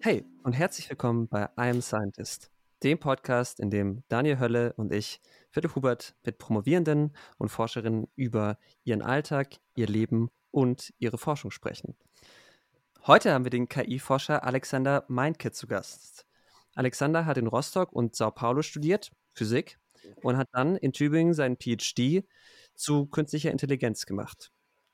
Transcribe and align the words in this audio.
Hey 0.00 0.24
und 0.42 0.52
herzlich 0.52 0.90
willkommen 0.90 1.28
bei 1.28 1.44
I 1.56 1.70
Am 1.70 1.80
Scientist, 1.80 2.50
dem 2.82 2.98
Podcast, 2.98 3.60
in 3.60 3.70
dem 3.70 4.02
Daniel 4.08 4.40
Hölle 4.40 4.72
und 4.72 4.92
ich, 4.92 5.20
Philipp 5.50 5.76
Hubert, 5.76 6.16
mit 6.24 6.38
Promovierenden 6.38 7.14
und 7.38 7.50
Forscherinnen 7.50 8.08
über 8.16 8.58
ihren 8.82 9.02
Alltag, 9.02 9.58
ihr 9.76 9.86
Leben 9.86 10.28
und 10.50 10.92
ihre 10.98 11.18
Forschung 11.18 11.52
sprechen. 11.52 11.96
Heute 13.06 13.32
haben 13.32 13.44
wir 13.44 13.50
den 13.50 13.68
KI-Forscher 13.68 14.44
Alexander 14.44 15.04
Meinke 15.08 15.52
zu 15.52 15.66
Gast. 15.66 16.26
Alexander 16.74 17.26
hat 17.26 17.38
in 17.38 17.46
Rostock 17.46 17.92
und 17.92 18.16
Sao 18.16 18.30
Paulo 18.30 18.62
studiert, 18.62 19.12
Physik, 19.34 19.78
und 20.22 20.36
hat 20.36 20.48
dann 20.52 20.76
in 20.76 20.92
Tübingen 20.92 21.34
seinen 21.34 21.56
PhD 21.56 22.24
zu 22.74 23.06
künstlicher 23.06 23.50
Intelligenz 23.50 24.06
gemacht. 24.06 24.50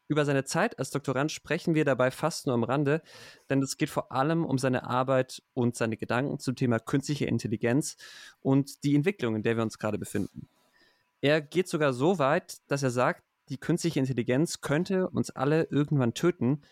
Über 0.08 0.24
seine 0.24 0.44
Zeit 0.44 0.78
als 0.78 0.90
Doktorand 0.90 1.30
sprechen 1.30 1.74
wir 1.74 1.84
dabei 1.84 2.10
fast 2.10 2.46
nur 2.46 2.54
am 2.54 2.64
Rande, 2.64 3.02
denn 3.50 3.62
es 3.62 3.76
geht 3.76 3.90
vor 3.90 4.10
allem 4.10 4.46
um 4.46 4.56
seine 4.56 4.84
Arbeit 4.84 5.42
und 5.52 5.76
seine 5.76 5.98
Gedanken 5.98 6.38
zum 6.38 6.56
Thema 6.56 6.78
künstliche 6.78 7.26
Intelligenz 7.26 7.98
und 8.40 8.84
die 8.84 8.94
Entwicklung, 8.94 9.36
in 9.36 9.42
der 9.42 9.56
wir 9.56 9.62
uns 9.62 9.78
gerade 9.78 9.98
befinden. 9.98 10.48
Er 11.20 11.42
geht 11.42 11.68
sogar 11.68 11.92
so 11.92 12.18
weit, 12.18 12.58
dass 12.68 12.82
er 12.82 12.90
sagt, 12.90 13.22
die 13.50 13.58
künstliche 13.58 13.98
Intelligenz 13.98 14.62
könnte 14.62 15.10
uns 15.10 15.30
alle 15.30 15.64
irgendwann 15.64 16.14
töten, 16.14 16.62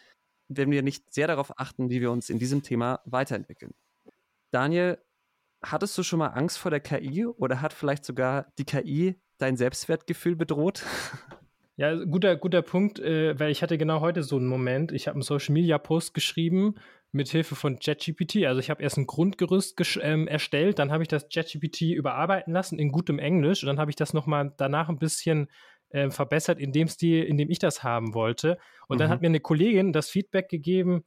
wenn 0.48 0.70
wir 0.70 0.82
nicht 0.82 1.12
sehr 1.12 1.26
darauf 1.26 1.58
achten, 1.58 1.90
wie 1.90 2.00
wir 2.00 2.10
uns 2.10 2.30
in 2.30 2.38
diesem 2.38 2.62
Thema 2.62 3.00
weiterentwickeln. 3.04 3.74
Daniel, 4.50 4.98
hattest 5.62 5.98
du 5.98 6.02
schon 6.02 6.20
mal 6.20 6.28
Angst 6.28 6.56
vor 6.56 6.70
der 6.70 6.80
KI 6.80 7.26
oder 7.26 7.60
hat 7.60 7.74
vielleicht 7.74 8.04
sogar 8.06 8.46
die 8.58 8.64
KI 8.64 9.20
dein 9.36 9.58
Selbstwertgefühl 9.58 10.36
bedroht? 10.36 10.84
Ja, 11.78 11.94
guter, 12.04 12.36
guter 12.36 12.62
Punkt, 12.62 12.98
äh, 12.98 13.38
weil 13.38 13.50
ich 13.50 13.62
hatte 13.62 13.76
genau 13.76 14.00
heute 14.00 14.22
so 14.22 14.36
einen 14.36 14.46
Moment. 14.46 14.92
Ich 14.92 15.08
habe 15.08 15.16
einen 15.16 15.22
Social 15.22 15.52
Media 15.52 15.76
Post 15.76 16.14
geschrieben 16.14 16.76
mit 17.12 17.28
Hilfe 17.28 17.54
von 17.54 17.78
ChatGPT. 17.78 18.46
Also 18.46 18.60
ich 18.60 18.70
habe 18.70 18.82
erst 18.82 18.96
ein 18.96 19.06
Grundgerüst 19.06 19.76
ähm, 20.00 20.26
erstellt, 20.26 20.78
dann 20.78 20.90
habe 20.90 21.02
ich 21.02 21.08
das 21.08 21.28
ChatGPT 21.28 21.82
überarbeiten 21.82 22.54
lassen 22.54 22.78
in 22.78 22.92
gutem 22.92 23.18
Englisch 23.18 23.62
und 23.62 23.66
dann 23.66 23.78
habe 23.78 23.90
ich 23.90 23.96
das 23.96 24.14
nochmal 24.14 24.54
danach 24.56 24.88
ein 24.88 24.98
bisschen 24.98 25.48
äh, 25.90 26.10
verbessert 26.10 26.58
in 26.58 26.72
dem 26.72 26.88
Stil, 26.88 27.24
in 27.24 27.36
dem 27.36 27.50
ich 27.50 27.58
das 27.58 27.82
haben 27.82 28.14
wollte. 28.14 28.58
Und 28.88 28.96
mhm. 28.96 29.00
dann 29.00 29.08
hat 29.10 29.20
mir 29.20 29.28
eine 29.28 29.40
Kollegin 29.40 29.92
das 29.92 30.08
Feedback 30.08 30.48
gegeben, 30.48 31.04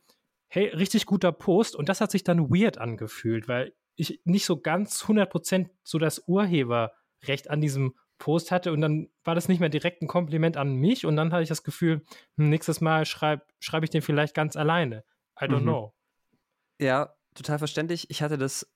hey, 0.50 0.68
richtig 0.68 1.08
guter 1.08 1.32
Post. 1.32 1.76
Und 1.76 1.90
das 1.90 2.00
hat 2.00 2.12
sich 2.12 2.24
dann 2.24 2.52
weird 2.52 2.78
angefühlt, 2.78 3.48
weil 3.48 3.74
ich 3.96 4.22
nicht 4.24 4.46
so 4.46 4.62
ganz 4.62 5.04
100% 5.04 5.70
so 5.84 5.98
das 5.98 6.28
Urheberrecht 6.28 7.50
an 7.50 7.60
diesem 7.60 7.96
Post 8.20 8.52
hatte 8.52 8.72
und 8.72 8.82
dann 8.82 9.10
war 9.24 9.34
das 9.34 9.48
nicht 9.48 9.60
mehr 9.60 9.70
direkt 9.70 10.02
ein 10.02 10.08
Kompliment 10.08 10.58
an 10.58 10.76
mich 10.76 11.06
und 11.06 11.16
dann 11.16 11.32
hatte 11.32 11.42
ich 11.42 11.50
das 11.50 11.64
Gefühl, 11.64 12.04
hm, 12.38 12.50
nächstes 12.50 12.82
Mal 12.82 13.06
schreibe 13.06 13.44
schreib 13.60 13.84
ich 13.84 13.90
den 13.90 14.02
vielleicht 14.02 14.36
ganz 14.36 14.56
alleine. 14.56 15.04
I 15.42 15.46
don't 15.46 15.62
mhm. 15.62 15.64
know. 15.64 15.94
Ja, 16.80 17.16
total 17.34 17.58
verständlich. 17.58 18.10
Ich 18.10 18.22
hatte 18.22 18.38
das, 18.38 18.72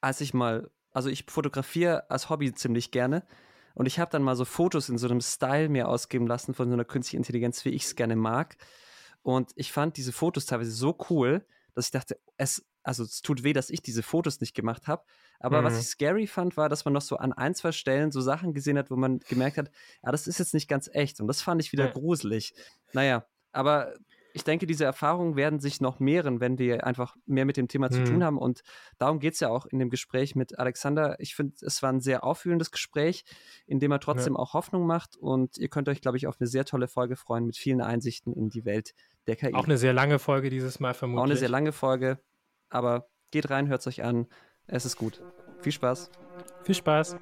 als 0.00 0.20
ich 0.20 0.32
mal, 0.32 0.70
also 0.92 1.10
ich 1.10 1.26
fotografiere 1.28 2.08
als 2.10 2.30
Hobby 2.30 2.54
ziemlich 2.54 2.90
gerne 2.90 3.26
und 3.74 3.84
ich 3.86 3.98
habe 3.98 4.10
dann 4.10 4.22
mal 4.22 4.36
so 4.36 4.46
Fotos 4.46 4.88
in 4.88 4.96
so 4.96 5.06
einem 5.06 5.20
Style 5.20 5.68
mir 5.68 5.88
ausgeben 5.88 6.26
lassen 6.26 6.54
von 6.54 6.68
so 6.68 6.74
einer 6.74 6.84
künstlichen 6.84 7.18
Intelligenz, 7.18 7.64
wie 7.66 7.70
ich 7.70 7.84
es 7.84 7.94
gerne 7.96 8.16
mag. 8.16 8.56
Und 9.20 9.52
ich 9.56 9.70
fand 9.72 9.96
diese 9.96 10.12
Fotos 10.12 10.46
teilweise 10.46 10.70
so 10.70 10.96
cool, 11.10 11.44
dass 11.74 11.86
ich 11.86 11.90
dachte, 11.90 12.18
es, 12.38 12.64
also 12.82 13.02
es 13.02 13.20
tut 13.20 13.42
weh, 13.42 13.52
dass 13.52 13.68
ich 13.68 13.82
diese 13.82 14.02
Fotos 14.02 14.40
nicht 14.40 14.54
gemacht 14.54 14.88
habe. 14.88 15.04
Aber 15.40 15.60
mhm. 15.60 15.66
was 15.66 15.80
ich 15.80 15.86
scary 15.86 16.26
fand, 16.26 16.56
war, 16.56 16.68
dass 16.68 16.84
man 16.84 16.94
noch 16.94 17.02
so 17.02 17.16
an 17.16 17.32
ein, 17.32 17.54
zwei 17.54 17.72
Stellen 17.72 18.10
so 18.10 18.20
Sachen 18.20 18.54
gesehen 18.54 18.78
hat, 18.78 18.90
wo 18.90 18.96
man 18.96 19.20
gemerkt 19.20 19.58
hat, 19.58 19.70
ja, 20.02 20.10
das 20.10 20.26
ist 20.26 20.38
jetzt 20.38 20.54
nicht 20.54 20.68
ganz 20.68 20.88
echt. 20.92 21.20
Und 21.20 21.28
das 21.28 21.42
fand 21.42 21.60
ich 21.62 21.72
wieder 21.72 21.86
ja. 21.86 21.92
gruselig. 21.92 22.54
Naja, 22.92 23.26
aber 23.52 23.94
ich 24.36 24.44
denke, 24.44 24.66
diese 24.66 24.84
Erfahrungen 24.84 25.34
werden 25.34 25.60
sich 25.60 25.80
noch 25.80 25.98
mehren, 25.98 26.40
wenn 26.40 26.58
wir 26.58 26.86
einfach 26.86 27.16
mehr 27.24 27.46
mit 27.46 27.56
dem 27.56 27.68
Thema 27.68 27.86
mhm. 27.86 27.92
zu 27.92 28.04
tun 28.04 28.16
mhm. 28.18 28.24
haben. 28.24 28.38
Und 28.38 28.60
darum 28.98 29.18
geht 29.18 29.32
es 29.32 29.40
ja 29.40 29.48
auch 29.48 29.64
in 29.64 29.78
dem 29.78 29.88
Gespräch 29.88 30.36
mit 30.36 30.58
Alexander. 30.58 31.16
Ich 31.20 31.34
finde, 31.34 31.54
es 31.62 31.82
war 31.82 31.90
ein 31.90 32.02
sehr 32.02 32.22
auffühlendes 32.22 32.70
Gespräch, 32.70 33.24
in 33.66 33.80
dem 33.80 33.90
er 33.92 33.98
trotzdem 33.98 34.34
ja. 34.34 34.38
auch 34.38 34.52
Hoffnung 34.52 34.86
macht. 34.86 35.16
Und 35.16 35.56
ihr 35.56 35.68
könnt 35.68 35.88
euch, 35.88 36.02
glaube 36.02 36.18
ich, 36.18 36.26
auf 36.26 36.36
eine 36.38 36.48
sehr 36.48 36.66
tolle 36.66 36.86
Folge 36.86 37.16
freuen 37.16 37.46
mit 37.46 37.56
vielen 37.56 37.80
Einsichten 37.80 38.34
in 38.34 38.50
die 38.50 38.66
Welt 38.66 38.92
der 39.26 39.36
KI. 39.36 39.54
Auch 39.54 39.64
eine 39.64 39.78
sehr 39.78 39.94
lange 39.94 40.18
Folge 40.18 40.50
dieses 40.50 40.80
Mal 40.80 40.92
vermutlich. 40.92 41.20
Auch 41.22 41.24
eine 41.24 41.36
sehr 41.36 41.48
lange 41.48 41.72
Folge. 41.72 42.20
Aber 42.68 43.08
geht 43.30 43.48
rein, 43.48 43.68
hört 43.68 43.80
es 43.80 43.86
euch 43.86 44.04
an. 44.04 44.26
Es 44.68 44.84
ist 44.84 44.96
gut. 44.96 45.22
Viel 45.60 45.72
Spaß. 45.72 46.10
Viel 46.64 46.74
Spaß. 46.74 47.16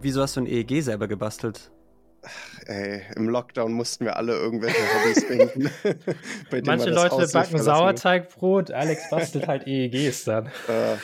Wieso 0.00 0.22
hast 0.22 0.36
du 0.36 0.42
ein 0.42 0.46
EEG 0.46 0.82
selber 0.82 1.08
gebastelt? 1.08 1.72
Ey, 2.66 3.02
im 3.16 3.28
Lockdown 3.28 3.72
mussten 3.72 4.04
wir 4.04 4.16
alle 4.16 4.34
irgendwelche 4.34 4.76
Hobbys 4.76 5.24
finden. 5.24 5.70
Manche 6.64 6.90
Leute 6.90 7.26
backen 7.32 7.58
Sauerteigbrot, 7.58 8.70
Alex 8.70 9.10
bastelt 9.10 9.48
halt 9.48 9.66
EEGs 9.66 10.24
dann. 10.24 10.46
Äh, 10.68 10.96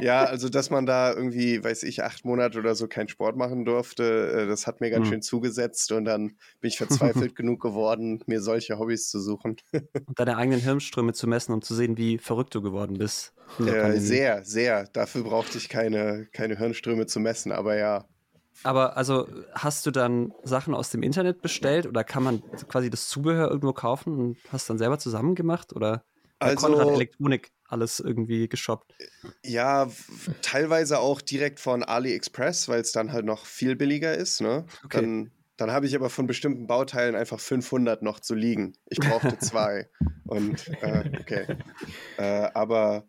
ja, 0.00 0.24
also 0.24 0.48
dass 0.48 0.70
man 0.70 0.86
da 0.86 1.12
irgendwie, 1.12 1.62
weiß 1.62 1.82
ich, 1.84 2.02
acht 2.02 2.24
Monate 2.24 2.58
oder 2.58 2.74
so 2.74 2.88
keinen 2.88 3.08
Sport 3.08 3.36
machen 3.36 3.64
durfte, 3.64 4.32
äh, 4.32 4.46
das 4.46 4.66
hat 4.66 4.80
mir 4.80 4.90
ganz 4.90 5.06
hm. 5.06 5.12
schön 5.12 5.22
zugesetzt 5.22 5.92
und 5.92 6.04
dann 6.04 6.36
bin 6.60 6.68
ich 6.68 6.78
verzweifelt 6.78 7.34
genug 7.36 7.60
geworden, 7.60 8.22
mir 8.26 8.40
solche 8.40 8.78
Hobbys 8.78 9.08
zu 9.08 9.20
suchen. 9.20 9.56
und 9.72 10.18
deine 10.18 10.36
eigenen 10.36 10.60
Hirnströme 10.60 11.12
zu 11.12 11.26
messen, 11.26 11.52
um 11.52 11.62
zu 11.62 11.74
sehen, 11.74 11.96
wie 11.96 12.18
verrückt 12.18 12.54
du 12.54 12.62
geworden 12.62 12.98
bist. 12.98 13.34
Äh, 13.60 13.98
sehr, 13.98 14.44
sehr. 14.44 14.84
Dafür 14.92 15.24
brauchte 15.24 15.58
ich 15.58 15.68
keine, 15.68 16.26
keine 16.32 16.56
Hirnströme 16.58 17.06
zu 17.06 17.20
messen, 17.20 17.52
aber 17.52 17.76
ja, 17.76 18.06
aber 18.62 18.96
also 18.96 19.28
hast 19.52 19.86
du 19.86 19.90
dann 19.90 20.32
Sachen 20.42 20.74
aus 20.74 20.90
dem 20.90 21.02
Internet 21.02 21.42
bestellt 21.42 21.86
oder 21.86 22.04
kann 22.04 22.22
man 22.22 22.42
quasi 22.68 22.90
das 22.90 23.08
Zubehör 23.08 23.48
irgendwo 23.48 23.72
kaufen 23.72 24.18
und 24.18 24.38
hast 24.50 24.68
dann 24.68 24.78
selber 24.78 24.98
zusammen 24.98 25.34
gemacht 25.34 25.72
oder 25.72 26.04
also, 26.38 26.66
Konrad 26.66 26.88
Elektronik 26.88 27.50
alles 27.68 28.00
irgendwie 28.00 28.48
geshoppt? 28.48 28.94
Ja, 29.44 29.88
teilweise 30.42 31.00
auch 31.00 31.20
direkt 31.20 31.60
von 31.60 31.82
AliExpress, 31.82 32.68
weil 32.68 32.80
es 32.80 32.92
dann 32.92 33.12
halt 33.12 33.24
noch 33.24 33.44
viel 33.44 33.76
billiger 33.76 34.14
ist. 34.14 34.40
Ne? 34.40 34.64
Okay. 34.84 35.00
Dann, 35.00 35.32
dann 35.56 35.70
habe 35.72 35.86
ich 35.86 35.94
aber 35.96 36.10
von 36.10 36.26
bestimmten 36.26 36.66
Bauteilen 36.66 37.16
einfach 37.16 37.40
500 37.40 38.02
noch 38.02 38.20
zu 38.20 38.34
liegen. 38.34 38.74
Ich 38.86 38.98
brauchte 38.98 39.38
zwei. 39.38 39.90
und 40.24 40.68
äh, 40.82 41.10
okay. 41.20 41.46
Äh, 42.16 42.50
aber, 42.54 43.08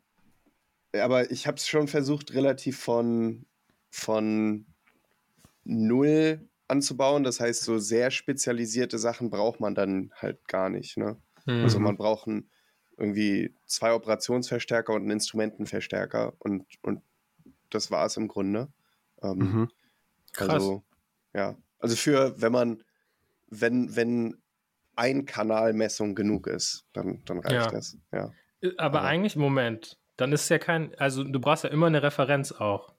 aber 0.94 1.32
ich 1.32 1.48
habe 1.48 1.58
es 1.58 1.68
schon 1.68 1.88
versucht, 1.88 2.34
relativ 2.34 2.80
von, 2.80 3.46
von 3.92 4.66
null 5.69 6.50
anzubauen. 6.68 7.24
Das 7.24 7.40
heißt, 7.40 7.63
so 7.63 7.78
sehr 7.78 8.12
spezialisierte 8.12 8.97
Sachen 8.97 9.30
braucht 9.30 9.59
man 9.59 9.75
dann 9.75 10.12
halt 10.16 10.47
gar 10.47 10.69
nicht. 10.69 10.97
Ne? 10.97 11.18
Mhm. 11.46 11.63
Also 11.63 11.80
man 11.80 11.97
braucht 11.97 12.28
ein, 12.28 12.50
irgendwie 12.97 13.56
zwei 13.66 13.94
Operationsverstärker 13.94 14.94
und 14.94 15.03
einen 15.03 15.12
Instrumentenverstärker 15.12 16.34
und, 16.40 16.66
und 16.81 17.02
das 17.69 17.91
war 17.91 18.06
es 18.06 18.18
im 18.18 18.28
Grunde. 18.28 18.68
Ähm, 19.22 19.38
mhm. 19.38 19.72
Krass. 20.34 20.50
Also, 20.50 20.84
ja. 21.34 21.56
Also 21.79 21.96
für, 21.96 22.41
wenn 22.41 22.52
man, 22.52 22.84
wenn, 23.47 23.96
wenn 23.96 24.38
ein 24.96 25.25
Kanalmessung 25.25 26.13
genug 26.13 26.47
ist, 26.47 26.85
dann, 26.94 27.24
dann 27.25 27.40
reicht 27.40 27.53
ja. 27.53 27.72
das. 27.72 27.97
Ja. 28.12 28.31
Äh, 28.62 28.72
aber, 28.78 29.00
Aber 29.00 29.02
eigentlich, 29.03 29.35
Moment, 29.35 29.97
dann 30.18 30.34
ist 30.34 30.50
ja 30.50 30.59
kein, 30.59 30.94
also 30.96 31.24
du 31.24 31.40
brauchst 31.40 31.63
ja 31.63 31.69
immer 31.69 31.88
eine 31.88 32.03
Referenz 32.03 32.52
auch. 32.52 32.94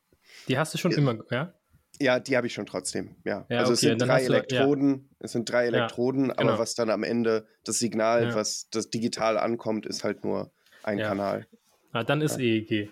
Die 0.49 0.57
hast 0.57 0.73
du 0.73 0.79
schon 0.79 0.93
ja. 0.93 0.99
immer, 0.99 1.19
ja? 1.31 1.53
Ja, 2.01 2.19
die 2.19 2.37
habe 2.37 2.47
ich 2.47 2.55
schon 2.55 2.67
trotzdem, 2.67 3.17
ja. 3.25 3.45
ja 3.49 3.59
also 3.59 3.73
okay, 3.73 3.75
es 3.75 3.81
sind 3.81 3.99
drei 3.99 4.25
Elektroden, 4.25 4.93
du, 4.93 4.99
ja. 5.03 5.17
es 5.21 5.33
sind 5.33 5.51
drei 5.51 5.67
Elektroden, 5.67 6.29
ja, 6.29 6.35
genau. 6.35 6.53
aber 6.53 6.59
was 6.59 6.75
dann 6.75 6.89
am 6.89 7.03
Ende 7.03 7.47
das 7.65 7.79
Signal, 7.79 8.35
was 8.35 8.69
das 8.71 8.89
digital 8.89 9.37
ankommt, 9.37 9.85
ist 9.85 10.03
halt 10.03 10.25
nur 10.25 10.51
ein 10.83 10.99
Kanal. 10.99 11.47
Ah, 11.93 12.05
dann 12.05 12.23
ist 12.23 12.39
EEG. 12.39 12.91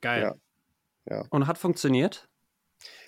Geil. 0.00 0.34
Ja. 1.08 1.24
Und 1.30 1.46
hat 1.46 1.58
funktioniert? 1.58 2.28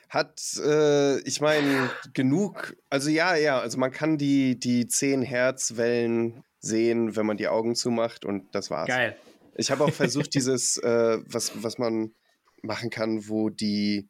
Hat, 0.09 0.41
äh, 0.65 1.19
ich 1.21 1.41
meine, 1.41 1.91
genug, 2.15 2.77
also 2.91 3.11
ja, 3.11 3.35
ja, 3.37 3.59
also 3.59 3.79
man 3.79 3.91
kann 3.91 4.19
die, 4.19 4.59
die 4.59 4.87
10 4.87 5.23
Hertz 5.23 5.77
Wellen 5.77 6.45
sehen, 6.61 7.17
wenn 7.17 7.27
man 7.27 7.37
die 7.37 7.49
Augen 7.49 7.75
zumacht 7.75 8.25
und 8.25 8.55
das 8.55 8.71
war's. 8.71 8.89
Geil. 8.89 9.17
Ich 9.57 9.71
habe 9.71 9.85
auch 9.85 9.93
versucht, 9.93 10.35
dieses, 10.35 10.79
äh, 10.79 11.19
was, 11.27 11.63
was 11.63 11.79
man 11.79 12.15
machen 12.63 12.91
kann, 12.91 13.29
wo 13.29 13.51
die 13.51 14.09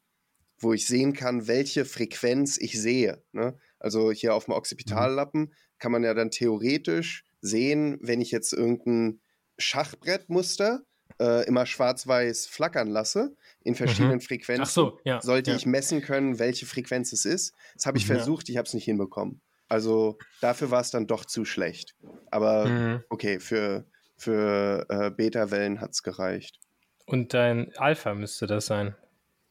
wo 0.59 0.73
ich 0.73 0.87
sehen 0.87 1.13
kann, 1.13 1.47
welche 1.47 1.85
Frequenz 1.85 2.57
ich 2.57 2.79
sehe. 2.79 3.23
Ne? 3.31 3.57
Also 3.79 4.11
hier 4.11 4.33
auf 4.33 4.45
dem 4.45 4.53
Occipitallappen 4.53 5.41
mhm. 5.41 5.53
kann 5.79 5.91
man 5.91 6.03
ja 6.03 6.13
dann 6.13 6.31
theoretisch 6.31 7.23
sehen, 7.41 7.97
wenn 8.01 8.21
ich 8.21 8.31
jetzt 8.31 8.53
irgendein 8.53 9.21
Schachbrettmuster 9.57 10.81
äh, 11.19 11.45
immer 11.47 11.65
schwarz-weiß 11.65 12.47
flackern 12.47 12.87
lasse, 12.87 13.35
in 13.63 13.73
mhm. 13.73 13.77
verschiedenen 13.77 14.15
mhm. 14.15 14.21
Frequenzen, 14.21 14.65
so, 14.65 14.99
ja, 15.03 15.21
sollte 15.21 15.51
ja. 15.51 15.57
ich 15.57 15.65
messen 15.65 16.01
können, 16.01 16.39
welche 16.39 16.65
Frequenz 16.65 17.13
es 17.13 17.25
ist. 17.25 17.53
Das 17.75 17.85
habe 17.85 17.97
ich 17.97 18.05
versucht, 18.05 18.49
ich 18.49 18.57
habe 18.57 18.67
es 18.67 18.73
nicht 18.73 18.85
hinbekommen. 18.85 19.41
Also 19.67 20.17
dafür 20.41 20.71
war 20.71 20.81
es 20.81 20.91
dann 20.91 21.07
doch 21.07 21.25
zu 21.25 21.45
schlecht. 21.45 21.95
Aber 22.31 22.65
mhm. 22.65 23.03
okay, 23.09 23.39
für 23.39 23.85
Für 24.19 24.87
äh, 24.89 25.11
Beta-Wellen 25.11 25.79
hat 25.79 25.91
es 25.91 26.01
gereicht. 26.01 26.59
Und 27.05 27.35
dein 27.35 27.71
Alpha 27.77 28.15
müsste 28.15 28.47
das 28.47 28.65
sein. 28.65 28.95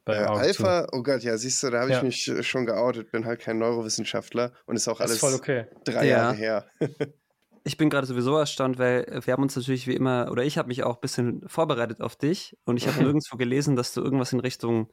Äh, 0.07 0.13
Alpha, 0.13 0.87
oh 0.93 1.03
Gott, 1.03 1.23
ja, 1.23 1.37
siehst 1.37 1.63
du, 1.63 1.71
da 1.71 1.81
habe 1.81 1.91
ja. 1.91 1.97
ich 1.99 2.03
mich 2.03 2.29
äh, 2.29 2.43
schon 2.45 2.65
geoutet, 2.65 3.11
bin 3.11 3.27
halt 3.27 3.41
kein 3.41 3.59
Neurowissenschaftler 3.59 4.53
und 4.67 4.77
ist 4.77 4.87
auch 4.87 5.01
alles 5.01 5.23
ist 5.23 5.35
okay. 5.35 5.67
drei 5.85 6.07
ja. 6.07 6.17
Jahre 6.19 6.35
her. 6.37 6.67
ich 7.65 7.77
bin 7.77 7.91
gerade 7.91 8.07
sowieso 8.07 8.37
erstaunt, 8.37 8.79
weil 8.79 9.21
wir 9.25 9.33
haben 9.33 9.43
uns 9.43 9.57
natürlich 9.57 9.89
wie 9.89 9.95
immer, 9.95 10.29
oder 10.31 10.45
ich 10.45 10.59
habe 10.59 10.69
mich 10.69 10.85
auch 10.85 10.95
ein 10.95 11.01
bisschen 11.01 11.43
vorbereitet 11.49 12.01
auf 12.01 12.15
dich 12.15 12.57
und 12.65 12.77
ich 12.77 12.87
habe 12.87 12.99
nirgendwo 13.03 13.37
gelesen, 13.37 13.75
dass 13.75 13.93
du 13.93 14.01
irgendwas 14.01 14.33
in 14.33 14.39
Richtung 14.39 14.89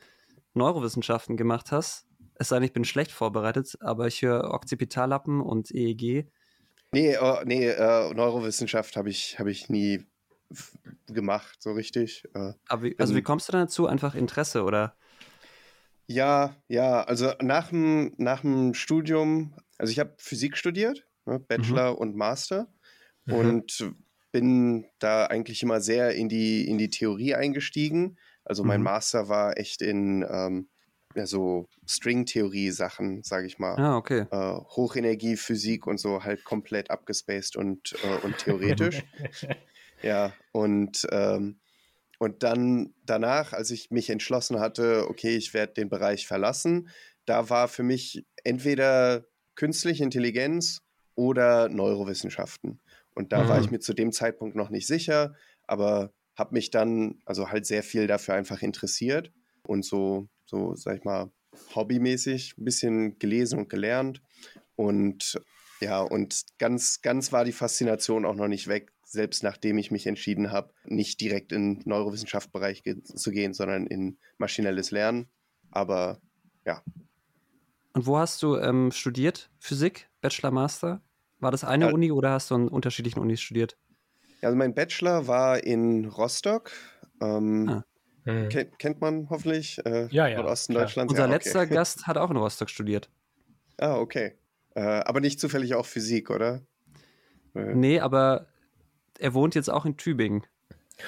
Neurowissenschaften 0.56 1.38
gemacht 1.38 1.71
hast. 1.71 2.07
Es 2.36 2.50
sei 2.50 2.56
denn, 2.56 2.63
ich 2.63 2.74
bin 2.74 2.83
schlecht 2.83 3.12
vorbereitet, 3.12 3.77
aber 3.81 4.07
ich 4.07 4.24
höre 4.24 4.51
Occipitallappen 4.51 5.42
und 5.42 5.69
EEG. 5.69 6.27
Nee, 6.92 7.18
oh, 7.21 7.38
nee 7.45 7.68
äh, 7.68 8.13
Neurowissenschaft 8.15 8.98
habe 8.98 9.10
ich, 9.10 9.38
hab 9.38 9.45
ich 9.45 9.69
nie 9.69 10.07
gemacht, 11.07 11.62
so 11.62 11.71
richtig. 11.71 12.24
Äh, 12.33 12.54
aber 12.68 12.81
wie, 12.81 13.00
also 13.00 13.15
wie 13.15 13.21
kommst 13.21 13.48
du 13.48 13.51
dazu? 13.51 13.86
Einfach 13.86 14.15
Interesse 14.15 14.63
oder? 14.63 14.95
Ja, 16.07 16.55
ja, 16.67 17.03
also 17.03 17.31
nach 17.41 17.69
dem, 17.69 18.13
nach 18.17 18.41
dem 18.41 18.73
Studium, 18.73 19.55
also 19.77 19.91
ich 19.91 20.00
habe 20.00 20.13
Physik 20.17 20.57
studiert, 20.57 21.05
ne, 21.25 21.39
Bachelor 21.39 21.91
mhm. 21.91 21.97
und 21.97 22.15
Master 22.15 22.67
mhm. 23.25 23.33
und 23.33 23.94
bin 24.31 24.85
da 25.00 25.27
eigentlich 25.27 25.63
immer 25.63 25.79
sehr 25.79 26.15
in 26.15 26.27
die, 26.27 26.67
in 26.67 26.77
die 26.77 26.89
Theorie 26.89 27.35
eingestiegen. 27.35 28.17
Also 28.44 28.63
mein 28.63 28.81
mhm. 28.81 28.85
Master 28.85 29.29
war 29.29 29.57
echt 29.57 29.81
in 29.81 30.25
ähm, 30.29 30.69
ja, 31.15 31.25
so 31.25 31.67
String-Theorie-Sachen, 31.88 33.23
sage 33.23 33.45
ich 33.45 33.59
mal. 33.59 33.75
Ah, 33.75 33.97
okay. 33.97 34.25
Äh, 34.31 34.55
Hochenergie, 34.75 35.38
Physik 35.38 35.88
und 35.88 36.00
so 36.00 36.23
halt 36.23 36.44
komplett 36.44 36.89
abgespaced 36.89 37.55
und, 37.55 37.95
äh, 38.03 38.25
und 38.25 38.38
theoretisch. 38.39 39.03
ja, 40.01 40.33
und, 40.51 41.07
ähm, 41.11 41.59
und 42.23 42.43
dann 42.43 42.93
danach, 43.05 43.53
als 43.53 43.71
ich 43.71 43.91
mich 43.91 44.09
entschlossen 44.09 44.59
hatte, 44.59 45.07
okay, 45.09 45.35
ich 45.35 45.53
werde 45.53 45.73
den 45.73 45.89
Bereich 45.89 46.25
verlassen, 46.27 46.89
da 47.25 47.49
war 47.49 47.67
für 47.67 47.83
mich 47.83 48.25
entweder 48.43 49.25
künstliche 49.55 50.03
Intelligenz 50.03 50.81
oder 51.15 51.69
Neurowissenschaften. 51.69 52.81
Und 53.13 53.31
da 53.31 53.43
mhm. 53.43 53.47
war 53.47 53.59
ich 53.59 53.67
mhm. 53.67 53.73
mir 53.73 53.79
zu 53.79 53.93
dem 53.93 54.11
Zeitpunkt 54.11 54.55
noch 54.55 54.69
nicht 54.69 54.87
sicher, 54.87 55.35
aber 55.67 56.11
habe 56.35 56.55
mich 56.55 56.71
dann 56.71 57.21
also 57.25 57.49
halt 57.49 57.65
sehr 57.65 57.83
viel 57.83 58.07
dafür 58.07 58.33
einfach 58.33 58.61
interessiert 58.61 59.31
und 59.61 59.85
so 59.85 60.27
so, 60.45 60.75
sag 60.75 60.97
ich 60.97 61.03
mal, 61.03 61.31
hobbymäßig 61.75 62.55
ein 62.57 62.65
bisschen 62.65 63.19
gelesen 63.19 63.59
und 63.59 63.69
gelernt. 63.69 64.21
Und 64.75 65.39
ja, 65.81 66.01
und 66.01 66.43
ganz, 66.59 67.01
ganz 67.01 67.31
war 67.31 67.43
die 67.43 67.51
Faszination 67.51 68.25
auch 68.25 68.35
noch 68.35 68.47
nicht 68.47 68.67
weg, 68.67 68.91
selbst 69.13 69.44
nachdem 69.44 69.77
ich 69.77 69.92
mich 69.92 70.07
entschieden 70.07 70.51
habe, 70.51 70.74
nicht 70.86 71.21
direkt 71.21 71.51
in 71.51 71.75
den 71.75 71.89
Neurowissenschaftsbereich 71.89 72.83
ge 72.83 73.01
zu 73.04 73.31
gehen, 73.31 73.54
sondern 73.54 73.88
in 73.88 74.18
maschinelles 74.38 74.92
Lernen. 74.92 75.27
Aber 75.71 76.19
ja. 76.65 76.81
Und 77.94 78.07
wo 78.07 78.18
hast 78.18 78.42
du 78.44 78.57
ähm, 78.57 78.92
studiert? 78.92 79.50
Physik, 79.60 80.10
Bachelor, 80.21 80.51
Master? 80.51 81.01
War 81.39 81.51
das 81.51 81.63
eine 81.63 81.88
ja. 81.88 81.92
Uni 81.92 82.12
oder 82.12 82.31
hast 82.31 82.51
du 82.51 82.56
an 82.56 82.68
unterschiedlichen 82.68 83.19
Unis 83.19 83.39
studiert? 83.39 83.77
Ja, 84.42 84.50
also 84.50 84.57
mein 84.57 84.74
Bachelor 84.74 85.27
war 85.27 85.63
in 85.63 86.06
Rostock. 86.06 86.71
Ähm, 87.21 87.69
ah. 87.69 87.86
Mhm. 88.25 88.50
Kennt, 88.50 88.80
kennt 88.80 89.01
man 89.01 89.30
hoffentlich. 89.30 89.77
Äh, 89.86 90.07
ja, 90.10 90.27
ja. 90.27 90.44
Osten 90.44 90.74
Deutschlands. 90.74 91.12
Unser 91.12 91.24
ja, 91.24 91.27
okay. 91.27 91.36
letzter 91.36 91.68
Gast 91.68 92.07
hat 92.07 92.18
auch 92.18 92.31
in 92.31 92.38
Rostock 92.38 92.69
studiert. 92.69 93.10
Ah, 93.77 93.98
okay. 93.98 94.38
Äh, 94.75 94.81
aber 94.81 95.19
nicht 95.19 95.39
zufällig 95.39 95.75
auch 95.75 95.86
Physik, 95.86 96.30
oder? 96.30 96.62
Äh. 97.54 97.75
Nee, 97.75 98.00
aber 98.00 98.48
er 99.19 99.33
wohnt 99.33 99.56
jetzt 99.56 99.69
auch 99.69 99.86
in 99.86 99.98
Tübingen. 99.98 100.44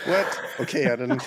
What? 0.06 0.26
Okay, 0.60 0.84
ja, 0.84 0.98
dann. 0.98 1.10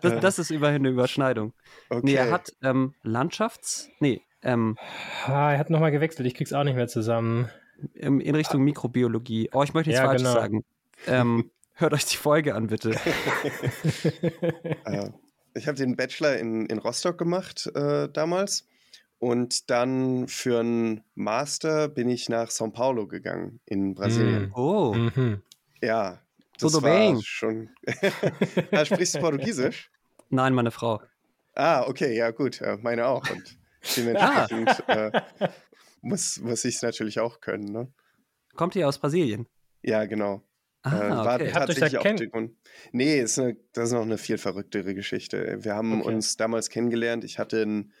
das, 0.00 0.20
das, 0.20 0.38
ist 0.38 0.50
immerhin 0.50 0.82
eine 0.82 0.90
Überschneidung. 0.90 1.52
Okay. 1.88 2.00
Nee, 2.04 2.14
er 2.14 2.30
hat 2.30 2.52
ähm, 2.62 2.94
Landschafts. 3.02 3.90
Nee, 3.98 4.22
ähm, 4.42 4.78
ah, 5.26 5.52
er 5.52 5.58
hat 5.58 5.70
nochmal 5.70 5.90
gewechselt, 5.90 6.26
ich 6.26 6.34
krieg's 6.34 6.52
auch 6.52 6.64
nicht 6.64 6.76
mehr 6.76 6.88
zusammen. 6.88 7.50
In 7.94 8.34
Richtung 8.34 8.62
Mikrobiologie. 8.62 9.50
Oh, 9.52 9.62
ich 9.62 9.74
möchte 9.74 9.90
nichts 9.90 10.00
ja, 10.00 10.06
Falsches 10.06 10.28
genau. 10.28 10.40
sagen. 10.40 10.64
Ähm, 11.06 11.50
Hört 11.74 11.94
euch 11.94 12.04
die 12.04 12.18
Folge 12.18 12.54
an, 12.54 12.66
bitte. 12.66 12.90
äh, 14.84 15.08
ich 15.54 15.66
habe 15.66 15.78
den 15.78 15.96
Bachelor 15.96 16.36
in, 16.36 16.66
in 16.66 16.76
Rostock 16.78 17.16
gemacht 17.16 17.70
äh, 17.74 18.06
damals. 18.10 18.68
Und 19.20 19.68
dann 19.68 20.28
für 20.28 20.60
einen 20.60 21.04
Master 21.14 21.88
bin 21.88 22.08
ich 22.08 22.30
nach 22.30 22.48
São 22.48 22.72
Paulo 22.72 23.06
gegangen, 23.06 23.60
in 23.66 23.94
Brasilien. 23.94 24.48
Mm. 24.48 24.54
Oh. 24.54 24.94
Mhm. 24.94 25.42
Ja, 25.82 26.22
das 26.58 26.72
Tudo 26.72 26.82
war 26.82 26.90
bem. 26.90 27.20
schon. 27.22 27.68
ah, 28.72 28.84
sprichst 28.84 29.16
du 29.16 29.20
Portugiesisch? 29.20 29.90
Nein, 30.30 30.54
meine 30.54 30.70
Frau. 30.70 31.02
Ah, 31.54 31.84
okay, 31.86 32.16
ja 32.16 32.30
gut, 32.30 32.62
meine 32.80 33.06
auch. 33.06 33.28
Und 33.30 33.58
dementsprechend 33.94 34.68
ah. 34.88 35.08
äh, 35.08 35.22
muss, 36.00 36.38
muss 36.40 36.64
ich 36.64 36.76
es 36.76 36.82
natürlich 36.82 37.20
auch 37.20 37.40
können. 37.42 37.70
Ne? 37.70 37.92
Kommt 38.54 38.74
ihr 38.74 38.88
aus 38.88 38.98
Brasilien? 38.98 39.46
Ja, 39.82 40.06
genau. 40.06 40.42
Ah, 40.82 40.96
äh, 40.96 41.10
war 41.10 41.34
okay. 41.34 41.50
tatsächlich 41.52 41.98
auch 41.98 42.30
Grund. 42.30 42.56
Nee, 42.92 43.20
ist 43.20 43.38
eine, 43.38 43.58
das 43.74 43.88
ist 43.88 43.92
noch 43.92 44.00
eine 44.00 44.16
viel 44.16 44.38
verrücktere 44.38 44.94
Geschichte. 44.94 45.58
Wir 45.60 45.74
haben 45.74 46.00
okay. 46.00 46.14
uns 46.14 46.38
damals 46.38 46.70
kennengelernt. 46.70 47.22
Ich 47.24 47.38
hatte 47.38 47.60
ein 47.62 47.92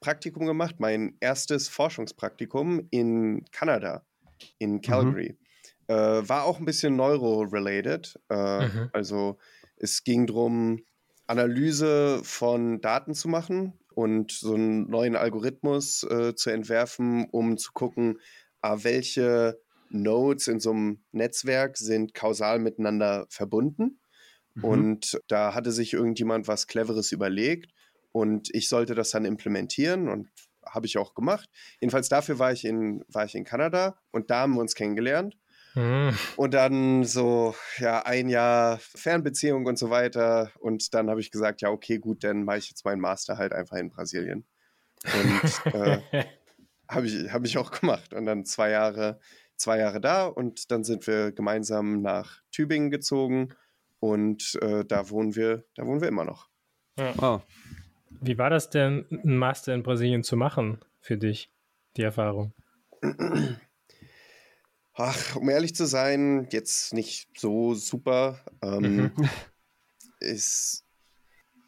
Praktikum 0.00 0.46
gemacht, 0.46 0.76
mein 0.78 1.16
erstes 1.20 1.68
Forschungspraktikum 1.68 2.86
in 2.90 3.44
Kanada, 3.50 4.04
in 4.58 4.74
mhm. 4.74 4.80
Calgary. 4.82 5.36
Mhm. 5.88 5.94
Äh, 5.94 6.28
war 6.28 6.44
auch 6.44 6.58
ein 6.58 6.64
bisschen 6.64 6.96
neuro-related. 6.96 8.18
Äh, 8.28 8.66
mhm. 8.66 8.90
Also 8.92 9.38
es 9.76 10.04
ging 10.04 10.26
darum, 10.26 10.84
Analyse 11.26 12.20
von 12.22 12.80
Daten 12.80 13.14
zu 13.14 13.28
machen 13.28 13.72
und 13.94 14.30
so 14.30 14.54
einen 14.54 14.88
neuen 14.88 15.16
Algorithmus 15.16 16.04
äh, 16.04 16.34
zu 16.34 16.50
entwerfen, 16.50 17.26
um 17.30 17.56
zu 17.56 17.72
gucken, 17.72 18.20
ah, 18.60 18.78
welche 18.82 19.58
Nodes 19.90 20.48
in 20.48 20.60
so 20.60 20.70
einem 20.70 21.04
Netzwerk 21.12 21.78
sind 21.78 22.14
kausal 22.14 22.58
miteinander 22.58 23.26
verbunden. 23.28 24.00
Mhm. 24.54 24.64
Und 24.64 25.20
da 25.28 25.54
hatte 25.54 25.72
sich 25.72 25.94
irgendjemand 25.94 26.48
was 26.48 26.66
Cleveres 26.66 27.12
überlegt 27.12 27.72
und 28.16 28.48
ich 28.54 28.70
sollte 28.70 28.94
das 28.94 29.10
dann 29.10 29.26
implementieren 29.26 30.08
und 30.08 30.30
habe 30.64 30.86
ich 30.86 30.96
auch 30.96 31.14
gemacht. 31.14 31.50
Jedenfalls 31.80 32.08
dafür 32.08 32.38
war 32.38 32.50
ich 32.50 32.64
in, 32.64 33.04
war 33.08 33.26
ich 33.26 33.34
in 33.34 33.44
Kanada 33.44 33.98
und 34.10 34.30
da 34.30 34.40
haben 34.40 34.54
wir 34.54 34.60
uns 34.60 34.74
kennengelernt. 34.74 35.36
Mhm. 35.74 36.16
Und 36.36 36.54
dann 36.54 37.04
so, 37.04 37.54
ja, 37.76 38.06
ein 38.06 38.30
Jahr 38.30 38.78
Fernbeziehung 38.78 39.66
und 39.66 39.78
so 39.78 39.90
weiter. 39.90 40.50
Und 40.60 40.94
dann 40.94 41.10
habe 41.10 41.20
ich 41.20 41.30
gesagt, 41.30 41.60
ja, 41.60 41.68
okay, 41.68 41.98
gut, 41.98 42.24
dann 42.24 42.44
mache 42.44 42.56
ich 42.58 42.70
jetzt 42.70 42.86
meinen 42.86 43.02
Master 43.02 43.36
halt 43.36 43.52
einfach 43.52 43.76
in 43.76 43.90
Brasilien. 43.90 44.46
Und 45.04 45.74
äh, 45.74 46.00
habe 46.88 47.06
ich, 47.06 47.30
hab 47.30 47.44
ich 47.44 47.58
auch 47.58 47.70
gemacht. 47.70 48.14
Und 48.14 48.24
dann 48.24 48.46
zwei 48.46 48.70
Jahre 48.70 49.20
zwei 49.58 49.78
Jahre 49.78 50.00
da 50.00 50.26
und 50.26 50.70
dann 50.70 50.84
sind 50.84 51.06
wir 51.06 51.32
gemeinsam 51.32 52.02
nach 52.02 52.42
Tübingen 52.50 52.90
gezogen 52.90 53.54
und 54.00 54.58
äh, 54.60 54.84
da 54.84 55.08
wohnen 55.10 55.34
wir, 55.34 55.64
da 55.74 55.86
wohnen 55.86 56.00
wir 56.00 56.08
immer 56.08 56.24
noch. 56.24 56.48
Ja. 56.98 57.14
Oh. 57.20 57.40
Wie 58.20 58.38
war 58.38 58.50
das 58.50 58.70
denn, 58.70 59.06
einen 59.10 59.38
Master 59.38 59.74
in 59.74 59.82
Brasilien 59.82 60.22
zu 60.22 60.36
machen 60.36 60.78
für 61.00 61.16
dich, 61.16 61.50
die 61.96 62.02
Erfahrung? 62.02 62.52
Ach, 64.94 65.36
um 65.36 65.48
ehrlich 65.48 65.74
zu 65.74 65.86
sein, 65.86 66.48
jetzt 66.50 66.94
nicht 66.94 67.38
so 67.38 67.74
super. 67.74 68.40
Ähm, 68.62 68.96
mhm. 68.96 69.12
ist, 70.20 70.84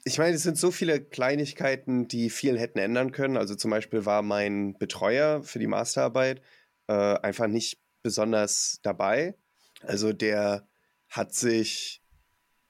ich 0.04 0.18
meine, 0.18 0.34
es 0.34 0.42
sind 0.42 0.56
so 0.56 0.70
viele 0.70 1.00
Kleinigkeiten, 1.02 2.08
die 2.08 2.30
viel 2.30 2.58
hätten 2.58 2.78
ändern 2.78 3.12
können. 3.12 3.36
Also 3.36 3.54
zum 3.54 3.70
Beispiel 3.70 4.06
war 4.06 4.22
mein 4.22 4.78
Betreuer 4.78 5.42
für 5.42 5.58
die 5.58 5.66
Masterarbeit 5.66 6.40
äh, 6.86 6.92
einfach 6.92 7.48
nicht 7.48 7.78
besonders 8.02 8.80
dabei. 8.82 9.34
Also 9.82 10.12
der 10.12 10.66
hat 11.08 11.34
sich, 11.34 12.02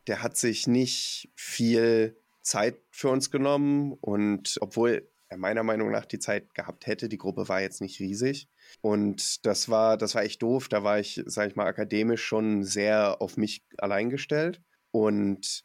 der 0.08 0.22
hat 0.22 0.36
sich 0.36 0.66
nicht 0.66 1.30
viel 1.36 2.16
Zeit 2.48 2.80
für 2.90 3.10
uns 3.10 3.30
genommen 3.30 3.92
und 4.00 4.56
obwohl 4.60 5.08
er 5.28 5.36
meiner 5.36 5.62
Meinung 5.62 5.90
nach 5.90 6.06
die 6.06 6.18
Zeit 6.18 6.54
gehabt 6.54 6.86
hätte, 6.86 7.08
die 7.08 7.18
Gruppe 7.18 7.48
war 7.48 7.60
jetzt 7.60 7.80
nicht 7.80 8.00
riesig 8.00 8.48
und 8.80 9.44
das 9.44 9.68
war, 9.68 9.98
das 9.98 10.14
war 10.14 10.22
echt 10.22 10.42
doof. 10.42 10.68
Da 10.68 10.82
war 10.82 10.98
ich, 10.98 11.22
sag 11.26 11.50
ich 11.50 11.56
mal, 11.56 11.66
akademisch 11.66 12.24
schon 12.24 12.64
sehr 12.64 13.20
auf 13.20 13.36
mich 13.36 13.62
allein 13.76 14.08
gestellt 14.08 14.62
und 14.90 15.64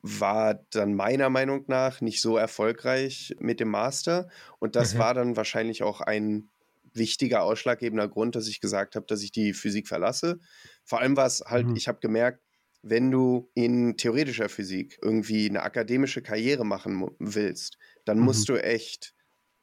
war 0.00 0.54
dann 0.70 0.94
meiner 0.94 1.30
Meinung 1.30 1.64
nach 1.68 2.00
nicht 2.00 2.20
so 2.20 2.36
erfolgreich 2.36 3.36
mit 3.38 3.60
dem 3.60 3.68
Master 3.68 4.28
und 4.58 4.74
das 4.74 4.94
mhm. 4.94 4.98
war 4.98 5.14
dann 5.14 5.36
wahrscheinlich 5.36 5.82
auch 5.82 6.00
ein 6.00 6.48
wichtiger, 6.94 7.42
ausschlaggebender 7.42 8.08
Grund, 8.08 8.36
dass 8.36 8.48
ich 8.48 8.60
gesagt 8.60 8.96
habe, 8.96 9.06
dass 9.06 9.22
ich 9.22 9.32
die 9.32 9.54
Physik 9.54 9.88
verlasse. 9.88 10.38
Vor 10.84 11.00
allem 11.00 11.16
war 11.16 11.26
es 11.26 11.42
halt, 11.46 11.68
mhm. 11.68 11.76
ich 11.76 11.88
habe 11.88 12.00
gemerkt, 12.00 12.42
wenn 12.82 13.10
du 13.10 13.50
in 13.54 13.96
theoretischer 13.96 14.48
Physik 14.48 14.98
irgendwie 15.02 15.48
eine 15.48 15.62
akademische 15.62 16.20
Karriere 16.20 16.66
machen 16.66 17.08
willst, 17.18 17.78
dann 18.04 18.18
mhm. 18.18 18.24
musst 18.24 18.48
du 18.48 18.56
echt, 18.56 19.14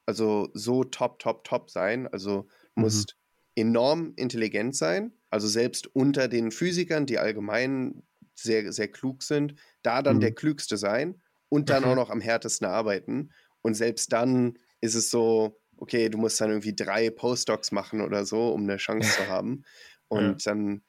also 0.06 0.48
so 0.54 0.84
top, 0.84 1.18
top, 1.18 1.44
top 1.44 1.70
sein. 1.70 2.08
Also 2.08 2.48
musst 2.74 3.16
mhm. 3.56 3.62
enorm 3.62 4.12
intelligent 4.16 4.74
sein 4.74 5.12
Also 5.28 5.48
selbst 5.48 5.86
unter 5.94 6.28
den 6.28 6.50
Physikern, 6.50 7.06
die 7.06 7.18
allgemein 7.18 8.02
sehr, 8.34 8.72
sehr 8.72 8.88
klug 8.88 9.22
sind, 9.22 9.54
da 9.82 10.02
dann 10.02 10.16
mhm. 10.16 10.20
der 10.20 10.34
Klügste 10.34 10.78
sein 10.78 11.20
und 11.50 11.68
dann 11.68 11.84
auch 11.84 11.94
noch 11.94 12.10
am 12.10 12.22
härtesten 12.22 12.66
arbeiten. 12.66 13.32
Und 13.60 13.74
selbst 13.74 14.12
dann 14.14 14.58
ist 14.80 14.94
es 14.94 15.10
so, 15.10 15.60
okay, 15.76 16.08
du 16.08 16.16
musst 16.16 16.40
dann 16.40 16.50
irgendwie 16.50 16.74
drei 16.74 17.10
Postdocs 17.10 17.70
machen 17.72 18.00
oder 18.00 18.24
so, 18.24 18.48
um 18.48 18.62
eine 18.62 18.78
Chance 18.78 19.10
zu 19.16 19.28
haben. 19.28 19.64
Und 20.08 20.44
ja. 20.44 20.52
dann, 20.52 20.82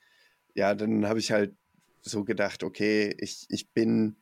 ja, 0.56 0.74
dann 0.74 1.08
habe 1.08 1.20
ich 1.20 1.32
halt 1.32 1.56
so 2.02 2.24
gedacht, 2.24 2.64
okay, 2.64 3.16
ich, 3.20 3.46
ich 3.50 3.72
bin, 3.72 4.16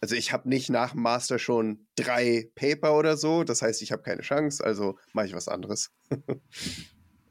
also 0.00 0.14
ich 0.14 0.32
habe 0.32 0.48
nicht 0.48 0.70
nach 0.70 0.92
dem 0.92 1.02
Master 1.02 1.38
schon 1.38 1.86
drei 1.94 2.50
Paper 2.54 2.96
oder 2.96 3.16
so, 3.16 3.44
das 3.44 3.62
heißt, 3.62 3.82
ich 3.82 3.92
habe 3.92 4.02
keine 4.02 4.22
Chance, 4.22 4.64
also 4.64 4.98
mache 5.12 5.26
ich 5.26 5.34
was 5.34 5.48
anderes. 5.48 5.90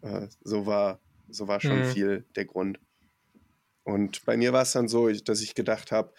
Äh, 0.01 0.27
so 0.44 0.67
war, 0.67 1.01
so 1.29 1.48
war 1.48 1.60
schon 1.60 1.79
mhm. 1.79 1.86
viel 1.86 2.25
der 2.36 2.46
Grund. 2.46 2.79
Und 3.84 4.24
bei 4.25 4.38
mir 4.38 4.53
war 4.53 4.62
es 4.62 4.72
dann 4.72 4.88
so, 4.88 5.10
dass 5.10 5.41
ich 5.41 5.55
gedacht 5.55 5.91
habe, 5.91 6.13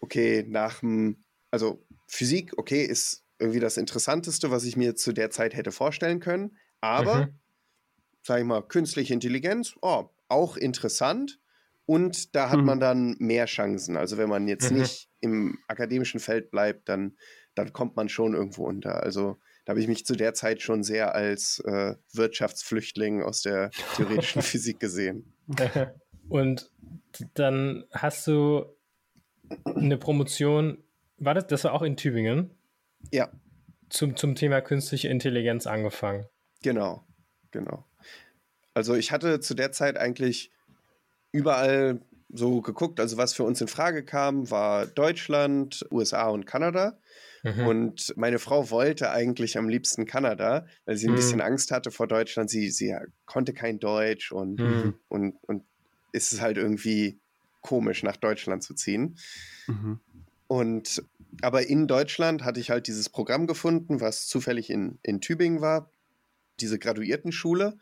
okay, 0.00 0.44
nach 0.46 0.80
dem, 0.80 1.24
also 1.50 1.82
Physik, 2.06 2.58
okay, 2.58 2.84
ist 2.84 3.24
irgendwie 3.38 3.60
das 3.60 3.78
Interessanteste, 3.78 4.50
was 4.50 4.64
ich 4.64 4.76
mir 4.76 4.94
zu 4.94 5.12
der 5.12 5.30
Zeit 5.30 5.54
hätte 5.54 5.72
vorstellen 5.72 6.20
können. 6.20 6.58
Aber, 6.80 7.26
mhm. 7.26 7.38
sag 8.22 8.40
ich 8.40 8.46
mal, 8.46 8.62
künstliche 8.62 9.14
Intelligenz, 9.14 9.74
oh, 9.80 10.10
auch 10.28 10.56
interessant. 10.56 11.39
Und 11.90 12.36
da 12.36 12.50
hat 12.50 12.60
mhm. 12.60 12.66
man 12.66 12.78
dann 12.78 13.16
mehr 13.18 13.46
Chancen. 13.46 13.96
Also 13.96 14.16
wenn 14.16 14.28
man 14.28 14.46
jetzt 14.46 14.70
mhm. 14.70 14.78
nicht 14.78 15.10
im 15.18 15.58
akademischen 15.66 16.20
Feld 16.20 16.52
bleibt, 16.52 16.88
dann, 16.88 17.16
dann 17.56 17.72
kommt 17.72 17.96
man 17.96 18.08
schon 18.08 18.32
irgendwo 18.34 18.64
unter. 18.64 19.02
Also 19.02 19.38
da 19.64 19.72
habe 19.72 19.80
ich 19.80 19.88
mich 19.88 20.06
zu 20.06 20.14
der 20.14 20.32
Zeit 20.32 20.62
schon 20.62 20.84
sehr 20.84 21.16
als 21.16 21.58
äh, 21.66 21.96
Wirtschaftsflüchtling 22.12 23.24
aus 23.24 23.42
der 23.42 23.70
theoretischen 23.96 24.40
Physik 24.42 24.78
gesehen. 24.78 25.34
Und 26.28 26.70
dann 27.34 27.82
hast 27.90 28.24
du 28.28 28.66
eine 29.64 29.98
Promotion, 29.98 30.84
war 31.16 31.34
das, 31.34 31.48
das 31.48 31.64
war 31.64 31.72
auch 31.72 31.82
in 31.82 31.96
Tübingen? 31.96 32.56
Ja. 33.10 33.32
Zum, 33.88 34.14
zum 34.14 34.36
Thema 34.36 34.60
künstliche 34.60 35.08
Intelligenz 35.08 35.66
angefangen. 35.66 36.26
Genau, 36.62 37.04
genau. 37.50 37.84
Also 38.74 38.94
ich 38.94 39.10
hatte 39.10 39.40
zu 39.40 39.54
der 39.54 39.72
Zeit 39.72 39.96
eigentlich 39.96 40.52
überall 41.32 42.00
so 42.32 42.60
geguckt, 42.60 43.00
also 43.00 43.16
was 43.16 43.34
für 43.34 43.42
uns 43.42 43.60
in 43.60 43.68
Frage 43.68 44.04
kam, 44.04 44.50
war 44.50 44.86
Deutschland, 44.86 45.84
USA 45.90 46.28
und 46.28 46.46
Kanada. 46.46 46.98
Mhm. 47.42 47.66
Und 47.66 48.14
meine 48.16 48.38
Frau 48.38 48.70
wollte 48.70 49.10
eigentlich 49.10 49.56
am 49.58 49.68
liebsten 49.68 50.06
Kanada, 50.06 50.66
weil 50.84 50.96
sie 50.96 51.08
ein 51.08 51.12
mhm. 51.12 51.16
bisschen 51.16 51.40
Angst 51.40 51.70
hatte 51.70 51.90
vor 51.90 52.06
Deutschland. 52.06 52.50
Sie, 52.50 52.70
sie 52.70 52.94
konnte 53.26 53.52
kein 53.52 53.78
Deutsch 53.80 54.30
und, 54.30 54.60
mhm. 54.60 54.94
und, 55.08 55.36
und 55.42 55.64
ist 56.12 56.32
es 56.32 56.40
halt 56.40 56.56
irgendwie 56.56 57.18
komisch, 57.62 58.02
nach 58.02 58.16
Deutschland 58.16 58.62
zu 58.62 58.74
ziehen. 58.74 59.16
Mhm. 59.66 60.00
Und 60.46 61.02
aber 61.42 61.68
in 61.68 61.86
Deutschland 61.86 62.44
hatte 62.44 62.60
ich 62.60 62.70
halt 62.70 62.88
dieses 62.88 63.08
Programm 63.08 63.46
gefunden, 63.46 64.00
was 64.00 64.26
zufällig 64.26 64.68
in, 64.68 64.98
in 65.02 65.20
Tübingen 65.20 65.60
war, 65.60 65.90
diese 66.58 66.78
Graduiertenschule. 66.78 67.78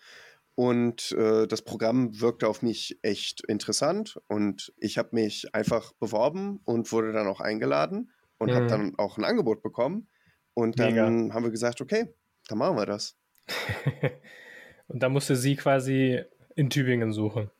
Und 0.58 1.12
äh, 1.12 1.46
das 1.46 1.62
Programm 1.62 2.20
wirkte 2.20 2.48
auf 2.48 2.62
mich 2.62 2.98
echt 3.02 3.44
interessant. 3.44 4.20
Und 4.26 4.72
ich 4.76 4.98
habe 4.98 5.10
mich 5.12 5.54
einfach 5.54 5.92
beworben 6.00 6.58
und 6.64 6.90
wurde 6.90 7.12
dann 7.12 7.28
auch 7.28 7.40
eingeladen 7.40 8.10
und 8.38 8.50
mhm. 8.50 8.54
habe 8.56 8.66
dann 8.66 8.94
auch 8.98 9.18
ein 9.18 9.24
Angebot 9.24 9.62
bekommen. 9.62 10.08
Und 10.54 10.80
dann 10.80 10.94
Mega. 10.94 11.32
haben 11.32 11.44
wir 11.44 11.52
gesagt, 11.52 11.80
okay, 11.80 12.12
dann 12.48 12.58
machen 12.58 12.76
wir 12.76 12.86
das. 12.86 13.16
und 14.88 15.00
da 15.00 15.08
musste 15.08 15.36
sie 15.36 15.54
quasi 15.54 16.24
in 16.56 16.70
Tübingen 16.70 17.12
suchen. 17.12 17.52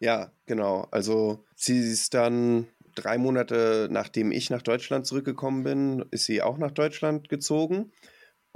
Ja, 0.00 0.32
genau. 0.46 0.88
Also 0.92 1.44
sie 1.54 1.78
ist 1.78 2.14
dann 2.14 2.68
drei 2.94 3.18
Monate 3.18 3.88
nachdem 3.90 4.32
ich 4.32 4.48
nach 4.48 4.62
Deutschland 4.62 5.04
zurückgekommen 5.04 5.62
bin, 5.62 6.06
ist 6.10 6.24
sie 6.24 6.40
auch 6.40 6.56
nach 6.56 6.70
Deutschland 6.70 7.28
gezogen. 7.28 7.92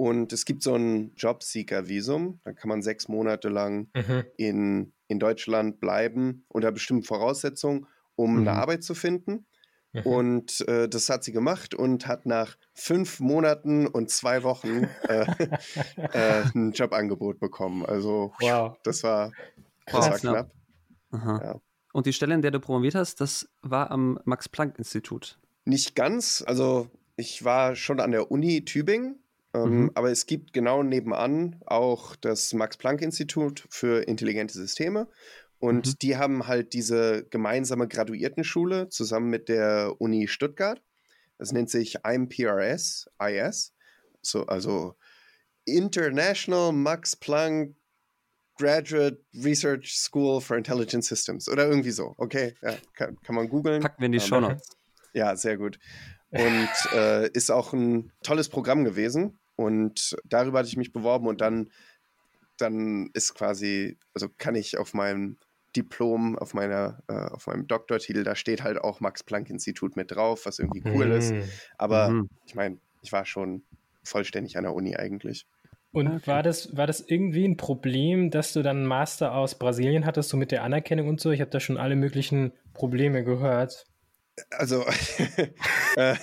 Und 0.01 0.31
es 0.31 0.45
gibt 0.45 0.63
so 0.63 0.75
ein 0.75 1.11
Jobseeker-Visum. 1.17 2.39
Da 2.45 2.53
kann 2.53 2.69
man 2.69 2.81
sechs 2.81 3.09
Monate 3.09 3.49
lang 3.49 3.89
mhm. 3.93 4.23
in, 4.37 4.93
in 5.09 5.19
Deutschland 5.19 5.81
bleiben 5.81 6.45
unter 6.47 6.71
bestimmten 6.71 7.03
Voraussetzungen, 7.03 7.85
um 8.15 8.35
mhm. 8.35 8.47
eine 8.47 8.51
Arbeit 8.53 8.81
zu 8.85 8.95
finden. 8.95 9.45
Mhm. 9.91 10.01
Und 10.03 10.67
äh, 10.69 10.87
das 10.87 11.09
hat 11.09 11.25
sie 11.25 11.33
gemacht 11.33 11.75
und 11.75 12.07
hat 12.07 12.25
nach 12.25 12.55
fünf 12.73 13.19
Monaten 13.19 13.87
und 13.87 14.09
zwei 14.09 14.43
Wochen 14.43 14.85
äh, 15.09 15.25
äh, 16.13 16.43
ein 16.55 16.71
Jobangebot 16.71 17.41
bekommen. 17.41 17.85
Also 17.85 18.31
wow. 18.39 18.77
das 18.83 19.03
war, 19.03 19.33
das 19.85 20.09
war 20.09 20.17
knapp. 20.17 20.53
Ja. 21.11 21.59
Und 21.91 22.05
die 22.05 22.13
Stelle, 22.13 22.35
in 22.35 22.41
der 22.41 22.51
du 22.51 22.61
promoviert 22.61 22.95
hast, 22.95 23.19
das 23.19 23.49
war 23.63 23.91
am 23.91 24.17
Max-Planck-Institut. 24.23 25.37
Nicht 25.65 25.93
ganz. 25.93 26.41
Also 26.47 26.89
ich 27.17 27.43
war 27.43 27.75
schon 27.75 27.99
an 27.99 28.11
der 28.11 28.31
Uni 28.31 28.63
Tübingen, 28.63 29.18
ähm, 29.53 29.81
mhm. 29.81 29.91
aber 29.95 30.11
es 30.11 30.25
gibt 30.25 30.53
genau 30.53 30.83
nebenan 30.83 31.61
auch 31.65 32.15
das 32.15 32.53
Max-Planck-Institut 32.53 33.65
für 33.69 34.07
intelligente 34.07 34.53
Systeme. 34.53 35.07
Und 35.59 35.87
mhm. 35.87 35.93
die 36.01 36.17
haben 36.17 36.47
halt 36.47 36.73
diese 36.73 37.25
gemeinsame 37.29 37.87
Graduiertenschule 37.87 38.89
zusammen 38.89 39.29
mit 39.29 39.49
der 39.49 39.95
Uni 39.99 40.27
Stuttgart. 40.27 40.81
Das 41.37 41.51
nennt 41.51 41.69
sich 41.69 41.97
IMPRS, 42.05 43.09
IS. 43.19 43.73
So, 44.21 44.45
also 44.45 44.95
International 45.65 46.71
Max 46.71 47.15
Planck 47.15 47.75
Graduate 48.57 49.23
Research 49.33 49.97
School 49.97 50.41
for 50.41 50.57
Intelligent 50.57 51.05
Systems 51.05 51.47
oder 51.47 51.67
irgendwie 51.67 51.91
so. 51.91 52.13
Okay, 52.17 52.55
ja, 52.61 52.75
kann, 52.93 53.17
kann 53.21 53.35
man 53.35 53.47
googeln. 53.47 53.81
Packen 53.81 54.01
wir 54.01 54.07
in 54.07 54.11
die 54.11 54.19
Show 54.19 54.39
Notes. 54.39 54.69
Ja, 55.11 55.35
sehr 55.35 55.57
gut. 55.57 55.79
Und 56.31 56.69
äh, 56.93 57.29
ist 57.31 57.49
auch 57.49 57.73
ein 57.73 58.11
tolles 58.23 58.49
Programm 58.49 58.83
gewesen. 58.83 59.39
Und 59.55 60.15
darüber 60.23 60.59
hatte 60.59 60.69
ich 60.69 60.77
mich 60.77 60.91
beworben 60.91 61.27
und 61.27 61.41
dann, 61.41 61.69
dann 62.57 63.09
ist 63.13 63.33
quasi, 63.33 63.97
also 64.13 64.29
kann 64.37 64.55
ich 64.55 64.77
auf 64.77 64.93
meinem 64.93 65.37
Diplom, 65.75 66.37
auf 66.37 66.53
meiner, 66.53 67.03
äh, 67.07 67.13
auf 67.13 67.47
meinem 67.47 67.67
Doktortitel, 67.67 68.23
da 68.23 68.35
steht 68.35 68.63
halt 68.63 68.79
auch 68.79 68.99
Max-Planck-Institut 68.99 69.95
mit 69.95 70.11
drauf, 70.11 70.45
was 70.45 70.59
irgendwie 70.59 70.83
cool 70.85 71.07
mhm. 71.07 71.11
ist. 71.11 71.33
Aber 71.77 72.09
mhm. 72.09 72.29
ich 72.45 72.55
meine, 72.55 72.77
ich 73.01 73.11
war 73.11 73.25
schon 73.25 73.63
vollständig 74.03 74.57
an 74.57 74.63
der 74.63 74.73
Uni 74.73 74.95
eigentlich. 74.95 75.45
Und 75.91 76.07
okay. 76.07 76.27
war, 76.27 76.43
das, 76.43 76.75
war 76.77 76.85
das 76.87 77.01
irgendwie 77.01 77.45
ein 77.45 77.57
Problem, 77.57 78.29
dass 78.29 78.53
du 78.53 78.61
dann 78.61 78.77
einen 78.77 78.85
Master 78.85 79.33
aus 79.33 79.57
Brasilien 79.57 80.05
hattest, 80.05 80.29
so 80.29 80.37
mit 80.37 80.51
der 80.51 80.63
Anerkennung 80.63 81.07
und 81.07 81.19
so? 81.19 81.31
Ich 81.31 81.41
habe 81.41 81.51
da 81.51 81.59
schon 81.59 81.77
alle 81.77 81.95
möglichen 81.95 82.51
Probleme 82.73 83.23
gehört. 83.23 83.85
Also, 84.51 84.85
äh, 85.95 86.15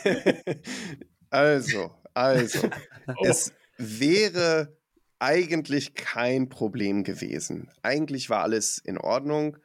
also, 1.31 1.95
also, 2.15 2.71
oh. 3.09 3.13
es 3.25 3.53
wäre 3.77 4.77
eigentlich 5.19 5.95
kein 5.95 6.49
Problem 6.49 7.05
gewesen. 7.05 7.71
Eigentlich 7.83 8.31
war 8.31 8.43
alles 8.43 8.79
in 8.79 8.99
Ordnung, 8.99 9.57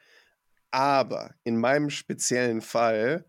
aber 0.72 1.36
in 1.44 1.58
meinem 1.58 1.90
speziellen 1.90 2.62
Fall 2.62 3.26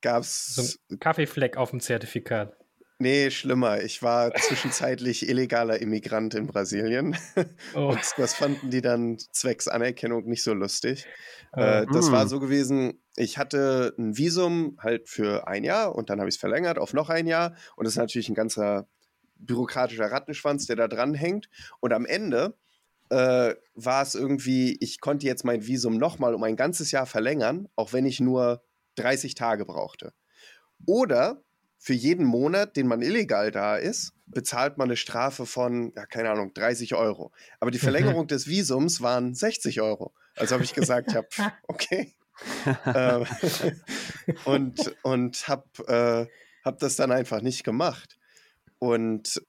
gab 0.00 0.22
es. 0.22 0.54
So 0.54 0.62
ein 0.90 0.98
Kaffeefleck 0.98 1.56
auf 1.56 1.70
dem 1.70 1.80
Zertifikat. 1.80 2.56
Nee, 3.00 3.30
schlimmer. 3.30 3.80
Ich 3.82 4.02
war 4.02 4.34
zwischenzeitlich 4.34 5.28
illegaler 5.28 5.80
Immigrant 5.80 6.34
in 6.34 6.48
Brasilien. 6.48 7.16
Oh. 7.74 7.90
Und 7.90 8.00
das 8.16 8.34
fanden 8.34 8.70
die 8.70 8.80
dann 8.80 9.18
zwecks 9.18 9.68
Anerkennung 9.68 10.24
nicht 10.24 10.42
so 10.42 10.52
lustig. 10.52 11.06
Oh. 11.52 11.60
Äh, 11.60 11.86
das 11.92 12.10
war 12.10 12.22
hm. 12.22 12.28
so 12.28 12.40
gewesen, 12.40 13.00
ich 13.18 13.36
hatte 13.36 13.94
ein 13.98 14.16
Visum 14.16 14.78
halt 14.80 15.08
für 15.08 15.48
ein 15.48 15.64
Jahr 15.64 15.94
und 15.94 16.08
dann 16.08 16.20
habe 16.20 16.28
ich 16.28 16.36
es 16.36 16.40
verlängert 16.40 16.78
auf 16.78 16.92
noch 16.92 17.10
ein 17.10 17.26
Jahr. 17.26 17.56
Und 17.74 17.84
das 17.84 17.94
ist 17.94 17.98
natürlich 17.98 18.28
ein 18.28 18.34
ganzer 18.34 18.88
bürokratischer 19.36 20.10
Rattenschwanz, 20.10 20.66
der 20.66 20.76
da 20.76 20.86
dran 20.86 21.14
hängt. 21.14 21.48
Und 21.80 21.92
am 21.92 22.06
Ende 22.06 22.56
äh, 23.10 23.54
war 23.74 24.02
es 24.02 24.14
irgendwie, 24.14 24.76
ich 24.80 25.00
konnte 25.00 25.26
jetzt 25.26 25.44
mein 25.44 25.66
Visum 25.66 25.96
nochmal 25.96 26.34
um 26.34 26.44
ein 26.44 26.54
ganzes 26.54 26.92
Jahr 26.92 27.06
verlängern, 27.06 27.68
auch 27.74 27.92
wenn 27.92 28.06
ich 28.06 28.20
nur 28.20 28.62
30 28.94 29.34
Tage 29.34 29.64
brauchte. 29.64 30.12
Oder 30.86 31.42
für 31.76 31.94
jeden 31.94 32.24
Monat, 32.24 32.76
den 32.76 32.86
man 32.86 33.02
illegal 33.02 33.50
da 33.50 33.76
ist, 33.76 34.12
bezahlt 34.26 34.78
man 34.78 34.88
eine 34.88 34.96
Strafe 34.96 35.44
von, 35.44 35.92
ja, 35.96 36.06
keine 36.06 36.30
Ahnung, 36.30 36.52
30 36.54 36.94
Euro. 36.94 37.32
Aber 37.58 37.72
die 37.72 37.78
Verlängerung 37.78 38.28
des 38.28 38.46
Visums 38.46 39.00
waren 39.00 39.34
60 39.34 39.80
Euro. 39.80 40.12
Also 40.36 40.54
habe 40.54 40.64
ich 40.64 40.74
gesagt, 40.74 41.12
ja, 41.12 41.24
okay. 41.66 42.14
Ähm, 42.86 43.26
und 44.44 44.94
und 45.02 45.48
habe 45.48 45.64
äh, 45.86 46.26
hab 46.64 46.78
das 46.78 46.96
dann 46.96 47.12
einfach 47.12 47.40
nicht 47.40 47.64
gemacht. 47.64 48.16
Und 48.78 49.42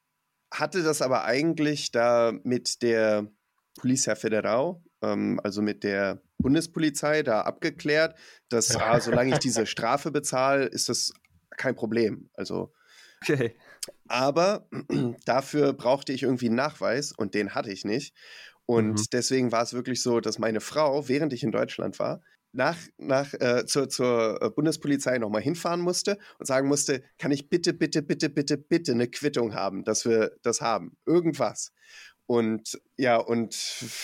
hatte 0.51 0.81
das 0.81 1.01
aber 1.01 1.25
eigentlich 1.25 1.91
da 1.91 2.33
mit 2.43 2.81
der 2.81 3.27
Polizia 3.77 4.15
Federal, 4.15 4.81
ähm, 5.01 5.39
also 5.43 5.61
mit 5.61 5.83
der 5.83 6.21
Bundespolizei, 6.37 7.23
da 7.23 7.41
abgeklärt, 7.41 8.17
dass 8.49 8.75
ah, 8.75 8.99
solange 8.99 9.33
ich 9.33 9.39
diese 9.39 9.65
Strafe 9.65 10.11
bezahle, 10.11 10.65
ist 10.65 10.89
das 10.89 11.13
kein 11.57 11.75
Problem. 11.75 12.29
Also. 12.33 12.73
Okay. 13.21 13.55
Aber 14.07 14.67
dafür 15.25 15.73
brauchte 15.73 16.13
ich 16.13 16.23
irgendwie 16.23 16.47
einen 16.47 16.55
Nachweis 16.55 17.11
und 17.11 17.33
den 17.35 17.53
hatte 17.53 17.71
ich 17.71 17.85
nicht. 17.85 18.15
Und 18.65 18.93
mhm. 18.93 19.05
deswegen 19.11 19.51
war 19.51 19.63
es 19.63 19.73
wirklich 19.73 20.01
so, 20.01 20.19
dass 20.19 20.39
meine 20.39 20.61
Frau, 20.61 21.07
während 21.09 21.33
ich 21.33 21.43
in 21.43 21.51
Deutschland 21.51 21.99
war, 21.99 22.21
nach, 22.51 22.77
nach 22.97 23.33
äh, 23.35 23.65
zur, 23.65 23.89
zur 23.89 24.41
äh, 24.41 24.49
Bundespolizei 24.49 25.17
nochmal 25.17 25.41
hinfahren 25.41 25.81
musste 25.81 26.17
und 26.39 26.45
sagen 26.45 26.67
musste, 26.67 27.03
kann 27.17 27.31
ich 27.31 27.49
bitte, 27.49 27.73
bitte, 27.73 28.01
bitte, 28.01 28.29
bitte, 28.29 28.57
bitte 28.57 28.91
eine 28.91 29.07
Quittung 29.07 29.53
haben, 29.53 29.83
dass 29.83 30.05
wir 30.05 30.31
das 30.41 30.61
haben. 30.61 30.97
Irgendwas. 31.05 31.71
Und 32.29 32.79
ja, 32.95 33.17
und 33.17 33.55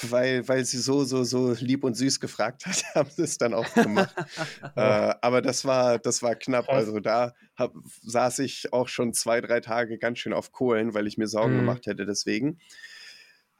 weil, 0.10 0.48
weil 0.48 0.66
sie 0.66 0.80
so, 0.80 1.04
so, 1.04 1.24
so 1.24 1.54
lieb 1.60 1.84
und 1.84 1.94
süß 1.94 2.20
gefragt 2.20 2.66
hat, 2.66 2.84
haben 2.96 3.10
sie 3.12 3.22
es 3.22 3.38
dann 3.38 3.54
auch 3.54 3.72
gemacht. 3.76 4.16
äh, 4.76 5.14
aber 5.22 5.44
das 5.44 5.64
war, 5.64 6.00
das 6.00 6.24
war 6.24 6.34
knapp. 6.34 6.68
Also 6.68 7.00
da 7.00 7.34
hab, 7.56 7.74
saß 8.02 8.40
ich 8.40 8.74
auch 8.74 8.88
schon 8.88 9.14
zwei, 9.14 9.42
drei 9.42 9.60
Tage 9.60 10.00
ganz 10.00 10.18
schön 10.18 10.34
auf 10.34 10.52
Kohlen, 10.52 10.96
weil 10.96 11.06
ich 11.06 11.20
mir 11.20 11.28
Sorgen 11.28 11.54
mhm. 11.54 11.60
gemacht 11.60 11.86
hätte 11.86 12.08
deswegen. 12.08 12.58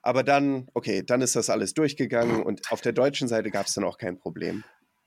Aber 0.02 0.24
dann, 0.24 0.68
okay, 0.74 1.04
dann 1.04 1.22
ist 1.22 1.36
das 1.36 1.52
alles 1.52 1.76
durchgegangen 1.76 2.42
und 2.42 2.72
auf 2.72 2.82
der 2.82 2.94
deutschen 2.94 3.28
Seite 3.28 3.52
gab 3.52 3.68
es 3.68 3.74
dann 3.74 3.84
auch 3.84 4.00
kein 4.00 4.18
Problem. 4.18 4.64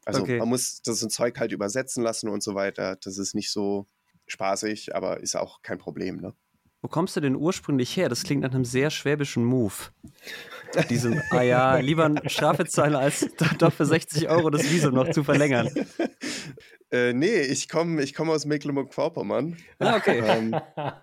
Also 0.08 0.22
okay. 0.22 0.38
man 0.38 0.48
muss 0.48 0.80
das 0.80 1.00
Zeug 1.00 1.38
halt 1.38 1.52
übersetzen 1.52 2.02
lassen 2.02 2.30
und 2.30 2.42
so 2.42 2.54
weiter. 2.54 2.96
Das 2.96 3.18
ist 3.18 3.34
nicht 3.34 3.52
so 3.52 3.86
spaßig, 4.26 4.96
aber 4.96 5.20
ist 5.20 5.36
auch 5.36 5.60
kein 5.60 5.76
Problem, 5.76 6.16
ne? 6.16 6.32
Wo 6.80 6.88
kommst 6.88 7.14
du 7.14 7.20
denn 7.20 7.36
ursprünglich 7.36 7.94
her? 7.94 8.08
Das 8.08 8.22
klingt 8.22 8.40
nach 8.40 8.54
einem 8.54 8.64
sehr 8.64 8.88
schwäbischen 8.88 9.44
Move. 9.44 9.74
Diesen, 10.88 11.20
ah 11.30 11.42
ja, 11.42 11.76
lieber 11.76 12.06
eine 12.06 12.30
Strafe 12.30 12.64
zahlen, 12.64 12.94
als 12.94 13.28
doch 13.58 13.70
für 13.70 13.84
60 13.84 14.30
Euro 14.30 14.48
das 14.48 14.70
Visum 14.70 14.94
noch 14.94 15.10
zu 15.10 15.24
verlängern. 15.24 15.68
Äh, 16.90 17.12
nee, 17.12 17.42
ich 17.42 17.68
komme 17.68 18.02
ich 18.02 18.14
komm 18.14 18.30
aus 18.30 18.46
Mecklenburg-Vorpommern. 18.46 19.58
Ah, 19.78 19.96
okay. 19.96 20.22
Ähm, 20.24 20.54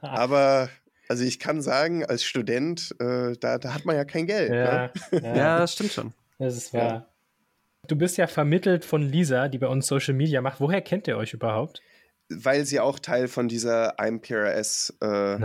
aber 0.02 0.68
also 1.08 1.24
ich 1.24 1.38
kann 1.38 1.62
sagen, 1.62 2.04
als 2.04 2.24
Student, 2.24 2.96
äh, 2.98 3.34
da, 3.40 3.60
da 3.60 3.76
hat 3.76 3.86
man 3.86 3.96
ja 3.96 4.04
kein 4.04 4.26
Geld. 4.26 4.50
Ja, 4.50 4.88
ne? 4.88 4.92
ja. 5.12 5.36
ja 5.36 5.60
das 5.60 5.74
stimmt 5.74 5.92
schon. 5.92 6.12
Das 6.40 6.58
ist 6.58 6.74
wahr. 6.74 6.82
Ja. 6.82 7.15
Du 7.88 7.96
bist 7.96 8.18
ja 8.18 8.28
vermittelt 8.28 8.86
von 8.86 9.02
Lisa, 9.02 9.48
die 9.48 9.58
bei 9.58 9.68
uns 9.68 9.88
Social 9.88 10.14
Media 10.14 10.42
macht. 10.42 10.60
Woher 10.60 10.82
kennt 10.82 11.08
ihr 11.08 11.18
euch 11.18 11.34
überhaupt? 11.34 11.82
Weil 12.30 12.66
sie 12.66 12.80
auch 12.80 13.00
Teil 13.00 13.28
von 13.28 13.48
dieser 13.48 14.00
IMPRS 14.00 14.98
äh, 15.02 15.34
äh, 15.36 15.38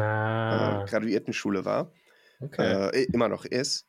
Graduiertenschule 0.87 1.65
war. 1.65 1.93
Okay. 2.41 2.91
Äh, 2.91 3.05
immer 3.13 3.29
noch 3.29 3.45
ist. 3.45 3.87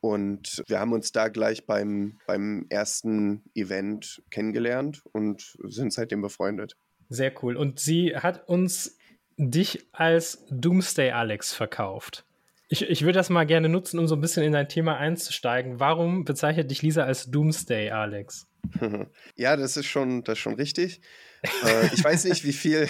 Und 0.00 0.62
wir 0.66 0.80
haben 0.80 0.92
uns 0.92 1.12
da 1.12 1.28
gleich 1.28 1.64
beim, 1.64 2.18
beim 2.26 2.66
ersten 2.68 3.42
Event 3.54 4.22
kennengelernt 4.30 5.02
und 5.12 5.56
sind 5.68 5.92
seitdem 5.92 6.20
befreundet. 6.20 6.76
Sehr 7.08 7.32
cool. 7.42 7.56
Und 7.56 7.80
sie 7.80 8.16
hat 8.16 8.48
uns 8.48 8.98
dich 9.36 9.86
als 9.92 10.44
Doomsday 10.50 11.12
Alex 11.12 11.54
verkauft. 11.54 12.26
Ich, 12.74 12.90
ich 12.90 13.02
würde 13.02 13.12
das 13.12 13.30
mal 13.30 13.44
gerne 13.44 13.68
nutzen, 13.68 14.00
um 14.00 14.08
so 14.08 14.16
ein 14.16 14.20
bisschen 14.20 14.42
in 14.42 14.50
dein 14.50 14.68
Thema 14.68 14.96
einzusteigen. 14.96 15.78
Warum 15.78 16.24
bezeichnet 16.24 16.72
dich 16.72 16.82
Lisa 16.82 17.04
als 17.04 17.30
Doomsday, 17.30 17.90
Alex? 17.90 18.48
Ja, 19.36 19.56
das 19.56 19.76
ist 19.76 19.86
schon, 19.86 20.24
das 20.24 20.38
ist 20.38 20.40
schon 20.40 20.54
richtig. 20.54 21.00
äh, 21.42 21.94
ich 21.94 22.02
weiß 22.02 22.24
nicht, 22.24 22.42
wie 22.42 22.52
viel, 22.52 22.88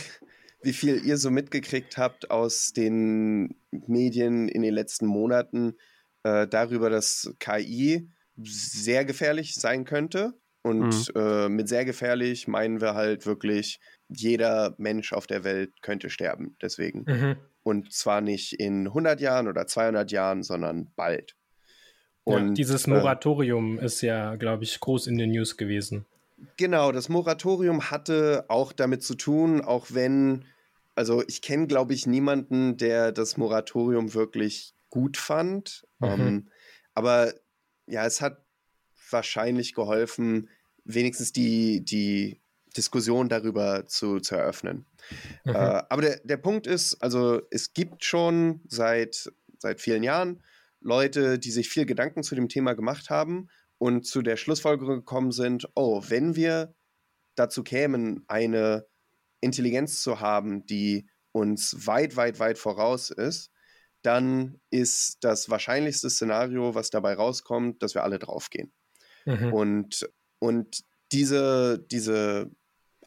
wie 0.63 0.73
viel 0.73 1.05
ihr 1.05 1.19
so 1.19 1.31
mitgekriegt 1.31 1.99
habt 1.99 2.31
aus 2.31 2.73
den 2.73 3.57
Medien 3.73 4.49
in 4.49 4.63
den 4.63 4.73
letzten 4.73 5.05
Monaten 5.05 5.75
äh, 6.23 6.47
darüber, 6.47 6.89
dass 6.89 7.35
KI 7.39 8.09
sehr 8.43 9.05
gefährlich 9.05 9.55
sein 9.55 9.85
könnte. 9.85 10.33
Und 10.63 11.15
mhm. 11.15 11.21
äh, 11.21 11.49
mit 11.51 11.69
sehr 11.69 11.85
gefährlich 11.85 12.49
meinen 12.49 12.81
wir 12.81 12.95
halt 12.95 13.27
wirklich, 13.27 13.81
jeder 14.09 14.75
Mensch 14.79 15.13
auf 15.13 15.27
der 15.27 15.45
Welt 15.45 15.75
könnte 15.83 16.09
sterben. 16.09 16.57
Deswegen. 16.63 17.05
Mhm. 17.07 17.37
Und 17.65 17.93
zwar 17.93 18.21
nicht 18.21 18.53
in 18.53 18.87
100 18.87 19.21
Jahren 19.21 19.49
oder 19.49 19.67
200 19.67 20.13
Jahren, 20.13 20.45
sondern 20.45 20.93
bald. 20.95 21.35
Und 22.23 22.49
ja, 22.49 22.53
dieses 22.55 22.87
äh, 22.87 22.91
Moratorium 22.91 23.79
äh, 23.79 23.87
ist 23.87 24.01
ja, 24.01 24.37
glaube 24.37 24.65
ich, 24.65 24.79
groß 24.79 25.09
in 25.09 25.19
den 25.19 25.31
News 25.31 25.57
gewesen. 25.57 26.07
Genau, 26.57 26.93
das 26.93 27.09
Moratorium 27.09 27.91
hatte 27.91 28.45
auch 28.49 28.73
damit 28.73 29.03
zu 29.03 29.15
tun, 29.15 29.61
auch 29.61 29.87
wenn, 29.91 30.45
also 30.95 31.23
ich 31.27 31.43
kenne, 31.43 31.67
glaube 31.67 31.95
ich, 31.95 32.07
niemanden, 32.07 32.77
der 32.77 33.13
das 33.13 33.37
Moratorium 33.37 34.15
wirklich 34.15 34.75
gut 34.91 35.17
fand. 35.17 35.87
Mhm. 35.99 36.09
Ähm, 36.09 36.49
aber 36.95 37.35
ja, 37.87 38.07
es 38.07 38.21
hat 38.21 38.45
wahrscheinlich 39.11 39.75
geholfen, 39.75 40.49
wenigstens 40.85 41.33
die, 41.33 41.85
die 41.85 42.41
Diskussion 42.77 43.29
darüber 43.29 43.87
zu, 43.87 44.21
zu 44.21 44.35
eröffnen. 44.35 44.87
Mhm. 45.45 45.55
Äh, 45.55 45.83
aber 45.89 46.03
der, 46.03 46.21
der 46.25 46.37
Punkt 46.37 46.67
ist, 46.67 46.95
also 47.03 47.41
es 47.51 47.73
gibt 47.73 48.05
schon 48.05 48.61
seit, 48.69 49.31
seit 49.59 49.81
vielen 49.81 50.03
Jahren 50.03 50.43
Leute, 50.81 51.39
die 51.39 51.51
sich 51.51 51.69
viel 51.69 51.87
Gedanken 51.87 52.23
zu 52.23 52.35
dem 52.35 52.49
Thema 52.49 52.75
gemacht 52.75 53.11
haben 53.11 53.49
und 53.79 54.07
zu 54.07 54.23
der 54.23 54.37
Schlussfolgerung 54.37 54.97
gekommen 54.97 55.33
sind, 55.33 55.69
oh, 55.75 56.03
wenn 56.09 56.37
wir 56.37 56.75
dazu 57.35 57.63
kämen, 57.63 58.25
eine 58.29 58.87
Intelligenz 59.41 60.03
zu 60.03 60.21
haben, 60.21 60.67
die 60.67 61.09
uns 61.33 61.87
weit, 61.87 62.17
weit, 62.17 62.39
weit 62.39 62.59
voraus 62.59 63.11
ist, 63.11 63.51
dann 64.03 64.61
ist 64.71 65.19
das 65.23 65.49
wahrscheinlichste 65.49 66.11
Szenario, 66.11 66.75
was 66.75 66.91
dabei 66.91 67.15
rauskommt, 67.15 67.83
dass 67.83 67.95
wir 67.95 68.05
alle 68.05 68.19
draufgehen. 68.19 68.73
Mhm. 69.25 69.53
Und, 69.53 70.09
und 70.39 70.85
diese, 71.11 71.79
diese 71.91 72.51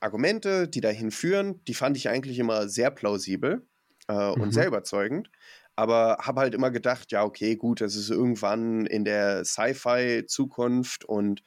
Argumente, 0.01 0.67
die 0.67 0.81
dahin 0.81 1.11
führen, 1.11 1.63
die 1.65 1.73
fand 1.73 1.97
ich 1.97 2.09
eigentlich 2.09 2.39
immer 2.39 2.67
sehr 2.69 2.91
plausibel 2.91 3.65
äh, 4.07 4.13
mhm. 4.13 4.41
und 4.41 4.53
sehr 4.53 4.67
überzeugend. 4.67 5.29
Aber 5.75 6.17
habe 6.21 6.41
halt 6.41 6.55
immer 6.55 6.71
gedacht, 6.71 7.11
ja, 7.11 7.23
okay, 7.23 7.55
gut, 7.55 7.81
das 7.81 7.95
ist 7.95 8.09
irgendwann 8.09 8.85
in 8.87 9.05
der 9.05 9.45
Sci-Fi-Zukunft 9.45 11.05
und 11.05 11.43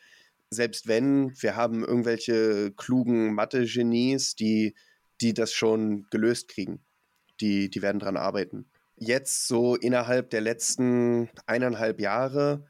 selbst 0.50 0.88
wenn, 0.88 1.32
wir 1.40 1.56
haben 1.56 1.84
irgendwelche 1.84 2.72
klugen 2.76 3.34
Mathe-Genies, 3.34 4.36
die, 4.36 4.74
die 5.20 5.34
das 5.34 5.52
schon 5.52 6.06
gelöst 6.10 6.48
kriegen. 6.48 6.80
Die, 7.40 7.70
die 7.70 7.82
werden 7.82 8.00
dran 8.00 8.16
arbeiten. 8.16 8.68
Jetzt 8.96 9.48
so 9.48 9.76
innerhalb 9.76 10.30
der 10.30 10.42
letzten 10.42 11.30
eineinhalb 11.46 12.00
Jahre 12.00 12.66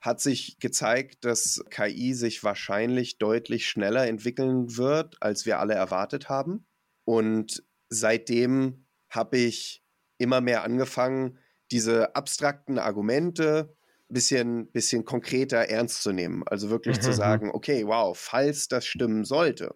hat 0.00 0.20
sich 0.20 0.58
gezeigt, 0.58 1.24
dass 1.24 1.62
KI 1.70 2.14
sich 2.14 2.42
wahrscheinlich 2.42 3.18
deutlich 3.18 3.68
schneller 3.68 4.06
entwickeln 4.06 4.76
wird, 4.76 5.16
als 5.20 5.44
wir 5.44 5.58
alle 5.58 5.74
erwartet 5.74 6.28
haben. 6.28 6.64
Und 7.04 7.62
seitdem 7.88 8.86
habe 9.10 9.36
ich 9.36 9.82
immer 10.18 10.40
mehr 10.40 10.64
angefangen, 10.64 11.38
diese 11.70 12.14
abstrakten 12.16 12.78
Argumente 12.78 13.76
ein 14.08 14.14
bisschen, 14.14 14.70
bisschen 14.72 15.04
konkreter 15.04 15.68
ernst 15.68 16.02
zu 16.02 16.12
nehmen. 16.12 16.42
Also 16.46 16.70
wirklich 16.70 16.98
mhm. 16.98 17.02
zu 17.02 17.12
sagen, 17.12 17.50
okay, 17.50 17.86
wow, 17.86 18.16
falls 18.18 18.68
das 18.68 18.86
stimmen 18.86 19.24
sollte, 19.24 19.74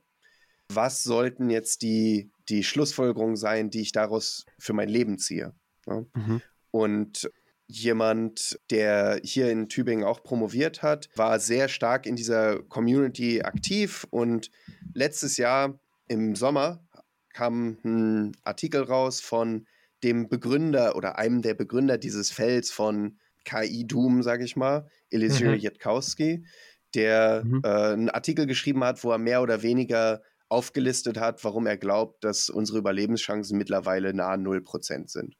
was 0.68 1.02
sollten 1.02 1.50
jetzt 1.50 1.82
die, 1.82 2.30
die 2.48 2.64
Schlussfolgerungen 2.64 3.36
sein, 3.36 3.70
die 3.70 3.82
ich 3.82 3.92
daraus 3.92 4.46
für 4.58 4.72
mein 4.72 4.88
Leben 4.88 5.18
ziehe? 5.18 5.54
Ja? 5.86 6.04
Mhm. 6.14 6.40
Und 6.70 7.30
jemand, 7.66 8.58
der 8.70 9.20
hier 9.22 9.50
in 9.50 9.68
Tübingen 9.68 10.04
auch 10.04 10.22
promoviert 10.22 10.82
hat, 10.82 11.08
war 11.16 11.38
sehr 11.40 11.68
stark 11.68 12.06
in 12.06 12.16
dieser 12.16 12.62
Community 12.62 13.42
aktiv 13.42 14.06
und 14.10 14.50
letztes 14.92 15.36
Jahr 15.36 15.78
im 16.08 16.34
Sommer 16.36 16.84
kam 17.32 17.78
ein 17.84 18.36
Artikel 18.44 18.82
raus 18.82 19.20
von 19.20 19.66
dem 20.02 20.28
Begründer 20.28 20.96
oder 20.96 21.18
einem 21.18 21.42
der 21.42 21.54
Begründer 21.54 21.98
dieses 21.98 22.30
Felds 22.30 22.70
von 22.70 23.18
KI 23.44 23.86
Doom, 23.86 24.22
sage 24.22 24.44
ich 24.44 24.56
mal, 24.56 24.88
Elisir 25.10 25.50
mhm. 25.50 25.58
Jatkowski, 25.58 26.46
der 26.94 27.42
mhm. 27.44 27.62
äh, 27.64 27.68
einen 27.68 28.10
Artikel 28.10 28.46
geschrieben 28.46 28.84
hat, 28.84 29.02
wo 29.02 29.10
er 29.10 29.18
mehr 29.18 29.42
oder 29.42 29.62
weniger 29.62 30.22
aufgelistet 30.48 31.18
hat, 31.18 31.42
warum 31.42 31.66
er 31.66 31.76
glaubt, 31.76 32.22
dass 32.22 32.50
unsere 32.50 32.78
Überlebenschancen 32.78 33.58
mittlerweile 33.58 34.14
nahe 34.14 34.36
0% 34.36 35.10
sind. 35.10 35.34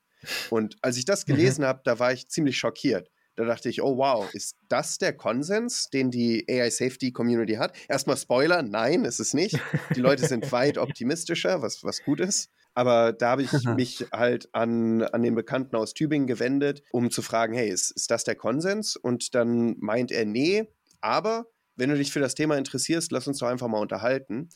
Und 0.51 0.77
als 0.83 0.97
ich 0.97 1.05
das 1.05 1.27
mhm. 1.27 1.33
gelesen 1.33 1.63
mhm. 1.63 1.69
habe, 1.69 1.81
da 1.85 1.99
war 1.99 2.13
ich 2.13 2.29
ziemlich 2.29 2.59
schockiert. 2.59 3.11
Da 3.37 3.45
dachte 3.45 3.69
ich, 3.69 3.83
oh 3.83 3.97
wow, 3.97 4.33
ist 4.33 4.57
das 4.69 4.99
der 4.99 5.13
Konsens, 5.13 5.91
den 5.91 6.11
die 6.11 6.45
AI 6.49 6.71
Safety 6.71 7.11
Community 7.11 7.55
hat? 7.55 7.77
Erstmal 7.89 8.17
Spoiler, 8.17 8.63
nein, 8.63 9.05
ist 9.05 9.19
es 9.19 9.35
nicht. 9.35 9.59
Die 9.97 10.01
Leute 10.01 10.27
sind 10.27 10.53
weit 10.53 10.79
optimistischer, 10.79 11.61
was, 11.61 11.83
was 11.83 12.05
gut 12.05 12.21
ist. 12.21 12.51
Aber 12.75 13.13
da 13.13 13.31
habe 13.31 13.43
ich 13.43 13.53
mich 13.77 14.07
halt 14.13 14.49
an, 14.53 15.03
an 15.03 15.23
den 15.23 15.35
Bekannten 15.35 15.77
aus 15.77 15.95
Tübingen 15.95 16.27
gewendet, 16.27 16.83
um 16.93 17.11
zu 17.11 17.23
fragen, 17.23 17.55
hey, 17.55 17.69
ist, 17.69 17.91
ist 17.91 18.11
das 18.11 18.25
der 18.25 18.35
Konsens? 18.35 18.97
Und 18.97 19.35
dann 19.35 19.77
meint 19.79 20.11
er, 20.11 20.25
nee, 20.25 20.69
aber 21.01 21.47
wenn 21.77 21.91
du 21.91 21.97
dich 21.97 22.13
für 22.13 22.21
das 22.21 22.35
Thema 22.35 22.57
interessierst, 22.57 23.11
lass 23.13 23.27
uns 23.27 23.39
doch 23.39 23.49
einfach 23.49 23.69
mal 23.69 23.81
unterhalten. 23.81 24.49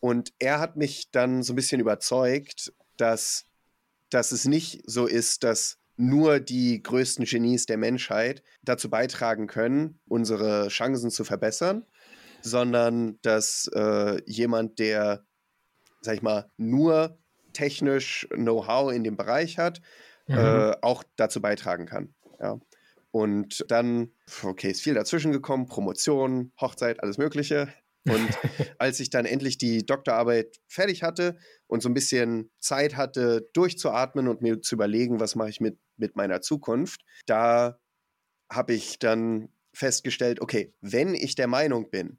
Und 0.00 0.32
er 0.38 0.60
hat 0.60 0.76
mich 0.76 1.10
dann 1.10 1.42
so 1.42 1.52
ein 1.52 1.56
bisschen 1.56 1.80
überzeugt, 1.80 2.72
dass 2.96 3.46
dass 4.10 4.32
es 4.32 4.44
nicht 4.44 4.82
so 4.86 5.06
ist, 5.06 5.44
dass 5.44 5.78
nur 5.96 6.40
die 6.40 6.82
größten 6.82 7.24
Genies 7.24 7.66
der 7.66 7.78
Menschheit 7.78 8.42
dazu 8.62 8.90
beitragen 8.90 9.46
können, 9.46 9.98
unsere 10.06 10.68
Chancen 10.68 11.10
zu 11.10 11.24
verbessern, 11.24 11.86
sondern 12.42 13.18
dass 13.22 13.68
äh, 13.74 14.20
jemand, 14.26 14.78
der, 14.78 15.24
sag 16.02 16.16
ich 16.16 16.22
mal, 16.22 16.50
nur 16.56 17.18
technisch 17.52 18.28
Know-how 18.30 18.92
in 18.92 19.04
dem 19.04 19.16
Bereich 19.16 19.58
hat, 19.58 19.80
mhm. 20.26 20.36
äh, 20.36 20.76
auch 20.82 21.02
dazu 21.16 21.40
beitragen 21.40 21.86
kann. 21.86 22.14
Ja. 22.38 22.60
Und 23.10 23.64
dann, 23.68 24.12
okay, 24.42 24.70
ist 24.70 24.82
viel 24.82 24.92
dazwischen 24.92 25.32
gekommen, 25.32 25.66
Promotion, 25.66 26.52
Hochzeit, 26.60 27.02
alles 27.02 27.16
Mögliche. 27.16 27.72
Und 28.06 28.28
als 28.78 29.00
ich 29.00 29.10
dann 29.10 29.26
endlich 29.26 29.58
die 29.58 29.84
Doktorarbeit 29.84 30.56
fertig 30.66 31.02
hatte 31.02 31.36
und 31.66 31.82
so 31.82 31.88
ein 31.88 31.94
bisschen 31.94 32.50
Zeit 32.60 32.96
hatte, 32.96 33.48
durchzuatmen 33.52 34.28
und 34.28 34.42
mir 34.42 34.62
zu 34.62 34.74
überlegen, 34.74 35.20
was 35.20 35.34
mache 35.34 35.50
ich 35.50 35.60
mit, 35.60 35.78
mit 35.96 36.16
meiner 36.16 36.40
Zukunft, 36.40 37.02
da 37.26 37.78
habe 38.50 38.74
ich 38.74 38.98
dann 38.98 39.48
festgestellt, 39.72 40.40
okay, 40.40 40.72
wenn 40.80 41.14
ich 41.14 41.34
der 41.34 41.48
Meinung 41.48 41.90
bin, 41.90 42.18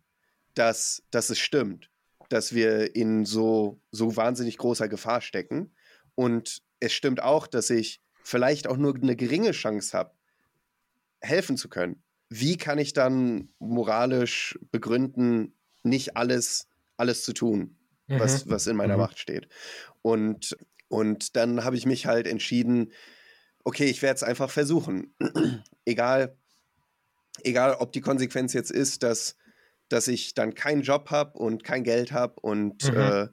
dass, 0.54 1.04
dass 1.12 1.30
es 1.30 1.40
stimmt, 1.40 1.90
dass 2.30 2.54
wir 2.54 2.96
in 2.96 3.26
so, 3.26 3.82
so 3.92 4.16
wahnsinnig 4.16 4.58
großer 4.58 4.88
Gefahr 4.88 5.22
stecken 5.22 5.74
und 6.16 6.62
es 6.80 6.94
stimmt 6.94 7.22
auch, 7.24 7.48
dass 7.48 7.70
ich 7.70 8.02
vielleicht 8.24 8.68
auch 8.68 8.78
nur 8.78 8.96
eine 8.96 9.16
geringe 9.16 9.52
Chance 9.52 9.98
habe, 9.98 10.12
helfen 11.22 11.58
zu 11.58 11.70
können. 11.70 12.04
Wie 12.30 12.58
kann 12.58 12.78
ich 12.78 12.94
dann 12.94 13.50
moralisch 13.60 14.60
begründen, 14.72 15.57
nicht 15.90 16.18
alles, 16.18 16.68
alles 16.98 17.24
zu 17.24 17.34
tun, 17.34 17.78
mhm. 18.08 18.20
was, 18.20 18.50
was 18.50 18.68
in 18.68 18.76
meiner 18.76 18.96
mhm. 18.96 19.02
Macht 19.02 19.20
steht? 19.20 19.48
Und, 20.02 20.58
und 20.88 21.36
dann 21.36 21.64
habe 21.64 21.76
ich 21.76 21.86
mich 21.86 22.06
halt 22.06 22.28
entschieden, 22.28 22.92
okay, 23.64 23.86
ich 23.86 24.02
werde 24.02 24.16
es 24.16 24.24
einfach 24.24 24.50
versuchen. 24.50 25.14
egal, 25.86 26.38
egal, 27.44 27.76
ob 27.76 27.92
die 27.92 28.02
Konsequenz 28.02 28.54
jetzt 28.54 28.72
ist, 28.72 29.04
dass, 29.04 29.36
dass 29.90 30.08
ich 30.08 30.34
dann 30.34 30.54
keinen 30.54 30.82
Job 30.82 31.12
habe 31.12 31.38
und 31.38 31.64
kein 31.64 31.84
Geld 31.84 32.12
habe 32.12 32.40
und, 32.42 32.92
mhm. 32.92 32.98
äh, 32.98 33.28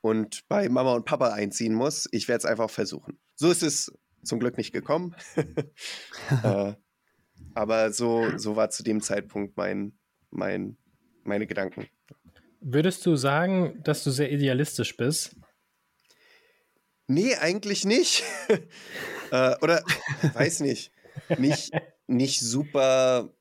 und 0.00 0.48
bei 0.48 0.68
Mama 0.68 0.92
und 0.94 1.04
Papa 1.04 1.32
einziehen 1.32 1.74
muss. 1.74 2.08
Ich 2.12 2.28
werde 2.28 2.38
es 2.38 2.44
einfach 2.44 2.70
versuchen. 2.70 3.18
So 3.34 3.50
ist 3.50 3.62
es 3.62 3.92
zum 4.22 4.38
Glück 4.38 4.58
nicht 4.58 4.72
gekommen. 4.72 5.14
äh, 6.42 6.74
aber 7.54 7.92
so, 7.92 8.36
so 8.36 8.56
war 8.56 8.70
zu 8.70 8.82
dem 8.82 9.00
Zeitpunkt 9.00 9.56
mein, 9.56 9.98
mein, 10.30 10.76
meine 11.24 11.46
Gedanken. 11.46 11.86
Würdest 12.60 13.06
du 13.06 13.16
sagen, 13.16 13.80
dass 13.82 14.04
du 14.04 14.10
sehr 14.10 14.30
idealistisch 14.30 14.96
bist? 14.96 15.36
Nee, 17.06 17.34
eigentlich 17.36 17.84
nicht. 17.84 18.22
äh, 19.30 19.56
oder 19.62 19.82
weiß 20.34 20.60
nicht. 20.60 20.92
Nicht, 21.38 21.72
nicht 22.06 22.40
super, 22.40 23.34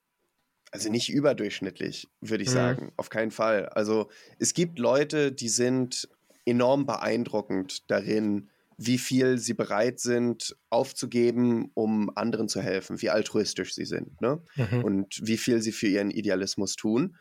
also 0.72 0.89
nicht 0.89 1.10
überdurchschnittlich, 1.10 2.08
würde 2.22 2.44
ich 2.44 2.50
mhm. 2.50 2.54
sagen. 2.54 2.92
Auf 2.98 3.10
keinen 3.10 3.32
Fall. 3.32 3.68
Also 3.70 4.10
es 4.39 4.54
gibt 4.54 4.80
Leute, 4.80 5.32
die 5.32 5.50
sind 5.50 6.10
enorm 6.46 6.86
beeindruckend 6.86 7.89
darin, 7.92 8.50
wie 8.78 8.98
viel 8.98 9.38
sie 9.38 9.54
bereit 9.54 10.00
sind 10.00 10.56
aufzugeben, 10.70 11.70
um 11.74 12.10
anderen 12.15 12.48
zu 12.48 12.62
helfen, 12.62 13.02
wie 13.02 13.10
altruistisch 13.10 13.76
sie 13.76 13.86
sind 13.86 14.22
ne? 14.22 14.42
Mhm. 14.56 14.84
und 14.84 15.20
wie 15.22 15.38
viel 15.38 15.62
sie 15.62 15.74
für 15.74 15.88
ihren 15.88 16.12
Idealismus 16.12 16.76
tun. 16.76 17.18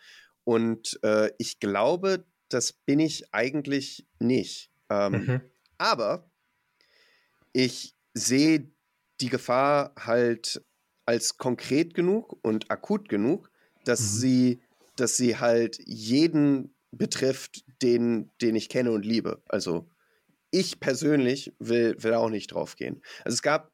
Und 0.48 0.98
äh, 1.02 1.30
ich 1.36 1.60
glaube, 1.60 2.24
das 2.48 2.72
bin 2.72 3.00
ich 3.00 3.34
eigentlich 3.34 4.06
nicht. 4.18 4.70
Ähm, 4.88 5.12
mhm. 5.12 5.40
Aber 5.76 6.30
ich 7.52 7.94
sehe 8.14 8.72
die 9.20 9.28
Gefahr 9.28 9.92
halt 9.98 10.64
als 11.04 11.36
konkret 11.36 11.92
genug 11.92 12.38
und 12.40 12.70
akut 12.70 13.10
genug, 13.10 13.50
dass 13.84 14.00
mhm. 14.00 14.18
sie, 14.20 14.60
dass 14.96 15.18
sie 15.18 15.36
halt 15.36 15.80
jeden 15.84 16.74
betrifft, 16.92 17.62
den, 17.82 18.30
den 18.40 18.56
ich 18.56 18.70
kenne 18.70 18.92
und 18.92 19.04
liebe. 19.04 19.42
Also 19.50 19.86
ich 20.50 20.80
persönlich 20.80 21.52
will, 21.58 21.94
will 22.02 22.14
auch 22.14 22.30
nicht 22.30 22.54
drauf 22.54 22.76
gehen. 22.76 23.02
Also 23.22 23.34
es 23.34 23.42
gab 23.42 23.70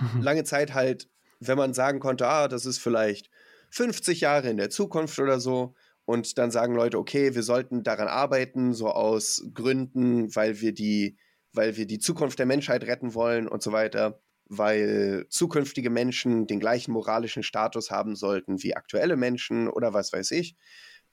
lange 0.20 0.44
Zeit 0.44 0.72
halt, 0.72 1.08
wenn 1.40 1.58
man 1.58 1.74
sagen 1.74 1.98
konnte, 1.98 2.28
ah, 2.28 2.46
das 2.46 2.64
ist 2.64 2.78
vielleicht 2.78 3.28
50 3.70 4.20
Jahre 4.20 4.50
in 4.50 4.56
der 4.56 4.70
Zukunft 4.70 5.18
oder 5.18 5.40
so, 5.40 5.74
und 6.04 6.38
dann 6.38 6.50
sagen 6.50 6.74
Leute, 6.74 6.98
okay, 6.98 7.34
wir 7.34 7.42
sollten 7.42 7.82
daran 7.82 8.08
arbeiten, 8.08 8.74
so 8.74 8.88
aus 8.88 9.44
Gründen, 9.54 10.34
weil 10.34 10.60
wir 10.60 10.72
die, 10.72 11.16
weil 11.52 11.76
wir 11.76 11.86
die 11.86 11.98
Zukunft 11.98 12.38
der 12.38 12.46
Menschheit 12.46 12.84
retten 12.84 13.14
wollen 13.14 13.46
und 13.46 13.62
so 13.62 13.72
weiter, 13.72 14.20
weil 14.46 15.26
zukünftige 15.28 15.90
Menschen 15.90 16.46
den 16.46 16.60
gleichen 16.60 16.92
moralischen 16.92 17.42
Status 17.42 17.90
haben 17.90 18.16
sollten 18.16 18.62
wie 18.62 18.74
aktuelle 18.74 19.16
Menschen 19.16 19.68
oder 19.68 19.92
was 19.92 20.12
weiß 20.12 20.32
ich. 20.32 20.56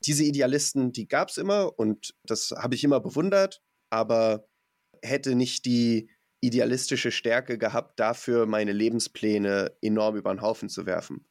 Diese 0.06 0.24
Idealisten, 0.24 0.92
die 0.92 1.08
gab 1.08 1.30
es 1.30 1.38
immer 1.38 1.78
und 1.78 2.16
das 2.24 2.54
habe 2.58 2.76
ich 2.76 2.84
immer 2.84 3.00
bewundert, 3.00 3.62
aber 3.90 4.48
hätte 5.04 5.36
nicht 5.36 5.66
die 5.66 6.10
idealistische 6.42 7.12
Stärke 7.12 7.58
gehabt, 7.58 8.00
dafür 8.00 8.46
meine 8.46 8.72
Lebenspläne 8.72 9.74
enorm 9.82 10.16
über 10.16 10.34
den 10.34 10.42
Haufen 10.42 10.70
zu 10.70 10.86
werfen. 10.86 11.28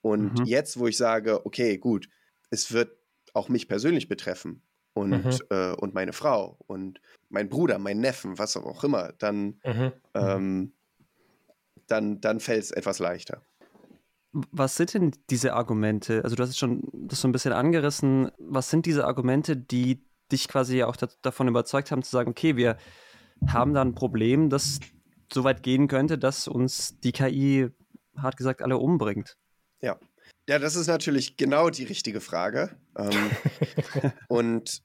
Und 0.00 0.40
mhm. 0.40 0.44
jetzt, 0.46 0.78
wo 0.78 0.86
ich 0.88 0.96
sage, 0.96 1.46
okay, 1.46 1.78
gut, 1.78 2.08
es 2.50 2.72
wird 2.72 2.97
auch 3.38 3.48
mich 3.48 3.68
persönlich 3.68 4.08
betreffen 4.08 4.62
und, 4.94 5.24
mhm. 5.24 5.38
äh, 5.50 5.72
und 5.72 5.94
meine 5.94 6.12
Frau 6.12 6.58
und 6.66 7.00
mein 7.28 7.48
Bruder, 7.48 7.78
mein 7.78 8.00
Neffen, 8.00 8.38
was 8.38 8.56
auch 8.56 8.84
immer, 8.84 9.12
dann, 9.18 9.60
mhm. 9.64 9.92
ähm, 10.14 10.72
dann, 11.86 12.20
dann 12.20 12.40
fällt 12.40 12.64
es 12.64 12.70
etwas 12.70 12.98
leichter. 12.98 13.42
Was 14.32 14.76
sind 14.76 14.92
denn 14.92 15.12
diese 15.30 15.54
Argumente? 15.54 16.22
Also 16.22 16.36
du 16.36 16.42
hast 16.42 16.50
es 16.50 16.58
schon 16.58 16.82
das 16.92 17.20
so 17.22 17.28
ein 17.28 17.32
bisschen 17.32 17.52
angerissen. 17.52 18.30
Was 18.38 18.68
sind 18.68 18.84
diese 18.84 19.06
Argumente, 19.06 19.56
die 19.56 20.04
dich 20.30 20.48
quasi 20.48 20.82
auch 20.82 20.96
davon 20.96 21.48
überzeugt 21.48 21.90
haben 21.90 22.02
zu 22.02 22.10
sagen, 22.10 22.30
okay, 22.30 22.56
wir 22.56 22.76
haben 23.46 23.72
da 23.72 23.80
ein 23.80 23.94
Problem, 23.94 24.50
das 24.50 24.80
so 25.32 25.44
weit 25.44 25.62
gehen 25.62 25.88
könnte, 25.88 26.18
dass 26.18 26.48
uns 26.48 26.98
die 27.00 27.12
KI, 27.12 27.70
hart 28.16 28.36
gesagt, 28.36 28.62
alle 28.62 28.76
umbringt. 28.76 29.36
Ja. 29.80 29.98
Ja, 30.48 30.58
das 30.58 30.74
ist 30.76 30.86
natürlich 30.86 31.36
genau 31.36 31.70
die 31.70 31.84
richtige 31.84 32.20
Frage. 32.20 32.76
Ähm, 32.96 33.30
und 34.28 34.82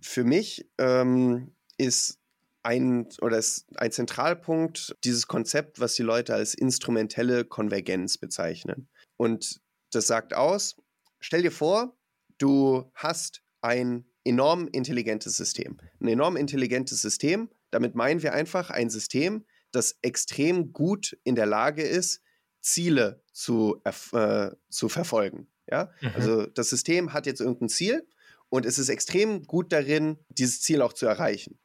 für 0.00 0.24
mich 0.24 0.70
ähm, 0.78 1.54
ist 1.76 2.18
ein 2.62 3.08
oder 3.20 3.38
ist 3.38 3.66
ein 3.76 3.92
Zentralpunkt 3.92 4.96
dieses 5.04 5.26
Konzept, 5.26 5.80
was 5.80 5.94
die 5.94 6.02
Leute 6.02 6.34
als 6.34 6.54
instrumentelle 6.54 7.44
Konvergenz 7.44 8.16
bezeichnen. 8.16 8.88
Und 9.16 9.60
das 9.92 10.06
sagt 10.06 10.34
aus, 10.34 10.76
stell 11.20 11.42
dir 11.42 11.52
vor, 11.52 11.96
du 12.38 12.90
hast 12.94 13.42
ein 13.60 14.06
enorm 14.24 14.68
intelligentes 14.68 15.36
System. 15.36 15.78
Ein 16.00 16.08
enorm 16.08 16.36
intelligentes 16.36 17.02
System 17.02 17.50
damit 17.70 17.94
meinen 17.94 18.22
wir 18.22 18.32
einfach 18.32 18.70
ein 18.70 18.90
System, 18.90 19.44
das 19.72 19.98
extrem 20.02 20.72
gut 20.72 21.18
in 21.24 21.34
der 21.34 21.46
Lage 21.46 21.82
ist, 21.82 22.22
Ziele 22.66 23.22
zu, 23.32 23.80
äh, 23.84 24.50
zu 24.68 24.88
verfolgen. 24.88 25.48
Ja? 25.70 25.90
Mhm. 26.00 26.10
Also 26.14 26.46
das 26.46 26.70
System 26.70 27.12
hat 27.12 27.26
jetzt 27.26 27.40
irgendein 27.40 27.68
Ziel 27.68 28.06
und 28.48 28.66
es 28.66 28.78
ist 28.78 28.88
extrem 28.88 29.44
gut 29.44 29.72
darin, 29.72 30.18
dieses 30.28 30.60
Ziel 30.60 30.82
auch 30.82 30.92
zu 30.92 31.06
erreichen. 31.06 31.58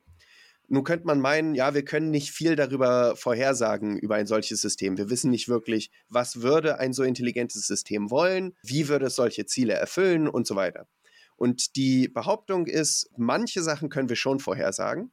Nun 0.68 0.86
könnte 0.86 1.06
man 1.06 1.20
meinen, 1.20 1.54
ja, 1.54 1.74
wir 1.74 1.84
können 1.84 2.12
nicht 2.12 2.32
viel 2.32 2.56
darüber 2.56 3.16
vorhersagen 3.18 3.98
über 3.98 4.16
ein 4.16 4.28
solches 4.28 4.62
System. 4.62 4.98
Wir 4.98 5.10
wissen 5.10 5.30
nicht 5.30 5.50
wirklich, 5.50 5.92
was 6.08 6.42
würde 6.42 6.80
ein 6.80 6.94
so 6.94 7.04
intelligentes 7.04 7.68
System 7.68 8.10
wollen, 8.10 8.56
wie 8.64 8.88
würde 8.88 9.08
es 9.08 9.16
solche 9.16 9.46
Ziele 9.46 9.74
erfüllen 9.74 10.30
und 10.30 10.48
so 10.48 10.56
weiter. 10.56 10.88
Und 11.36 11.76
die 11.76 12.08
Behauptung 12.08 12.68
ist, 12.68 13.10
manche 13.18 13.62
Sachen 13.64 13.90
können 13.90 14.08
wir 14.08 14.16
schon 14.16 14.40
vorhersagen, 14.40 15.12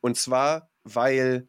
und 0.00 0.16
zwar, 0.16 0.70
weil 0.82 1.48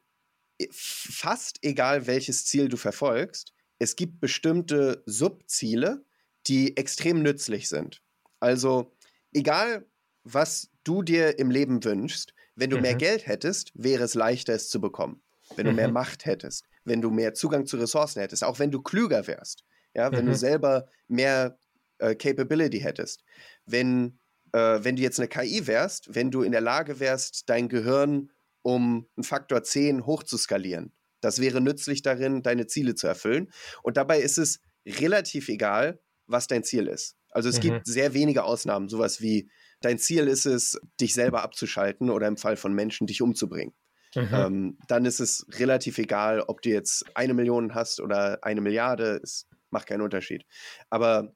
fast 0.72 1.60
egal 1.62 2.06
welches 2.08 2.46
Ziel 2.46 2.68
du 2.68 2.78
verfolgst, 2.78 3.54
es 3.80 3.96
gibt 3.96 4.20
bestimmte 4.20 5.04
Subziele, 5.06 6.04
die 6.48 6.78
extrem 6.78 7.22
nützlich 7.22 7.70
sind. 7.70 8.02
Also 8.40 8.96
egal, 9.34 9.86
was 10.24 10.70
du 10.84 11.02
dir 11.02 11.40
im 11.40 11.50
Leben 11.50 11.84
wünschst, 11.84 12.34
wenn 12.56 12.70
du 12.70 12.76
mhm. 12.76 12.84
mehr 12.84 12.96
Geld 12.96 13.26
hättest, 13.26 13.72
wäre 13.74 14.04
es 14.04 14.14
leichter, 14.14 14.54
es 14.54 14.70
zu 14.70 14.82
bekommen. 14.82 15.22
Wenn 15.56 15.66
du 15.66 15.72
mhm. 15.72 15.78
mehr 15.78 15.92
Macht 15.92 16.26
hättest, 16.26 16.66
wenn 16.84 17.02
du 17.02 17.10
mehr 17.10 17.34
Zugang 17.34 17.66
zu 17.66 17.78
Ressourcen 17.78 18.20
hättest, 18.20 18.44
auch 18.44 18.60
wenn 18.60 18.72
du 18.72 18.82
klüger 18.82 19.28
wärst, 19.28 19.64
ja, 19.94 20.12
wenn 20.12 20.26
mhm. 20.26 20.32
du 20.32 20.36
selber 20.36 20.88
mehr 21.08 21.58
äh, 22.00 22.16
Capability 22.16 22.80
hättest, 22.80 23.24
wenn, 23.66 24.20
äh, 24.52 24.80
wenn 24.84 24.96
du 24.96 25.02
jetzt 25.02 25.20
eine 25.20 25.28
KI 25.28 25.68
wärst, 25.68 26.14
wenn 26.14 26.32
du 26.32 26.44
in 26.44 26.52
der 26.52 26.62
Lage 26.62 27.00
wärst, 27.00 27.50
dein 27.50 27.70
Gehirn 27.70 28.32
um 28.62 29.08
einen 29.16 29.24
Faktor 29.24 29.64
10 29.64 30.06
hochzuskalieren. 30.06 30.92
Das 31.22 31.40
wäre 31.40 31.62
nützlich 31.62 32.02
darin, 32.02 32.44
deine 32.44 32.68
Ziele 32.68 32.96
zu 32.96 33.08
erfüllen. 33.08 33.52
Und 33.84 33.98
dabei 33.98 34.20
ist 34.20 34.38
es 34.38 34.62
relativ 34.86 35.50
egal, 35.50 36.00
was 36.28 36.48
dein 36.48 36.64
Ziel 36.64 36.88
ist. 36.88 37.16
Also 37.32 37.50
es 37.50 37.58
mhm. 37.58 37.62
gibt 37.62 37.88
sehr 37.88 38.14
wenige 38.14 38.44
Ausnahmen, 38.44 38.90
sowas 38.90 39.22
wie 39.22 39.50
dein 39.82 40.00
Ziel 40.00 40.28
ist 40.28 40.46
es, 40.46 40.80
dich 41.00 41.14
selber 41.14 41.44
abzuschalten 41.44 42.10
oder 42.10 42.28
im 42.28 42.38
Fall 42.38 42.58
von 42.58 42.74
Menschen 42.74 43.08
dich 43.08 43.22
umzubringen. 43.22 43.74
Mhm. 44.16 44.30
Ähm, 44.34 44.78
dann 44.88 45.06
ist 45.06 45.20
es 45.20 45.46
relativ 45.52 45.98
egal, 45.98 46.42
ob 46.42 46.62
du 46.62 46.70
jetzt 46.70 47.06
eine 47.16 47.34
Million 47.34 47.76
hast 47.76 48.00
oder 48.00 48.44
eine 48.44 48.62
Milliarde, 48.62 49.20
es 49.24 49.48
macht 49.70 49.88
keinen 49.88 50.02
Unterschied. 50.02 50.46
Aber 50.90 51.36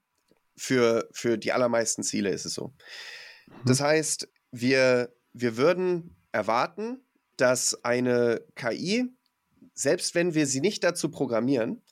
für, 0.56 1.08
für 1.12 1.38
die 1.38 1.52
allermeisten 1.52 2.02
Ziele 2.02 2.30
ist 2.30 2.44
es 2.44 2.54
so. 2.54 2.68
Mhm. 3.46 3.54
Das 3.66 3.80
heißt, 3.80 4.28
wir, 4.50 5.14
wir 5.32 5.56
würden 5.56 6.16
erwarten, 6.32 7.04
dass 7.36 7.84
eine 7.84 8.44
KI, 8.54 9.12
selbst 9.74 10.14
wenn 10.14 10.34
wir 10.34 10.46
sie 10.46 10.60
nicht 10.60 10.84
dazu 10.84 11.10
programmieren, 11.10 11.82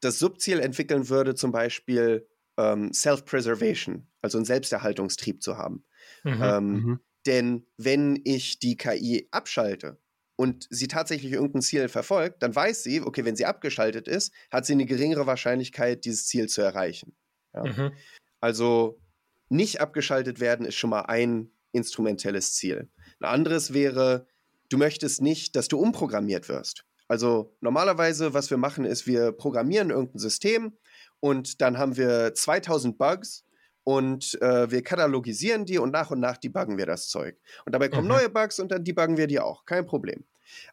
das 0.00 0.18
Subziel 0.18 0.60
entwickeln 0.60 1.08
würde, 1.08 1.34
zum 1.34 1.52
Beispiel 1.52 2.28
ähm, 2.56 2.92
Self-Preservation, 2.92 4.06
also 4.22 4.38
einen 4.38 4.44
Selbsterhaltungstrieb 4.44 5.42
zu 5.42 5.56
haben. 5.56 5.84
Mhm. 6.24 6.42
Ähm, 6.42 6.72
mhm. 6.72 7.00
Denn 7.26 7.66
wenn 7.76 8.20
ich 8.24 8.58
die 8.58 8.76
KI 8.76 9.28
abschalte 9.30 9.98
und 10.36 10.66
sie 10.70 10.88
tatsächlich 10.88 11.32
irgendein 11.32 11.62
Ziel 11.62 11.88
verfolgt, 11.88 12.42
dann 12.42 12.54
weiß 12.54 12.82
sie, 12.82 13.00
okay, 13.00 13.24
wenn 13.24 13.36
sie 13.36 13.44
abgeschaltet 13.44 14.08
ist, 14.08 14.32
hat 14.50 14.66
sie 14.66 14.72
eine 14.72 14.86
geringere 14.86 15.26
Wahrscheinlichkeit, 15.26 16.04
dieses 16.04 16.26
Ziel 16.26 16.48
zu 16.48 16.62
erreichen. 16.62 17.16
Ja? 17.54 17.64
Mhm. 17.64 17.92
Also 18.40 19.00
nicht 19.48 19.80
abgeschaltet 19.80 20.40
werden 20.40 20.66
ist 20.66 20.76
schon 20.76 20.90
mal 20.90 21.02
ein 21.02 21.50
instrumentelles 21.72 22.54
Ziel. 22.54 22.88
Ein 23.20 23.26
anderes 23.26 23.72
wäre, 23.72 24.26
du 24.68 24.78
möchtest 24.78 25.22
nicht, 25.22 25.56
dass 25.56 25.68
du 25.68 25.78
umprogrammiert 25.78 26.48
wirst. 26.48 26.84
Also 27.08 27.56
normalerweise, 27.60 28.34
was 28.34 28.50
wir 28.50 28.58
machen, 28.58 28.84
ist, 28.84 29.06
wir 29.06 29.32
programmieren 29.32 29.90
irgendein 29.90 30.18
System 30.18 30.76
und 31.20 31.60
dann 31.60 31.78
haben 31.78 31.96
wir 31.96 32.34
2000 32.34 32.98
Bugs 32.98 33.44
und 33.82 34.40
äh, 34.42 34.70
wir 34.70 34.82
katalogisieren 34.82 35.64
die 35.64 35.78
und 35.78 35.90
nach 35.90 36.10
und 36.10 36.20
nach 36.20 36.36
debuggen 36.36 36.76
wir 36.76 36.86
das 36.86 37.08
Zeug. 37.08 37.38
Und 37.64 37.74
dabei 37.74 37.88
kommen 37.88 38.04
mhm. 38.04 38.14
neue 38.14 38.28
Bugs 38.28 38.60
und 38.60 38.70
dann 38.70 38.84
debuggen 38.84 39.16
wir 39.16 39.26
die 39.26 39.40
auch. 39.40 39.64
Kein 39.64 39.86
Problem. 39.86 40.24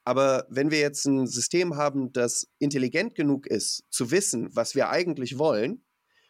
Aber 0.04 0.46
wenn 0.50 0.72
wir 0.72 0.80
jetzt 0.80 1.06
ein 1.06 1.26
System 1.26 1.78
haben, 1.78 2.12
das 2.12 2.48
intelligent 2.60 3.16
genug 3.16 3.48
ist, 3.48 3.84
zu 3.90 4.12
wissen, 4.12 4.50
was 4.54 4.76
wir 4.76 4.90
eigentlich 4.90 5.38
wollen, 5.38 5.82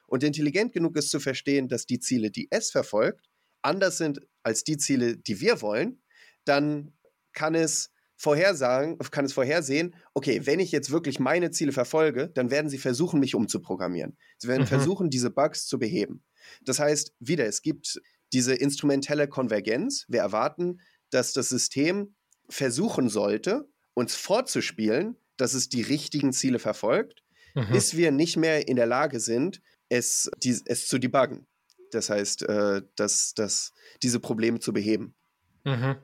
und 0.08 0.24
intelligent 0.24 0.74
genug 0.74 0.98
ist 0.98 1.10
zu 1.10 1.20
verstehen, 1.20 1.68
dass 1.68 1.86
die 1.86 2.00
Ziele, 2.00 2.32
die 2.32 2.48
es 2.52 2.72
verfolgt, 2.72 3.30
anders 3.62 3.98
sind 3.98 4.22
als 4.44 4.64
die 4.64 4.78
Ziele, 4.78 5.18
die 5.18 5.42
wir 5.42 5.62
wollen, 5.62 6.02
dann 6.46 6.94
kann 7.34 7.56
es 7.56 7.92
vorhersagen, 8.18 8.98
kann 9.12 9.26
es 9.26 9.34
vorhersehen, 9.34 9.96
okay, 10.14 10.42
wenn 10.46 10.60
ich 10.60 10.72
jetzt 10.72 10.92
wirklich 10.92 11.20
meine 11.20 11.52
Ziele 11.52 11.72
verfolge, 11.72 12.30
dann 12.30 12.50
werden 12.50 12.70
sie 12.70 12.78
versuchen, 12.78 13.20
mich 13.20 13.36
umzuprogrammieren. 13.36 14.18
Sie 14.38 14.48
werden 14.48 14.64
mhm. 14.64 14.68
versuchen, 14.68 15.10
diese 15.10 15.30
Bugs 15.30 15.68
zu 15.68 15.80
beheben. 15.80 16.24
Das 16.64 16.80
heißt, 16.80 17.14
wieder, 17.20 17.46
es 17.46 17.62
gibt 17.62 18.02
diese 18.34 18.54
instrumentelle 18.54 19.28
Konvergenz. 19.28 20.06
Wir 20.08 20.22
erwarten, 20.22 20.80
dass 21.10 21.34
das 21.34 21.50
System 21.50 22.16
versuchen 22.50 23.10
sollte, 23.10 23.68
uns 23.94 24.16
vorzuspielen, 24.16 25.18
dass 25.38 25.54
es 25.54 25.70
die 25.70 25.82
richtigen 25.82 26.34
Ziele 26.34 26.60
verfolgt, 26.60 27.24
mhm. 27.54 27.72
bis 27.72 27.96
wir 27.96 28.12
nicht 28.12 28.38
mehr 28.38 28.68
in 28.68 28.76
der 28.76 28.86
Lage 28.86 29.20
sind, 29.20 29.62
es, 29.90 30.30
die, 30.44 30.58
es 30.66 30.88
zu 30.88 31.00
debuggen. 31.00 31.48
Das 31.92 32.10
heißt, 32.10 32.44
äh, 32.44 32.82
dass, 32.96 33.34
dass 33.34 33.74
diese 34.04 34.20
Probleme 34.20 34.60
zu 34.60 34.74
beheben. 34.74 35.16
Mhm. 35.64 35.98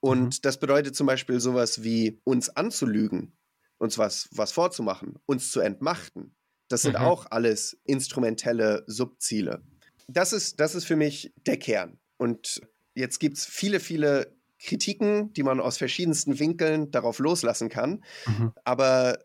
Und 0.00 0.36
mhm. 0.36 0.42
das 0.42 0.58
bedeutet 0.58 0.94
zum 0.96 1.06
Beispiel 1.06 1.40
sowas 1.40 1.82
wie 1.82 2.20
uns 2.24 2.48
anzulügen, 2.50 3.36
uns 3.78 3.98
was, 3.98 4.28
was 4.32 4.52
vorzumachen, 4.52 5.18
uns 5.26 5.50
zu 5.50 5.60
entmachten. 5.60 6.34
Das 6.68 6.82
sind 6.82 6.98
mhm. 6.98 7.04
auch 7.04 7.26
alles 7.30 7.80
instrumentelle 7.84 8.84
Subziele. 8.86 9.62
Das 10.06 10.32
ist, 10.32 10.60
das 10.60 10.74
ist 10.74 10.84
für 10.84 10.96
mich 10.96 11.32
der 11.46 11.58
Kern. 11.58 11.98
Und 12.16 12.60
jetzt 12.94 13.18
gibt 13.18 13.38
es 13.38 13.46
viele, 13.46 13.80
viele 13.80 14.36
Kritiken, 14.58 15.32
die 15.32 15.42
man 15.42 15.60
aus 15.60 15.78
verschiedensten 15.78 16.38
Winkeln 16.38 16.90
darauf 16.90 17.18
loslassen 17.18 17.68
kann. 17.68 18.04
Mhm. 18.26 18.52
Aber 18.64 19.18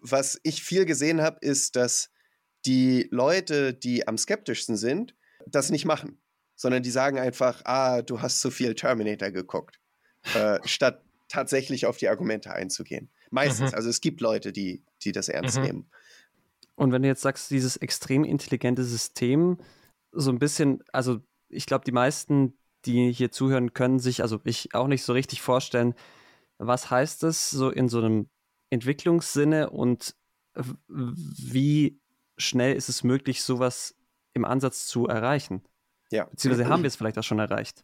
was 0.00 0.40
ich 0.42 0.62
viel 0.62 0.86
gesehen 0.86 1.20
habe, 1.20 1.38
ist, 1.40 1.76
dass 1.76 2.10
die 2.66 3.08
Leute, 3.10 3.74
die 3.74 4.06
am 4.08 4.18
skeptischsten 4.18 4.76
sind, 4.76 5.14
das 5.46 5.70
nicht 5.70 5.84
machen, 5.84 6.20
sondern 6.60 6.82
die 6.82 6.90
sagen 6.90 7.18
einfach, 7.18 7.62
ah, 7.64 8.02
du 8.02 8.20
hast 8.20 8.42
zu 8.42 8.50
viel 8.50 8.74
Terminator 8.74 9.30
geguckt, 9.30 9.80
äh, 10.34 10.58
statt 10.66 11.02
tatsächlich 11.26 11.86
auf 11.86 11.96
die 11.96 12.08
Argumente 12.08 12.52
einzugehen. 12.52 13.08
Meistens, 13.30 13.70
mhm. 13.70 13.76
also 13.76 13.88
es 13.88 14.02
gibt 14.02 14.20
Leute, 14.20 14.52
die, 14.52 14.84
die 15.02 15.12
das 15.12 15.30
ernst 15.30 15.56
mhm. 15.56 15.64
nehmen. 15.64 15.90
Und 16.74 16.92
wenn 16.92 17.00
du 17.00 17.08
jetzt 17.08 17.22
sagst, 17.22 17.50
dieses 17.50 17.78
extrem 17.78 18.24
intelligente 18.24 18.84
System, 18.84 19.56
so 20.12 20.30
ein 20.30 20.38
bisschen, 20.38 20.84
also 20.92 21.20
ich 21.48 21.64
glaube, 21.64 21.86
die 21.86 21.92
meisten, 21.92 22.58
die 22.84 23.10
hier 23.10 23.32
zuhören, 23.32 23.72
können 23.72 23.98
sich, 23.98 24.20
also 24.20 24.38
ich 24.44 24.74
auch 24.74 24.86
nicht 24.86 25.02
so 25.02 25.14
richtig 25.14 25.40
vorstellen, 25.40 25.94
was 26.58 26.90
heißt 26.90 27.22
das 27.22 27.48
so 27.48 27.70
in 27.70 27.88
so 27.88 28.00
einem 28.00 28.28
Entwicklungssinne 28.68 29.70
und 29.70 30.14
wie 30.54 31.98
schnell 32.36 32.76
ist 32.76 32.90
es 32.90 33.02
möglich, 33.02 33.42
sowas 33.42 33.94
im 34.34 34.44
Ansatz 34.44 34.86
zu 34.86 35.06
erreichen? 35.06 35.62
Ja. 36.10 36.24
Beziehungsweise 36.24 36.68
haben 36.68 36.82
wir 36.82 36.88
es 36.88 36.96
vielleicht 36.96 37.18
auch 37.18 37.24
schon 37.24 37.38
erreicht? 37.38 37.82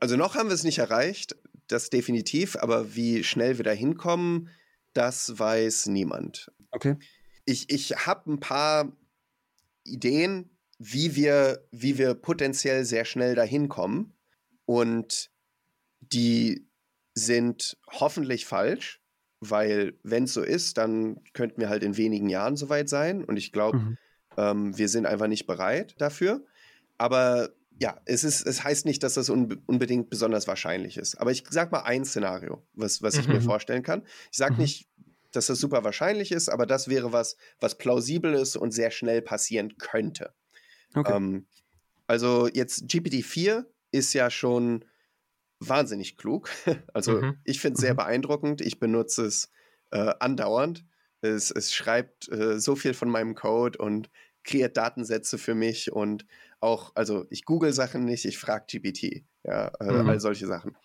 Also 0.00 0.16
noch 0.16 0.34
haben 0.34 0.48
wir 0.48 0.54
es 0.54 0.64
nicht 0.64 0.78
erreicht, 0.78 1.36
das 1.66 1.90
definitiv, 1.90 2.56
aber 2.56 2.94
wie 2.94 3.24
schnell 3.24 3.58
wir 3.58 3.64
da 3.64 3.72
hinkommen, 3.72 4.50
das 4.94 5.38
weiß 5.38 5.86
niemand. 5.86 6.52
Okay. 6.70 6.96
Ich, 7.44 7.70
ich 7.70 8.06
habe 8.06 8.32
ein 8.32 8.40
paar 8.40 8.92
Ideen, 9.84 10.50
wie 10.78 11.16
wir, 11.16 11.66
wie 11.72 11.98
wir 11.98 12.14
potenziell 12.14 12.84
sehr 12.84 13.04
schnell 13.04 13.34
dahin 13.34 13.68
kommen. 13.68 14.14
Und 14.66 15.30
die 16.00 16.68
sind 17.14 17.78
hoffentlich 17.90 18.46
falsch 18.46 19.00
weil 19.40 19.94
wenn 20.02 20.24
es 20.24 20.34
so 20.34 20.42
ist, 20.42 20.78
dann 20.78 21.20
könnten 21.32 21.60
wir 21.60 21.68
halt 21.68 21.82
in 21.82 21.96
wenigen 21.96 22.28
Jahren 22.28 22.56
soweit 22.56 22.88
sein 22.88 23.24
und 23.24 23.36
ich 23.36 23.52
glaube, 23.52 23.78
mhm. 23.78 23.98
ähm, 24.36 24.78
wir 24.78 24.88
sind 24.88 25.06
einfach 25.06 25.28
nicht 25.28 25.46
bereit 25.46 25.94
dafür. 25.98 26.44
Aber 26.96 27.50
ja, 27.80 28.00
es, 28.06 28.24
ist, 28.24 28.46
es 28.46 28.64
heißt 28.64 28.86
nicht, 28.86 29.02
dass 29.02 29.14
das 29.14 29.30
unbe 29.30 29.58
unbedingt 29.66 30.10
besonders 30.10 30.48
wahrscheinlich 30.48 30.96
ist. 30.96 31.14
Aber 31.16 31.30
ich 31.30 31.44
sag 31.48 31.70
mal 31.70 31.82
ein 31.82 32.04
Szenario, 32.04 32.66
was, 32.74 33.02
was 33.02 33.16
ich 33.16 33.28
mir 33.28 33.40
mhm. 33.40 33.44
vorstellen 33.44 33.82
kann. 33.82 34.02
Ich 34.30 34.38
sage 34.38 34.54
mhm. 34.54 34.60
nicht, 34.60 34.88
dass 35.30 35.46
das 35.46 35.60
super 35.60 35.84
wahrscheinlich 35.84 36.32
ist, 36.32 36.48
aber 36.48 36.66
das 36.66 36.88
wäre 36.88 37.12
was, 37.12 37.36
was 37.60 37.78
plausibel 37.78 38.34
ist 38.34 38.56
und 38.56 38.72
sehr 38.72 38.90
schnell 38.90 39.22
passieren 39.22 39.76
könnte. 39.78 40.34
Okay. 40.94 41.14
Ähm, 41.14 41.46
also 42.06 42.48
jetzt 42.48 42.84
GPT-4 42.84 43.64
ist 43.92 44.12
ja 44.14 44.30
schon 44.30 44.84
wahnsinnig 45.60 46.16
klug. 46.16 46.50
Also 46.92 47.20
mhm. 47.20 47.38
ich 47.44 47.60
finde 47.60 47.74
es 47.74 47.80
sehr 47.80 47.92
mhm. 47.92 47.98
beeindruckend. 47.98 48.60
Ich 48.60 48.80
benutze 48.80 49.26
es 49.26 49.50
äh, 49.90 50.14
andauernd. 50.18 50.84
Es, 51.20 51.50
es 51.50 51.72
schreibt 51.72 52.28
äh, 52.30 52.58
so 52.58 52.74
viel 52.74 52.94
von 52.94 53.08
meinem 53.08 53.34
Code 53.34 53.78
und 53.78 54.10
kreiert 54.44 54.76
Datensätze 54.76 55.36
für 55.36 55.54
mich 55.54 55.92
und 55.92 56.26
auch, 56.60 56.92
also 56.94 57.26
ich 57.30 57.44
google 57.44 57.72
Sachen 57.72 58.04
nicht, 58.04 58.24
ich 58.24 58.38
frage 58.38 58.66
GPT, 58.68 59.24
ja, 59.44 59.68
äh, 59.80 59.92
mhm. 59.92 60.08
all 60.08 60.20
solche 60.20 60.46
Sachen. 60.46 60.76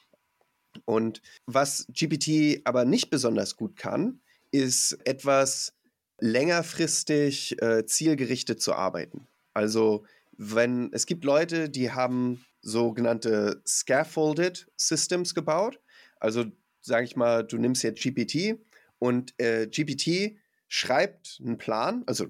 Und 0.85 1.21
was 1.45 1.87
GPT 1.89 2.61
aber 2.65 2.85
nicht 2.85 3.09
besonders 3.09 3.55
gut 3.55 3.75
kann, 3.75 4.21
ist 4.51 4.97
etwas 5.05 5.75
längerfristig 6.19 7.61
äh, 7.61 7.85
zielgerichtet 7.85 8.61
zu 8.61 8.73
arbeiten. 8.73 9.27
Also 9.53 10.05
wenn 10.37 10.91
es 10.93 11.05
gibt 11.05 11.25
Leute, 11.25 11.69
die 11.69 11.91
haben 11.91 12.45
sogenannte 12.61 13.61
Scaffolded 13.67 14.67
Systems 14.77 15.35
gebaut. 15.35 15.79
Also 16.19 16.45
sage 16.81 17.05
ich 17.05 17.15
mal, 17.15 17.43
du 17.43 17.57
nimmst 17.57 17.83
jetzt 17.83 18.01
GPT 18.01 18.59
und 18.99 19.33
äh, 19.39 19.67
GPT 19.67 20.37
schreibt 20.67 21.39
einen 21.43 21.57
Plan. 21.57 22.03
Also 22.07 22.27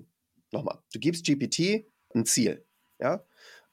nochmal, 0.51 0.79
du 0.91 0.99
gibst 0.99 1.25
GPT 1.25 1.85
ein 2.13 2.25
Ziel. 2.25 2.65
Ja, 2.99 3.25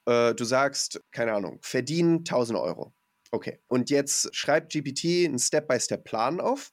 äh, 0.05 0.33
du 0.33 0.43
sagst, 0.43 1.01
keine 1.11 1.33
Ahnung, 1.33 1.59
verdienen 1.61 2.19
1000 2.19 2.59
Euro. 2.59 2.93
Okay. 3.31 3.59
Und 3.67 3.89
jetzt 3.89 4.35
schreibt 4.35 4.73
GPT 4.73 5.25
einen 5.25 5.39
Step-by-Step-Plan 5.39 6.41
auf 6.41 6.71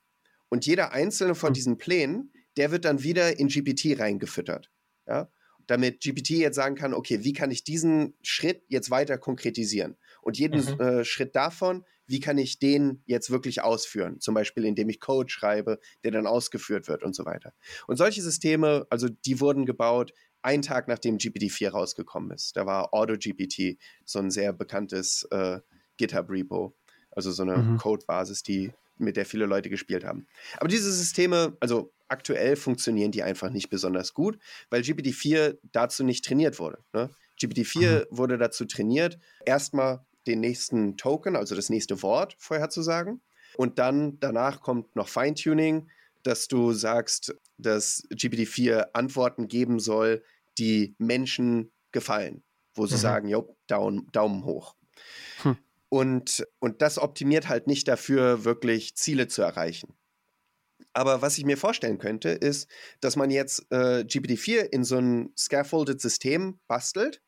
und 0.48 0.66
jeder 0.66 0.92
einzelne 0.92 1.34
von 1.34 1.48
hm. 1.48 1.54
diesen 1.54 1.78
Plänen, 1.78 2.32
der 2.56 2.70
wird 2.70 2.84
dann 2.84 3.02
wieder 3.02 3.38
in 3.38 3.48
GPT 3.48 3.98
reingefüttert. 3.98 4.70
Ja 5.06 5.30
damit 5.68 6.00
GPT 6.00 6.30
jetzt 6.30 6.56
sagen 6.56 6.74
kann, 6.74 6.94
okay, 6.94 7.22
wie 7.22 7.34
kann 7.34 7.50
ich 7.50 7.62
diesen 7.62 8.14
Schritt 8.22 8.62
jetzt 8.68 8.90
weiter 8.90 9.18
konkretisieren? 9.18 9.96
Und 10.22 10.38
jeden 10.38 10.60
mhm. 10.60 10.80
äh, 10.80 11.04
Schritt 11.04 11.36
davon, 11.36 11.84
wie 12.06 12.20
kann 12.20 12.38
ich 12.38 12.58
den 12.58 13.02
jetzt 13.04 13.30
wirklich 13.30 13.62
ausführen? 13.62 14.18
Zum 14.18 14.34
Beispiel, 14.34 14.64
indem 14.64 14.88
ich 14.88 14.98
Code 14.98 15.28
schreibe, 15.28 15.78
der 16.02 16.10
dann 16.10 16.26
ausgeführt 16.26 16.88
wird 16.88 17.02
und 17.02 17.14
so 17.14 17.26
weiter. 17.26 17.52
Und 17.86 17.98
solche 17.98 18.22
Systeme, 18.22 18.86
also 18.88 19.08
die 19.08 19.40
wurden 19.40 19.66
gebaut, 19.66 20.12
einen 20.42 20.62
Tag 20.62 20.88
nachdem 20.88 21.18
GPT-4 21.18 21.70
rausgekommen 21.70 22.30
ist. 22.30 22.56
Da 22.56 22.66
war 22.66 22.94
AutoGPT 22.94 23.78
so 24.04 24.18
ein 24.18 24.30
sehr 24.30 24.52
bekanntes 24.52 25.24
äh, 25.30 25.60
GitHub-Repo, 25.96 26.76
also 27.10 27.30
so 27.32 27.42
eine 27.42 27.58
mhm. 27.58 27.78
Codebasis, 27.78 28.42
die 28.42 28.72
mit 28.98 29.16
der 29.16 29.26
viele 29.26 29.46
Leute 29.46 29.70
gespielt 29.70 30.04
haben. 30.04 30.26
Aber 30.58 30.68
diese 30.68 30.92
Systeme, 30.92 31.56
also 31.60 31.92
aktuell 32.08 32.56
funktionieren 32.56 33.12
die 33.12 33.22
einfach 33.22 33.50
nicht 33.50 33.70
besonders 33.70 34.14
gut, 34.14 34.38
weil 34.70 34.82
GPT-4 34.82 35.58
dazu 35.72 36.04
nicht 36.04 36.24
trainiert 36.24 36.58
wurde. 36.58 36.78
Ne? 36.92 37.10
GPT-4 37.40 37.80
mhm. 37.80 38.04
wurde 38.10 38.38
dazu 38.38 38.64
trainiert, 38.64 39.18
erstmal 39.44 40.04
den 40.26 40.40
nächsten 40.40 40.96
Token, 40.96 41.36
also 41.36 41.54
das 41.54 41.70
nächste 41.70 42.02
Wort 42.02 42.34
vorherzusagen. 42.38 43.22
Und 43.56 43.78
dann 43.78 44.18
danach 44.20 44.60
kommt 44.60 44.94
noch 44.94 45.08
Feintuning, 45.08 45.88
dass 46.22 46.48
du 46.48 46.72
sagst, 46.72 47.34
dass 47.58 48.04
GPT-4 48.10 48.88
Antworten 48.92 49.48
geben 49.48 49.80
soll, 49.80 50.22
die 50.58 50.94
Menschen 50.98 51.72
gefallen, 51.92 52.42
wo 52.74 52.86
sie 52.86 52.94
mhm. 52.94 53.00
sagen, 53.00 53.28
jo, 53.28 53.56
Daumen, 53.66 54.06
Daumen 54.12 54.44
hoch. 54.44 54.74
Hm. 55.42 55.56
Und, 55.88 56.46
und 56.58 56.82
das 56.82 56.98
optimiert 56.98 57.48
halt 57.48 57.66
nicht 57.66 57.88
dafür, 57.88 58.44
wirklich 58.44 58.96
Ziele 58.96 59.28
zu 59.28 59.42
erreichen. 59.42 59.94
Aber 60.92 61.22
was 61.22 61.38
ich 61.38 61.44
mir 61.44 61.56
vorstellen 61.56 61.98
könnte, 61.98 62.30
ist, 62.30 62.68
dass 63.00 63.16
man 63.16 63.30
jetzt 63.30 63.66
äh, 63.70 64.04
GPT-4 64.04 64.60
in 64.62 64.84
so 64.84 64.98
ein 64.98 65.32
scaffolded 65.36 66.00
System 66.00 66.58
bastelt 66.66 67.22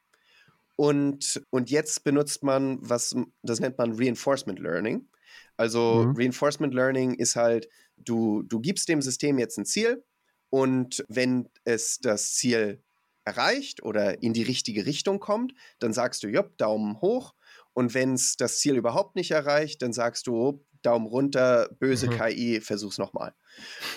und, 0.77 1.43
und 1.51 1.71
jetzt 1.71 2.05
benutzt 2.05 2.43
man, 2.43 2.79
was 2.81 3.14
das 3.43 3.61
nennt 3.61 3.79
man 3.79 3.93
Reinforcement 3.93 4.59
Learning. 4.59 5.09
Also 5.57 6.07
mhm. 6.07 6.16
Reinforcement 6.16 6.73
Learning 6.73 7.14
ist 7.14 7.37
halt, 7.37 7.69
du, 7.99 8.43
du 8.45 8.61
gibst 8.61 8.88
dem 8.88 9.03
System 9.03 9.38
jetzt 9.38 9.59
ein 9.59 9.66
Ziel 9.66 10.03
und 10.51 11.05
wenn 11.09 11.49
es 11.65 11.99
das 11.99 12.35
Ziel 12.35 12.83
erreicht 13.25 13.83
oder 13.83 14.23
in 14.23 14.33
die 14.33 14.43
richtige 14.43 14.87
Richtung 14.87 15.21
kommt, 15.21 15.55
dann 15.79 15.93
sagst 15.93 16.23
du, 16.23 16.29
jopp, 16.29 16.57
Daumen 16.59 17.01
hoch. 17.01 17.35
Und 17.73 17.95
wenn 17.95 18.15
es 18.15 18.37
das 18.37 18.59
Ziel 18.59 18.77
überhaupt 18.77 19.15
nicht 19.15 19.31
erreicht, 19.31 19.83
dann 19.83 19.93
sagst 19.93 20.27
du, 20.27 20.65
Daumen 20.83 21.07
runter, 21.07 21.69
böse 21.79 22.09
mhm. 22.09 22.19
KI, 22.19 22.61
versuch's 22.61 22.99
nochmal. 22.99 23.35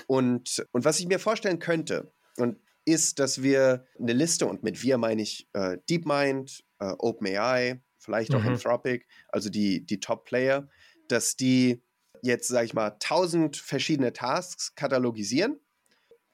Und, 0.07 0.65
und 0.71 0.85
was 0.85 0.99
ich 0.99 1.07
mir 1.07 1.19
vorstellen 1.19 1.59
könnte, 1.59 2.13
und 2.37 2.57
ist, 2.85 3.19
dass 3.19 3.41
wir 3.41 3.85
eine 3.99 4.13
Liste, 4.13 4.45
und 4.45 4.63
mit 4.63 4.83
wir 4.83 4.97
meine 4.97 5.21
ich 5.21 5.47
äh, 5.53 5.77
DeepMind, 5.89 6.63
äh, 6.79 6.93
OpenAI, 6.99 7.81
vielleicht 7.97 8.35
auch 8.35 8.41
mhm. 8.41 8.49
Anthropic, 8.49 9.05
also 9.29 9.49
die, 9.49 9.85
die 9.85 9.99
Top-Player, 9.99 10.67
dass 11.07 11.37
die 11.37 11.81
jetzt, 12.21 12.47
sag 12.49 12.65
ich 12.65 12.73
mal, 12.73 12.91
tausend 12.99 13.57
verschiedene 13.57 14.13
Tasks 14.13 14.75
katalogisieren. 14.75 15.59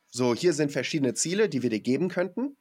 So, 0.10 0.34
hier 0.34 0.54
sind 0.54 0.72
verschiedene 0.72 1.14
Ziele, 1.14 1.50
die 1.50 1.62
wir 1.62 1.70
dir 1.70 1.82
geben 1.82 2.10
könnten. 2.10 2.58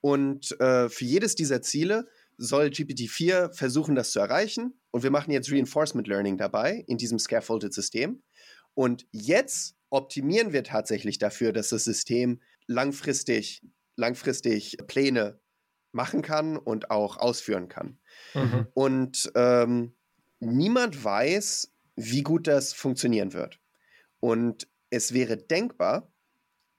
Und 0.00 0.58
äh, 0.60 0.88
für 0.88 1.04
jedes 1.04 1.34
dieser 1.34 1.62
Ziele 1.62 2.06
soll 2.38 2.66
GPT-4 2.66 3.52
versuchen, 3.54 3.94
das 3.94 4.12
zu 4.12 4.20
erreichen. 4.20 4.78
Und 4.90 5.02
wir 5.02 5.10
machen 5.10 5.30
jetzt 5.32 5.50
Reinforcement 5.50 6.06
Learning 6.06 6.38
dabei 6.38 6.84
in 6.86 6.98
diesem 6.98 7.18
Scaffolded 7.18 7.72
System. 7.72 8.22
Und 8.74 9.06
jetzt 9.10 9.74
optimieren 9.90 10.52
wir 10.52 10.62
tatsächlich 10.62 11.18
dafür, 11.18 11.52
dass 11.52 11.70
das 11.70 11.84
System 11.84 12.40
langfristig, 12.66 13.62
langfristig 13.96 14.76
Pläne 14.86 15.40
machen 15.92 16.22
kann 16.22 16.56
und 16.56 16.90
auch 16.90 17.16
ausführen 17.16 17.68
kann. 17.68 17.98
Mhm. 18.34 18.66
Und 18.74 19.32
ähm, 19.34 19.94
niemand 20.40 21.02
weiß, 21.02 21.72
wie 21.96 22.22
gut 22.22 22.46
das 22.46 22.74
funktionieren 22.74 23.32
wird. 23.32 23.58
Und 24.20 24.68
es 24.90 25.14
wäre 25.14 25.36
denkbar, 25.36 26.12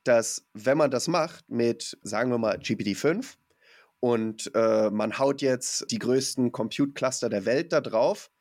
dass 0.07 0.47
wenn 0.53 0.77
man 0.77 0.91
das 0.91 1.07
macht 1.07 1.49
mit, 1.49 1.97
sagen 2.01 2.31
wir 2.31 2.37
mal, 2.37 2.57
GPT-5 2.57 3.35
und 3.99 4.51
äh, 4.55 4.89
man 4.89 5.17
haut 5.17 5.41
jetzt 5.41 5.89
die 5.91 5.99
größten 5.99 6.51
Compute-Cluster 6.51 7.29
der 7.29 7.45
Welt 7.45 7.73
da 7.73 7.81
drauf, 7.81 8.31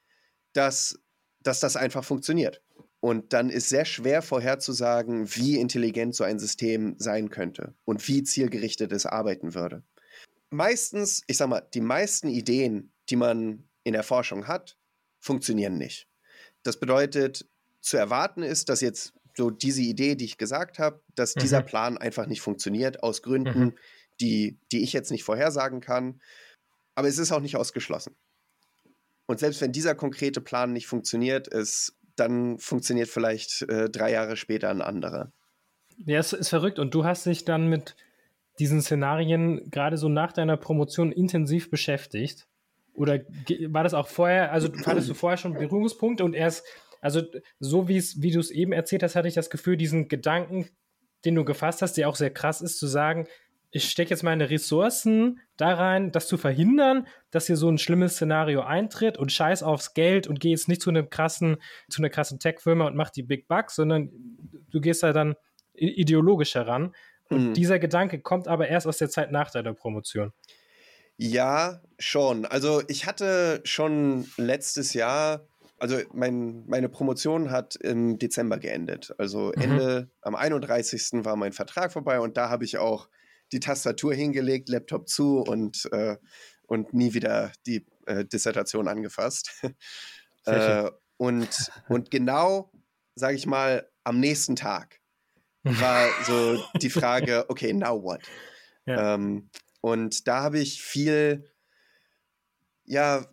dass, 0.52 0.98
dass 1.40 1.60
das 1.60 1.76
einfach 1.76 2.04
funktioniert. 2.04 2.62
Und 3.00 3.32
dann 3.32 3.50
ist 3.50 3.68
sehr 3.68 3.84
schwer 3.84 4.22
vorherzusagen, 4.22 5.34
wie 5.34 5.58
intelligent 5.58 6.14
so 6.14 6.24
ein 6.24 6.38
System 6.38 6.96
sein 6.98 7.30
könnte 7.30 7.74
und 7.84 8.06
wie 8.08 8.22
zielgerichtet 8.22 8.92
es 8.92 9.06
arbeiten 9.06 9.54
würde. 9.54 9.82
Meistens, 10.50 11.22
ich 11.26 11.36
sag 11.36 11.48
mal, 11.48 11.66
die 11.74 11.80
meisten 11.80 12.28
Ideen, 12.28 12.92
die 13.08 13.16
man 13.16 13.68
in 13.84 13.92
der 13.92 14.02
Forschung 14.02 14.46
hat, 14.46 14.76
funktionieren 15.18 15.76
nicht. 15.76 16.08
Das 16.62 16.78
bedeutet, 16.78 17.48
zu 17.80 17.96
erwarten 17.96 18.42
ist, 18.42 18.68
dass 18.68 18.80
jetzt 18.80 19.15
so 19.36 19.50
diese 19.50 19.82
Idee, 19.82 20.14
die 20.14 20.24
ich 20.24 20.38
gesagt 20.38 20.78
habe, 20.78 21.02
dass 21.14 21.36
mhm. 21.36 21.40
dieser 21.40 21.62
Plan 21.62 21.98
einfach 21.98 22.26
nicht 22.26 22.40
funktioniert, 22.40 23.02
aus 23.02 23.22
Gründen, 23.22 23.60
mhm. 23.60 23.78
die, 24.20 24.58
die 24.72 24.82
ich 24.82 24.92
jetzt 24.92 25.10
nicht 25.10 25.24
vorhersagen 25.24 25.80
kann. 25.80 26.20
Aber 26.94 27.08
es 27.08 27.18
ist 27.18 27.32
auch 27.32 27.40
nicht 27.40 27.56
ausgeschlossen. 27.56 28.16
Und 29.26 29.40
selbst 29.40 29.60
wenn 29.60 29.72
dieser 29.72 29.94
konkrete 29.94 30.40
Plan 30.40 30.72
nicht 30.72 30.86
funktioniert, 30.86 31.48
ist, 31.48 31.96
dann 32.14 32.58
funktioniert 32.58 33.08
vielleicht 33.08 33.62
äh, 33.62 33.90
drei 33.90 34.12
Jahre 34.12 34.36
später 34.36 34.70
ein 34.70 34.80
anderer. 34.80 35.32
Ja, 35.98 36.18
es 36.18 36.32
ist 36.32 36.48
verrückt. 36.48 36.78
Und 36.78 36.94
du 36.94 37.04
hast 37.04 37.26
dich 37.26 37.44
dann 37.44 37.68
mit 37.68 37.96
diesen 38.58 38.80
Szenarien 38.80 39.70
gerade 39.70 39.98
so 39.98 40.08
nach 40.08 40.32
deiner 40.32 40.56
Promotion 40.56 41.12
intensiv 41.12 41.70
beschäftigt. 41.70 42.46
Oder 42.94 43.20
war 43.68 43.84
das 43.84 43.92
auch 43.92 44.08
vorher, 44.08 44.52
also 44.52 44.70
hattest 44.86 45.10
du 45.10 45.14
vorher 45.14 45.36
schon 45.36 45.52
Berührungspunkte 45.52 46.24
und 46.24 46.32
erst 46.32 46.64
also 47.00 47.22
so 47.58 47.88
wie 47.88 47.96
es, 47.96 48.22
wie 48.22 48.30
du 48.30 48.40
es 48.40 48.50
eben 48.50 48.72
erzählt 48.72 49.02
hast, 49.02 49.16
hatte 49.16 49.28
ich 49.28 49.34
das 49.34 49.50
Gefühl, 49.50 49.76
diesen 49.76 50.08
Gedanken, 50.08 50.68
den 51.24 51.34
du 51.34 51.44
gefasst 51.44 51.82
hast, 51.82 51.94
der 51.94 52.08
auch 52.08 52.16
sehr 52.16 52.30
krass 52.30 52.60
ist, 52.60 52.78
zu 52.78 52.86
sagen, 52.86 53.26
ich 53.70 53.90
stecke 53.90 54.10
jetzt 54.10 54.22
meine 54.22 54.48
Ressourcen 54.48 55.40
da 55.56 55.74
rein, 55.74 56.12
das 56.12 56.28
zu 56.28 56.38
verhindern, 56.38 57.06
dass 57.30 57.46
hier 57.46 57.56
so 57.56 57.68
ein 57.68 57.78
schlimmes 57.78 58.14
Szenario 58.14 58.62
eintritt 58.62 59.18
und 59.18 59.32
scheiß 59.32 59.62
aufs 59.62 59.92
Geld 59.92 60.26
und 60.26 60.40
gehe 60.40 60.52
jetzt 60.52 60.68
nicht 60.68 60.80
zu 60.80 60.90
einem 60.90 61.10
krassen, 61.10 61.56
zu 61.90 62.00
einer 62.00 62.08
krassen 62.08 62.38
Tech-Firma 62.38 62.86
und 62.86 62.96
mach 62.96 63.10
die 63.10 63.22
Big 63.22 63.48
Bucks, 63.48 63.74
sondern 63.74 64.10
du 64.70 64.80
gehst 64.80 65.02
da 65.02 65.12
dann 65.12 65.34
ideologisch 65.74 66.54
heran. 66.54 66.94
Und 67.28 67.48
mhm. 67.48 67.54
dieser 67.54 67.78
Gedanke 67.78 68.20
kommt 68.20 68.48
aber 68.48 68.68
erst 68.68 68.86
aus 68.86 68.98
der 68.98 69.10
Zeit 69.10 69.32
nach 69.32 69.50
deiner 69.50 69.74
Promotion. 69.74 70.32
Ja, 71.18 71.82
schon. 71.98 72.44
Also 72.44 72.82
ich 72.88 73.06
hatte 73.06 73.60
schon 73.64 74.26
letztes 74.36 74.94
Jahr 74.94 75.46
also 75.78 75.98
mein, 76.12 76.64
meine 76.66 76.88
Promotion 76.88 77.50
hat 77.50 77.76
im 77.76 78.18
Dezember 78.18 78.58
geendet. 78.58 79.14
Also 79.18 79.52
mhm. 79.56 79.62
Ende 79.62 80.10
am 80.22 80.34
31. 80.34 81.24
war 81.24 81.36
mein 81.36 81.52
Vertrag 81.52 81.92
vorbei 81.92 82.20
und 82.20 82.36
da 82.36 82.48
habe 82.48 82.64
ich 82.64 82.78
auch 82.78 83.08
die 83.52 83.60
Tastatur 83.60 84.14
hingelegt, 84.14 84.68
Laptop 84.68 85.08
zu 85.08 85.40
und, 85.40 85.88
äh, 85.92 86.16
und 86.66 86.94
nie 86.94 87.14
wieder 87.14 87.52
die 87.66 87.86
äh, 88.06 88.24
Dissertation 88.24 88.88
angefasst. 88.88 89.62
äh, 90.46 90.90
und, 91.16 91.70
und 91.88 92.10
genau, 92.10 92.72
sage 93.14 93.36
ich 93.36 93.46
mal, 93.46 93.88
am 94.04 94.20
nächsten 94.20 94.56
Tag 94.56 95.00
war 95.62 96.08
so 96.24 96.62
die 96.80 96.90
Frage, 96.90 97.44
okay, 97.48 97.72
now 97.72 98.02
what? 98.02 98.20
Ja. 98.86 99.14
Ähm, 99.14 99.50
und 99.80 100.26
da 100.26 100.42
habe 100.42 100.58
ich 100.58 100.82
viel, 100.82 101.50
ja, 102.84 103.26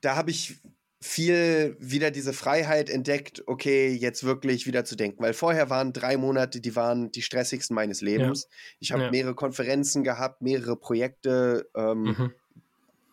da 0.00 0.16
habe 0.16 0.30
ich 0.30 0.60
viel 1.00 1.76
wieder 1.78 2.10
diese 2.10 2.32
Freiheit 2.32 2.90
entdeckt, 2.90 3.44
okay, 3.46 3.88
jetzt 3.88 4.24
wirklich 4.24 4.66
wieder 4.66 4.84
zu 4.84 4.96
denken. 4.96 5.22
Weil 5.22 5.32
vorher 5.32 5.70
waren 5.70 5.92
drei 5.92 6.16
Monate, 6.16 6.60
die 6.60 6.74
waren 6.74 7.12
die 7.12 7.22
stressigsten 7.22 7.74
meines 7.74 8.00
Lebens. 8.00 8.42
Ja. 8.42 8.56
Ich 8.80 8.92
habe 8.92 9.02
ja. 9.04 9.10
mehrere 9.10 9.34
Konferenzen 9.34 10.02
gehabt, 10.02 10.42
mehrere 10.42 10.76
Projekte 10.76 11.70
ähm, 11.76 12.02
mhm. 12.02 12.32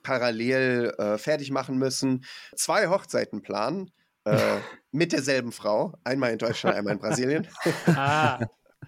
parallel 0.02 0.96
äh, 0.98 1.18
fertig 1.20 1.52
machen 1.52 1.78
müssen, 1.78 2.26
zwei 2.56 2.88
Hochzeiten 2.88 3.44
planen. 3.44 3.92
Äh, 4.24 4.38
mit 4.92 5.12
derselben 5.12 5.52
Frau, 5.52 5.94
einmal 6.04 6.32
in 6.32 6.40
Deutschland, 6.40 6.76
einmal 6.76 6.94
in 6.94 7.00
Brasilien. 7.00 7.48
ah. 7.88 8.40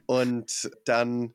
Und 0.08 0.72
dann 0.86 1.34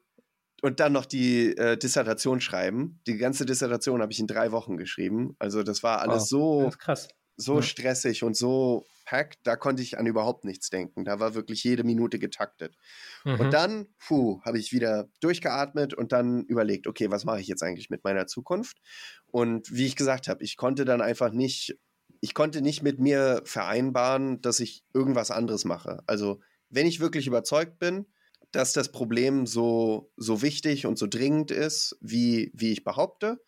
und 0.63 0.79
dann 0.79 0.93
noch 0.93 1.07
die 1.07 1.57
äh, 1.57 1.77
Dissertation 1.77 2.41
schreiben. 2.41 3.01
Die 3.09 3.17
ganze 3.17 3.45
Dissertation 3.45 4.01
habe 4.01 4.13
ich 4.13 4.21
in 4.21 4.29
drei 4.29 4.53
Wochen 4.53 4.77
geschrieben. 4.77 5.35
Also 5.41 5.65
das 5.65 5.83
war 5.83 6.01
alles 6.01 6.31
wow. 6.33 6.71
so 6.73 6.79
krass 6.79 7.09
so 7.43 7.57
ja. 7.57 7.63
stressig 7.63 8.23
und 8.23 8.37
so 8.37 8.87
packt, 9.05 9.41
da 9.45 9.57
konnte 9.57 9.83
ich 9.83 9.99
an 9.99 10.07
überhaupt 10.07 10.45
nichts 10.45 10.71
denken. 10.71 11.05
Da 11.05 11.21
war 11.21 11.35
wirklich 11.35 11.65
jede 11.65 11.85
Minute 11.85 12.19
getaktet. 12.19 12.77
Mhm. 13.25 13.41
Und 13.41 13.51
dann, 13.53 13.87
puh, 13.99 14.41
habe 14.43 14.59
ich 14.59 14.73
wieder 14.73 15.09
durchgeatmet 15.21 15.95
und 15.95 16.13
dann 16.13 16.45
überlegt, 16.45 16.87
okay, 16.87 17.11
was 17.11 17.25
mache 17.25 17.41
ich 17.41 17.49
jetzt 17.49 17.63
eigentlich 17.63 17.91
mit 17.91 18.05
meiner 18.05 18.27
Zukunft? 18.27 18.79
Und 19.27 19.71
wie 19.71 19.87
ich 19.87 19.97
gesagt 19.97 20.29
habe, 20.29 20.43
ich 20.43 20.57
konnte 20.57 20.85
dann 20.85 21.01
einfach 21.01 21.33
nicht, 21.33 21.79
ich 22.21 22.35
konnte 22.35 22.63
nicht 22.63 22.83
mit 22.83 23.01
mir 23.01 23.43
vereinbaren, 23.45 24.41
dass 24.41 24.61
ich 24.61 24.85
irgendwas 24.95 25.31
anderes 25.31 25.65
mache. 25.65 26.03
Also, 26.07 26.41
wenn 26.71 26.87
ich 26.87 27.01
wirklich 27.01 27.27
überzeugt 27.27 27.79
bin, 27.79 28.07
dass 28.51 28.73
das 28.73 28.93
Problem 28.93 29.47
so, 29.47 30.11
so 30.17 30.43
wichtig 30.43 30.87
und 30.87 30.99
so 30.99 31.07
dringend 31.07 31.51
ist, 31.51 31.97
wie, 32.01 32.53
wie 32.55 32.73
ich 32.73 32.85
behaupte, 32.85 33.43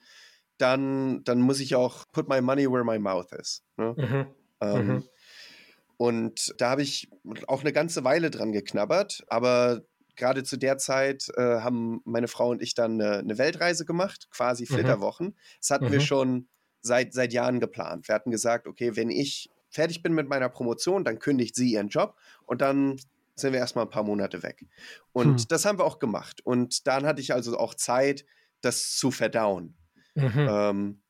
dann, 0.59 1.25
dann 1.25 1.41
muss 1.41 1.61
ich 1.61 1.75
auch 1.75 2.05
put 2.13 2.29
my 2.29 2.41
money 2.41 2.71
where 2.71 2.85
my 2.85 2.99
mouth 2.99 3.33
is. 3.33 3.63
Ne? 3.77 3.95
Mhm. 3.97 4.27
Ähm, 4.61 4.87
mhm. 4.87 5.05
Und 5.97 6.55
da 6.59 6.71
habe 6.71 6.83
ich 6.83 7.09
auch 7.47 7.61
eine 7.61 7.73
ganze 7.73 8.05
Weile 8.05 8.31
dran 8.31 8.53
geknabbert, 8.53 9.25
aber 9.29 9.83
gerade 10.17 10.45
zu 10.45 10.57
der 10.57 10.79
Zeit 10.79 11.29
äh, 11.37 11.61
haben 11.61 12.01
meine 12.05 12.29
Frau 12.29 12.51
und 12.51 12.63
ich 12.63 12.75
dann 12.75 13.01
eine, 13.01 13.19
eine 13.19 13.39
Weltreise 13.39 13.85
gemacht, 13.85 14.29
quasi 14.31 14.65
mhm. 14.65 14.75
Flitterwochen. 14.75 15.27
Mhm. 15.29 15.35
Das 15.61 15.71
hatten 15.71 15.91
wir 15.91 16.01
mhm. 16.01 16.05
schon 16.05 16.49
seit, 16.81 17.13
seit 17.13 17.33
Jahren 17.33 17.61
geplant. 17.61 18.09
Wir 18.09 18.15
hatten 18.15 18.31
gesagt, 18.31 18.67
okay, 18.67 18.97
wenn 18.97 19.11
ich 19.11 19.51
fertig 19.71 20.03
bin 20.03 20.15
mit 20.15 20.29
meiner 20.29 20.49
Promotion, 20.49 21.05
dann 21.05 21.19
kündigt 21.19 21.57
sie 21.57 21.73
ihren 21.73 21.89
Job 21.89 22.17
und 22.47 22.61
dann 22.61 22.97
sind 23.35 23.53
wir 23.53 23.59
erstmal 23.59 23.87
ein 23.87 23.91
paar 23.91 24.05
Monate 24.05 24.43
weg. 24.45 24.67
Und 25.13 25.41
hm. 25.41 25.49
das 25.49 25.65
haben 25.65 25.79
wir 25.79 25.85
auch 25.85 25.99
gemacht. 25.99 26.41
Und 26.45 26.87
dann 26.87 27.05
hatte 27.05 27.21
ich 27.21 27.35
also 27.35 27.59
auch 27.59 27.75
Zeit, 27.75 28.25
das 28.61 28.97
zu 28.97 29.11
verdauen. 29.11 29.77
Mhm. 30.15 30.47
Ähm, 30.49 31.03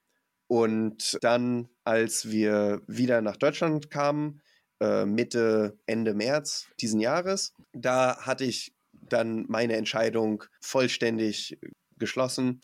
und 0.47 1.19
dann, 1.23 1.69
als 1.85 2.31
wir 2.31 2.83
wieder 2.87 3.23
nach 3.23 3.37
Deutschland 3.37 3.91
kamen, 3.91 4.41
äh, 4.81 5.07
Mitte, 5.07 5.79
Ende 5.87 6.15
März 6.15 6.69
diesen 6.81 7.01
Jahres, 7.01 7.55
da 7.73 8.19
hatte 8.21 8.45
ich 8.45 8.75
dann 8.93 9.47
meine 9.49 9.77
Entscheidung 9.77 10.45
vollständig 10.61 11.59
geschlossen 11.99 12.63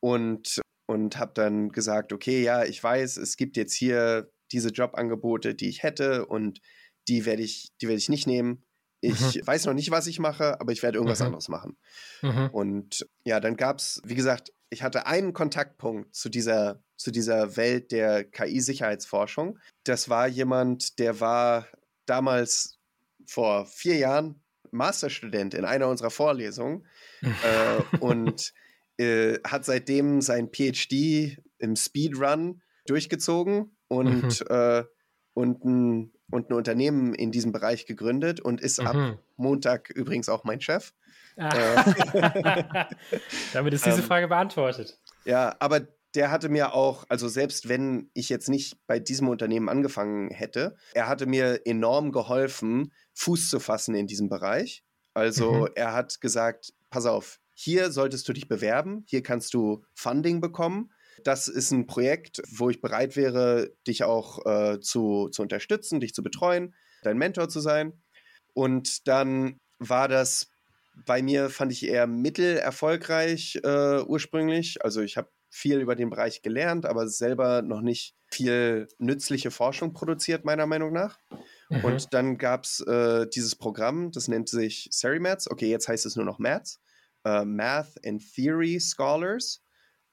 und, 0.00 0.60
und 0.86 1.18
habe 1.18 1.32
dann 1.34 1.70
gesagt, 1.70 2.12
okay, 2.12 2.42
ja, 2.42 2.64
ich 2.64 2.82
weiß, 2.82 3.16
es 3.16 3.36
gibt 3.36 3.56
jetzt 3.56 3.74
hier 3.74 4.30
diese 4.52 4.70
Jobangebote, 4.70 5.54
die 5.54 5.68
ich 5.68 5.82
hätte 5.82 6.26
und 6.26 6.60
die 7.08 7.24
werde 7.24 7.42
ich, 7.42 7.70
die 7.80 7.88
werde 7.88 7.98
ich 7.98 8.08
nicht 8.08 8.26
nehmen. 8.26 8.65
Ich 9.00 9.36
mhm. 9.36 9.46
weiß 9.46 9.66
noch 9.66 9.74
nicht, 9.74 9.90
was 9.90 10.06
ich 10.06 10.18
mache, 10.18 10.60
aber 10.60 10.72
ich 10.72 10.82
werde 10.82 10.98
irgendwas 10.98 11.20
mhm. 11.20 11.26
anderes 11.26 11.48
machen. 11.48 11.76
Mhm. 12.22 12.48
Und 12.52 13.06
ja, 13.24 13.40
dann 13.40 13.56
gab 13.56 13.78
es, 13.78 14.00
wie 14.04 14.14
gesagt, 14.14 14.52
ich 14.70 14.82
hatte 14.82 15.06
einen 15.06 15.32
Kontaktpunkt 15.32 16.14
zu 16.14 16.28
dieser, 16.28 16.82
zu 16.96 17.10
dieser 17.10 17.56
Welt 17.56 17.92
der 17.92 18.24
KI-Sicherheitsforschung. 18.24 19.58
Das 19.84 20.08
war 20.08 20.26
jemand, 20.26 20.98
der 20.98 21.20
war 21.20 21.66
damals 22.06 22.78
vor 23.26 23.66
vier 23.66 23.96
Jahren 23.96 24.42
Masterstudent 24.70 25.54
in 25.54 25.64
einer 25.64 25.88
unserer 25.88 26.10
Vorlesungen 26.10 26.86
äh, 27.22 27.96
und 27.98 28.52
äh, 28.98 29.38
hat 29.44 29.64
seitdem 29.64 30.20
sein 30.20 30.50
PhD 30.50 31.38
im 31.58 31.76
Speedrun 31.76 32.62
durchgezogen 32.86 33.76
und, 33.88 34.40
mhm. 34.40 34.46
äh, 34.48 34.84
und, 35.34 35.64
ein, 35.64 36.12
und 36.30 36.50
ein 36.50 36.54
Unternehmen 36.54 37.14
in 37.14 37.30
diesem 37.30 37.52
Bereich 37.52 37.86
gegründet 37.86 38.40
und 38.40 38.60
ist 38.60 38.80
mhm. 38.80 38.86
ab 38.86 39.18
Montag 39.36 39.90
übrigens 39.90 40.28
auch 40.28 40.44
mein 40.44 40.60
Chef. 40.60 40.92
Ah. 41.36 41.84
Äh, 42.14 42.86
Damit 43.52 43.74
ist 43.74 43.86
diese 43.86 44.00
ähm, 44.00 44.06
Frage 44.06 44.28
beantwortet. 44.28 44.98
Ja, 45.24 45.54
aber 45.60 45.86
der 46.14 46.30
hatte 46.30 46.48
mir 46.48 46.72
auch, 46.72 47.04
also 47.08 47.28
selbst 47.28 47.68
wenn 47.68 48.10
ich 48.14 48.30
jetzt 48.30 48.48
nicht 48.48 48.78
bei 48.86 48.98
diesem 48.98 49.28
Unternehmen 49.28 49.68
angefangen 49.68 50.30
hätte, 50.30 50.76
er 50.94 51.08
hatte 51.08 51.26
mir 51.26 51.60
enorm 51.66 52.10
geholfen, 52.10 52.92
Fuß 53.14 53.50
zu 53.50 53.60
fassen 53.60 53.94
in 53.94 54.06
diesem 54.06 54.28
Bereich. 54.28 54.82
Also 55.12 55.52
mhm. 55.52 55.68
er 55.74 55.92
hat 55.92 56.20
gesagt, 56.20 56.72
pass 56.90 57.06
auf, 57.06 57.38
hier 57.52 57.90
solltest 57.90 58.28
du 58.28 58.32
dich 58.32 58.48
bewerben, 58.48 59.04
hier 59.06 59.22
kannst 59.22 59.54
du 59.54 59.84
Funding 59.94 60.40
bekommen. 60.40 60.90
Das 61.24 61.48
ist 61.48 61.70
ein 61.70 61.86
Projekt, 61.86 62.42
wo 62.50 62.70
ich 62.70 62.80
bereit 62.80 63.16
wäre, 63.16 63.72
dich 63.86 64.04
auch 64.04 64.44
äh, 64.46 64.80
zu, 64.80 65.28
zu 65.30 65.42
unterstützen, 65.42 66.00
dich 66.00 66.14
zu 66.14 66.22
betreuen, 66.22 66.74
dein 67.02 67.18
Mentor 67.18 67.48
zu 67.48 67.60
sein. 67.60 67.92
Und 68.54 69.06
dann 69.08 69.58
war 69.78 70.08
das 70.08 70.48
bei 71.04 71.22
mir, 71.22 71.50
fand 71.50 71.72
ich 71.72 71.86
eher 71.86 72.06
mittelerfolgreich 72.06 73.60
äh, 73.62 74.02
ursprünglich. 74.02 74.82
Also 74.84 75.02
ich 75.02 75.16
habe 75.16 75.28
viel 75.50 75.80
über 75.80 75.94
den 75.94 76.10
Bereich 76.10 76.42
gelernt, 76.42 76.86
aber 76.86 77.08
selber 77.08 77.62
noch 77.62 77.80
nicht 77.80 78.14
viel 78.30 78.88
nützliche 78.98 79.50
Forschung 79.50 79.92
produziert, 79.92 80.44
meiner 80.44 80.66
Meinung 80.66 80.92
nach. 80.92 81.18
Mhm. 81.70 81.84
Und 81.84 82.14
dann 82.14 82.38
gab 82.38 82.64
es 82.64 82.80
äh, 82.80 83.26
dieses 83.28 83.56
Programm, 83.56 84.10
das 84.12 84.28
nennt 84.28 84.48
sich 84.48 84.88
SeriMaths. 84.90 85.50
Okay, 85.50 85.68
jetzt 85.68 85.88
heißt 85.88 86.06
es 86.06 86.16
nur 86.16 86.24
noch 86.24 86.38
Maths. 86.38 86.80
Uh, 87.26 87.44
Math 87.44 87.96
and 88.06 88.22
Theory 88.34 88.78
Scholars, 88.78 89.60
äh, 89.64 89.65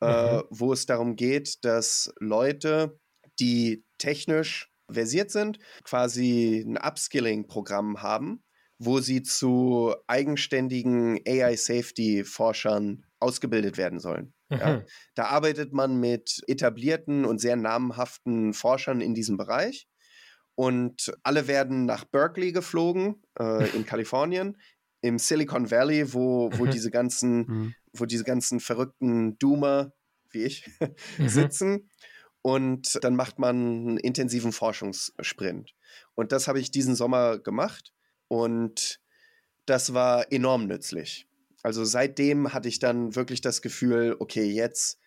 mhm. 0.04 0.38
uh, 0.40 0.44
wo 0.50 0.74
es 0.74 0.86
darum 0.86 1.16
geht, 1.16 1.64
dass 1.64 2.14
Leute, 2.20 3.00
die 3.40 3.86
technisch 3.98 4.72
versiert 4.92 5.32
sind, 5.32 5.60
quasi 5.84 6.64
ein 6.66 6.78
Upskilling-Programm 6.78 8.02
haben, 8.02 8.44
wo 8.78 9.00
sie 9.00 9.24
zu 9.24 9.96
eigenständigen 10.08 11.20
AI-Safety-Forschern 11.28 13.06
ausgebildet 13.20 13.78
werden 13.78 14.00
sollen. 14.00 14.34
Mhm. 14.50 14.58
Ja. 14.58 14.84
Da 15.16 15.26
arbeitet 15.26 15.74
man 15.74 16.00
mit 16.00 16.42
etablierten 16.48 17.26
und 17.26 17.40
sehr 17.40 17.56
namhaften 17.56 18.54
Forschern 18.54 19.02
in 19.02 19.14
diesem 19.14 19.38
Bereich. 19.38 19.88
Und 20.56 21.12
alle 21.24 21.48
werden 21.48 21.86
nach 21.86 22.06
Berkeley 22.06 22.52
geflogen, 22.52 23.24
äh, 23.40 23.70
in 23.76 23.86
Kalifornien, 23.86 24.58
im 25.02 25.18
Silicon 25.18 25.70
Valley, 25.72 26.14
wo, 26.14 26.50
wo 26.54 26.66
diese 26.66 26.92
ganzen, 26.92 27.38
mhm. 27.38 27.76
Wo 27.94 28.06
diese 28.06 28.24
ganzen 28.24 28.60
verrückten 28.60 29.38
Doomer, 29.38 29.94
wie 30.32 30.44
ich, 30.44 30.70
mhm. 31.18 31.30
sitzen. 31.30 31.90
Und 32.42 33.04
dann 33.04 33.16
macht 33.16 33.40
man 33.40 33.56
einen 33.56 33.98
intensiven 33.98 34.52
Forschungssprint. 34.52 35.74
Und 36.16 36.32
das 36.32 36.48
habe 36.48 36.60
ich 36.60 36.72
diesen 36.72 36.96
Sommer 36.96 37.40
gemacht. 37.40 37.94
Und 38.28 39.00
das 39.66 39.94
war 39.94 40.32
enorm 40.32 40.68
nützlich. 40.68 41.28
Also 41.62 41.86
seitdem 41.86 42.54
hatte 42.54 42.68
ich 42.68 42.80
dann 42.80 43.16
wirklich 43.16 43.40
das 43.40 43.62
Gefühl, 43.62 44.18
okay, 44.20 44.44
jetzt, 44.44 45.00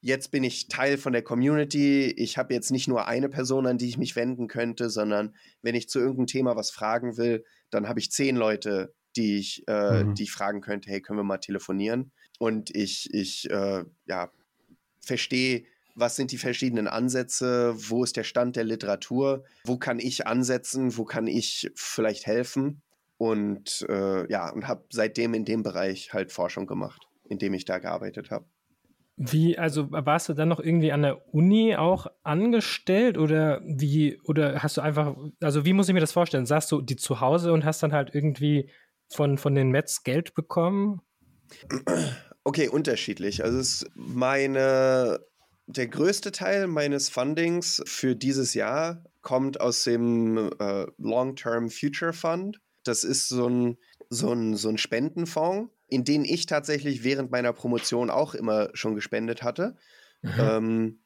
jetzt 0.00 0.30
bin 0.30 0.42
ich 0.42 0.68
Teil 0.68 0.96
von 0.96 1.12
der 1.12 1.22
Community. 1.22 2.06
Ich 2.16 2.38
habe 2.38 2.54
jetzt 2.54 2.70
nicht 2.70 2.88
nur 2.88 3.06
eine 3.06 3.28
Person, 3.28 3.66
an 3.66 3.76
die 3.76 3.88
ich 3.88 3.98
mich 3.98 4.16
wenden 4.16 4.48
könnte, 4.48 4.88
sondern 4.88 5.36
wenn 5.60 5.74
ich 5.74 5.90
zu 5.90 5.98
irgendeinem 5.98 6.28
Thema 6.28 6.56
was 6.56 6.70
fragen 6.70 7.18
will, 7.18 7.44
dann 7.70 7.88
habe 7.88 8.00
ich 8.00 8.10
zehn 8.10 8.36
Leute, 8.36 8.94
die 9.16 9.38
ich, 9.38 9.64
äh, 9.68 10.04
mhm. 10.04 10.14
die 10.14 10.22
ich 10.22 10.32
fragen 10.32 10.62
könnte, 10.62 10.88
hey, 10.90 11.02
können 11.02 11.18
wir 11.18 11.24
mal 11.24 11.38
telefonieren? 11.38 12.12
Und 12.38 12.74
ich, 12.74 13.12
ich 13.12 13.50
äh, 13.50 13.84
ja, 14.06 14.30
verstehe, 15.00 15.64
was 15.94 16.16
sind 16.16 16.30
die 16.30 16.38
verschiedenen 16.38 16.86
Ansätze, 16.86 17.74
wo 17.76 18.04
ist 18.04 18.16
der 18.16 18.24
Stand 18.24 18.56
der 18.56 18.64
Literatur, 18.64 19.44
wo 19.64 19.76
kann 19.76 19.98
ich 19.98 20.26
ansetzen, 20.26 20.96
wo 20.96 21.04
kann 21.04 21.26
ich 21.26 21.70
vielleicht 21.74 22.26
helfen? 22.26 22.82
Und 23.16 23.84
äh, 23.88 24.30
ja, 24.30 24.48
und 24.50 24.68
habe 24.68 24.84
seitdem 24.90 25.34
in 25.34 25.44
dem 25.44 25.64
Bereich 25.64 26.12
halt 26.12 26.30
Forschung 26.30 26.68
gemacht, 26.68 27.08
in 27.28 27.38
dem 27.38 27.52
ich 27.52 27.64
da 27.64 27.78
gearbeitet 27.78 28.30
habe. 28.30 28.44
Wie, 29.16 29.58
also 29.58 29.90
warst 29.90 30.28
du 30.28 30.34
dann 30.34 30.48
noch 30.48 30.60
irgendwie 30.60 30.92
an 30.92 31.02
der 31.02 31.34
Uni 31.34 31.74
auch 31.74 32.06
angestellt 32.22 33.18
oder 33.18 33.60
wie, 33.64 34.20
oder 34.22 34.62
hast 34.62 34.76
du 34.76 34.80
einfach, 34.80 35.16
also 35.40 35.64
wie 35.64 35.72
muss 35.72 35.88
ich 35.88 35.94
mir 35.94 36.00
das 36.00 36.12
vorstellen? 36.12 36.46
Saßt 36.46 36.70
du 36.70 36.80
die 36.80 36.94
zu 36.94 37.20
Hause 37.20 37.52
und 37.52 37.64
hast 37.64 37.82
dann 37.82 37.92
halt 37.92 38.14
irgendwie 38.14 38.70
von, 39.08 39.36
von 39.36 39.56
den 39.56 39.70
Mets 39.72 40.04
Geld 40.04 40.34
bekommen? 40.34 41.00
Okay, 42.48 42.66
unterschiedlich. 42.66 43.44
Also 43.44 43.58
es 43.58 43.82
ist 43.82 43.90
meine, 43.94 45.20
der 45.66 45.86
größte 45.86 46.32
Teil 46.32 46.66
meines 46.66 47.10
Fundings 47.10 47.82
für 47.84 48.16
dieses 48.16 48.54
Jahr 48.54 49.04
kommt 49.20 49.60
aus 49.60 49.84
dem 49.84 50.50
äh, 50.58 50.86
Long-Term 50.96 51.68
Future 51.68 52.14
Fund. 52.14 52.58
Das 52.84 53.04
ist 53.04 53.28
so 53.28 53.50
ein, 53.50 53.76
so, 54.08 54.32
ein, 54.32 54.56
so 54.56 54.70
ein 54.70 54.78
Spendenfonds, 54.78 55.70
in 55.88 56.04
den 56.04 56.24
ich 56.24 56.46
tatsächlich 56.46 57.04
während 57.04 57.30
meiner 57.30 57.52
Promotion 57.52 58.08
auch 58.08 58.34
immer 58.34 58.70
schon 58.72 58.94
gespendet 58.94 59.42
hatte. 59.42 59.76
Mhm. 60.22 60.30
Ähm, 60.38 60.98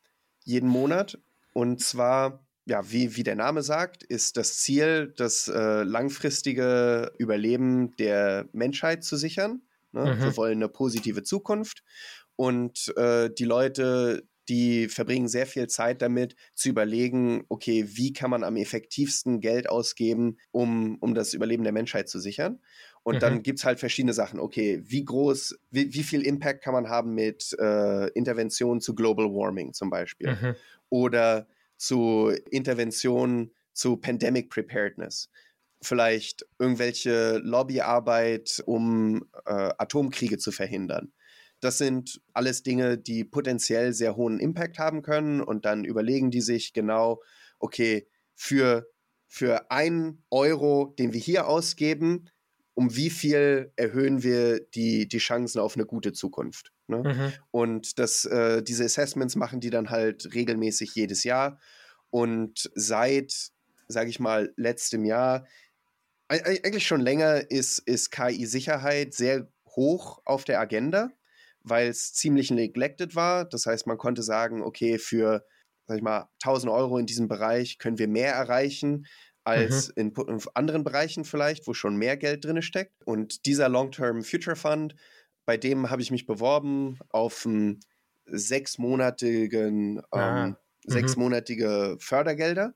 jeden 0.44 0.68
Monat. 0.68 1.18
Und 1.54 1.80
zwar, 1.80 2.46
ja, 2.66 2.88
wie, 2.92 3.16
wie 3.16 3.24
der 3.24 3.34
Name 3.34 3.64
sagt, 3.64 4.04
ist 4.04 4.36
das 4.36 4.58
Ziel, 4.58 5.12
das 5.16 5.48
äh, 5.48 5.82
langfristige 5.82 7.10
Überleben 7.18 7.96
der 7.96 8.48
Menschheit 8.52 9.02
zu 9.02 9.16
sichern. 9.16 9.62
Ne? 9.92 10.14
Mhm. 10.14 10.22
Wir 10.22 10.36
wollen 10.36 10.58
eine 10.58 10.68
positive 10.68 11.22
Zukunft. 11.22 11.82
Und 12.36 12.92
äh, 12.96 13.30
die 13.30 13.44
Leute, 13.44 14.26
die 14.48 14.88
verbringen 14.88 15.28
sehr 15.28 15.46
viel 15.46 15.68
Zeit 15.68 16.02
damit, 16.02 16.34
zu 16.54 16.68
überlegen, 16.68 17.44
okay, 17.48 17.84
wie 17.88 18.12
kann 18.12 18.30
man 18.30 18.44
am 18.44 18.56
effektivsten 18.56 19.40
Geld 19.40 19.68
ausgeben, 19.68 20.38
um, 20.50 20.96
um 21.00 21.14
das 21.14 21.34
Überleben 21.34 21.62
der 21.62 21.72
Menschheit 21.72 22.08
zu 22.08 22.18
sichern. 22.18 22.60
Und 23.04 23.16
mhm. 23.16 23.20
dann 23.20 23.42
gibt 23.42 23.58
es 23.58 23.64
halt 23.64 23.80
verschiedene 23.80 24.12
Sachen. 24.12 24.40
Okay, 24.40 24.82
wie 24.84 25.04
groß, 25.04 25.58
wie, 25.70 25.92
wie 25.92 26.02
viel 26.02 26.22
Impact 26.22 26.62
kann 26.62 26.74
man 26.74 26.88
haben 26.88 27.14
mit 27.14 27.56
äh, 27.58 28.08
Interventionen 28.10 28.80
zu 28.80 28.94
Global 28.94 29.26
Warming 29.26 29.72
zum 29.72 29.90
Beispiel? 29.90 30.30
Mhm. 30.30 30.54
Oder 30.88 31.46
zu 31.76 32.32
Interventionen 32.50 33.52
zu 33.72 33.96
Pandemic 33.96 34.50
Preparedness. 34.50 35.30
Vielleicht 35.82 36.46
irgendwelche 36.58 37.38
Lobbyarbeit, 37.38 38.62
um 38.66 39.24
äh, 39.46 39.70
Atomkriege 39.78 40.38
zu 40.38 40.52
verhindern. 40.52 41.12
Das 41.60 41.78
sind 41.78 42.20
alles 42.32 42.62
Dinge, 42.62 42.98
die 42.98 43.24
potenziell 43.24 43.92
sehr 43.92 44.16
hohen 44.16 44.40
Impact 44.40 44.78
haben 44.78 45.02
können 45.02 45.40
und 45.40 45.64
dann 45.64 45.84
überlegen 45.84 46.30
die 46.30 46.40
sich 46.40 46.72
genau, 46.72 47.22
okay, 47.60 48.08
für, 48.34 48.88
für 49.28 49.70
einen 49.70 50.24
Euro, 50.30 50.94
den 50.98 51.12
wir 51.12 51.20
hier 51.20 51.46
ausgeben, 51.46 52.28
um 52.74 52.96
wie 52.96 53.10
viel 53.10 53.72
erhöhen 53.76 54.22
wir 54.22 54.60
die, 54.60 55.06
die 55.06 55.18
Chancen 55.18 55.60
auf 55.60 55.76
eine 55.76 55.86
gute 55.86 56.12
Zukunft. 56.12 56.72
Ne? 56.88 57.02
Mhm. 57.02 57.32
Und 57.50 57.98
das, 57.98 58.24
äh, 58.24 58.62
diese 58.62 58.84
Assessments 58.84 59.36
machen 59.36 59.60
die 59.60 59.70
dann 59.70 59.90
halt 59.90 60.34
regelmäßig 60.34 60.94
jedes 60.94 61.22
Jahr. 61.22 61.60
Und 62.10 62.70
seit, 62.74 63.52
sage 63.88 64.10
ich 64.10 64.20
mal, 64.20 64.52
letztem 64.56 65.04
Jahr, 65.04 65.46
eigentlich 66.40 66.86
schon 66.86 67.00
länger, 67.00 67.50
ist, 67.50 67.78
ist 67.80 68.10
KI-Sicherheit 68.10 69.14
sehr 69.14 69.48
hoch 69.66 70.20
auf 70.24 70.44
der 70.44 70.60
Agenda 70.60 71.10
weil 71.64 71.88
es 71.88 72.12
ziemlich 72.12 72.50
neglected 72.50 73.14
war. 73.14 73.44
Das 73.44 73.66
heißt, 73.66 73.86
man 73.86 73.98
konnte 73.98 74.22
sagen, 74.22 74.62
okay, 74.62 74.98
für, 74.98 75.44
sag 75.86 75.96
ich 75.96 76.02
mal, 76.02 76.28
1000 76.42 76.72
Euro 76.72 76.98
in 76.98 77.06
diesem 77.06 77.28
Bereich 77.28 77.78
können 77.78 77.98
wir 77.98 78.08
mehr 78.08 78.32
erreichen 78.32 79.06
als 79.44 79.88
mhm. 79.96 80.12
in, 80.16 80.28
in, 80.28 80.40
anderen 80.54 80.84
Bereichen 80.84 81.24
vielleicht, 81.24 81.66
wo 81.66 81.74
schon 81.74 81.96
mehr 81.96 82.16
Geld 82.16 82.44
drin 82.44 82.62
steckt. 82.62 82.94
Und 83.04 83.46
dieser 83.46 83.68
Long-Term 83.68 84.22
Future 84.22 84.56
Fund, 84.56 84.94
bei 85.44 85.56
dem 85.56 85.90
habe 85.90 86.02
ich 86.02 86.10
mich 86.10 86.26
beworben 86.26 86.98
auf 87.10 87.44
einen 87.44 87.80
sechsmonatigen, 88.26 90.00
ah. 90.10 90.44
ähm, 90.44 90.48
mhm. 90.50 90.56
sechsmonatige 90.86 91.96
Fördergelder 91.98 92.74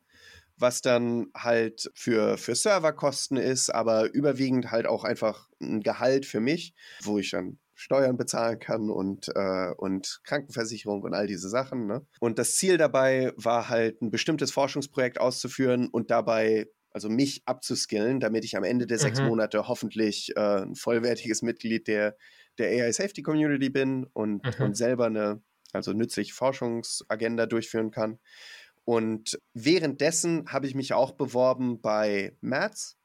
was 0.58 0.80
dann 0.80 1.26
halt 1.36 1.90
für, 1.94 2.38
für 2.38 2.54
Serverkosten 2.54 3.36
ist, 3.36 3.70
aber 3.70 4.12
überwiegend 4.12 4.70
halt 4.70 4.86
auch 4.86 5.04
einfach 5.04 5.48
ein 5.60 5.80
Gehalt 5.80 6.26
für 6.26 6.40
mich, 6.40 6.74
wo 7.02 7.18
ich 7.18 7.30
dann 7.30 7.58
Steuern 7.74 8.16
bezahlen 8.16 8.58
kann 8.58 8.90
und, 8.90 9.28
äh, 9.34 9.70
und 9.76 10.20
Krankenversicherung 10.24 11.02
und 11.02 11.12
all 11.12 11.26
diese 11.26 11.50
Sachen. 11.50 11.86
Ne? 11.86 12.06
Und 12.20 12.38
das 12.38 12.56
Ziel 12.56 12.78
dabei 12.78 13.32
war 13.36 13.68
halt, 13.68 14.00
ein 14.00 14.10
bestimmtes 14.10 14.50
Forschungsprojekt 14.50 15.20
auszuführen 15.20 15.88
und 15.88 16.10
dabei 16.10 16.68
also 16.90 17.10
mich 17.10 17.42
abzuskillen, 17.44 18.20
damit 18.20 18.46
ich 18.46 18.56
am 18.56 18.64
Ende 18.64 18.86
der 18.86 18.96
mhm. 18.96 19.02
sechs 19.02 19.20
Monate 19.20 19.68
hoffentlich 19.68 20.32
äh, 20.34 20.62
ein 20.62 20.74
vollwertiges 20.74 21.42
Mitglied 21.42 21.86
der, 21.88 22.16
der 22.56 22.68
AI 22.68 22.92
Safety 22.92 23.20
Community 23.20 23.68
bin 23.68 24.06
und, 24.14 24.42
mhm. 24.42 24.64
und 24.64 24.76
selber 24.78 25.04
eine 25.04 25.42
also 25.72 25.92
nützliche 25.92 26.32
Forschungsagenda 26.32 27.44
durchführen 27.44 27.90
kann. 27.90 28.18
Und 28.86 29.40
währenddessen 29.52 30.46
habe 30.46 30.68
ich 30.68 30.76
mich 30.76 30.92
auch 30.92 31.10
beworben 31.10 31.80
bei 31.80 32.36
MATS. 32.40 32.96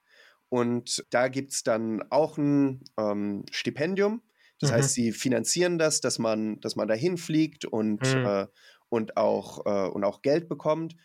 Und 0.47 1.03
da 1.09 1.27
gibt 1.27 1.53
es 1.53 1.63
dann 1.63 2.03
auch 2.11 2.37
ein 2.37 2.83
ähm, 2.99 3.45
Stipendium. 3.49 4.21
Das 4.59 4.69
mhm. 4.69 4.75
heißt, 4.75 4.93
sie 4.93 5.11
finanzieren 5.11 5.79
das, 5.79 5.99
dass 5.99 6.19
man, 6.19 6.59
dass 6.59 6.75
man 6.75 6.87
dahin 6.87 7.17
fliegt 7.17 7.65
und, 7.65 8.01
mhm. 8.03 8.25
äh, 8.25 8.47
und, 8.89 9.17
auch, 9.17 9.65
äh, 9.65 9.89
und 9.89 10.03
auch 10.03 10.21
Geld 10.21 10.47
bekommt. 10.47 10.95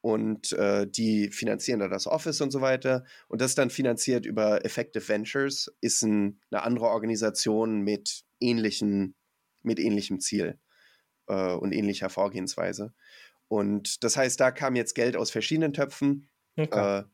Und 0.00 0.52
äh, 0.54 0.86
die 0.86 1.28
finanzieren 1.28 1.80
da 1.80 1.88
das 1.88 2.06
Office 2.06 2.40
und 2.40 2.52
so 2.52 2.62
weiter. 2.62 3.04
Und 3.28 3.42
das 3.42 3.54
dann 3.54 3.68
finanziert 3.68 4.24
über 4.24 4.64
Effective 4.64 5.06
Ventures, 5.06 5.70
ist 5.82 6.00
ein, 6.02 6.40
eine 6.50 6.62
andere 6.62 6.86
Organisation 6.86 7.82
mit, 7.82 8.24
ähnlichen, 8.40 9.14
mit 9.62 9.78
ähnlichem 9.78 10.20
Ziel 10.20 10.58
äh, 11.26 11.52
und 11.52 11.72
ähnlicher 11.72 12.08
Vorgehensweise. 12.08 12.94
Und 13.52 14.02
das 14.02 14.16
heißt, 14.16 14.40
da 14.40 14.50
kam 14.50 14.76
jetzt 14.76 14.94
Geld 14.94 15.14
aus 15.14 15.30
verschiedenen 15.30 15.74
Töpfen. 15.74 16.26
Okay. 16.56 17.00
Äh, 17.00 17.04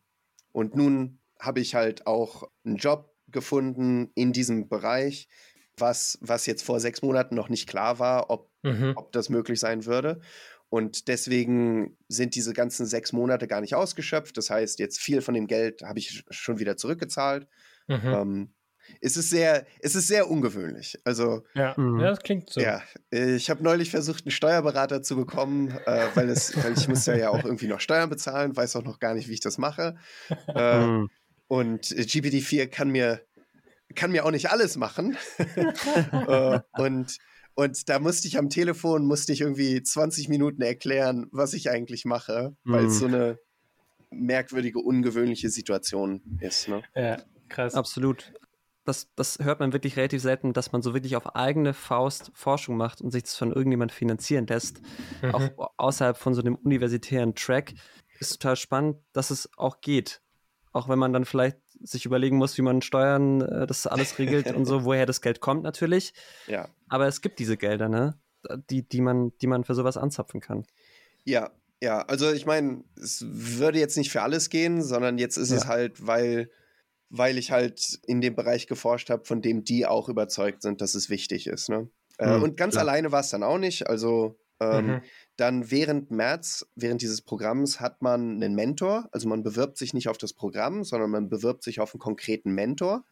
und 0.52 0.76
nun 0.76 1.18
habe 1.40 1.58
ich 1.58 1.74
halt 1.74 2.06
auch 2.06 2.48
einen 2.64 2.76
Job 2.76 3.12
gefunden 3.26 4.12
in 4.14 4.32
diesem 4.32 4.68
Bereich, 4.68 5.26
was, 5.76 6.16
was 6.20 6.46
jetzt 6.46 6.62
vor 6.62 6.78
sechs 6.78 7.02
Monaten 7.02 7.34
noch 7.34 7.48
nicht 7.48 7.68
klar 7.68 7.98
war, 7.98 8.30
ob, 8.30 8.52
mhm. 8.62 8.92
ob 8.94 9.10
das 9.10 9.30
möglich 9.30 9.58
sein 9.58 9.84
würde. 9.84 10.20
Und 10.68 11.08
deswegen 11.08 11.98
sind 12.06 12.36
diese 12.36 12.52
ganzen 12.52 12.86
sechs 12.86 13.12
Monate 13.12 13.48
gar 13.48 13.60
nicht 13.60 13.74
ausgeschöpft. 13.74 14.36
Das 14.36 14.48
heißt, 14.48 14.78
jetzt 14.78 15.00
viel 15.00 15.22
von 15.22 15.34
dem 15.34 15.48
Geld 15.48 15.82
habe 15.82 15.98
ich 15.98 16.22
schon 16.30 16.60
wieder 16.60 16.76
zurückgezahlt. 16.76 17.48
Mhm. 17.88 18.00
Ähm, 18.04 18.54
es 19.00 19.16
ist 19.16 19.30
sehr, 19.30 19.66
es 19.80 19.94
ist 19.94 20.08
sehr 20.08 20.30
ungewöhnlich. 20.30 20.98
Also 21.04 21.42
ja, 21.54 21.74
mhm. 21.76 22.00
ja 22.00 22.10
das 22.10 22.20
klingt 22.20 22.50
so. 22.50 22.60
Ja, 22.60 22.82
ich 23.10 23.50
habe 23.50 23.62
neulich 23.62 23.90
versucht, 23.90 24.24
einen 24.24 24.32
Steuerberater 24.32 25.02
zu 25.02 25.16
bekommen, 25.16 25.70
äh, 25.86 26.06
weil 26.14 26.28
es, 26.28 26.56
weil 26.62 26.76
ich 26.76 26.88
muss 26.88 27.06
ja, 27.06 27.16
ja 27.16 27.30
auch 27.30 27.44
irgendwie 27.44 27.68
noch 27.68 27.80
Steuern 27.80 28.10
bezahlen, 28.10 28.56
weiß 28.56 28.76
auch 28.76 28.84
noch 28.84 28.98
gar 28.98 29.14
nicht, 29.14 29.28
wie 29.28 29.34
ich 29.34 29.40
das 29.40 29.58
mache. 29.58 29.96
Äh, 30.54 30.86
mhm. 30.86 31.08
Und 31.46 31.86
GPT-4 31.86 32.66
kann 32.66 32.90
mir 32.90 33.22
kann 33.94 34.10
mir 34.10 34.26
auch 34.26 34.30
nicht 34.30 34.50
alles 34.50 34.76
machen. 34.76 35.16
äh, 36.12 36.60
und 36.78 37.18
und 37.54 37.88
da 37.88 37.98
musste 37.98 38.28
ich 38.28 38.38
am 38.38 38.50
Telefon, 38.50 39.04
musste 39.04 39.32
ich 39.32 39.40
irgendwie 39.40 39.82
20 39.82 40.28
Minuten 40.28 40.62
erklären, 40.62 41.26
was 41.32 41.54
ich 41.54 41.70
eigentlich 41.70 42.04
mache, 42.04 42.54
weil 42.62 42.84
es 42.84 42.94
mhm. 42.94 42.98
so 42.98 43.06
eine 43.06 43.38
merkwürdige, 44.10 44.78
ungewöhnliche 44.78 45.50
Situation 45.50 46.22
ist. 46.40 46.68
Ne? 46.68 46.82
Ja, 46.94 47.16
krass. 47.48 47.74
Absolut 47.74 48.32
das, 48.88 49.08
das 49.14 49.38
hört 49.40 49.60
man 49.60 49.72
wirklich 49.72 49.96
relativ 49.96 50.22
selten, 50.22 50.54
dass 50.54 50.72
man 50.72 50.80
so 50.82 50.94
wirklich 50.94 51.14
auf 51.14 51.36
eigene 51.36 51.74
Faust 51.74 52.30
Forschung 52.34 52.76
macht 52.76 53.00
und 53.00 53.10
sich 53.10 53.24
das 53.24 53.36
von 53.36 53.52
irgendjemand 53.52 53.92
finanzieren 53.92 54.46
lässt, 54.46 54.80
mhm. 55.22 55.34
auch 55.34 55.72
außerhalb 55.76 56.16
von 56.16 56.34
so 56.34 56.40
einem 56.40 56.54
universitären 56.54 57.34
Track. 57.34 57.74
Ist 58.18 58.32
total 58.40 58.56
spannend, 58.56 58.96
dass 59.12 59.30
es 59.30 59.50
auch 59.56 59.80
geht. 59.80 60.22
Auch 60.72 60.88
wenn 60.88 60.98
man 60.98 61.12
dann 61.12 61.24
vielleicht 61.24 61.58
sich 61.80 62.06
überlegen 62.06 62.36
muss, 62.36 62.56
wie 62.58 62.62
man 62.62 62.82
Steuern 62.82 63.42
äh, 63.42 63.66
das 63.66 63.86
alles 63.86 64.18
regelt 64.18 64.52
und 64.52 64.64
so, 64.64 64.84
woher 64.84 65.06
das 65.06 65.20
Geld 65.20 65.40
kommt 65.40 65.62
natürlich. 65.62 66.14
Ja. 66.46 66.68
Aber 66.88 67.06
es 67.06 67.20
gibt 67.20 67.38
diese 67.38 67.56
Gelder, 67.56 67.88
ne? 67.88 68.18
Die, 68.70 68.88
die 68.88 69.00
man, 69.00 69.32
die 69.42 69.46
man 69.46 69.64
für 69.64 69.74
sowas 69.74 69.96
anzapfen 69.96 70.40
kann. 70.40 70.64
Ja, 71.24 71.50
ja, 71.82 72.00
also 72.02 72.32
ich 72.32 72.46
meine, 72.46 72.84
es 72.96 73.24
würde 73.28 73.78
jetzt 73.78 73.96
nicht 73.96 74.10
für 74.10 74.22
alles 74.22 74.48
gehen, 74.48 74.82
sondern 74.82 75.18
jetzt 75.18 75.36
ist 75.36 75.50
ja. 75.50 75.56
es 75.56 75.66
halt, 75.66 76.06
weil 76.06 76.50
weil 77.10 77.38
ich 77.38 77.50
halt 77.50 77.98
in 78.06 78.20
dem 78.20 78.34
Bereich 78.34 78.66
geforscht 78.66 79.10
habe, 79.10 79.24
von 79.24 79.40
dem 79.40 79.64
die 79.64 79.86
auch 79.86 80.08
überzeugt 80.08 80.62
sind, 80.62 80.80
dass 80.80 80.94
es 80.94 81.10
wichtig 81.10 81.46
ist. 81.46 81.68
Ne? 81.68 81.88
Mhm, 82.20 82.42
und 82.42 82.56
ganz 82.56 82.74
klar. 82.74 82.84
alleine 82.84 83.12
war 83.12 83.20
es 83.20 83.30
dann 83.30 83.42
auch 83.42 83.58
nicht. 83.58 83.86
Also 83.86 84.38
ähm, 84.60 84.86
mhm. 84.86 85.02
dann 85.36 85.70
während 85.70 86.10
März, 86.10 86.66
während 86.74 87.00
dieses 87.00 87.22
Programms, 87.22 87.80
hat 87.80 88.02
man 88.02 88.42
einen 88.42 88.54
Mentor. 88.54 89.08
Also 89.12 89.28
man 89.28 89.42
bewirbt 89.42 89.78
sich 89.78 89.94
nicht 89.94 90.08
auf 90.08 90.18
das 90.18 90.32
Programm, 90.34 90.84
sondern 90.84 91.10
man 91.10 91.28
bewirbt 91.28 91.62
sich 91.62 91.80
auf 91.80 91.94
einen 91.94 92.00
konkreten 92.00 92.52
Mentor, 92.52 93.04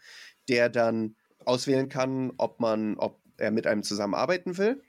der 0.48 0.68
dann 0.68 1.16
auswählen 1.44 1.88
kann, 1.88 2.32
ob 2.36 2.60
man, 2.60 2.96
ob 2.98 3.20
er 3.38 3.50
mit 3.50 3.66
einem 3.66 3.82
zusammenarbeiten 3.82 4.58
will. 4.58 4.82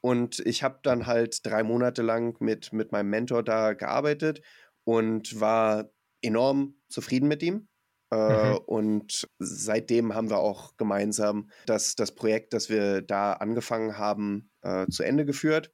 Und 0.00 0.40
ich 0.40 0.62
habe 0.62 0.80
dann 0.82 1.06
halt 1.06 1.44
drei 1.46 1.62
Monate 1.62 2.02
lang 2.02 2.36
mit, 2.40 2.72
mit 2.72 2.92
meinem 2.92 3.10
Mentor 3.10 3.42
da 3.42 3.72
gearbeitet 3.72 4.42
und 4.84 5.40
war 5.40 5.90
enorm 6.20 6.76
zufrieden 6.88 7.26
mit 7.26 7.42
ihm. 7.42 7.68
Äh, 8.14 8.50
mhm. 8.50 8.56
Und 8.66 9.28
seitdem 9.38 10.14
haben 10.14 10.30
wir 10.30 10.38
auch 10.38 10.76
gemeinsam 10.76 11.50
das, 11.66 11.96
das 11.96 12.14
Projekt, 12.14 12.52
das 12.52 12.68
wir 12.68 13.02
da 13.02 13.32
angefangen 13.34 13.98
haben, 13.98 14.50
äh, 14.62 14.86
zu 14.86 15.02
Ende 15.02 15.24
geführt. 15.24 15.72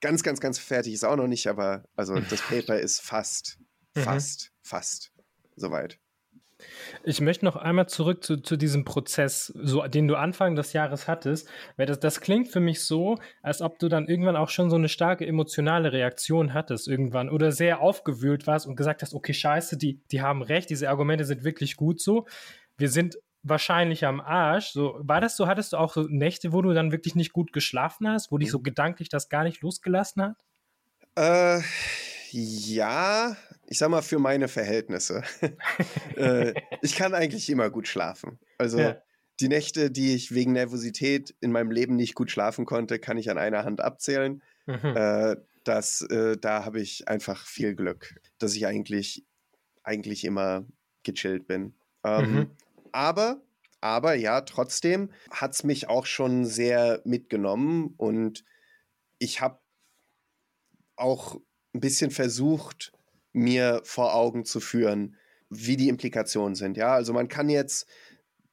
Ganz, 0.00 0.22
ganz, 0.22 0.40
ganz 0.40 0.58
fertig 0.58 0.94
ist 0.94 1.04
auch 1.04 1.16
noch 1.16 1.26
nicht, 1.26 1.48
aber 1.48 1.84
also 1.96 2.18
das 2.20 2.42
Paper 2.48 2.78
ist 2.78 3.00
fast, 3.00 3.58
mhm. 3.96 4.02
fast, 4.02 4.52
fast 4.62 5.12
soweit. 5.56 5.98
Ich 7.04 7.20
möchte 7.20 7.44
noch 7.44 7.56
einmal 7.56 7.88
zurück 7.88 8.24
zu, 8.24 8.36
zu 8.38 8.56
diesem 8.56 8.84
Prozess, 8.84 9.46
so, 9.46 9.86
den 9.86 10.08
du 10.08 10.16
Anfang 10.16 10.54
des 10.56 10.72
Jahres 10.72 11.08
hattest, 11.08 11.48
weil 11.76 11.86
das, 11.86 12.00
das 12.00 12.20
klingt 12.20 12.48
für 12.48 12.60
mich 12.60 12.84
so, 12.84 13.16
als 13.42 13.62
ob 13.62 13.78
du 13.78 13.88
dann 13.88 14.08
irgendwann 14.08 14.36
auch 14.36 14.48
schon 14.48 14.70
so 14.70 14.76
eine 14.76 14.88
starke 14.88 15.26
emotionale 15.26 15.92
Reaktion 15.92 16.54
hattest 16.54 16.88
irgendwann 16.88 17.30
oder 17.30 17.52
sehr 17.52 17.80
aufgewühlt 17.80 18.46
warst 18.46 18.66
und 18.66 18.76
gesagt 18.76 19.02
hast, 19.02 19.14
okay, 19.14 19.34
scheiße, 19.34 19.76
die, 19.76 20.00
die 20.10 20.22
haben 20.22 20.42
recht, 20.42 20.70
diese 20.70 20.88
Argumente 20.88 21.24
sind 21.24 21.44
wirklich 21.44 21.76
gut 21.76 22.00
so. 22.00 22.26
Wir 22.76 22.88
sind 22.88 23.18
wahrscheinlich 23.42 24.06
am 24.06 24.20
Arsch. 24.20 24.70
So, 24.70 24.98
war 25.00 25.20
das 25.20 25.36
so? 25.36 25.46
Hattest 25.46 25.72
du 25.72 25.76
auch 25.76 25.92
so 25.92 26.02
Nächte, 26.02 26.52
wo 26.52 26.62
du 26.62 26.72
dann 26.72 26.92
wirklich 26.92 27.14
nicht 27.14 27.32
gut 27.32 27.52
geschlafen 27.52 28.08
hast, 28.08 28.30
wo 28.30 28.38
dich 28.38 28.50
so 28.50 28.60
gedanklich 28.60 29.08
das 29.08 29.28
gar 29.28 29.44
nicht 29.44 29.62
losgelassen 29.62 30.22
hat? 30.22 30.36
Äh, 31.16 31.62
ja, 32.32 33.36
ich 33.70 33.78
sag 33.78 33.88
mal, 33.88 34.02
für 34.02 34.18
meine 34.18 34.48
Verhältnisse. 34.48 35.22
äh, 36.16 36.54
ich 36.82 36.96
kann 36.96 37.14
eigentlich 37.14 37.48
immer 37.48 37.70
gut 37.70 37.86
schlafen. 37.86 38.40
Also 38.58 38.80
ja. 38.80 39.00
die 39.38 39.46
Nächte, 39.46 39.92
die 39.92 40.12
ich 40.12 40.34
wegen 40.34 40.52
Nervosität 40.52 41.36
in 41.40 41.52
meinem 41.52 41.70
Leben 41.70 41.94
nicht 41.94 42.16
gut 42.16 42.32
schlafen 42.32 42.66
konnte, 42.66 42.98
kann 42.98 43.16
ich 43.16 43.30
an 43.30 43.38
einer 43.38 43.64
Hand 43.64 43.80
abzählen. 43.80 44.42
Mhm. 44.66 44.96
Äh, 44.96 45.36
das, 45.62 46.02
äh, 46.02 46.36
da 46.36 46.64
habe 46.64 46.80
ich 46.80 47.06
einfach 47.06 47.46
viel 47.46 47.76
Glück, 47.76 48.20
dass 48.38 48.56
ich 48.56 48.66
eigentlich, 48.66 49.24
eigentlich 49.84 50.24
immer 50.24 50.66
gechillt 51.04 51.46
bin. 51.46 51.74
Ähm, 52.02 52.34
mhm. 52.34 52.50
Aber, 52.90 53.40
aber 53.80 54.14
ja, 54.14 54.40
trotzdem 54.40 55.12
hat 55.30 55.54
es 55.54 55.62
mich 55.62 55.88
auch 55.88 56.06
schon 56.06 56.44
sehr 56.44 57.02
mitgenommen 57.04 57.94
und 57.98 58.44
ich 59.20 59.40
habe 59.40 59.60
auch 60.96 61.36
ein 61.72 61.80
bisschen 61.80 62.10
versucht, 62.10 62.92
mir 63.32 63.80
vor 63.84 64.14
Augen 64.14 64.44
zu 64.44 64.60
führen, 64.60 65.16
wie 65.48 65.76
die 65.76 65.88
Implikationen 65.88 66.54
sind. 66.54 66.76
Ja, 66.76 66.94
also 66.94 67.12
man 67.12 67.28
kann 67.28 67.48
jetzt, 67.48 67.86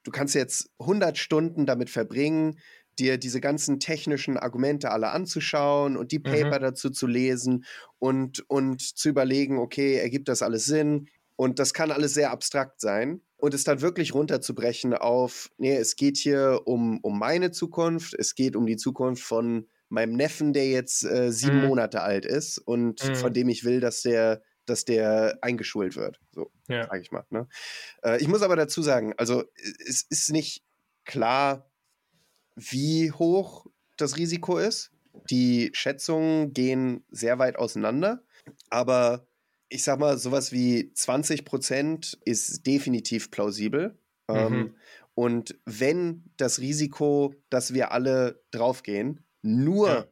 du 0.04 0.12
kannst 0.12 0.36
jetzt 0.36 0.70
100 0.80 1.18
Stunden 1.18 1.66
damit 1.66 1.90
verbringen, 1.90 2.60
dir 3.00 3.18
diese 3.18 3.42
ganzen 3.42 3.80
technischen 3.80 4.38
Argumente 4.38 4.92
alle 4.92 5.10
anzuschauen 5.10 5.98
und 5.98 6.12
die 6.12 6.20
Paper 6.20 6.58
mhm. 6.58 6.64
dazu 6.64 6.90
zu 6.90 7.06
lesen 7.06 7.66
und, 8.00 8.50
und 8.50 8.82
zu 8.82 9.10
überlegen, 9.10 9.60
okay, 9.60 9.98
ergibt 9.98 10.28
das 10.28 10.42
alles 10.42 10.66
Sinn? 10.66 11.08
Und 11.36 11.60
das 11.60 11.74
kann 11.74 11.92
alles 11.92 12.16
sehr 12.16 12.32
abstrakt 12.32 12.82
sein. 12.82 13.22
Und 13.38 13.54
es 13.54 13.64
dann 13.64 13.82
wirklich 13.82 14.16
runterzubrechen 14.16 14.96
auf, 14.96 15.52
nee, 15.58 15.76
es 15.76 15.96
geht 15.96 16.18
hier 16.18 16.62
um, 16.66 17.00
um 17.04 17.20
meine 17.20 17.52
Zukunft, 17.52 18.16
es 18.16 18.34
geht 18.34 18.56
um 18.56 18.66
die 18.66 18.78
Zukunft 18.78 19.22
von 19.22 19.68
meinem 19.90 20.14
Neffen, 20.14 20.54
der 20.54 20.68
jetzt 20.68 21.04
äh, 21.06 21.32
sieben 21.32 21.62
mhm. 21.62 21.68
Monate 21.68 22.02
alt 22.02 22.26
ist 22.26 22.58
und 22.58 23.08
mhm. 23.08 23.16
von 23.16 23.34
dem 23.34 23.50
ich 23.50 23.64
will, 23.64 23.80
dass 23.80 24.02
der 24.02 24.42
dass 24.70 24.86
der 24.86 25.40
eingeschult 25.42 25.96
wird. 25.96 26.20
So, 26.32 26.52
ja. 26.68 26.88
sage 26.88 27.02
ich 27.02 27.12
mal. 27.12 27.26
Ne? 27.30 27.48
Äh, 28.04 28.22
ich 28.22 28.28
muss 28.28 28.42
aber 28.42 28.56
dazu 28.56 28.82
sagen, 28.82 29.14
also 29.18 29.44
es 29.88 30.04
ist 30.04 30.32
nicht 30.32 30.64
klar, 31.06 31.70
wie 32.56 33.12
hoch 33.12 33.66
das 33.96 34.18
Risiko 34.18 34.58
ist. 34.58 34.92
Die 35.30 35.72
Schätzungen 35.74 36.54
gehen 36.54 37.04
sehr 37.10 37.40
weit 37.40 37.56
auseinander, 37.56 38.24
aber 38.70 39.26
ich 39.70 39.84
sag 39.84 40.00
mal, 40.00 40.18
sowas 40.18 40.52
wie 40.52 40.94
20 40.94 41.44
Prozent 41.44 42.20
ist 42.24 42.66
definitiv 42.68 43.32
plausibel. 43.32 43.98
Ähm, 44.30 44.36
mhm. 44.36 44.56
Ähm, 44.56 44.76
und 45.16 45.60
wenn 45.66 46.24
das 46.38 46.60
Risiko, 46.60 47.34
dass 47.50 47.74
wir 47.74 47.92
alle 47.92 48.44
draufgehen, 48.52 49.26
nur 49.42 49.90
ja 49.90 50.08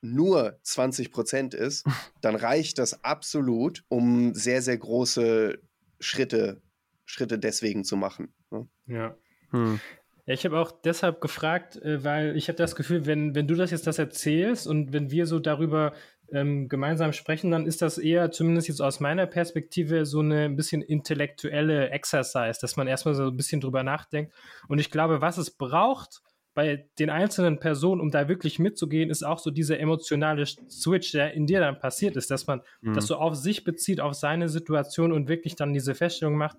nur 0.00 0.58
20 0.62 1.12
Prozent 1.12 1.54
ist, 1.54 1.86
dann 2.20 2.34
reicht 2.34 2.78
das 2.78 3.04
absolut, 3.04 3.84
um 3.88 4.34
sehr, 4.34 4.62
sehr 4.62 4.78
große 4.78 5.58
Schritte, 5.98 6.62
Schritte 7.04 7.38
deswegen 7.38 7.84
zu 7.84 7.96
machen. 7.96 8.32
Ne? 8.50 8.66
Ja. 8.86 9.16
Hm. 9.50 9.80
Ja, 10.26 10.34
ich 10.34 10.44
habe 10.44 10.58
auch 10.58 10.70
deshalb 10.70 11.20
gefragt, 11.20 11.76
äh, 11.76 12.04
weil 12.04 12.36
ich 12.36 12.48
habe 12.48 12.56
das 12.56 12.76
Gefühl, 12.76 13.06
wenn, 13.06 13.34
wenn 13.34 13.48
du 13.48 13.54
das 13.54 13.70
jetzt 13.70 13.86
das 13.86 13.98
erzählst 13.98 14.66
und 14.66 14.92
wenn 14.92 15.10
wir 15.10 15.26
so 15.26 15.38
darüber 15.38 15.92
ähm, 16.32 16.68
gemeinsam 16.68 17.12
sprechen, 17.12 17.50
dann 17.50 17.66
ist 17.66 17.82
das 17.82 17.98
eher, 17.98 18.30
zumindest 18.30 18.68
jetzt 18.68 18.80
aus 18.80 19.00
meiner 19.00 19.26
Perspektive, 19.26 20.06
so 20.06 20.20
eine 20.20 20.44
ein 20.44 20.56
bisschen 20.56 20.82
intellektuelle 20.82 21.90
Exercise, 21.90 22.60
dass 22.60 22.76
man 22.76 22.86
erstmal 22.86 23.14
so 23.14 23.24
ein 23.24 23.36
bisschen 23.36 23.60
drüber 23.60 23.82
nachdenkt. 23.82 24.32
Und 24.68 24.78
ich 24.78 24.90
glaube, 24.90 25.20
was 25.20 25.38
es 25.38 25.50
braucht 25.50 26.22
bei 26.54 26.88
den 26.98 27.10
einzelnen 27.10 27.60
Personen, 27.60 28.00
um 28.00 28.10
da 28.10 28.28
wirklich 28.28 28.58
mitzugehen, 28.58 29.10
ist 29.10 29.22
auch 29.22 29.38
so 29.38 29.50
dieser 29.50 29.78
emotionale 29.78 30.44
Switch, 30.46 31.12
der 31.12 31.32
in 31.34 31.46
dir 31.46 31.60
dann 31.60 31.78
passiert 31.78 32.16
ist, 32.16 32.30
dass 32.30 32.46
man 32.46 32.62
mhm. 32.80 32.94
das 32.94 33.06
so 33.06 33.16
auf 33.16 33.36
sich 33.36 33.64
bezieht, 33.64 34.00
auf 34.00 34.14
seine 34.14 34.48
Situation 34.48 35.12
und 35.12 35.28
wirklich 35.28 35.54
dann 35.54 35.72
diese 35.72 35.94
Feststellung 35.94 36.36
macht, 36.36 36.56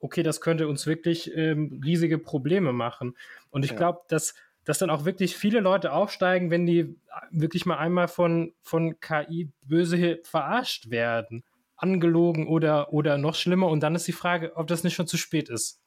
okay, 0.00 0.22
das 0.22 0.40
könnte 0.40 0.68
uns 0.68 0.86
wirklich 0.86 1.34
ähm, 1.34 1.80
riesige 1.84 2.18
Probleme 2.18 2.72
machen. 2.72 3.16
Und 3.50 3.64
ich 3.64 3.72
ja. 3.72 3.76
glaube, 3.76 4.00
dass 4.08 4.34
dass 4.68 4.76
dann 4.76 4.90
auch 4.90 5.06
wirklich 5.06 5.34
viele 5.34 5.60
Leute 5.60 5.94
aufsteigen, 5.94 6.50
wenn 6.50 6.66
die 6.66 6.94
wirklich 7.30 7.64
mal 7.64 7.78
einmal 7.78 8.06
von, 8.06 8.52
von 8.60 9.00
KI 9.00 9.50
böse 9.62 10.20
verarscht 10.24 10.90
werden, 10.90 11.42
angelogen 11.74 12.46
oder, 12.46 12.92
oder 12.92 13.16
noch 13.16 13.34
schlimmer. 13.34 13.68
Und 13.68 13.80
dann 13.82 13.94
ist 13.94 14.06
die 14.06 14.12
Frage, 14.12 14.54
ob 14.56 14.66
das 14.66 14.84
nicht 14.84 14.94
schon 14.94 15.06
zu 15.06 15.16
spät 15.16 15.48
ist. 15.48 15.80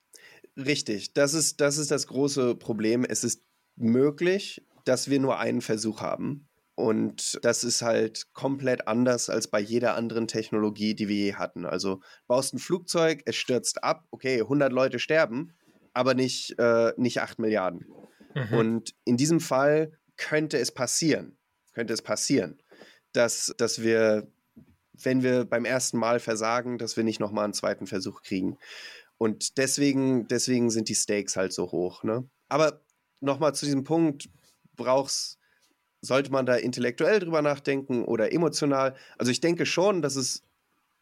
Richtig, 0.58 1.14
das 1.14 1.34
ist 1.34 1.62
das, 1.62 1.78
ist 1.78 1.92
das 1.92 2.08
große 2.08 2.56
Problem. 2.56 3.06
Es 3.06 3.24
ist 3.24 3.44
möglich, 3.76 4.66
dass 4.86 5.10
wir 5.10 5.20
nur 5.20 5.40
einen 5.40 5.62
Versuch 5.62 6.02
haben. 6.02 6.48
Und 6.76 7.40
das 7.44 7.64
ist 7.64 7.82
halt 7.82 8.34
komplett 8.34 8.88
anders 8.88 9.30
als 9.30 9.48
bei 9.48 9.60
jeder 9.60 9.96
anderen 9.96 10.28
Technologie, 10.28 10.96
die 10.96 11.08
wir 11.08 11.16
je 11.16 11.34
hatten. 11.36 11.66
Also 11.66 12.02
baust 12.28 12.54
ein 12.54 12.60
Flugzeug, 12.60 13.22
es 13.26 13.36
stürzt 13.36 13.84
ab, 13.84 14.08
okay, 14.10 14.42
100 14.42 14.72
Leute 14.72 14.98
sterben, 14.98 15.54
aber 15.94 16.14
nicht, 16.14 16.58
äh, 16.58 16.94
nicht 16.98 17.22
8 17.22 17.40
Milliarden. 17.40 17.86
Mhm. 18.34 18.58
Und 18.58 18.96
in 19.06 19.18
diesem 19.18 19.40
Fall 19.40 19.92
könnte 20.18 20.58
es 20.58 20.72
passieren, 20.72 21.38
könnte 21.74 21.94
es 21.94 22.02
passieren, 22.02 22.62
dass, 23.12 23.54
dass 23.58 23.84
wir, 23.84 24.32
wenn 24.94 25.24
wir 25.24 25.46
beim 25.46 25.66
ersten 25.66 25.98
Mal 25.98 26.20
versagen, 26.20 26.78
dass 26.78 26.96
wir 26.96 27.04
nicht 27.04 27.20
nochmal 27.20 27.44
einen 27.44 27.54
zweiten 27.54 27.86
Versuch 27.86 28.22
kriegen. 28.24 28.58
Und 29.22 29.60
deswegen, 29.60 30.28
deswegen 30.28 30.72
sind 30.72 30.90
die 30.90 30.96
Stakes 30.96 31.36
halt 31.36 31.54
so 31.54 31.72
hoch. 31.72 32.02
Ne? 32.02 32.28
Aber 32.50 32.82
nochmal 33.20 33.54
zu 33.54 33.66
diesem 33.66 33.84
Punkt, 33.84 34.28
brauchst, 34.76 35.38
sollte 36.02 36.32
man 36.32 36.48
da 36.48 36.56
intellektuell 36.56 37.20
drüber 37.20 37.44
nachdenken 37.44 38.04
oder 38.04 38.34
emotional? 38.34 38.96
Also 39.20 39.32
ich 39.32 39.40
denke 39.40 39.68
schon, 39.68 40.02
dass 40.02 40.16
es, 40.16 40.42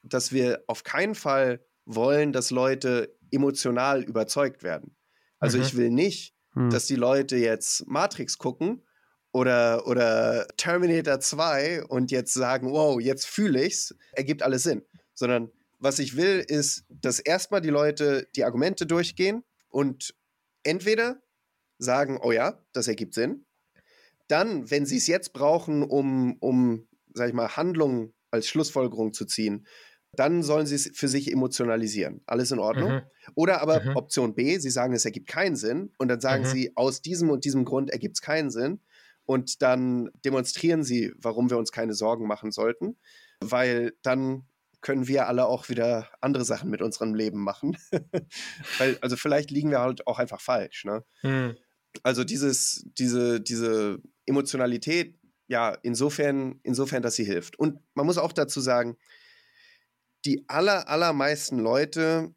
dass 0.04 0.34
wir 0.34 0.66
auf 0.68 0.84
keinen 0.84 1.16
Fall 1.16 1.62
wollen, 1.86 2.34
dass 2.34 2.52
Leute 2.52 3.16
emotional 3.32 4.04
überzeugt 4.04 4.64
werden. 4.64 4.98
Also 5.40 5.58
mhm. 5.58 5.64
ich 5.64 5.78
will 5.78 5.90
nicht, 5.90 6.36
hm. 6.56 6.72
dass 6.72 6.88
die 6.88 6.98
Leute 6.98 7.38
jetzt 7.38 7.88
Matrix 7.88 8.38
gucken 8.38 8.84
oder, 9.32 9.88
oder 9.88 10.46
Terminator 10.58 11.22
2 11.22 11.86
und 11.86 12.12
jetzt 12.12 12.34
sagen, 12.34 12.70
wow, 12.70 13.00
jetzt 13.00 13.28
fühle 13.28 13.64
ich's, 13.64 13.96
ergibt 14.12 14.44
alles 14.44 14.64
Sinn. 14.64 14.84
Sondern 15.14 15.54
was 15.80 16.00
ich 16.00 16.16
will, 16.16 16.44
ist, 16.48 16.86
dass 16.90 17.20
erstmal 17.20 17.62
die 17.62 17.70
Leute 17.70 18.28
die 18.36 18.44
Argumente 18.44 18.86
durchgehen 18.86 19.44
und 19.70 20.14
entweder 20.64 21.22
sagen, 21.78 22.20
oh 22.22 22.32
ja, 22.32 22.62
das 22.74 22.88
ergibt 22.88 23.14
Sinn. 23.14 23.46
Dann, 24.28 24.70
wenn 24.70 24.86
sie 24.86 24.98
es 24.98 25.08
jetzt 25.08 25.34
brauchen, 25.34 25.84
um, 25.84 26.38
um, 26.40 26.88
sag 27.14 27.30
ich 27.30 27.34
mal, 27.34 27.56
Handlungen 27.56 28.14
als 28.30 28.48
Schlussfolgerung 28.48 29.14
zu 29.14 29.26
ziehen, 29.26 29.66
dann 30.14 30.44
sollen 30.44 30.66
sie 30.66 30.76
es 30.76 30.92
für 30.94 31.08
sich 31.08 31.32
emotionalisieren. 31.32 32.22
Alles 32.26 32.52
in 32.52 32.60
Ordnung. 32.60 32.92
Mhm. 32.92 33.02
Oder 33.36 33.62
aber 33.62 33.82
mhm. 33.82 33.96
Option 33.96 34.36
B, 34.36 34.58
sie 34.58 34.70
sagen, 34.70 34.94
es 34.94 35.06
ergibt 35.06 35.28
keinen 35.28 35.56
Sinn. 35.56 35.94
Und 35.98 36.10
dann 36.10 36.20
sagen 36.20 36.44
mhm. 36.44 36.48
sie, 36.48 36.72
aus 36.76 37.02
diesem 37.02 37.30
und 37.30 37.46
diesem 37.46 37.64
Grund 37.64 37.90
ergibt 37.92 38.18
es 38.18 38.22
keinen 38.22 38.50
Sinn. 38.50 38.82
Und 39.26 39.62
dann 39.62 40.10
demonstrieren 40.26 40.84
sie, 40.84 41.14
warum 41.18 41.50
wir 41.50 41.58
uns 41.58 41.72
keine 41.72 41.94
Sorgen 41.94 42.28
machen 42.28 42.52
sollten. 42.52 42.98
Weil 43.40 43.94
dann 44.02 44.49
können 44.82 45.08
wir 45.08 45.28
alle 45.28 45.46
auch 45.46 45.70
wieder 45.70 46.10
andere 46.22 46.46
Sachen 46.46 46.70
mit 46.70 46.82
unserem 46.82 47.14
Leben 47.14 47.44
machen. 47.44 47.78
Weil, 48.78 48.98
also 49.02 49.16
vielleicht 49.16 49.52
liegen 49.52 49.72
wir 49.72 49.80
halt 49.80 50.08
auch 50.08 50.20
einfach 50.20 50.42
falsch. 50.42 50.86
Ne? 50.86 51.04
Mhm. 51.24 51.58
Also 52.04 52.24
dieses, 52.24 52.86
diese, 52.98 53.42
diese 53.42 54.00
Emotionalität, 54.26 55.20
ja, 55.48 55.74
insofern, 55.82 56.60
insofern, 56.64 57.02
dass 57.02 57.16
sie 57.16 57.26
hilft. 57.26 57.58
Und 57.58 57.80
man 57.96 58.06
muss 58.06 58.18
auch 58.18 58.32
dazu 58.32 58.62
sagen, 58.62 58.98
die 60.26 60.46
aller, 60.48 60.88
allermeisten 60.88 61.60
Leute, 61.60 62.34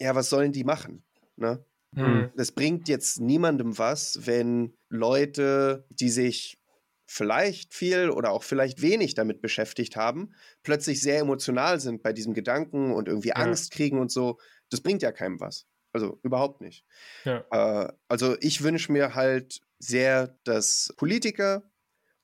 ja, 0.00 0.14
was 0.14 0.28
sollen 0.28 0.52
die 0.52 0.64
machen? 0.64 1.04
Ne? 1.36 1.64
Mhm. 1.92 2.30
Das 2.36 2.52
bringt 2.52 2.88
jetzt 2.88 3.20
niemandem 3.20 3.78
was, 3.78 4.26
wenn 4.26 4.76
Leute, 4.88 5.86
die 5.90 6.10
sich 6.10 6.58
vielleicht 7.06 7.74
viel 7.74 8.10
oder 8.10 8.30
auch 8.30 8.42
vielleicht 8.42 8.82
wenig 8.82 9.14
damit 9.14 9.42
beschäftigt 9.42 9.96
haben, 9.96 10.34
plötzlich 10.62 11.00
sehr 11.00 11.20
emotional 11.20 11.80
sind 11.80 12.02
bei 12.02 12.12
diesem 12.12 12.34
Gedanken 12.34 12.92
und 12.92 13.08
irgendwie 13.08 13.28
ja. 13.28 13.36
Angst 13.36 13.72
kriegen 13.72 13.98
und 13.98 14.10
so. 14.10 14.38
Das 14.70 14.80
bringt 14.80 15.02
ja 15.02 15.12
keinem 15.12 15.40
was. 15.40 15.66
Also 15.92 16.18
überhaupt 16.22 16.60
nicht. 16.60 16.84
Ja. 17.24 17.44
Äh, 17.50 17.92
also 18.08 18.36
ich 18.40 18.62
wünsche 18.62 18.92
mir 18.92 19.14
halt 19.14 19.60
sehr, 19.78 20.38
dass 20.44 20.94
Politiker 20.96 21.70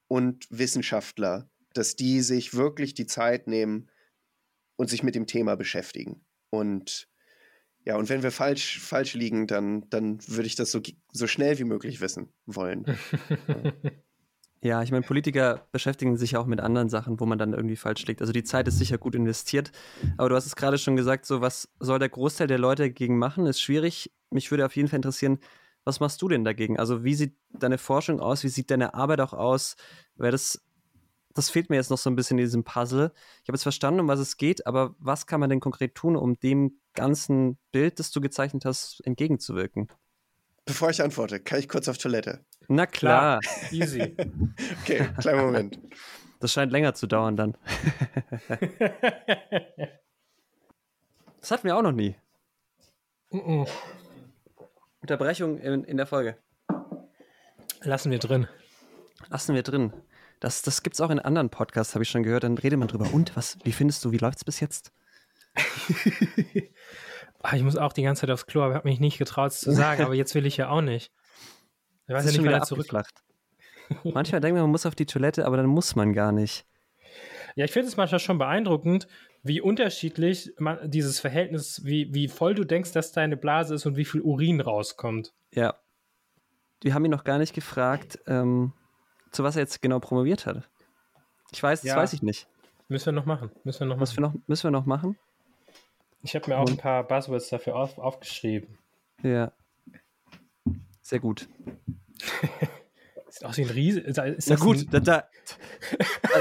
und 0.07 0.47
Wissenschaftler, 0.51 1.51
dass 1.75 1.97
die 1.97 2.23
sich 2.23 2.55
wirklich 2.55 2.95
die 2.95 3.07
Zeit 3.07 3.47
nehmen, 3.47 3.91
und 4.79 4.89
sich 4.89 5.03
mit 5.03 5.15
dem 5.15 5.27
Thema 5.27 5.57
beschäftigen. 5.57 6.25
Und 6.51 7.09
ja, 7.85 7.97
und 7.97 8.09
wenn 8.09 8.23
wir 8.23 8.31
falsch, 8.31 8.79
falsch 8.81 9.15
liegen, 9.15 9.47
dann, 9.47 9.89
dann 9.91 10.21
würde 10.27 10.47
ich 10.47 10.55
das 10.55 10.71
so, 10.71 10.81
so 11.13 11.27
schnell 11.27 11.59
wie 11.59 11.65
möglich 11.65 12.01
wissen 12.01 12.33
wollen. 12.47 12.87
Ja, 13.49 13.73
ich 14.61 14.91
meine, 14.91 15.07
Politiker 15.07 15.67
beschäftigen 15.71 16.17
sich 16.17 16.37
auch 16.37 16.47
mit 16.47 16.61
anderen 16.61 16.89
Sachen, 16.89 17.21
wo 17.21 17.27
man 17.27 17.39
dann 17.39 17.53
irgendwie 17.53 17.77
falsch 17.77 18.05
liegt. 18.07 18.21
Also 18.21 18.33
die 18.33 18.43
Zeit 18.43 18.67
ist 18.67 18.79
sicher 18.79 18.99
gut 18.99 19.15
investiert. 19.15 19.71
Aber 20.17 20.29
du 20.29 20.35
hast 20.35 20.47
es 20.47 20.57
gerade 20.57 20.79
schon 20.79 20.97
gesagt, 20.97 21.27
so 21.27 21.41
was 21.41 21.69
soll 21.79 21.99
der 21.99 22.09
Großteil 22.09 22.49
der 22.49 22.59
Leute 22.59 22.83
dagegen 22.83 23.19
machen, 23.19 23.47
ist 23.47 23.61
schwierig. 23.61 24.13
Mich 24.31 24.51
würde 24.51 24.67
auf 24.67 24.75
jeden 24.77 24.89
Fall 24.89 24.97
interessieren, 24.97 25.39
was 25.85 26.01
machst 26.01 26.21
du 26.21 26.29
denn 26.29 26.45
dagegen? 26.45 26.79
Also 26.79 27.05
wie 27.05 27.15
sieht 27.15 27.37
deine 27.51 27.79
Forschung 27.79 28.21
aus? 28.21 28.43
Wie 28.45 28.49
sieht 28.49 28.71
deine 28.71 28.95
Arbeit 28.95 29.21
auch 29.21 29.33
aus? 29.33 29.77
Weil 30.17 30.33
das 30.33 30.61
das 31.35 31.51
fehlt 31.51 31.71
mir 31.71 31.77
jetzt 31.77 31.91
noch 31.91 31.99
so 31.99 32.11
ein 32.11 32.17
bisschen 32.17 32.37
in 32.37 32.47
diesem 32.47 32.65
Puzzle. 32.65 33.13
Ich 33.43 33.49
habe 33.49 33.55
jetzt 33.55 33.63
verstanden, 33.63 34.01
um 34.01 34.09
was 34.09 34.19
es 34.19 34.37
geht, 34.39 34.67
aber 34.67 34.97
was 34.99 35.27
kann 35.27 35.39
man 35.39 35.49
denn 35.49 35.61
konkret 35.61 35.95
tun, 35.95 36.17
um 36.17 36.39
dem 36.41 36.81
ganzen 36.95 37.59
Bild, 37.71 38.01
das 38.01 38.11
du 38.11 38.21
gezeichnet 38.21 38.65
hast, 38.65 39.01
entgegenzuwirken? 39.07 39.87
Bevor 40.65 40.91
ich 40.91 41.01
antworte, 41.01 41.39
kann 41.39 41.61
ich 41.61 41.69
kurz 41.69 41.87
auf 41.87 41.97
Toilette? 41.97 42.45
Na 42.69 42.87
klar. 42.87 43.41
Easy. 43.71 44.15
okay, 44.83 45.09
kleinen 45.19 45.41
Moment. 45.41 45.79
Das 46.41 46.53
scheint 46.53 46.71
länger 46.71 46.95
zu 46.95 47.07
dauern 47.07 47.37
dann. 47.37 47.57
das 51.41 51.51
hatten 51.51 51.65
wir 51.65 51.77
auch 51.77 51.83
noch 51.83 51.93
nie. 51.93 52.15
Uh 53.31 53.39
-uh. 53.39 53.69
Unterbrechung 55.01 55.59
in, 55.59 55.85
in 55.85 55.97
der 55.97 56.07
Folge. 56.07 56.37
Lassen 57.81 58.11
wir 58.11 58.19
drin. 58.19 58.47
Lassen 59.29 59.55
wir 59.55 59.63
drin. 59.63 59.93
Das, 60.41 60.63
das 60.63 60.83
gibt 60.83 60.95
es 60.95 61.01
auch 61.01 61.11
in 61.11 61.19
anderen 61.19 61.49
Podcasts, 61.51 61.95
habe 61.95 62.03
ich 62.05 62.11
schon 62.11 62.23
gehört. 62.23 62.45
Dann 62.45 62.59
redet 62.59 62.79
man 62.79 62.89
drüber. 62.89 63.09
Und 63.13 63.35
was, 63.35 63.59
wie 63.65 63.73
findest 63.73 64.05
du, 64.05 64.13
wie 64.13 64.19
läuft 64.19 64.39
es 64.39 64.45
bis 64.45 64.61
jetzt? 64.61 64.93
Ah, 67.41 67.55
ich 67.55 67.63
muss 67.63 67.77
auch 67.77 67.93
die 67.93 68.03
ganze 68.03 68.23
Zeit 68.23 68.31
aufs 68.31 68.47
Klo, 68.47 68.63
aber 68.63 68.75
habe 68.75 68.89
mich 68.89 68.99
nicht 68.99 69.17
getraut, 69.17 69.53
es 69.53 69.61
zu 69.61 69.71
sagen. 69.71 70.03
aber 70.03 70.15
jetzt 70.15 70.35
will 70.35 70.45
ich 70.45 70.57
ja 70.57 70.71
auch 70.71 70.81
nicht. 70.81 71.13
Ich 72.09 72.15
weiß 72.15 72.25
ja 72.25 72.33
nicht, 72.33 72.45
wann 72.45 72.55
er 72.55 72.63
zurücklacht. 72.63 73.23
manchmal 74.03 74.41
denkt 74.41 74.55
man, 74.55 74.63
man 74.63 74.71
muss 74.71 74.87
auf 74.87 74.95
die 74.95 75.07
Toilette, 75.07 75.47
aber 75.47 75.57
dann 75.57 75.67
muss 75.67 75.95
man 75.95 76.13
gar 76.13 76.33
nicht. 76.33 76.67
Ja, 77.55 77.65
ich 77.65 77.73
finde 77.73 77.89
es 77.89 77.97
manchmal 77.97 78.19
schon 78.19 78.39
beeindruckend, 78.39 79.09
wie 79.43 79.61
unterschiedlich 79.61 80.53
man, 80.59 80.91
dieses 80.91 81.21
Verhältnis, 81.21 81.85
wie, 81.85 82.13
wie 82.15 82.29
voll 82.29 82.55
du 82.55 82.65
denkst, 82.65 82.93
dass 82.93 83.13
deine 83.13 83.37
Blase 83.37 83.75
ist 83.75 83.87
und 83.87 83.97
wie 83.97 84.05
viel 84.05 84.21
Urin 84.21 84.61
rauskommt. 84.61 85.35
Ja. 85.53 85.75
Die 86.83 86.95
haben 86.95 87.05
ihn 87.05 87.11
noch 87.11 87.25
gar 87.25 87.39
nicht 87.39 87.55
gefragt, 87.55 88.19
ähm, 88.27 88.73
zu 89.33 89.45
was 89.45 89.57
er 89.57 89.63
jetzt 89.63 89.83
genau 89.83 90.01
promoviert 90.01 90.47
hat. 90.47 90.69
Ich 91.53 91.63
weiß, 91.63 91.83
ja. 91.83 91.95
das 91.95 92.03
weiß 92.03 92.13
ich 92.15 92.23
nicht. 92.23 92.49
Müssen 92.89 93.07
wir 93.07 93.13
noch 93.13 93.27
machen. 93.27 93.51
Müssen 93.65 93.81
wir 93.81 93.87
noch 93.87 93.97
machen. 93.97 94.17
Wir 94.17 94.21
noch, 94.23 94.35
müssen 94.47 94.65
wir 94.65 94.71
noch 94.71 94.87
machen? 94.87 95.19
Ich 96.23 96.35
habe 96.35 96.49
mir 96.49 96.59
auch 96.59 96.69
ein 96.69 96.77
paar 96.77 97.07
Buzzwords 97.07 97.49
dafür 97.49 97.77
auf, 97.77 97.99
aufgeschrieben. 97.99 98.79
Ja. 99.23 99.53
Sehr 101.09 101.21
gut. 101.21 101.49
Sieht 103.31 103.45
aus 103.45 103.57
wie 103.57 103.63
ein 103.63 103.71
Riese. 103.71 104.01
Ist 104.01 104.51
Na 104.51 104.57
gut, 104.57 104.87
da, 104.91 105.01
da, 105.01 105.29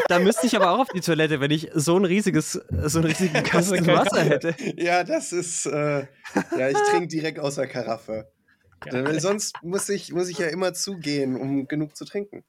da, 0.09 0.20
müsste 0.20 0.45
ich 0.45 0.57
aber 0.57 0.72
auch 0.72 0.80
auf 0.80 0.89
die 0.89 0.99
Toilette, 0.99 1.39
wenn 1.39 1.51
ich 1.51 1.70
so 1.74 1.95
ein 1.95 2.03
riesiges, 2.03 2.59
so 2.70 2.99
einen 2.99 3.07
riesigen 3.07 3.34
Kasten 3.43 3.88
Wasser 3.88 4.26
hätte. 4.26 4.55
Ja, 4.76 5.05
das 5.05 5.32
ist. 5.32 5.68
Äh, 5.68 6.07
ja, 6.57 6.70
ich 6.70 6.78
trinke 6.89 7.07
direkt 7.07 7.39
aus 7.39 7.55
der 7.55 7.68
Karaffe. 7.68 8.30
Ja. 8.86 9.05
Weil 9.05 9.22
sonst 9.22 9.55
muss 9.63 9.88
ich, 9.88 10.11
muss 10.11 10.28
ich 10.28 10.39
ja 10.39 10.47
immer 10.47 10.74
zugehen, 10.74 11.38
um 11.38 11.70
genug 11.70 11.95
zu 11.95 12.03
trinken. 12.03 12.43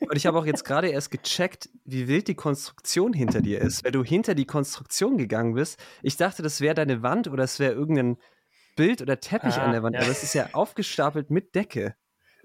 Und 0.00 0.16
ich 0.16 0.24
habe 0.24 0.38
auch 0.38 0.46
jetzt 0.46 0.64
gerade 0.64 0.88
erst 0.88 1.10
gecheckt, 1.10 1.68
wie 1.84 2.08
wild 2.08 2.26
die 2.26 2.34
Konstruktion 2.34 3.12
hinter 3.12 3.42
dir 3.42 3.60
ist. 3.60 3.84
Wenn 3.84 3.92
du 3.92 4.02
hinter 4.02 4.34
die 4.34 4.46
Konstruktion 4.46 5.18
gegangen 5.18 5.52
bist, 5.52 5.78
ich 6.02 6.16
dachte, 6.16 6.42
das 6.42 6.62
wäre 6.62 6.74
deine 6.74 7.02
Wand 7.02 7.28
oder 7.28 7.44
es 7.44 7.58
wäre 7.58 7.74
irgendein 7.74 8.16
Bild 8.76 9.02
oder 9.02 9.20
Teppich 9.20 9.54
ah, 9.54 9.64
an 9.64 9.72
der 9.72 9.82
Wand, 9.82 9.94
ja. 9.94 10.02
aber 10.02 10.10
es 10.10 10.22
ist 10.22 10.34
ja 10.34 10.50
aufgestapelt 10.52 11.30
mit 11.30 11.54
Decke. 11.54 11.94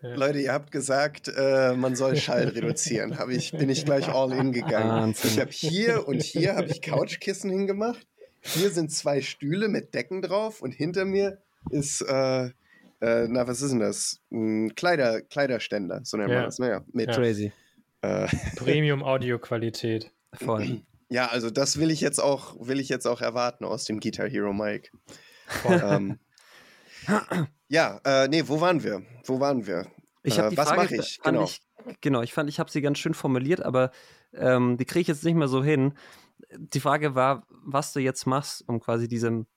Leute, 0.01 0.39
ihr 0.39 0.53
habt 0.53 0.71
gesagt, 0.71 1.31
äh, 1.35 1.73
man 1.73 1.95
soll 1.95 2.15
Schall 2.15 2.49
reduzieren. 2.49 3.17
Hab 3.17 3.29
ich, 3.29 3.51
bin 3.51 3.69
ich 3.69 3.85
gleich 3.85 4.07
all 4.07 4.31
in 4.33 4.51
gegangen. 4.51 4.89
Wahnsinn. 4.89 5.31
Ich 5.31 5.39
habe 5.39 5.51
hier 5.51 6.07
und 6.07 6.21
hier 6.21 6.55
habe 6.55 6.67
ich 6.67 6.81
Couchkissen 6.81 7.49
hingemacht. 7.49 8.05
Hier 8.41 8.69
sind 8.69 8.91
zwei 8.91 9.21
Stühle 9.21 9.67
mit 9.67 9.95
Decken 9.95 10.21
drauf 10.21 10.61
und 10.61 10.71
hinter 10.71 11.05
mir 11.05 11.39
ist, 11.71 12.01
äh, 12.01 12.45
äh, 12.45 13.27
na, 13.27 13.47
was 13.47 13.61
ist 13.61 13.71
denn 13.71 13.79
das? 13.79 14.21
Ein 14.31 14.75
Kleider, 14.75 15.21
Kleiderständer, 15.21 16.01
so 16.03 16.17
nennt 16.17 16.31
man 16.31 16.43
das. 16.43 16.59
Naja, 16.59 16.79
ne? 16.79 16.85
mit 16.93 17.09
ja. 17.09 17.15
Crazy. 17.15 17.51
Äh, 18.01 18.27
Premium-Audio-Qualität. 18.57 20.11
Voll. 20.33 20.81
Ja, 21.09 21.27
also 21.27 21.49
das 21.49 21.79
will 21.79 21.89
ich 21.89 22.01
jetzt 22.01 22.19
auch, 22.19 22.55
will 22.59 22.79
ich 22.79 22.89
jetzt 22.89 23.07
auch 23.07 23.21
erwarten 23.21 23.65
aus 23.65 23.85
dem 23.85 23.99
Guitar 23.99 24.27
Hero 24.27 24.53
Mike. 24.53 24.89
ähm, 25.65 26.19
ja, 27.67 27.99
äh, 28.03 28.27
nee, 28.27 28.43
wo 28.47 28.59
waren 28.61 28.83
wir? 28.83 29.03
Wo 29.25 29.39
waren 29.39 29.65
wir? 29.65 29.87
Ich 30.23 30.37
äh, 30.37 30.55
was 30.57 30.75
mache 30.75 30.95
ich? 30.95 31.19
Genau. 31.21 31.43
Ich, 31.43 31.61
genau, 32.01 32.21
ich 32.21 32.33
fand, 32.33 32.49
ich 32.49 32.59
habe 32.59 32.71
sie 32.71 32.81
ganz 32.81 32.97
schön 32.97 33.13
formuliert, 33.13 33.61
aber 33.61 33.91
ähm, 34.33 34.77
die 34.77 34.85
kriege 34.85 35.01
ich 35.01 35.07
jetzt 35.07 35.23
nicht 35.23 35.35
mehr 35.35 35.47
so 35.47 35.63
hin. 35.63 35.93
Die 36.57 36.79
Frage 36.79 37.15
war, 37.15 37.45
was 37.49 37.93
du 37.93 37.99
jetzt 37.99 38.25
machst, 38.25 38.67
um 38.67 38.79
quasi 38.79 39.07
diesem, 39.07 39.47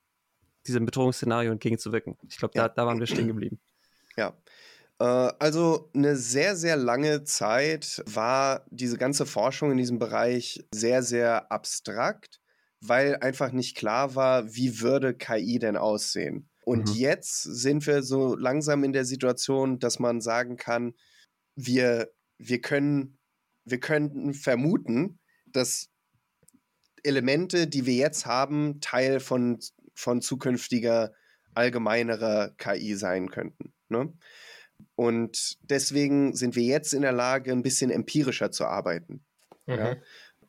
diesem 0.67 0.85
Bedrohungsszenario 0.85 1.53
entgegenzuwirken. 1.53 2.17
Ich 2.29 2.39
glaube, 2.39 2.53
ja. 2.57 2.69
da, 2.69 2.75
da 2.75 2.87
waren 2.87 3.01
wir 3.01 3.07
stehen 3.07 3.27
geblieben. 3.27 3.61
Ja. 4.17 4.35
Äh, 4.99 5.05
also 5.39 5.91
eine 5.95 6.17
sehr, 6.17 6.57
sehr 6.57 6.77
lange 6.77 7.25
Zeit 7.25 8.03
war 8.07 8.65
diese 8.71 8.99
ganze 8.99 9.27
Forschung 9.27 9.71
in 9.71 9.77
diesem 9.77 9.99
Bereich 9.99 10.65
sehr, 10.73 11.03
sehr 11.03 11.51
abstrakt, 11.51 12.41
weil 12.81 13.17
einfach 13.17 13.53
nicht 13.53 13.77
klar 13.77 14.15
war, 14.15 14.55
wie 14.55 14.81
würde 14.81 15.15
KI 15.15 15.59
denn 15.59 15.77
aussehen. 15.77 16.49
Und 16.65 16.91
mhm. 16.91 16.95
jetzt 16.95 17.43
sind 17.43 17.87
wir 17.87 18.03
so 18.03 18.37
langsam 18.37 18.85
in 18.85 18.93
der 18.93 19.05
Situation, 19.05 19.79
dass 19.79 19.99
man 19.99 20.21
sagen 20.21 20.57
kann, 20.57 20.95
wir, 21.57 22.13
wir, 22.39 22.61
können, 22.61 23.19
wir 23.65 23.81
könnten 23.81 24.35
vermuten, 24.35 25.19
dass 25.47 25.91
Elemente, 27.03 27.67
die 27.67 27.87
wir 27.87 27.95
jetzt 27.95 28.27
haben, 28.27 28.81
Teil 28.81 29.19
von, 29.21 29.59
von 29.95 30.21
zukünftiger 30.21 31.15
allgemeinerer 31.55 32.55
KI 32.59 32.95
sein 32.95 33.31
könnten. 33.31 33.73
Ne? 33.89 34.13
Und 34.95 35.59
deswegen 35.63 36.35
sind 36.37 36.55
wir 36.55 36.65
jetzt 36.65 36.93
in 36.93 37.03
der 37.03 37.13
Lage, 37.13 37.53
ein 37.53 37.63
bisschen 37.63 37.91
empirischer 37.91 38.51
zu 38.51 38.67
arbeiten. 38.67 39.25
Mhm. 39.67 39.75
Ja? 39.75 39.97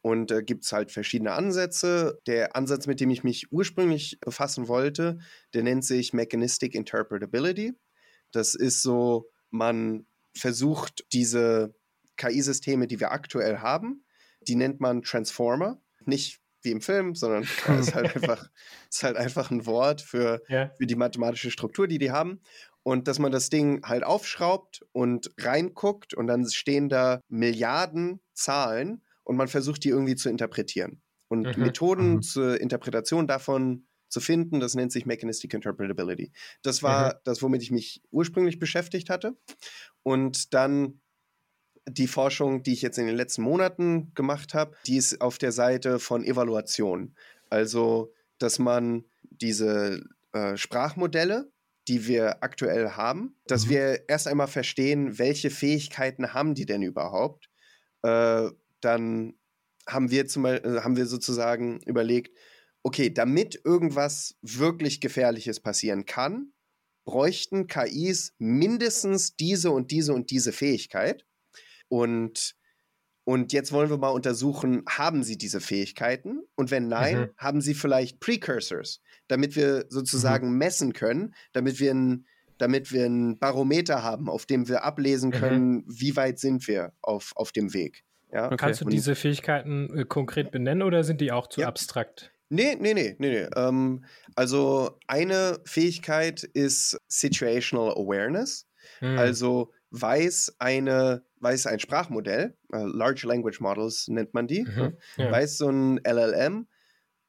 Und 0.02 0.32
äh, 0.32 0.44
gibt 0.44 0.64
es 0.64 0.72
halt 0.72 0.92
verschiedene 0.92 1.34
Ansätze. 1.34 2.20
Der 2.26 2.56
Ansatz, 2.56 2.88
mit 2.88 3.00
dem 3.00 3.10
ich 3.10 3.24
mich 3.24 3.52
ursprünglich 3.52 4.20
befassen 4.22 4.68
wollte, 4.68 5.20
der 5.54 5.64
nennt 5.64 5.84
sich 5.84 6.14
Mechanistic 6.14 6.74
Interpretability. 6.74 7.74
Das 8.32 8.56
ist 8.56 8.82
so, 8.82 9.30
man 9.50 10.06
versucht 10.36 11.06
diese 11.12 11.74
KI-Systeme, 12.18 12.88
die 12.88 13.00
wir 13.00 13.12
aktuell 13.12 13.60
haben, 13.60 14.04
die 14.48 14.56
nennt 14.56 14.80
man 14.80 15.02
Transformer. 15.02 15.82
Nicht 16.06 16.40
wie 16.62 16.72
im 16.72 16.82
Film, 16.82 17.16
sondern 17.16 17.44
es 17.80 17.88
ist 17.88 17.96
halt 17.96 18.16
einfach, 18.16 18.50
ist 18.90 19.04
halt 19.04 19.18
einfach 19.18 19.52
ein 19.52 19.66
Wort 19.66 20.02
für, 20.02 20.42
ja. 20.48 20.70
für 20.78 20.86
die 20.86 20.96
mathematische 20.96 21.52
Struktur, 21.52 21.88
die 21.88 21.98
die 21.98 22.12
haben. 22.12 22.42
Und 22.84 23.08
dass 23.08 23.20
man 23.20 23.32
das 23.32 23.50
Ding 23.50 23.82
halt 23.86 24.04
aufschraubt 24.04 24.86
und 24.94 25.32
reinguckt 25.38 26.14
und 26.14 26.28
dann 26.28 26.48
stehen 26.50 26.90
da 26.90 27.22
Milliarden 27.28 28.22
Zahlen 28.34 29.04
und 29.30 29.38
man 29.38 29.48
versucht 29.48 29.84
die 29.84 29.90
irgendwie 29.90 30.16
zu 30.16 30.28
interpretieren. 30.28 31.04
Und 31.28 31.56
mhm. 31.56 31.64
Methoden 31.64 32.14
mhm. 32.14 32.22
zur 32.24 32.60
Interpretation 32.60 33.28
davon 33.28 33.86
zu 34.08 34.22
finden, 34.22 34.60
das 34.60 34.74
nennt 34.74 34.92
sich 34.92 35.06
Mechanistic 35.06 35.54
Interpretability. 35.54 36.32
Das 36.64 36.82
war 36.82 37.14
mhm. 37.14 37.18
das, 37.26 37.44
womit 37.44 37.62
ich 37.62 37.70
mich 37.70 38.02
ursprünglich 38.10 38.58
beschäftigt 38.58 39.12
hatte. 39.12 39.38
Und 40.02 40.56
dann 40.56 41.02
die 41.88 42.08
Forschung, 42.08 42.64
die 42.64 42.74
ich 42.74 42.82
jetzt 42.82 42.98
in 42.98 43.06
den 43.06 43.16
letzten 43.16 43.44
Monaten 43.44 44.16
gemacht 44.16 44.56
habe, 44.56 44.76
die 44.88 44.98
ist 44.98 45.22
auf 45.22 45.38
der 45.38 45.52
Seite 45.52 46.00
von 46.00 46.24
Evaluation. 46.24 47.14
Also, 47.52 48.12
dass 48.40 48.58
man 48.58 49.06
diese 49.30 50.04
äh, 50.32 50.58
Sprachmodelle, 50.58 51.52
die 51.88 52.08
wir 52.08 52.42
aktuell 52.42 52.94
haben, 52.94 53.36
dass 53.46 53.68
mhm. 53.68 53.70
wir 53.70 54.10
erst 54.10 54.28
einmal 54.28 54.48
verstehen, 54.48 55.20
welche 55.20 55.52
Fähigkeiten 55.52 56.34
haben 56.34 56.56
die 56.56 56.66
denn 56.66 56.82
überhaupt, 56.82 57.52
äh, 58.02 58.50
dann 58.82 59.34
haben 59.88 60.12
wir, 60.12 60.28
zum, 60.28 60.46
äh, 60.46 60.62
haben 60.82 60.98
wir 60.98 61.06
sozusagen 61.06 61.80
überlegt, 61.86 62.36
okay, 62.84 63.10
damit 63.10 63.60
irgendwas 63.66 64.36
wirklich 64.42 65.02
Gefährliches 65.02 65.60
passieren 65.60 66.06
kann, 66.06 66.54
bräuchten 67.06 67.68
KIs 67.68 68.34
mindestens 68.38 69.36
diese 69.36 69.72
und 69.72 69.92
diese 69.92 70.14
und 70.14 70.30
diese 70.32 70.52
Fähigkeit. 70.52 71.26
Und, 71.88 72.56
und 73.24 73.52
jetzt 73.52 73.72
wollen 73.72 73.90
wir 73.90 73.98
mal 73.98 74.10
untersuchen, 74.10 74.84
haben 74.88 75.24
sie 75.24 75.38
diese 75.38 75.60
Fähigkeiten? 75.60 76.42
Und 76.56 76.72
wenn 76.72 76.88
nein, 76.88 77.20
mhm. 77.20 77.30
haben 77.38 77.62
sie 77.62 77.74
vielleicht 77.74 78.20
Precursors, 78.20 79.02
damit 79.28 79.56
wir 79.56 79.86
sozusagen 79.90 80.52
mhm. 80.52 80.58
messen 80.58 80.94
können, 80.94 81.34
damit 81.52 81.80
wir 81.80 81.94
ein 81.94 82.26
damit 82.60 82.92
wir 82.92 83.06
ein 83.06 83.40
Barometer 83.40 84.04
haben, 84.04 84.30
auf 84.30 84.46
dem 84.46 84.68
wir 84.68 84.84
ablesen 84.84 85.30
mhm. 85.30 85.34
können, 85.34 85.72
mhm. 85.72 85.84
wie 85.88 86.16
weit 86.16 86.40
sind 86.40 86.68
wir 86.68 86.94
auf, 87.02 87.32
auf 87.36 87.52
dem 87.52 87.74
Weg. 87.74 88.04
Ja? 88.32 88.48
Okay. 88.48 88.58
Kannst 88.58 88.82
du 88.82 88.86
diese 88.86 89.16
Fähigkeiten 89.16 89.98
äh, 89.98 90.06
konkret 90.06 90.52
benennen 90.52 90.84
oder 90.84 91.04
sind 91.04 91.22
die 91.22 91.32
auch 91.32 91.48
zu 91.48 91.62
ja. 91.62 91.68
abstrakt? 91.68 92.32
Nee, 92.50 92.76
nee, 92.80 92.94
nee, 92.94 93.16
nee, 93.20 93.30
nee. 93.30 93.48
Ähm, 93.56 94.04
also 94.36 94.98
eine 95.08 95.60
Fähigkeit 95.66 96.44
ist 96.44 97.00
Situational 97.08 97.92
Awareness. 97.92 98.68
Hm. 99.00 99.18
Also 99.18 99.72
weiß 99.92 100.56
eine, 100.60 101.24
weiß 101.40 101.68
ein 101.68 101.80
Sprachmodell, 101.80 102.56
uh, 102.74 102.86
Large 102.86 103.28
Language 103.28 103.60
Models 103.60 104.08
nennt 104.08 104.34
man 104.34 104.48
die, 104.48 104.64
mhm. 104.64 104.98
ja. 105.18 105.32
weiß 105.32 105.58
so 105.58 105.70
ein 105.70 106.00
LLM, 106.06 106.68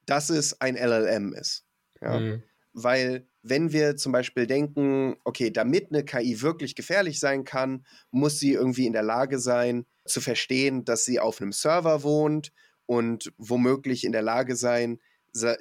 dass 0.06 0.30
es 0.30 0.60
ein 0.60 0.76
LLM 0.76 1.32
ist. 1.32 1.64
Ja? 2.00 2.18
Mhm. 2.18 2.42
Weil 2.72 3.26
wenn 3.42 3.72
wir 3.72 3.96
zum 3.96 4.12
Beispiel 4.12 4.46
denken, 4.46 5.16
okay, 5.24 5.50
damit 5.50 5.88
eine 5.90 6.04
KI 6.04 6.42
wirklich 6.42 6.74
gefährlich 6.74 7.20
sein 7.20 7.44
kann, 7.44 7.84
muss 8.10 8.38
sie 8.38 8.52
irgendwie 8.52 8.86
in 8.86 8.92
der 8.92 9.02
Lage 9.02 9.38
sein, 9.38 9.86
zu 10.04 10.20
verstehen, 10.20 10.84
dass 10.84 11.04
sie 11.04 11.20
auf 11.20 11.40
einem 11.40 11.52
Server 11.52 12.02
wohnt 12.02 12.52
und 12.86 13.32
womöglich 13.38 14.04
in 14.04 14.12
der 14.12 14.22
Lage 14.22 14.56
sein, 14.56 14.98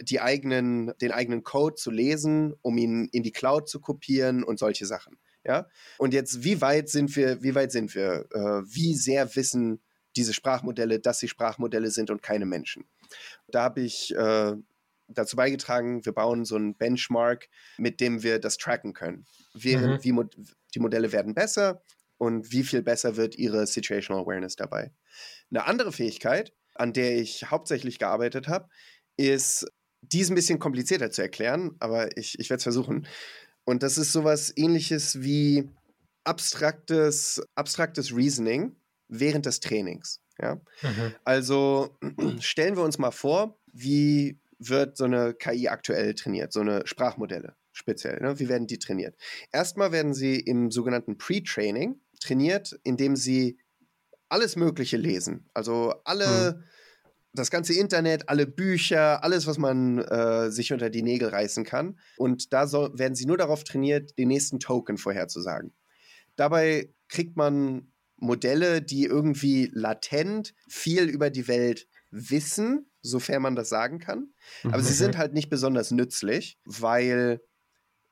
die 0.02 0.20
eigenen, 0.20 0.94
den 1.00 1.12
eigenen 1.12 1.44
Code 1.44 1.76
zu 1.76 1.92
lesen, 1.92 2.56
um 2.62 2.78
ihn 2.78 3.08
in 3.12 3.24
die 3.24 3.32
Cloud 3.32 3.70
zu 3.70 3.80
kopieren 3.80 4.44
und 4.44 4.58
solche 4.58 4.86
Sachen. 4.86 5.18
Ja? 5.46 5.68
Und 5.98 6.14
jetzt, 6.14 6.44
wie 6.44 6.60
weit 6.62 6.90
sind 6.90 7.16
wir, 7.16 7.42
wie 7.44 7.56
weit 7.56 7.72
sind 7.72 7.94
wir? 7.94 8.26
Äh, 8.34 8.64
wie 8.66 8.96
sehr 8.96 9.36
wissen 9.36 9.82
diese 10.16 10.34
Sprachmodelle, 10.34 11.00
dass 11.00 11.20
sie 11.20 11.28
Sprachmodelle 11.28 11.92
sind 11.92 12.10
und 12.10 12.24
keine 12.24 12.46
Menschen? 12.46 12.86
Da 13.48 13.64
habe 13.64 13.82
ich 13.82 14.14
äh, 14.16 14.56
dazu 15.10 15.36
beigetragen, 15.36 16.06
wir 16.06 16.14
bauen 16.14 16.46
so 16.46 16.56
einen 16.56 16.76
Benchmark, 16.76 17.50
mit 17.78 18.00
dem 18.00 18.24
wir 18.24 18.40
das 18.40 18.58
tracken 18.58 18.94
können. 18.94 19.26
Während 19.54 20.06
mhm. 20.06 20.20
wie 20.20 20.46
die 20.74 20.80
Modelle 20.80 21.12
werden 21.12 21.34
besser 21.34 21.82
und 22.18 22.52
wie 22.52 22.64
viel 22.64 22.82
besser 22.82 23.16
wird 23.16 23.36
ihre 23.38 23.66
Situational 23.66 24.24
Awareness 24.24 24.56
dabei. 24.56 24.92
Eine 25.50 25.66
andere 25.66 25.92
Fähigkeit, 25.92 26.54
an 26.76 26.94
der 26.94 27.18
ich 27.18 27.50
hauptsächlich 27.50 28.00
gearbeitet 28.00 28.48
habe, 28.48 28.70
ist, 29.18 29.66
die 30.02 30.20
ist 30.20 30.30
ein 30.30 30.36
bisschen 30.36 30.60
komplizierter 30.60 31.12
zu 31.12 31.22
erklären, 31.22 31.76
aber 31.80 32.16
ich, 32.18 32.40
ich 32.40 32.50
werde 32.50 32.60
es 32.60 32.64
versuchen. 32.64 33.08
Und 33.66 33.84
das 33.84 33.98
ist 33.98 34.12
sowas 34.12 34.54
ähnliches 34.56 35.22
wie 35.22 35.70
abstraktes, 36.24 37.42
abstraktes 37.56 38.16
Reasoning 38.16 38.76
während 39.08 39.46
des 39.46 39.60
Trainings. 39.60 40.22
Ja? 40.42 40.56
Mhm. 40.82 41.14
Also 41.24 41.98
stellen 42.40 42.76
wir 42.76 42.84
uns 42.84 42.98
mal 42.98 43.12
vor, 43.12 43.60
wie 43.74 44.40
wird 44.60 44.98
so 44.98 45.06
eine 45.06 45.34
KI 45.34 45.70
aktuell 45.70 46.14
trainiert, 46.14 46.54
so 46.54 46.60
eine 46.60 46.86
Sprachmodelle 46.86 47.56
speziell. 47.72 48.20
Ne? 48.22 48.40
Wie 48.40 48.50
werden 48.50 48.68
die 48.68 48.78
trainiert? 48.78 49.16
Erstmal 49.52 49.92
werden 49.92 50.14
sie 50.14 50.40
im 50.40 50.70
sogenannten 50.70 51.18
Pre-Training 51.18 52.00
trainiert, 52.20 52.78
indem 52.84 53.16
sie 53.16 53.58
alles 54.28 54.56
Mögliche 54.56 54.98
lesen. 54.98 55.50
Also 55.54 55.96
alle, 56.04 56.54
hm. 56.54 56.64
das 57.34 57.50
ganze 57.50 57.74
Internet, 57.74 58.30
alle 58.30 58.46
Bücher, 58.46 59.24
alles, 59.24 59.48
was 59.48 59.58
man 59.58 60.00
äh, 60.00 60.52
sich 60.52 60.74
unter 60.74 60.90
die 60.90 61.04
Nägel 61.04 61.30
reißen 61.30 61.64
kann. 61.64 61.98
Und 62.18 62.54
da 62.54 62.68
soll, 62.68 62.98
werden 63.00 63.16
sie 63.16 63.26
nur 63.26 63.38
darauf 63.38 63.64
trainiert, 63.64 64.18
den 64.20 64.28
nächsten 64.28 64.60
Token 64.60 64.98
vorherzusagen. 64.98 65.74
Dabei 66.36 66.94
kriegt 67.08 67.38
man 67.38 67.92
Modelle, 68.18 68.82
die 68.82 69.06
irgendwie 69.06 69.72
latent 69.74 70.54
viel 70.68 71.06
über 71.06 71.30
die 71.30 71.48
Welt 71.48 71.88
wissen, 72.12 72.89
sofern 73.02 73.42
man 73.42 73.56
das 73.56 73.70
sagen 73.70 74.00
kann. 74.00 74.34
Aber 74.64 74.80
mhm. 74.80 74.84
sie 74.84 74.94
sind 74.94 75.18
halt 75.18 75.34
nicht 75.34 75.50
besonders 75.50 75.92
nützlich, 75.92 76.58
weil 76.66 77.42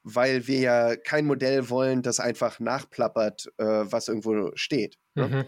weil 0.09 0.47
wir 0.47 0.59
ja 0.59 0.95
kein 0.95 1.25
Modell 1.25 1.69
wollen, 1.69 2.01
das 2.01 2.21
einfach 2.21 2.61
nachplappert, 2.61 3.51
äh, 3.57 3.65
was 3.65 4.07
irgendwo 4.07 4.51
steht. 4.55 4.97
Ne? 5.15 5.27
Mhm. 5.27 5.45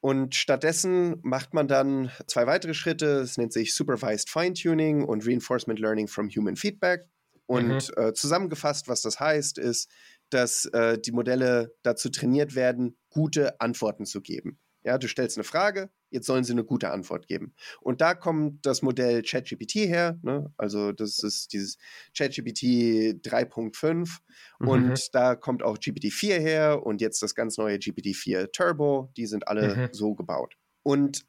Und 0.00 0.34
stattdessen 0.34 1.16
macht 1.22 1.52
man 1.52 1.68
dann 1.68 2.10
zwei 2.26 2.46
weitere 2.46 2.72
Schritte. 2.72 3.20
Es 3.20 3.36
nennt 3.36 3.52
sich 3.52 3.74
Supervised 3.74 4.30
Fine-Tuning 4.30 5.04
und 5.04 5.26
Reinforcement 5.26 5.78
Learning 5.78 6.08
from 6.08 6.30
Human 6.30 6.56
Feedback. 6.56 7.04
Und 7.44 7.90
mhm. 7.90 8.02
äh, 8.02 8.12
zusammengefasst, 8.14 8.88
was 8.88 9.02
das 9.02 9.20
heißt, 9.20 9.58
ist, 9.58 9.90
dass 10.30 10.64
äh, 10.66 10.98
die 10.98 11.12
Modelle 11.12 11.74
dazu 11.82 12.08
trainiert 12.08 12.54
werden, 12.54 12.96
gute 13.10 13.60
Antworten 13.60 14.06
zu 14.06 14.22
geben. 14.22 14.58
Ja, 14.84 14.96
du 14.96 15.06
stellst 15.06 15.36
eine 15.36 15.44
Frage, 15.44 15.90
jetzt 16.10 16.26
sollen 16.26 16.44
sie 16.44 16.52
eine 16.52 16.64
gute 16.64 16.90
Antwort 16.90 17.26
geben. 17.26 17.54
Und 17.80 18.00
da 18.00 18.14
kommt 18.14 18.66
das 18.66 18.82
Modell 18.82 19.22
ChatGPT 19.22 19.76
her, 19.86 20.18
ne? 20.22 20.52
also 20.56 20.92
das 20.92 21.22
ist 21.22 21.52
dieses 21.52 21.78
ChatGPT 22.16 23.22
3.5 23.22 24.18
mhm. 24.58 24.68
und 24.68 25.14
da 25.14 25.34
kommt 25.34 25.62
auch 25.62 25.78
GPT-4 25.78 26.38
her 26.38 26.84
und 26.84 27.00
jetzt 27.00 27.22
das 27.22 27.34
ganz 27.34 27.56
neue 27.56 27.76
GPT-4 27.76 28.52
Turbo, 28.52 29.10
die 29.16 29.26
sind 29.26 29.48
alle 29.48 29.74
mhm. 29.74 29.88
so 29.92 30.14
gebaut. 30.14 30.56
Und 30.82 31.24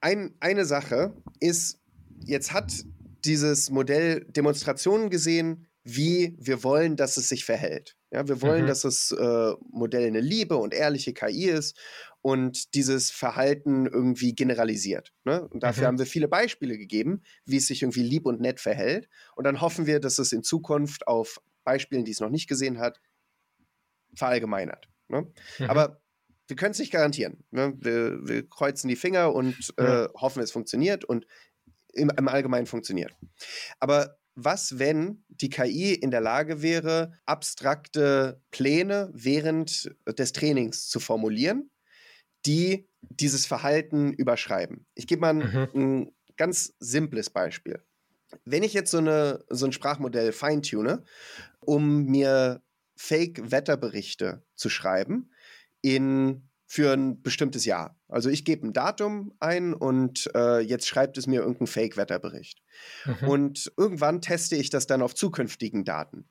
ein, 0.00 0.34
eine 0.40 0.64
Sache 0.64 1.14
ist, 1.40 1.80
jetzt 2.24 2.52
hat 2.52 2.72
dieses 3.24 3.70
Modell 3.70 4.24
Demonstrationen 4.28 5.10
gesehen, 5.10 5.66
wie 5.88 6.34
wir 6.38 6.64
wollen, 6.64 6.96
dass 6.96 7.16
es 7.16 7.28
sich 7.28 7.44
verhält. 7.44 7.96
Ja, 8.10 8.26
wir 8.26 8.42
wollen, 8.42 8.64
mhm. 8.64 8.66
dass 8.66 8.80
das 8.80 9.12
äh, 9.12 9.52
Modell 9.70 10.06
eine 10.06 10.20
liebe 10.20 10.56
und 10.56 10.74
ehrliche 10.74 11.14
KI 11.14 11.46
ist 11.46 11.78
und 12.22 12.74
dieses 12.74 13.12
Verhalten 13.12 13.86
irgendwie 13.86 14.34
generalisiert. 14.34 15.12
Ne? 15.24 15.46
Und 15.48 15.62
dafür 15.62 15.84
mhm. 15.84 15.86
haben 15.86 15.98
wir 16.00 16.06
viele 16.06 16.26
Beispiele 16.26 16.76
gegeben, 16.76 17.22
wie 17.44 17.58
es 17.58 17.68
sich 17.68 17.82
irgendwie 17.82 18.02
lieb 18.02 18.26
und 18.26 18.40
nett 18.40 18.58
verhält. 18.58 19.08
Und 19.36 19.44
dann 19.44 19.60
hoffen 19.60 19.86
wir, 19.86 20.00
dass 20.00 20.18
es 20.18 20.32
in 20.32 20.42
Zukunft 20.42 21.06
auf 21.06 21.40
Beispielen, 21.62 22.04
die 22.04 22.12
es 22.12 22.20
noch 22.20 22.30
nicht 22.30 22.48
gesehen 22.48 22.78
hat, 22.78 23.00
verallgemeinert. 24.16 24.88
Ne? 25.06 25.32
Mhm. 25.60 25.70
Aber 25.70 26.02
wir 26.48 26.56
können 26.56 26.72
es 26.72 26.80
nicht 26.80 26.92
garantieren. 26.92 27.44
Ne? 27.52 27.74
Wir, 27.78 28.26
wir, 28.26 28.48
kreuzen 28.48 28.88
die 28.88 28.96
Finger 28.96 29.32
und 29.32 29.72
äh, 29.76 30.08
hoffen, 30.14 30.42
es 30.42 30.50
funktioniert 30.50 31.04
und 31.04 31.26
im, 31.92 32.10
im 32.10 32.26
Allgemeinen 32.26 32.66
funktioniert. 32.66 33.14
Aber 33.78 34.18
was, 34.36 34.78
wenn 34.78 35.24
die 35.28 35.48
KI 35.48 35.94
in 35.94 36.10
der 36.10 36.20
Lage 36.20 36.62
wäre, 36.62 37.18
abstrakte 37.24 38.40
Pläne 38.50 39.10
während 39.12 39.90
des 40.06 40.32
Trainings 40.32 40.88
zu 40.88 41.00
formulieren, 41.00 41.70
die 42.44 42.88
dieses 43.00 43.46
Verhalten 43.46 44.12
überschreiben? 44.12 44.86
Ich 44.94 45.06
gebe 45.06 45.22
mal 45.22 45.30
ein, 45.30 45.38
mhm. 45.38 45.68
ein 45.74 46.12
ganz 46.36 46.74
simples 46.78 47.30
Beispiel. 47.30 47.82
Wenn 48.44 48.62
ich 48.62 48.74
jetzt 48.74 48.90
so, 48.90 48.98
eine, 48.98 49.44
so 49.48 49.66
ein 49.66 49.72
Sprachmodell 49.72 50.32
feintune, 50.32 51.04
um 51.60 52.04
mir 52.04 52.62
Fake-Wetterberichte 52.96 54.44
zu 54.54 54.68
schreiben, 54.68 55.30
in 55.80 56.48
für 56.66 56.92
ein 56.92 57.22
bestimmtes 57.22 57.64
Jahr. 57.64 57.96
Also 58.08 58.28
ich 58.28 58.44
gebe 58.44 58.66
ein 58.66 58.72
Datum 58.72 59.32
ein 59.38 59.72
und 59.72 60.28
äh, 60.34 60.60
jetzt 60.60 60.88
schreibt 60.88 61.16
es 61.16 61.26
mir 61.26 61.40
irgendeinen 61.40 61.68
Fake-Wetterbericht. 61.68 62.62
Mhm. 63.04 63.28
Und 63.28 63.72
irgendwann 63.76 64.20
teste 64.20 64.56
ich 64.56 64.68
das 64.70 64.86
dann 64.86 65.02
auf 65.02 65.14
zukünftigen 65.14 65.84
Daten. 65.84 66.28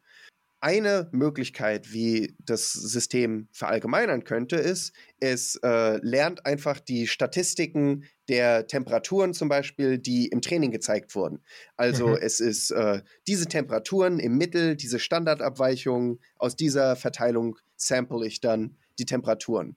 Eine 0.59 1.09
Möglichkeit, 1.11 1.93
wie 1.93 2.35
das 2.39 2.73
System 2.73 3.47
verallgemeinern 3.51 4.23
könnte, 4.23 4.55
ist, 4.55 4.93
es 5.19 5.59
äh, 5.63 5.97
lernt 5.97 6.45
einfach 6.45 6.79
die 6.79 7.07
Statistiken 7.07 8.05
der 8.29 8.65
Temperaturen 8.65 9.33
zum 9.33 9.47
Beispiel, 9.47 9.99
die 9.99 10.27
im 10.27 10.41
Training 10.41 10.71
gezeigt 10.71 11.13
wurden. 11.15 11.43
Also 11.77 12.07
mhm. 12.07 12.17
es 12.19 12.39
ist 12.39 12.71
äh, 12.71 13.03
diese 13.27 13.45
Temperaturen 13.45 14.19
im 14.19 14.37
Mittel, 14.37 14.75
diese 14.75 14.97
Standardabweichungen, 14.99 16.19
aus 16.37 16.55
dieser 16.55 16.95
Verteilung 16.95 17.57
sample 17.75 18.25
ich 18.25 18.41
dann 18.41 18.77
die 18.97 19.05
Temperaturen. 19.05 19.75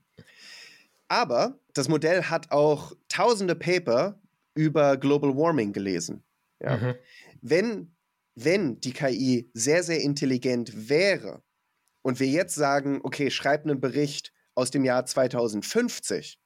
Aber 1.09 1.59
das 1.75 1.89
Modell 1.89 2.25
hat 2.25 2.51
auch 2.51 2.93
tausende 3.09 3.55
Paper 3.55 4.21
über 4.55 4.97
Global 4.97 5.37
Warming 5.37 5.73
gelesen. 5.73 6.25
Ja. 6.61 6.77
Mhm. 6.77 6.95
Wenn, 7.41 7.97
wenn 8.35 8.81
die 8.81 8.93
KI 8.93 9.51
sehr, 9.55 9.83
sehr 9.83 10.01
intelligent 10.01 10.89
wäre 10.89 11.43
und 12.03 12.21
wir 12.21 12.27
jetzt 12.27 12.55
sagen, 12.55 13.01
okay, 13.03 13.31
schreib 13.31 13.65
einen 13.65 13.81
Bericht 13.81 14.33
aus 14.55 14.71
dem 14.71 14.85
Jahr 14.85 15.07
2050, 15.07 16.41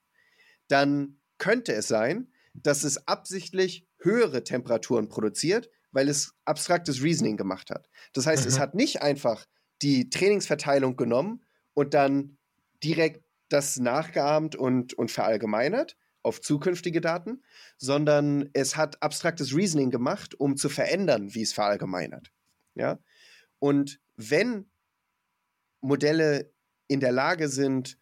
dann 0.69 1.21
könnte 1.39 1.73
es 1.73 1.89
sein, 1.89 2.31
dass 2.55 2.85
es 2.85 3.09
absichtlich 3.09 3.87
höhere 3.99 4.45
Temperaturen 4.45 5.09
produziert, 5.09 5.71
weil 5.91 6.09
es 6.09 6.35
abstraktes 6.45 7.03
Reasoning 7.03 7.37
gemacht 7.37 7.71
hat. 7.71 7.89
Das 8.13 8.27
heißt, 8.27 8.45
mhm. 8.45 8.49
es 8.49 8.59
hat 8.59 8.75
nicht 8.75 9.03
einfach 9.03 9.47
die 9.81 10.11
Trainingsverteilung 10.11 10.97
genommen 10.97 11.45
und 11.75 11.95
dann 11.95 12.39
direkt 12.83 13.22
das 13.53 13.79
nachgeahmt 13.79 14.57
und, 14.57 14.95
und 14.95 15.11
verallgemeinert 15.11 15.97
auf 16.23 16.41
zukünftige 16.41 17.01
Daten, 17.01 17.43
sondern 17.77 18.49
es 18.53 18.77
hat 18.77 19.03
abstraktes 19.03 19.55
Reasoning 19.55 19.91
gemacht, 19.91 20.39
um 20.39 20.57
zu 20.57 20.69
verändern, 20.69 21.35
wie 21.35 21.43
es 21.43 21.53
verallgemeinert. 21.53 22.33
Ja? 22.75 22.99
Und 23.59 24.01
wenn 24.17 24.71
Modelle 25.81 26.53
in 26.87 27.01
der 27.01 27.13
Lage 27.13 27.49
sind, 27.49 27.99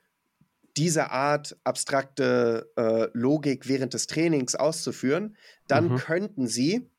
diese 0.77 1.11
Art 1.11 1.59
abstrakte 1.65 2.71
äh, 2.77 3.09
Logik 3.13 3.69
während 3.69 3.95
des 3.95 4.07
Trainings 4.07 4.55
auszuführen, 4.55 5.37
dann 5.67 5.89
mhm. 5.89 5.97
könnten 5.97 6.47
sie 6.47 6.91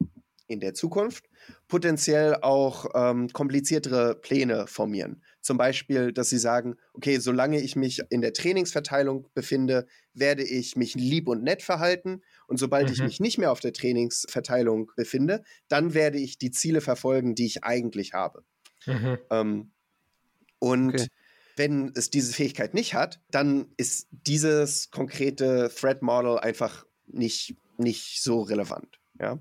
in 0.48 0.60
der 0.60 0.74
Zukunft 0.74 1.30
potenziell 1.68 2.36
auch 2.36 2.88
ähm, 2.94 3.30
kompliziertere 3.30 4.16
Pläne 4.16 4.68
formieren. 4.68 5.24
Zum 5.42 5.58
Beispiel, 5.58 6.14
dass 6.14 6.30
sie 6.30 6.38
sagen, 6.38 6.76
okay, 6.94 7.18
solange 7.18 7.60
ich 7.60 7.76
mich 7.76 8.02
in 8.10 8.22
der 8.22 8.34
Trainingsverteilung 8.34 9.28
befinde, 9.34 9.88
werde 10.14 10.44
ich 10.44 10.76
mich 10.76 10.94
lieb 10.94 11.28
und 11.28 11.44
nett 11.44 11.64
verhalten. 11.64 12.22
Und 12.48 12.58
sobald 12.58 12.88
mhm. 12.88 12.94
ich 12.94 13.02
mich 13.02 13.20
nicht 13.20 13.38
mehr 13.40 13.52
auf 13.52 13.60
der 13.60 13.74
Trainingsverteilung 13.74 14.92
befinde, 14.96 15.44
dann 15.68 15.94
werde 15.96 16.20
ich 16.20 16.38
die 16.38 16.52
Ziele 16.52 16.80
verfolgen, 16.80 17.34
die 17.34 17.48
ich 17.48 17.64
eigentlich 17.64 18.14
habe. 18.14 18.44
Mhm. 18.86 19.18
Ähm, 19.32 19.72
und 20.60 20.94
okay. 20.94 21.08
wenn 21.56 21.92
es 21.96 22.12
diese 22.12 22.34
Fähigkeit 22.34 22.76
nicht 22.76 22.94
hat, 22.94 23.20
dann 23.32 23.68
ist 23.78 24.08
dieses 24.12 24.92
konkrete 24.92 25.72
Threat 25.76 26.04
Model 26.04 26.38
einfach 26.38 26.86
nicht, 27.08 27.56
nicht 27.78 28.22
so 28.22 28.42
relevant. 28.42 29.01
Ja. 29.22 29.38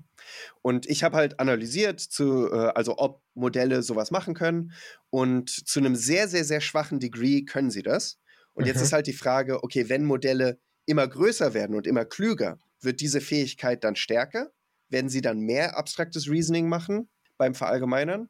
Und 0.61 0.85
ich 0.85 1.03
habe 1.03 1.17
halt 1.17 1.39
analysiert, 1.39 1.99
zu, 1.99 2.51
äh, 2.51 2.71
also 2.75 2.99
ob 2.99 3.23
Modelle 3.33 3.81
sowas 3.81 4.11
machen 4.11 4.35
können. 4.35 4.73
Und 5.09 5.49
zu 5.49 5.79
einem 5.79 5.95
sehr, 5.95 6.27
sehr, 6.27 6.43
sehr 6.43 6.61
schwachen 6.61 6.99
Degree 6.99 7.41
können 7.41 7.71
sie 7.71 7.81
das. 7.81 8.19
Und 8.53 8.63
mhm. 8.63 8.67
jetzt 8.67 8.81
ist 8.81 8.93
halt 8.93 9.07
die 9.07 9.13
Frage, 9.13 9.63
okay, 9.63 9.89
wenn 9.89 10.05
Modelle 10.05 10.59
immer 10.85 11.07
größer 11.07 11.55
werden 11.55 11.75
und 11.75 11.87
immer 11.87 12.05
klüger, 12.05 12.59
wird 12.79 13.01
diese 13.01 13.21
Fähigkeit 13.21 13.83
dann 13.83 13.95
stärker? 13.95 14.51
Werden 14.89 15.09
sie 15.09 15.21
dann 15.21 15.39
mehr 15.39 15.77
abstraktes 15.77 16.29
Reasoning 16.29 16.69
machen 16.69 17.09
beim 17.37 17.55
Verallgemeinern? 17.55 18.29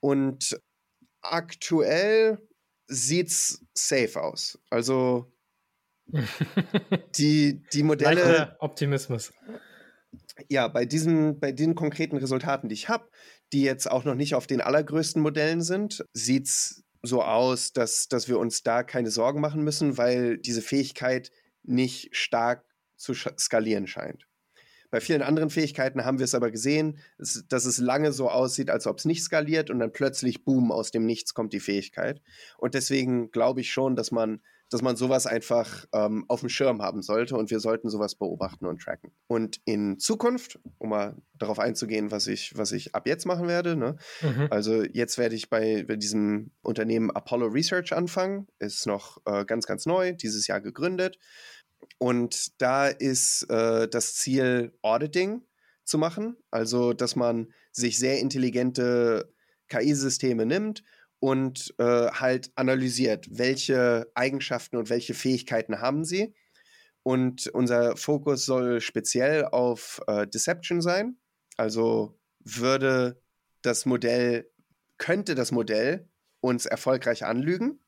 Und 0.00 0.60
aktuell 1.22 2.38
sieht's 2.86 3.64
safe 3.72 4.20
aus. 4.20 4.58
Also 4.68 5.32
die, 7.16 7.62
die 7.72 7.82
Modelle. 7.82 8.14
Leichter 8.14 8.56
Optimismus 8.58 9.32
ja, 10.48 10.68
bei 10.68 10.84
diesen, 10.84 11.38
bei 11.40 11.52
den 11.52 11.74
konkreten 11.74 12.16
Resultaten, 12.16 12.68
die 12.68 12.74
ich 12.74 12.88
habe, 12.88 13.08
die 13.52 13.62
jetzt 13.62 13.90
auch 13.90 14.04
noch 14.04 14.14
nicht 14.14 14.34
auf 14.34 14.46
den 14.46 14.60
allergrößten 14.60 15.20
Modellen 15.20 15.62
sind, 15.62 16.04
sieht 16.12 16.46
es 16.46 16.84
so 17.02 17.22
aus, 17.22 17.72
dass, 17.72 18.08
dass 18.08 18.28
wir 18.28 18.38
uns 18.38 18.62
da 18.62 18.82
keine 18.82 19.10
Sorgen 19.10 19.40
machen 19.40 19.62
müssen, 19.62 19.96
weil 19.98 20.38
diese 20.38 20.62
Fähigkeit 20.62 21.30
nicht 21.62 22.14
stark 22.14 22.64
zu 22.96 23.14
skalieren 23.14 23.86
scheint. 23.86 24.26
Bei 24.90 25.00
vielen 25.00 25.22
anderen 25.22 25.50
Fähigkeiten 25.50 26.04
haben 26.04 26.18
wir 26.18 26.24
es 26.24 26.34
aber 26.34 26.50
gesehen, 26.50 26.98
dass 27.18 27.64
es 27.64 27.78
lange 27.78 28.12
so 28.12 28.28
aussieht, 28.28 28.70
als 28.70 28.86
ob 28.88 28.98
es 28.98 29.04
nicht 29.04 29.22
skaliert 29.22 29.70
und 29.70 29.78
dann 29.78 29.92
plötzlich, 29.92 30.44
boom, 30.44 30.72
aus 30.72 30.90
dem 30.90 31.06
Nichts 31.06 31.32
kommt 31.32 31.52
die 31.52 31.60
Fähigkeit. 31.60 32.20
Und 32.58 32.74
deswegen 32.74 33.30
glaube 33.30 33.60
ich 33.60 33.72
schon, 33.72 33.94
dass 33.94 34.10
man 34.10 34.42
dass 34.70 34.82
man 34.82 34.96
sowas 34.96 35.26
einfach 35.26 35.84
ähm, 35.92 36.24
auf 36.28 36.40
dem 36.40 36.48
Schirm 36.48 36.80
haben 36.80 37.02
sollte 37.02 37.36
und 37.36 37.50
wir 37.50 37.58
sollten 37.58 37.90
sowas 37.90 38.14
beobachten 38.14 38.66
und 38.66 38.80
tracken. 38.80 39.10
Und 39.26 39.60
in 39.64 39.98
Zukunft, 39.98 40.60
um 40.78 40.90
mal 40.90 41.16
darauf 41.34 41.58
einzugehen, 41.58 42.10
was 42.12 42.28
ich, 42.28 42.56
was 42.56 42.70
ich 42.70 42.94
ab 42.94 43.06
jetzt 43.06 43.26
machen 43.26 43.48
werde, 43.48 43.76
ne? 43.76 43.96
Mhm. 44.22 44.46
also 44.50 44.82
jetzt 44.82 45.18
werde 45.18 45.34
ich 45.34 45.50
bei, 45.50 45.84
bei, 45.86 45.96
diesem 45.96 46.52
Unternehmen 46.62 47.10
Apollo 47.10 47.48
Research 47.48 47.92
anfangen, 47.92 48.46
ist 48.60 48.86
noch 48.86 49.18
äh, 49.26 49.44
ganz, 49.44 49.66
ganz 49.66 49.86
neu, 49.86 50.12
dieses 50.12 50.46
Jahr 50.46 50.60
gegründet. 50.60 51.18
Und 51.98 52.60
da 52.62 52.86
ist 52.86 53.42
äh, 53.50 53.88
das 53.88 54.14
Ziel, 54.14 54.72
Auditing 54.82 55.42
zu 55.84 55.98
machen, 55.98 56.36
also 56.50 56.92
dass 56.92 57.16
man 57.16 57.52
sich 57.72 57.98
sehr 57.98 58.20
intelligente 58.20 59.32
KI-Systeme 59.68 60.46
nimmt 60.46 60.84
und 61.20 61.74
äh, 61.78 62.10
halt 62.10 62.50
analysiert, 62.56 63.26
welche 63.30 64.10
Eigenschaften 64.14 64.76
und 64.76 64.90
welche 64.90 65.14
Fähigkeiten 65.14 65.80
haben 65.80 66.04
sie. 66.04 66.34
Und 67.02 67.46
unser 67.48 67.96
Fokus 67.96 68.44
soll 68.44 68.80
speziell 68.80 69.44
auf 69.44 70.00
äh, 70.06 70.26
Deception 70.26 70.80
sein. 70.80 71.16
Also 71.56 72.18
würde 72.40 73.20
das 73.62 73.86
Modell, 73.86 74.50
könnte 74.98 75.34
das 75.34 75.52
Modell 75.52 76.08
uns 76.40 76.66
erfolgreich 76.66 77.24
anlügen? 77.24 77.80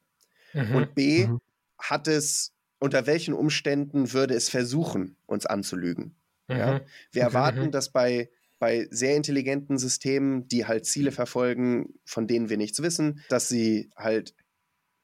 Mhm. 0.53 0.75
Und 0.75 0.95
B, 0.95 1.27
mhm. 1.27 1.41
hat 1.79 2.09
es, 2.09 2.55
unter 2.79 3.07
welchen 3.07 3.35
Umständen 3.35 4.13
würde 4.13 4.35
es 4.35 4.51
versuchen, 4.51 5.17
uns 5.27 5.47
anzulügen? 5.47 6.17
Mhm. 6.49 6.57
Ja? 6.57 6.81
Wir 7.13 7.23
erwarten, 7.23 7.71
dass 7.71 7.91
bei 7.91 8.31
bei 8.63 8.87
sehr 8.93 9.17
intelligenten 9.17 9.77
Systemen, 9.77 10.47
die 10.47 10.67
halt 10.67 10.87
Ziele 10.87 11.11
verfolgen, 11.11 11.95
von 12.05 12.29
denen 12.29 12.49
wir 12.49 12.57
nichts 12.57 12.81
wissen, 12.81 13.21
dass 13.29 13.49
sie 13.49 13.91
halt 13.97 14.37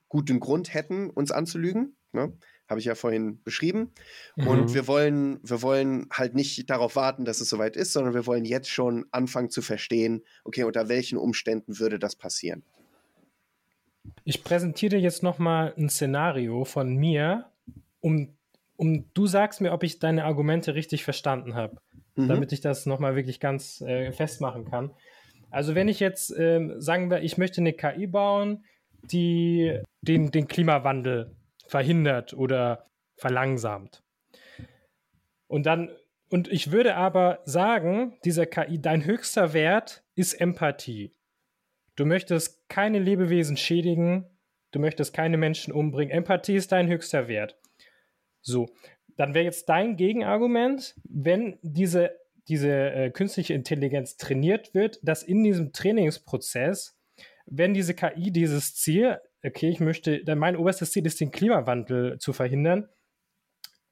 guten 0.06 0.38
Grund 0.38 0.72
hätten, 0.74 1.11
uns 1.11 1.32
anzulügen. 1.32 1.96
Ne? 2.12 2.32
Habe 2.68 2.78
ich 2.78 2.86
ja 2.86 2.94
vorhin 2.94 3.42
beschrieben. 3.42 3.90
Mhm. 4.36 4.46
Und 4.46 4.74
wir 4.74 4.86
wollen, 4.86 5.40
wir 5.42 5.61
wollen 5.61 6.06
halt 6.12 6.36
nicht 6.36 6.70
darauf 6.70 6.94
warten, 6.94 7.24
dass 7.24 7.40
es 7.40 7.48
soweit 7.48 7.74
ist, 7.74 7.92
sondern 7.92 8.14
wir 8.14 8.26
wollen 8.26 8.44
jetzt 8.44 8.70
schon 8.70 9.06
anfangen 9.11 9.50
zu 9.50 9.61
verstehen, 9.61 10.22
okay, 10.44 10.62
unter 10.62 10.88
welchen 10.88 11.18
Umständen 11.18 11.80
würde 11.80 11.98
das 11.98 12.14
passieren. 12.14 12.62
Ich 14.22 14.44
präsentiere 14.44 14.90
dir 14.90 15.00
jetzt 15.00 15.24
nochmal 15.24 15.74
ein 15.76 15.88
Szenario 15.88 16.64
von 16.64 16.94
mir, 16.94 17.50
um, 17.98 18.36
um 18.76 19.12
du 19.14 19.26
sagst 19.26 19.61
mir, 19.61 19.72
ob 19.72 19.82
ich 19.82 19.98
deine 19.98 20.26
Argumente 20.26 20.76
richtig 20.76 21.02
verstanden 21.02 21.56
habe, 21.56 21.80
mhm. 22.19 22.29
damit 22.29 22.53
ich 22.53 22.61
das 22.61 22.87
nochmal 22.87 23.16
wirklich 23.16 23.41
ganz 23.41 23.81
äh, 23.81 24.12
festmachen 24.12 24.64
kann. 24.64 24.91
Also 25.51 25.75
wenn 25.75 25.89
ich 25.89 26.01
jetzt, 26.01 26.31
äh, 26.37 26.75
sagen 26.79 27.11
wir, 27.11 27.23
ich 27.23 27.39
möchte 27.39 27.61
eine 27.61 27.73
KI 27.73 28.07
bauen, 28.07 28.64
die 29.03 29.81
den, 30.03 30.31
den 30.31 30.49
Klimawandel 30.49 31.37
verhindert 31.66 32.35
oder 32.35 32.87
verlangsamt. 33.16 34.03
Und 35.47 35.64
dann, 35.66 35.91
und 36.29 36.49
ich 36.49 36.73
würde 36.73 36.97
aber 36.97 37.41
sagen, 37.45 38.19
dieser 38.25 38.47
KI, 38.47 38.81
dein 38.81 39.05
höchster 39.05 39.53
Wert 39.55 40.05
ist 40.14 40.35
Empathie. 40.35 41.14
Du 41.97 42.05
möchtest 42.05 42.69
keine 42.69 42.99
Lebewesen 42.99 43.57
schädigen, 43.57 44.27
du 44.71 44.79
möchtest 44.79 45.14
keine 45.14 45.37
Menschen 45.37 45.73
umbringen. 45.73 46.12
Empathie 46.12 46.57
ist 46.57 46.71
dein 46.73 46.89
höchster 46.89 47.29
Wert. 47.29 47.59
So, 48.41 48.69
dann 49.19 49.35
wäre 49.35 49.45
jetzt 49.45 49.69
dein 49.69 49.97
Gegenargument, 49.97 50.95
wenn 51.03 51.59
diese, 51.62 52.12
diese 52.47 52.71
äh, 52.71 53.11
künstliche 53.11 53.53
Intelligenz 53.53 54.16
trainiert 54.16 54.75
wird, 54.75 55.01
dass 55.03 55.25
in 55.25 55.43
diesem 55.43 55.73
Trainingsprozess, 55.73 56.97
wenn 57.45 57.75
diese 57.75 57.95
KI 57.95 58.31
dieses 58.31 58.77
Ziel, 58.77 59.19
okay, 59.45 59.71
ich 59.71 59.81
möchte, 59.81 60.23
mein 60.37 60.57
oberstes 60.57 60.93
Ziel 60.93 61.05
ist, 61.05 61.21
den 61.21 61.33
Klimawandel 61.33 62.19
zu 62.19 62.33
verhindern, 62.33 62.89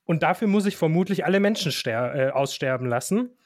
und 0.05 0.23
dafür 0.23 0.47
muss 0.47 0.67
ich 0.67 0.77
vermutlich 0.77 1.25
alle 1.25 1.41
Menschen 1.41 1.73
äh, 1.85 2.31
aussterben 2.31 2.87
lassen. 2.87 3.37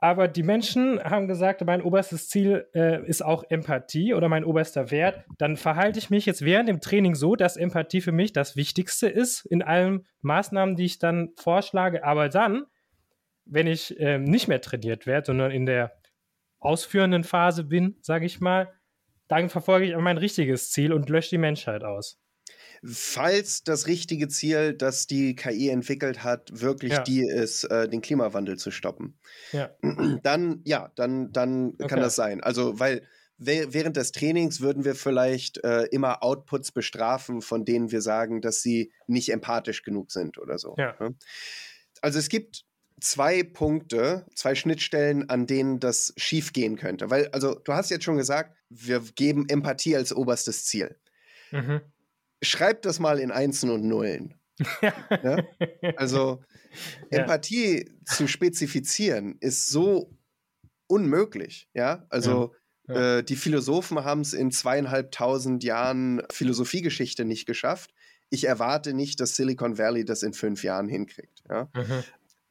Aber 0.00 0.28
die 0.28 0.44
Menschen 0.44 1.02
haben 1.02 1.26
gesagt, 1.26 1.64
mein 1.64 1.82
oberstes 1.82 2.28
Ziel 2.28 2.68
äh, 2.72 3.04
ist 3.06 3.24
auch 3.24 3.42
Empathie 3.48 4.14
oder 4.14 4.28
mein 4.28 4.44
oberster 4.44 4.92
Wert. 4.92 5.24
Dann 5.38 5.56
verhalte 5.56 5.98
ich 5.98 6.08
mich 6.08 6.24
jetzt 6.24 6.44
während 6.44 6.68
dem 6.68 6.80
Training 6.80 7.16
so, 7.16 7.34
dass 7.34 7.56
Empathie 7.56 8.00
für 8.00 8.12
mich 8.12 8.32
das 8.32 8.54
Wichtigste 8.54 9.08
ist 9.08 9.44
in 9.46 9.60
allen 9.60 10.06
Maßnahmen, 10.20 10.76
die 10.76 10.84
ich 10.84 11.00
dann 11.00 11.30
vorschlage. 11.34 12.04
Aber 12.04 12.28
dann, 12.28 12.64
wenn 13.44 13.66
ich 13.66 13.98
äh, 13.98 14.18
nicht 14.18 14.46
mehr 14.46 14.60
trainiert 14.60 15.06
werde, 15.06 15.26
sondern 15.26 15.50
in 15.50 15.66
der 15.66 15.92
ausführenden 16.60 17.24
Phase 17.24 17.64
bin, 17.64 17.96
sage 18.00 18.26
ich 18.26 18.40
mal, 18.40 18.72
dann 19.26 19.48
verfolge 19.48 19.86
ich 19.86 19.96
mein 19.96 20.18
richtiges 20.18 20.70
Ziel 20.70 20.92
und 20.92 21.08
lösche 21.08 21.30
die 21.30 21.38
Menschheit 21.38 21.82
aus 21.82 22.20
falls 22.84 23.64
das 23.64 23.86
richtige 23.86 24.28
Ziel, 24.28 24.74
das 24.74 25.06
die 25.06 25.34
KI 25.34 25.68
entwickelt 25.68 26.22
hat, 26.24 26.60
wirklich 26.60 26.92
ja. 26.92 27.02
die 27.02 27.26
ist, 27.26 27.64
äh, 27.64 27.88
den 27.88 28.00
Klimawandel 28.00 28.56
zu 28.56 28.70
stoppen. 28.70 29.18
Ja. 29.52 29.70
Dann, 30.22 30.60
ja, 30.64 30.92
dann, 30.94 31.32
dann 31.32 31.70
okay. 31.74 31.86
kann 31.86 32.00
das 32.00 32.16
sein. 32.16 32.42
Also, 32.42 32.78
weil 32.78 33.02
während 33.38 33.96
des 33.96 34.10
Trainings 34.10 34.60
würden 34.60 34.84
wir 34.84 34.96
vielleicht 34.96 35.62
äh, 35.64 35.84
immer 35.84 36.22
Outputs 36.24 36.72
bestrafen, 36.72 37.40
von 37.40 37.64
denen 37.64 37.92
wir 37.92 38.02
sagen, 38.02 38.40
dass 38.40 38.62
sie 38.62 38.92
nicht 39.06 39.30
empathisch 39.30 39.84
genug 39.84 40.10
sind 40.10 40.38
oder 40.38 40.58
so. 40.58 40.74
Ja. 40.76 40.96
Ne? 40.98 41.14
Also 42.02 42.18
es 42.18 42.28
gibt 42.28 42.64
zwei 43.00 43.44
Punkte, 43.44 44.26
zwei 44.34 44.56
Schnittstellen, 44.56 45.30
an 45.30 45.46
denen 45.46 45.78
das 45.78 46.12
schiefgehen 46.16 46.76
könnte. 46.76 47.10
Weil, 47.10 47.28
also 47.28 47.54
du 47.54 47.72
hast 47.74 47.90
jetzt 47.90 48.04
schon 48.04 48.16
gesagt, 48.16 48.56
wir 48.70 49.00
geben 49.14 49.48
Empathie 49.48 49.96
als 49.96 50.12
oberstes 50.12 50.64
Ziel. 50.66 50.96
Mhm 51.52 51.80
schreibt 52.42 52.84
das 52.84 52.98
mal 52.98 53.18
in 53.18 53.30
Einsen 53.30 53.70
und 53.70 53.84
Nullen. 53.84 54.34
ja? 54.82 55.44
Also 55.96 56.42
Empathie 57.10 57.86
ja. 57.86 58.04
zu 58.04 58.26
spezifizieren 58.26 59.36
ist 59.40 59.66
so 59.66 60.16
unmöglich. 60.86 61.68
Ja, 61.74 62.06
also 62.08 62.54
ja. 62.88 63.18
Äh, 63.18 63.22
die 63.22 63.36
Philosophen 63.36 64.04
haben 64.04 64.22
es 64.22 64.32
in 64.32 64.50
zweieinhalbtausend 64.50 65.62
Jahren 65.62 66.22
Philosophiegeschichte 66.30 67.24
nicht 67.24 67.46
geschafft. 67.46 67.92
Ich 68.30 68.44
erwarte 68.44 68.94
nicht, 68.94 69.20
dass 69.20 69.36
Silicon 69.36 69.78
Valley 69.78 70.04
das 70.04 70.22
in 70.22 70.32
fünf 70.32 70.62
Jahren 70.64 70.88
hinkriegt. 70.88 71.42
Ja? 71.48 71.68
Mhm. 71.74 72.04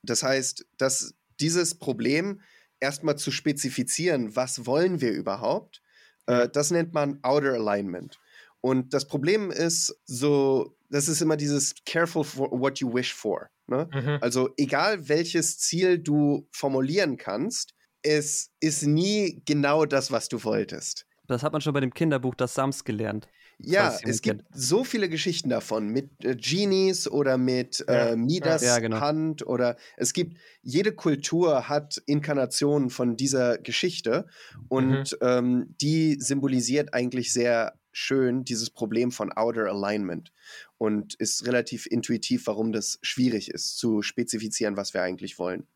Das 0.03 0.23
heißt, 0.23 0.65
dass 0.77 1.15
dieses 1.39 1.75
Problem 1.75 2.41
erstmal 2.79 3.17
zu 3.17 3.31
spezifizieren, 3.31 4.35
was 4.35 4.65
wollen 4.65 5.01
wir 5.01 5.11
überhaupt, 5.11 5.81
äh, 6.27 6.47
das 6.49 6.71
nennt 6.71 6.93
man 6.93 7.19
Outer 7.23 7.53
Alignment. 7.53 8.19
Und 8.61 8.93
das 8.93 9.07
Problem 9.07 9.51
ist 9.51 9.95
so, 10.05 10.75
das 10.89 11.07
ist 11.07 11.21
immer 11.21 11.37
dieses 11.37 11.75
careful 11.85 12.23
for 12.23 12.49
what 12.51 12.79
you 12.79 12.93
wish 12.93 13.13
for. 13.13 13.49
Ne? 13.67 13.89
Mhm. 13.93 14.17
Also 14.21 14.49
egal 14.57 15.07
welches 15.09 15.59
Ziel 15.59 15.99
du 15.99 16.47
formulieren 16.51 17.17
kannst, 17.17 17.73
es 18.01 18.51
ist 18.59 18.83
nie 18.83 19.41
genau 19.45 19.85
das, 19.85 20.11
was 20.11 20.29
du 20.29 20.43
wolltest. 20.43 21.05
Das 21.27 21.43
hat 21.43 21.51
man 21.51 21.61
schon 21.61 21.73
bei 21.73 21.81
dem 21.81 21.93
Kinderbuch 21.93 22.35
Das 22.35 22.53
Sams 22.53 22.83
gelernt. 22.83 23.27
Ja, 23.59 23.97
es 24.03 24.21
gibt 24.21 24.45
so 24.53 24.83
viele 24.83 25.09
Geschichten 25.09 25.49
davon 25.49 25.87
mit 25.87 26.23
äh, 26.23 26.35
Genies 26.35 27.09
oder 27.09 27.37
mit 27.37 27.83
ja. 27.87 28.09
äh, 28.09 28.15
Midas 28.15 28.61
ja, 28.61 28.77
genau. 28.77 28.99
Hand 28.99 29.45
oder 29.45 29.77
es 29.97 30.13
gibt 30.13 30.37
jede 30.61 30.91
Kultur 30.91 31.67
hat 31.67 32.01
Inkarnationen 32.05 32.91
von 32.91 33.17
dieser 33.17 33.57
Geschichte 33.57 34.27
und 34.67 35.11
mhm. 35.13 35.17
ähm, 35.21 35.75
die 35.81 36.17
symbolisiert 36.19 36.93
eigentlich 36.93 37.33
sehr 37.33 37.73
schön 37.97 38.43
dieses 38.43 38.69
Problem 38.69 39.11
von 39.11 39.31
Outer 39.31 39.67
Alignment 39.67 40.31
und 40.77 41.15
ist 41.15 41.45
relativ 41.45 41.85
intuitiv, 41.87 42.47
warum 42.47 42.71
das 42.71 42.99
schwierig 43.01 43.51
ist, 43.51 43.77
zu 43.77 44.01
spezifizieren, 44.01 44.77
was 44.77 44.93
wir 44.93 45.01
eigentlich 45.01 45.39
wollen. 45.39 45.67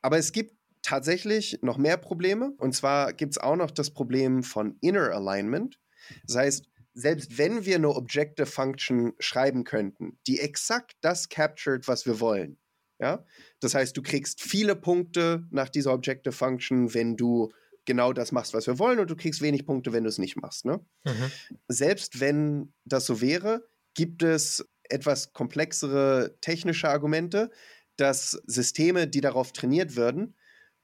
Aber 0.00 0.18
es 0.18 0.32
gibt 0.32 0.54
tatsächlich 0.84 1.58
noch 1.62 1.78
mehr 1.78 1.96
Probleme. 1.96 2.52
Und 2.58 2.74
zwar 2.74 3.12
gibt 3.12 3.32
es 3.32 3.38
auch 3.38 3.56
noch 3.56 3.70
das 3.70 3.90
Problem 3.90 4.42
von 4.42 4.76
Inner 4.80 5.12
Alignment. 5.12 5.80
Das 6.26 6.36
heißt, 6.36 6.66
selbst 6.92 7.38
wenn 7.38 7.64
wir 7.64 7.76
eine 7.76 7.88
Objective 7.88 8.46
Function 8.46 9.14
schreiben 9.18 9.64
könnten, 9.64 10.18
die 10.26 10.38
exakt 10.38 10.96
das 11.00 11.28
captured, 11.28 11.88
was 11.88 12.06
wir 12.06 12.20
wollen, 12.20 12.58
ja, 13.00 13.24
das 13.60 13.74
heißt, 13.74 13.96
du 13.96 14.02
kriegst 14.02 14.40
viele 14.40 14.76
Punkte 14.76 15.46
nach 15.50 15.68
dieser 15.68 15.92
Objective 15.92 16.32
Function, 16.32 16.94
wenn 16.94 17.16
du 17.16 17.52
genau 17.84 18.12
das 18.12 18.32
machst, 18.32 18.54
was 18.54 18.66
wir 18.66 18.78
wollen, 18.78 18.98
und 18.98 19.10
du 19.10 19.16
kriegst 19.16 19.42
wenig 19.42 19.66
Punkte, 19.66 19.92
wenn 19.92 20.04
du 20.04 20.08
es 20.08 20.18
nicht 20.18 20.36
machst. 20.36 20.64
Ne? 20.64 20.80
Mhm. 21.04 21.30
Selbst 21.68 22.20
wenn 22.20 22.72
das 22.84 23.06
so 23.06 23.20
wäre, 23.20 23.66
gibt 23.94 24.22
es 24.22 24.66
etwas 24.88 25.32
komplexere 25.32 26.36
technische 26.40 26.88
Argumente, 26.88 27.50
dass 27.96 28.42
Systeme, 28.46 29.06
die 29.06 29.20
darauf 29.20 29.52
trainiert 29.52 29.96
würden, 29.96 30.34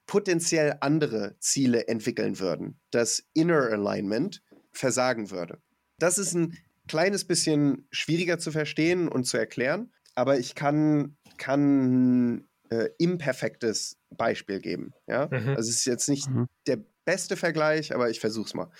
potenziell 0.06 0.76
andere 0.80 1.36
Ziele 1.38 1.86
entwickeln 1.86 2.38
würden, 2.38 2.80
dass 2.90 3.24
Inner 3.32 3.70
Alignment 3.70 4.42
versagen 4.72 5.30
würde. 5.30 5.60
Das 5.98 6.18
ist 6.18 6.34
ein 6.34 6.56
kleines 6.88 7.24
bisschen 7.24 7.86
schwieriger 7.90 8.38
zu 8.38 8.50
verstehen 8.50 9.08
und 9.08 9.24
zu 9.24 9.36
erklären, 9.36 9.92
aber 10.14 10.38
ich 10.38 10.54
kann, 10.54 11.16
kann 11.36 12.48
äh, 12.70 12.88
imperfektes 12.98 13.98
Beispiel 14.10 14.60
geben. 14.60 14.92
Ja? 15.06 15.28
Mhm. 15.30 15.50
Also 15.50 15.70
es 15.70 15.76
ist 15.76 15.84
jetzt 15.84 16.08
nicht 16.08 16.28
mhm. 16.28 16.48
der 16.66 16.78
beste 17.04 17.36
Vergleich, 17.36 17.94
aber 17.94 18.10
ich 18.10 18.20
versuche 18.20 18.46
es 18.46 18.54
mal. 18.54 18.70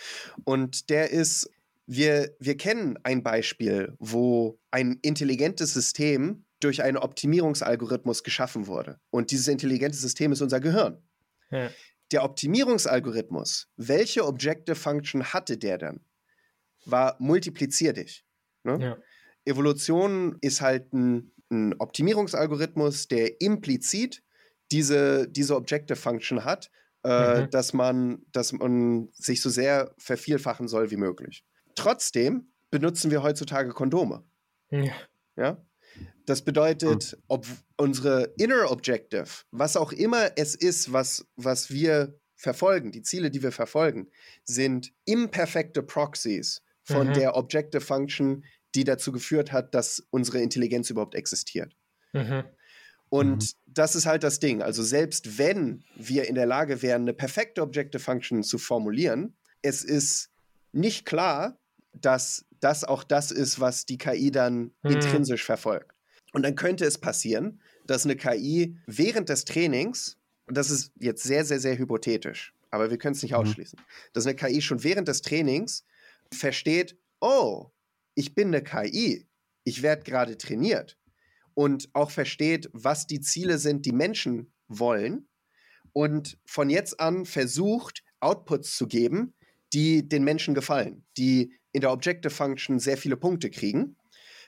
Und 0.45 0.91
der 0.91 1.11
ist, 1.11 1.51
wir, 1.87 2.35
wir 2.39 2.57
kennen 2.57 2.99
ein 3.03 3.23
Beispiel, 3.23 3.95
wo 3.99 4.59
ein 4.71 4.99
intelligentes 5.03 5.73
System 5.75 6.45
durch 6.61 6.83
einen 6.83 6.99
Optimierungsalgorithmus 6.99 8.23
geschaffen 8.23 8.67
wurde. 8.67 9.01
Und 9.11 9.31
dieses 9.31 9.49
intelligente 9.49 9.97
System 9.97 10.33
ist 10.33 10.43
unser 10.43 10.61
Gehirn. 10.61 11.03
Ja. 11.51 11.71
Der 12.13 12.25
Optimierungsalgorithmus, 12.25 13.69
welche 13.77 14.25
Objective 14.27 14.77
Function 14.77 15.25
hatte 15.33 15.57
der 15.57 15.79
dann? 15.79 16.01
War 16.85 17.17
multiplizier 17.19 17.93
dich. 17.93 18.25
Ne? 18.65 18.79
Ja. 18.81 18.99
Evolution 19.45 20.37
ist 20.41 20.61
halt 20.61 20.93
ein, 20.93 21.33
ein 21.51 21.75
Optimierungsalgorithmus, 21.79 23.09
der 23.09 23.41
implizit 23.41 24.23
diese, 24.71 25.29
diese 25.29 25.57
Objective 25.57 25.97
Function 25.97 26.45
hat 26.45 26.71
äh, 27.05 27.43
mhm. 27.43 27.51
dass, 27.51 27.73
man, 27.73 28.23
dass 28.33 28.53
man 28.53 29.09
sich 29.13 29.41
so 29.41 29.51
sehr 29.51 29.95
vervielfachen 29.99 30.69
soll 30.69 30.91
wie 30.91 30.97
möglich. 30.97 31.45
Trotzdem 31.75 32.53
benutzen 32.71 33.11
wir 33.11 33.23
heutzutage 33.23 33.71
Kondome. 33.71 34.25
Ja. 34.71 34.93
ja? 35.37 35.67
Das 36.27 36.43
bedeutet, 36.43 37.13
mhm. 37.13 37.23
ob 37.29 37.47
unsere 37.77 38.35
Inner 38.39 38.71
Objective, 38.71 39.29
was 39.51 39.77
auch 39.77 39.93
immer 39.93 40.31
es 40.37 40.55
ist, 40.55 40.93
was, 40.93 41.27
was 41.37 41.71
wir 41.71 42.21
verfolgen, 42.37 42.93
die 42.93 43.03
Ziele, 43.03 43.31
die 43.31 43.43
wir 43.43 43.53
verfolgen, 43.53 44.11
sind 44.45 44.93
imperfekte 45.05 45.83
Proxies 45.83 46.63
von 46.83 47.09
mhm. 47.09 47.13
der 47.15 47.37
Objective 47.37 47.81
Function, 47.81 48.45
die 48.75 48.85
dazu 48.85 49.13
geführt 49.13 49.53
hat, 49.53 49.75
dass 49.75 50.07
unsere 50.11 50.41
Intelligenz 50.41 50.91
überhaupt 50.91 51.15
existiert. 51.15 51.77
Mhm. 52.13 52.45
Und 53.11 53.43
mhm. 53.43 53.73
das 53.75 53.95
ist 53.95 54.07
halt 54.07 54.23
das 54.23 54.39
Ding. 54.39 54.63
Also 54.63 54.83
selbst 54.83 55.37
wenn 55.37 55.85
wir 55.97 56.29
in 56.29 56.37
der 56.37 56.47
Lage 56.47 56.81
wären, 56.81 57.03
eine 57.03 57.13
perfekte 57.13 57.61
Objective 57.61 58.03
Function 58.03 58.43
zu 58.43 58.57
formulieren, 58.57 59.37
es 59.63 59.85
ist 59.85 60.31
nicht 60.73 61.05
klar, 61.05 61.59
dass 61.93 62.47
das 62.61 62.85
auch 62.85 63.03
das 63.05 63.33
ist, 63.33 63.61
was 63.61 63.85
die 63.85 63.99
KI 63.99 64.31
dann 64.31 64.73
mhm. 64.83 64.93
intrinsisch 64.93 65.45
verfolgt. 65.45 65.93
Und 66.33 66.45
dann 66.45 66.55
könnte 66.55 66.85
es 66.85 66.99
passieren, 66.99 67.61
dass 67.87 68.05
eine 68.05 68.17
KI 68.17 68.79
während 68.87 69.29
des 69.29 69.45
Trainings, 69.45 70.17
und 70.47 70.57
das 70.57 70.71
ist 70.71 70.93
jetzt 71.01 71.25
sehr, 71.25 71.45
sehr, 71.45 71.59
sehr 71.59 71.77
hypothetisch, 71.77 72.55
aber 72.71 72.91
wir 72.91 72.99
können 72.99 73.17
es 73.17 73.23
nicht 73.23 73.33
mhm. 73.33 73.39
ausschließen, 73.39 73.81
dass 74.13 74.27
eine 74.27 74.37
KI 74.37 74.63
schon 74.63 74.85
während 74.85 75.09
des 75.09 75.23
Trainings 75.23 75.85
versteht, 76.33 76.97
oh, 77.21 77.71
ich 78.15 78.37
bin 78.37 78.49
eine 78.49 78.63
KI, 78.63 79.27
ich 79.65 79.83
werde 79.83 80.05
gerade 80.05 80.39
trainiert 80.39 80.97
und 81.61 81.91
auch 81.93 82.11
versteht, 82.11 82.71
was 82.73 83.07
die 83.07 83.21
Ziele 83.21 83.59
sind, 83.59 83.85
die 83.85 83.93
Menschen 83.93 84.51
wollen 84.67 85.29
und 85.93 86.39
von 86.47 86.71
jetzt 86.71 86.99
an 87.01 87.27
versucht, 87.27 88.03
Outputs 88.21 88.79
zu 88.79 88.87
geben, 88.87 89.35
die 89.75 90.09
den 90.09 90.25
Menschen 90.25 90.55
gefallen, 90.55 91.05
die 91.19 91.53
in 91.73 91.83
der 91.83 91.93
Objective 91.93 92.33
Function 92.33 92.79
sehr 92.79 92.97
viele 92.97 93.19
Punkte 93.19 93.51
kriegen, 93.51 93.99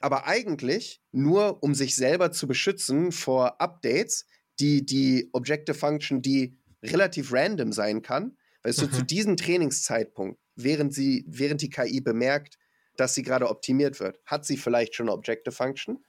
aber 0.00 0.26
eigentlich 0.26 1.02
nur, 1.10 1.62
um 1.62 1.74
sich 1.74 1.96
selber 1.96 2.32
zu 2.32 2.46
beschützen 2.46 3.12
vor 3.12 3.60
Updates, 3.60 4.24
die 4.58 4.86
die 4.86 5.28
Objective 5.34 5.76
Function, 5.76 6.22
die 6.22 6.56
relativ 6.82 7.30
random 7.30 7.74
sein 7.74 8.00
kann, 8.00 8.38
weil 8.62 8.72
du, 8.72 8.90
zu 8.90 9.02
mhm. 9.02 9.06
diesem 9.06 9.36
Trainingszeitpunkt, 9.36 10.40
während 10.56 10.94
sie, 10.94 11.26
während 11.28 11.60
die 11.60 11.68
KI 11.68 12.00
bemerkt, 12.00 12.56
dass 12.96 13.14
sie 13.14 13.22
gerade 13.22 13.50
optimiert 13.50 14.00
wird, 14.00 14.18
hat 14.24 14.46
sie 14.46 14.56
vielleicht 14.56 14.94
schon 14.94 15.08
eine 15.10 15.16
Objective 15.16 15.54
Function 15.54 16.02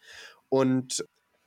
und, 0.54 1.04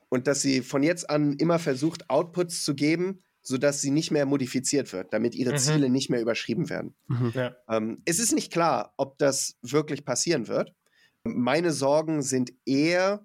und 0.09 0.27
dass 0.27 0.43
sie 0.43 0.63
von 0.63 0.83
jetzt 0.83 1.09
an 1.09 1.35
immer 1.35 1.61
versucht, 1.61 2.11
Outputs 2.11 2.65
zu 2.65 2.75
geben, 2.75 3.21
sodass 3.41 3.81
sie 3.81 3.93
nicht 3.93 4.11
mehr 4.11 4.27
modifiziert 4.27 4.93
wird, 4.93 5.13
damit 5.13 5.37
ihre 5.37 5.53
mhm. 5.53 5.59
Ziele 5.59 5.91
nicht 5.91 6.11
mehr 6.11 6.21
überschrieben 6.21 6.69
werden. 6.69 6.97
Mhm. 7.07 7.31
Ja. 7.33 7.55
Ähm, 7.69 8.03
es 8.05 8.19
ist 8.19 8.33
nicht 8.33 8.53
klar, 8.53 8.95
ob 8.97 9.17
das 9.19 9.59
wirklich 9.63 10.05
passieren 10.05 10.49
wird. 10.49 10.75
Meine 11.23 11.71
Sorgen 11.71 12.21
sind 12.21 12.53
eher 12.65 13.25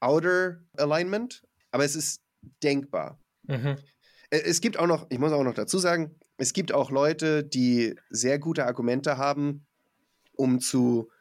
Outer 0.00 0.58
Alignment, 0.76 1.44
aber 1.70 1.84
es 1.84 1.94
ist 1.94 2.20
denkbar. 2.64 3.20
Mhm. 3.44 3.76
Es 4.30 4.60
gibt 4.60 4.76
auch 4.76 4.88
noch, 4.88 5.06
ich 5.08 5.20
muss 5.20 5.30
auch 5.30 5.44
noch 5.44 5.54
dazu 5.54 5.78
sagen, 5.78 6.16
es 6.36 6.52
gibt 6.52 6.72
auch 6.72 6.90
Leute, 6.90 7.44
die 7.44 7.94
sehr 8.10 8.40
gute 8.40 8.66
Argumente 8.66 9.18
haben, 9.18 9.66
um 10.32 10.58
zu 10.58 11.12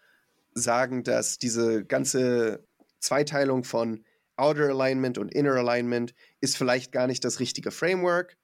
sagen, 0.55 1.03
dass 1.03 1.37
diese 1.37 1.85
ganze 1.85 2.65
Zweiteilung 3.03 3.63
von 3.63 4.03
Outer 4.35 4.69
Alignment 4.69 5.17
und 5.17 5.33
Inner 5.33 5.55
Alignment 5.55 6.15
ist 6.41 6.57
vielleicht 6.57 6.91
gar 6.91 7.07
nicht 7.07 7.23
das 7.23 7.39
richtige 7.39 7.71
Framework. 7.71 8.37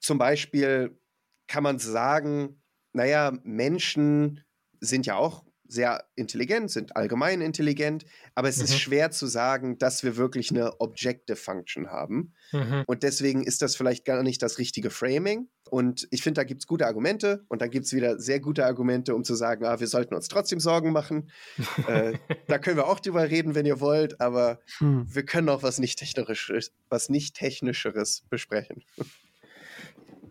Zum 0.00 0.18
Beispiel 0.18 0.98
kann 1.46 1.62
man 1.62 1.78
sagen, 1.78 2.62
naja, 2.92 3.32
Menschen 3.42 4.42
sind 4.80 5.06
ja 5.06 5.16
auch 5.16 5.44
sehr 5.68 6.04
intelligent, 6.14 6.70
sind 6.70 6.96
allgemein 6.96 7.40
intelligent, 7.40 8.04
aber 8.34 8.48
es 8.48 8.58
mhm. 8.58 8.64
ist 8.64 8.78
schwer 8.78 9.10
zu 9.10 9.26
sagen, 9.26 9.78
dass 9.78 10.02
wir 10.04 10.16
wirklich 10.16 10.50
eine 10.50 10.80
Objective 10.80 11.36
Function 11.36 11.90
haben. 11.90 12.34
Mhm. 12.52 12.84
Und 12.86 13.02
deswegen 13.02 13.42
ist 13.42 13.62
das 13.62 13.76
vielleicht 13.76 14.04
gar 14.04 14.22
nicht 14.22 14.42
das 14.42 14.58
richtige 14.58 14.90
Framing. 14.90 15.48
Und 15.66 16.06
ich 16.10 16.22
finde, 16.22 16.40
da 16.40 16.44
gibt 16.44 16.62
es 16.62 16.66
gute 16.66 16.86
Argumente 16.86 17.44
und 17.48 17.62
dann 17.62 17.70
gibt 17.70 17.86
es 17.86 17.92
wieder 17.92 18.18
sehr 18.18 18.40
gute 18.40 18.64
Argumente, 18.64 19.14
um 19.14 19.24
zu 19.24 19.34
sagen, 19.34 19.64
ah, 19.64 19.80
wir 19.80 19.86
sollten 19.86 20.14
uns 20.14 20.28
trotzdem 20.28 20.60
Sorgen 20.60 20.92
machen. 20.92 21.30
äh, 21.88 22.14
da 22.46 22.58
können 22.58 22.76
wir 22.76 22.86
auch 22.86 23.00
drüber 23.00 23.28
reden, 23.28 23.54
wenn 23.54 23.66
ihr 23.66 23.80
wollt, 23.80 24.20
aber 24.20 24.60
mhm. 24.80 25.06
wir 25.12 25.24
können 25.24 25.48
auch 25.48 25.62
was 25.62 25.78
nicht 25.78 25.98
technischeres, 25.98 26.72
was 26.88 27.08
nicht 27.08 27.34
technischeres 27.34 28.24
besprechen. 28.30 28.82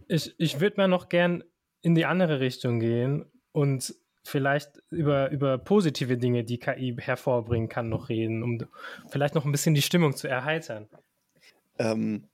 Ich, 0.08 0.34
ich 0.38 0.60
würde 0.60 0.78
mal 0.78 0.88
noch 0.88 1.10
gern 1.10 1.44
in 1.82 1.96
die 1.96 2.06
andere 2.06 2.40
Richtung 2.40 2.80
gehen 2.80 3.26
und 3.52 3.96
vielleicht 4.24 4.82
über, 4.90 5.30
über 5.30 5.58
positive 5.58 6.18
Dinge, 6.18 6.44
die 6.44 6.58
KI 6.58 6.96
hervorbringen 7.00 7.70
kann, 7.70 7.90
noch 7.90 8.10
reden, 8.10 8.42
um 8.42 8.60
vielleicht 9.10 9.36
noch 9.36 9.46
ein 9.46 9.52
bisschen 9.52 9.76
die 9.76 9.84
Stimmung 9.84 10.16
zu 10.16 10.28
erheitern. 10.28 10.88
Ähm, 11.78 12.28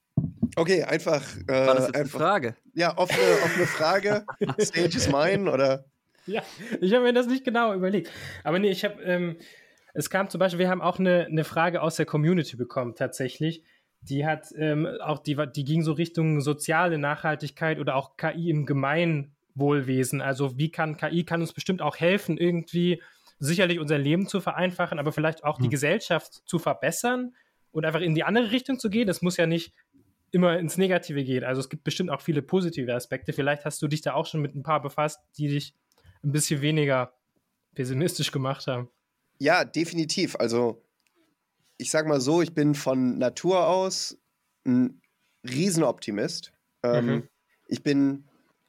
okay, 0.56 0.84
einfach. 0.84 1.24
Äh, 1.48 1.68
War 1.68 1.76
das 1.76 1.88
jetzt 1.88 1.96
einfach, 1.96 2.20
eine 2.20 2.26
Frage? 2.26 2.56
Ja, 2.74 2.98
offene, 2.98 3.24
offene 3.44 3.66
Frage. 3.66 4.26
Stage 4.60 4.98
is 4.98 5.10
mine, 5.10 5.52
oder? 5.52 5.86
Ja, 6.26 6.44
ich 6.80 6.94
habe 6.94 7.04
mir 7.04 7.14
das 7.14 7.28
nicht 7.28 7.44
genau 7.44 7.74
überlegt. 7.74 8.12
Aber 8.44 8.60
nee, 8.60 8.70
ich 8.70 8.84
habe. 8.84 9.02
Ähm, 9.04 9.38
es 9.94 10.10
kam 10.10 10.30
zum 10.30 10.40
Beispiel, 10.40 10.60
wir 10.60 10.70
haben 10.70 10.82
auch 10.82 11.00
eine, 11.00 11.26
eine 11.26 11.44
Frage 11.44 11.82
aus 11.82 11.98
der 11.98 12.06
Community 12.06 12.56
bekommen, 12.56 12.96
tatsächlich. 12.96 13.64
Die 14.02 14.26
hat 14.26 14.48
ähm, 14.56 14.88
auch, 15.02 15.20
die, 15.20 15.38
die 15.54 15.64
ging 15.64 15.84
so 15.84 15.92
Richtung 15.92 16.42
soziale 16.42 16.98
Nachhaltigkeit 16.98 17.78
oder 17.78 17.96
auch 17.96 18.16
KI 18.18 18.50
im 18.50 18.66
Gemeinen 18.66 19.36
Wohlwesen. 19.54 20.22
Also 20.22 20.58
wie 20.58 20.72
kann 20.72 20.98
KI 20.98 21.24
kann 21.24 21.42
uns 21.42 21.54
bestimmt 21.54 21.82
auch 21.82 21.98
helfen, 21.98 22.38
irgendwie 22.38 23.02
sicherlich 23.38 23.80
unser 23.80 23.98
Leben 23.98 24.28
zu 24.28 24.40
vereinfachen, 24.40 25.00
aber 25.00 25.12
vielleicht 25.12 25.44
auch 25.44 25.58
hm. 25.58 25.64
die 25.64 25.70
Gesellschaft 25.70 26.42
zu 26.46 26.58
verbessern 26.58 27.36
und 27.72 27.86
einfach 27.86 28.02
in 28.02 28.16
die 28.16 28.24
andere 28.24 28.52
Richtung 28.52 28.80
zu 28.80 28.90
gehen. 28.90 29.08
Das 29.08 29.22
muss 29.22 29.38
ja 29.38 29.46
nicht 29.46 29.74
immer 30.32 30.58
ins 30.58 30.78
Negative 30.78 31.24
gehen. 31.24 31.44
Also 31.44 31.62
es 31.62 31.70
gibt 31.70 31.84
bestimmt 31.84 32.10
auch 32.10 32.22
viele 32.22 32.42
positive 32.42 32.94
Aspekte. 32.94 33.34
Vielleicht 33.34 33.66
hast 33.66 33.82
du 33.82 33.88
dich 33.88 34.02
da 34.02 34.14
auch 34.14 34.26
schon 34.26 34.42
mit 34.42 34.56
ein 34.56 34.64
paar 34.64 34.82
befasst, 34.82 35.20
die 35.38 35.50
dich 35.50 35.76
ein 36.24 36.32
bisschen 36.32 36.62
weniger 36.62 37.14
pessimistisch 37.76 38.32
gemacht 38.32 38.68
haben. 38.68 38.90
Ja, 39.40 39.66
definitiv. 39.66 40.36
Also 40.38 40.84
ich 41.78 41.90
sag 41.90 42.08
mal 42.08 42.22
so, 42.22 42.42
ich 42.42 42.54
bin 42.54 42.76
von 42.76 43.18
Natur 43.18 43.68
aus 43.68 44.18
ein 44.66 45.02
Riesenoptimist. 45.44 46.54
Ähm, 46.84 47.06
mhm. 47.06 47.28
Ich 47.68 47.84
bin 47.84 48.26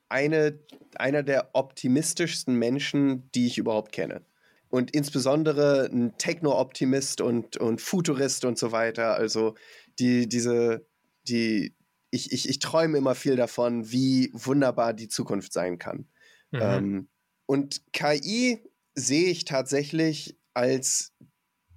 eine, 0.09 0.59
einer 0.97 1.23
der 1.23 1.51
optimistischsten 1.55 2.55
Menschen, 2.55 3.31
die 3.33 3.47
ich 3.47 3.59
überhaupt 3.59 3.93
kenne. 3.93 4.23
Und 4.69 4.93
insbesondere 4.93 5.91
ein 5.93 6.17
Techno-Optimist 6.17 7.21
und, 7.21 7.59
und 7.59 7.81
Futurist 7.83 8.47
und 8.47 8.59
so 8.59 8.73
weiter. 8.73 9.15
Also 9.15 9.55
die, 9.99 10.27
diese, 10.27 10.87
die, 11.29 11.75
ich, 12.11 12.33
ich, 12.33 12.49
ich 12.49 12.59
träume 12.59 12.99
immer 12.99 13.15
viel 13.15 13.37
davon, 13.37 13.91
wie 13.91 14.31
wunderbar 14.33 14.93
die 14.93 15.09
Zukunft 15.09 15.53
sein 15.53 15.79
kann. 15.79 16.09
Mhm. 16.51 16.61
Ähm, 16.61 17.09
und 17.47 17.83
KI 17.93 18.63
sehe 18.95 19.31
ich 19.31 19.45
tatsächlich 19.45 20.39
als 20.55 21.13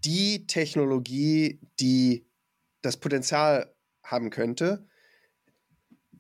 die 0.04 0.46
Technologie, 0.48 1.60
die 1.80 2.28
das 2.82 2.98
Potenzial 2.98 3.74
haben 4.04 4.30
könnte, 4.30 4.88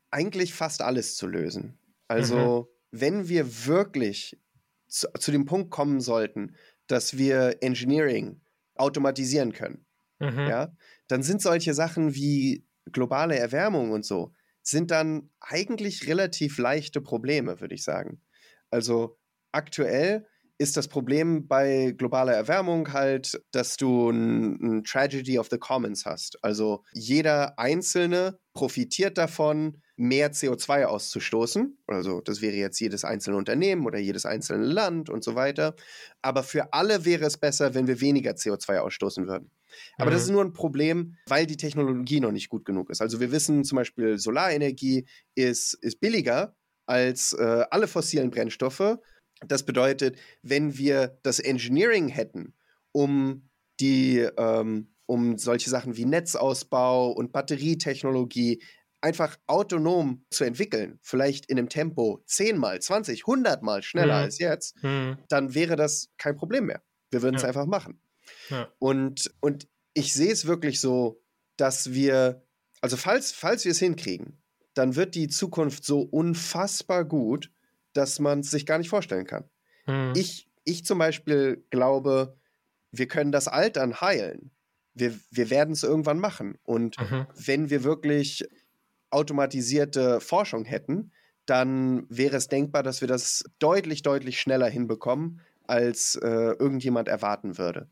eigentlich 0.09 0.53
fast 0.53 0.82
alles 0.82 1.15
zu 1.15 1.28
lösen. 1.28 1.78
Also, 2.07 2.69
mhm. 2.91 2.99
wenn 2.99 3.30
wir 3.30 3.65
wirklich 3.65 4.39
zu, 4.88 5.07
zu, 5.19 5.32
dem 5.32 5.45
Punkt 5.45 5.71
kommen 5.71 5.99
sollten, 5.99 6.55
dass 6.88 7.17
wir 7.17 7.57
Engineering 7.61 8.41
automatisieren 8.76 9.53
können, 9.53 9.86
mhm. 10.19 10.47
ja, 10.47 10.76
dann 11.07 11.21
sind 11.21 11.41
solche 11.41 11.73
Sachen 11.73 12.15
wie 12.15 12.65
globale 12.91 13.38
Erwärmung 13.38 13.91
und 13.91 14.05
so, 14.05 14.33
sind 14.61 14.91
dann 14.91 15.29
eigentlich 15.39 16.07
relativ 16.07 16.57
leichte 16.57 17.01
Probleme, 17.01 17.61
würde 17.61 17.76
ich 17.76 17.84
sagen. 17.84 18.22
Also 18.72 19.18
aktuell 19.51 20.26
ist 20.57 20.77
das 20.77 20.88
Problem 20.88 21.47
bei 21.47 21.93
globaler 21.97 22.34
Erwärmung 22.34 22.93
halt, 22.93 23.41
dass 23.51 23.76
du 23.76 24.10
ein, 24.10 24.55
ein, 24.61 24.84
Tragedy 24.84 25.38
of 25.38 25.49
the 25.51 25.57
Commons 25.57 26.05
hast. 26.05 26.41
Also 26.43 26.84
jeder 26.93 27.60
Einzelne 27.60 28.39
profitiert 28.53 29.18
davon, 29.18 29.81
mehr 29.97 30.31
CO2 30.31 30.85
auszustoßen. 30.85 31.77
Also 31.88 32.22
das 32.22 32.41
wäre 32.41 32.55
jetzt 32.55 32.80
jedes 32.80 33.03
einzelne 33.03 33.38
Unternehmen 33.38 33.85
oder 33.85 33.99
jedes 33.99 34.26
einzelne 34.26 34.65
Land 34.65 35.10
und 35.10 35.23
so 35.23 35.35
weiter. 35.35 35.76
Aber 36.22 36.43
für 36.43 36.72
alle 36.73 37.05
wäre 37.05 37.26
es 37.26 37.38
besser, 37.38 37.73
wenn 37.73 37.88
wir 37.88 37.99
weniger 37.99 38.31
CO2 38.31 38.80
ausstoßen 38.80 39.27
würden. 39.27 39.51
Aber 39.97 40.11
mhm. 40.11 40.14
das 40.14 40.23
ist 40.23 40.31
nur 40.31 40.43
ein 40.43 40.53
Problem, 40.53 41.15
weil 41.27 41.45
die 41.45 41.57
Technologie 41.57 42.19
noch 42.19 42.31
nicht 42.31 42.49
gut 42.49 42.65
genug 42.65 42.89
ist. 42.89 43.02
Also 43.02 43.19
wir 43.19 43.31
wissen 43.31 43.64
zum 43.64 43.77
Beispiel, 43.77 44.18
Solarenergie 44.18 45.06
ist, 45.35 45.73
ist 45.81 45.99
billiger 45.99 46.56
als 46.85 47.34
äh, 47.34 47.65
alle 47.69 47.88
fossilen 47.88 48.30
Brennstoffe 48.30 48.99
das 49.47 49.64
bedeutet, 49.64 50.18
wenn 50.41 50.77
wir 50.77 51.19
das 51.23 51.39
Engineering 51.39 52.07
hätten, 52.07 52.53
um 52.91 53.49
die, 53.80 54.19
ähm, 54.38 54.95
um 55.06 55.38
solche 55.38 55.69
Sachen 55.69 55.97
wie 55.97 56.06
Netzausbau 56.06 57.11
und 57.11 57.31
Batterietechnologie 57.31 58.64
einfach 59.02 59.38
autonom 59.45 60.26
zu 60.31 60.45
entwickeln, 60.45 60.99
vielleicht 61.02 61.45
in 61.47 61.60
einem 61.60 61.69
Tempo 61.69 62.23
zehnmal, 62.26 62.81
20, 62.81 63.23
100 63.23 63.61
Mal 63.61 63.84
schneller 63.84 64.18
mhm. 64.18 64.23
als 64.23 64.39
jetzt, 64.39 64.81
mhm. 64.81 65.18
dann 65.30 65.53
wäre 65.53 65.76
das 65.76 66.10
kein 66.18 66.35
Problem 66.35 66.65
mehr. 66.65 66.81
Wir 67.11 67.22
würden 67.22 67.35
es 67.35 67.43
ja. 67.43 67.49
einfach 67.49 67.68
machen. 67.68 67.99
Ja. 68.49 68.72
Und, 68.80 69.31
und 69.39 69.67
ich 69.93 70.13
sehe 70.13 70.31
es 70.31 70.45
wirklich 70.45 70.80
so, 70.80 71.22
dass 71.57 71.93
wir, 71.93 72.43
also 72.81 72.97
falls, 72.97 73.31
falls 73.31 73.65
wir 73.65 73.72
es 73.72 73.80
hinkriegen, 73.80 74.41
dann 74.73 74.95
wird 74.95 75.15
die 75.15 75.30
Zukunft 75.30 75.85
so 75.85 76.01
unfassbar 76.01 77.05
gut, 77.05 77.51
dass 77.93 78.19
man 78.19 78.41
es 78.41 78.51
sich 78.51 78.65
gar 78.65 78.77
nicht 78.77 78.89
vorstellen 78.89 79.26
kann. 79.26 79.45
Hm. 79.85 80.13
Ich, 80.15 80.49
ich 80.63 80.85
zum 80.85 80.99
Beispiel 80.99 81.65
glaube, 81.69 82.38
wir 82.91 83.07
können 83.07 83.31
das 83.31 83.47
Altern 83.47 84.01
heilen. 84.01 84.51
wir, 84.95 85.13
wir 85.30 85.49
werden 85.49 85.73
es 85.73 85.84
irgendwann 85.84 86.19
machen. 86.19 86.57
Und 86.63 86.97
mhm. 86.97 87.27
wenn 87.35 87.69
wir 87.69 87.84
wirklich 87.84 88.47
automatisierte 89.11 90.19
Forschung 90.22 90.65
hätten, 90.65 91.11
dann 91.45 92.07
wäre 92.09 92.38
es 92.38 92.47
denkbar, 92.47 92.81
dass 92.81 93.01
wir 93.01 93.07
das 93.07 93.43
deutlich, 93.59 94.01
deutlich 94.01 94.39
schneller 94.39 94.67
hinbekommen, 94.67 95.41
als 95.67 96.15
äh, 96.15 96.27
irgendjemand 96.27 97.07
erwarten 97.07 97.57
würde. 97.57 97.89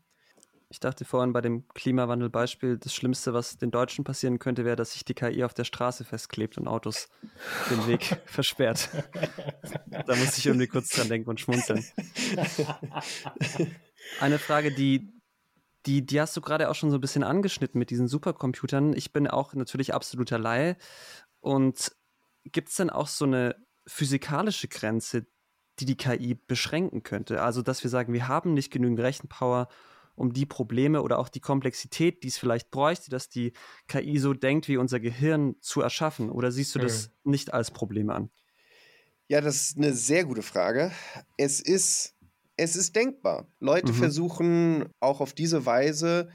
Ich 0.68 0.80
dachte 0.80 1.04
vorhin 1.04 1.32
bei 1.32 1.40
dem 1.40 1.68
Klimawandelbeispiel, 1.68 2.78
das 2.78 2.94
Schlimmste, 2.94 3.32
was 3.32 3.56
den 3.58 3.70
Deutschen 3.70 4.04
passieren 4.04 4.38
könnte, 4.38 4.64
wäre, 4.64 4.76
dass 4.76 4.92
sich 4.92 5.04
die 5.04 5.14
KI 5.14 5.44
auf 5.44 5.54
der 5.54 5.64
Straße 5.64 6.04
festklebt 6.04 6.58
und 6.58 6.66
Autos 6.66 7.08
den 7.70 7.86
Weg 7.86 8.20
versperrt. 8.26 8.88
da 10.06 10.16
muss 10.16 10.38
ich 10.38 10.46
irgendwie 10.46 10.66
kurz 10.66 10.88
dran 10.88 11.08
denken 11.08 11.30
und 11.30 11.40
schmunzeln. 11.40 11.84
Eine 14.20 14.38
Frage, 14.38 14.72
die, 14.72 15.12
die, 15.86 16.04
die 16.04 16.20
hast 16.20 16.36
du 16.36 16.40
gerade 16.40 16.70
auch 16.70 16.74
schon 16.74 16.90
so 16.90 16.98
ein 16.98 17.00
bisschen 17.00 17.24
angeschnitten 17.24 17.78
mit 17.78 17.90
diesen 17.90 18.08
Supercomputern. 18.08 18.94
Ich 18.94 19.12
bin 19.12 19.28
auch 19.28 19.54
natürlich 19.54 19.94
absoluter 19.94 20.38
Laie. 20.38 20.76
Und 21.40 21.94
gibt 22.44 22.70
es 22.70 22.76
denn 22.76 22.90
auch 22.90 23.08
so 23.08 23.26
eine 23.26 23.56
physikalische 23.86 24.68
Grenze, 24.68 25.26
die 25.78 25.84
die 25.84 25.96
KI 25.96 26.34
beschränken 26.34 27.02
könnte? 27.02 27.42
Also, 27.42 27.62
dass 27.62 27.82
wir 27.82 27.90
sagen, 27.90 28.12
wir 28.12 28.28
haben 28.28 28.54
nicht 28.54 28.72
genügend 28.72 29.00
Rechenpower, 29.00 29.68
um 30.16 30.32
die 30.32 30.46
Probleme 30.46 31.02
oder 31.02 31.18
auch 31.18 31.28
die 31.28 31.40
Komplexität, 31.40 32.22
die 32.22 32.28
es 32.28 32.38
vielleicht 32.38 32.70
bräuchte, 32.70 33.10
dass 33.10 33.28
die 33.28 33.52
KI 33.88 34.18
so 34.18 34.32
denkt, 34.32 34.68
wie 34.68 34.76
unser 34.76 35.00
Gehirn 35.00 35.56
zu 35.60 35.80
erschaffen? 35.80 36.30
Oder 36.30 36.52
siehst 36.52 36.74
du 36.74 36.78
das 36.78 37.10
mhm. 37.24 37.30
nicht 37.32 37.52
als 37.52 37.70
Problem 37.70 38.10
an? 38.10 38.30
Ja, 39.28 39.40
das 39.40 39.56
ist 39.56 39.76
eine 39.76 39.92
sehr 39.94 40.24
gute 40.24 40.42
Frage. 40.42 40.92
Es 41.36 41.60
ist, 41.60 42.14
es 42.56 42.76
ist 42.76 42.94
denkbar. 42.94 43.48
Leute 43.58 43.92
mhm. 43.92 43.96
versuchen 43.96 44.88
auch 45.00 45.20
auf 45.20 45.32
diese 45.32 45.66
Weise 45.66 46.28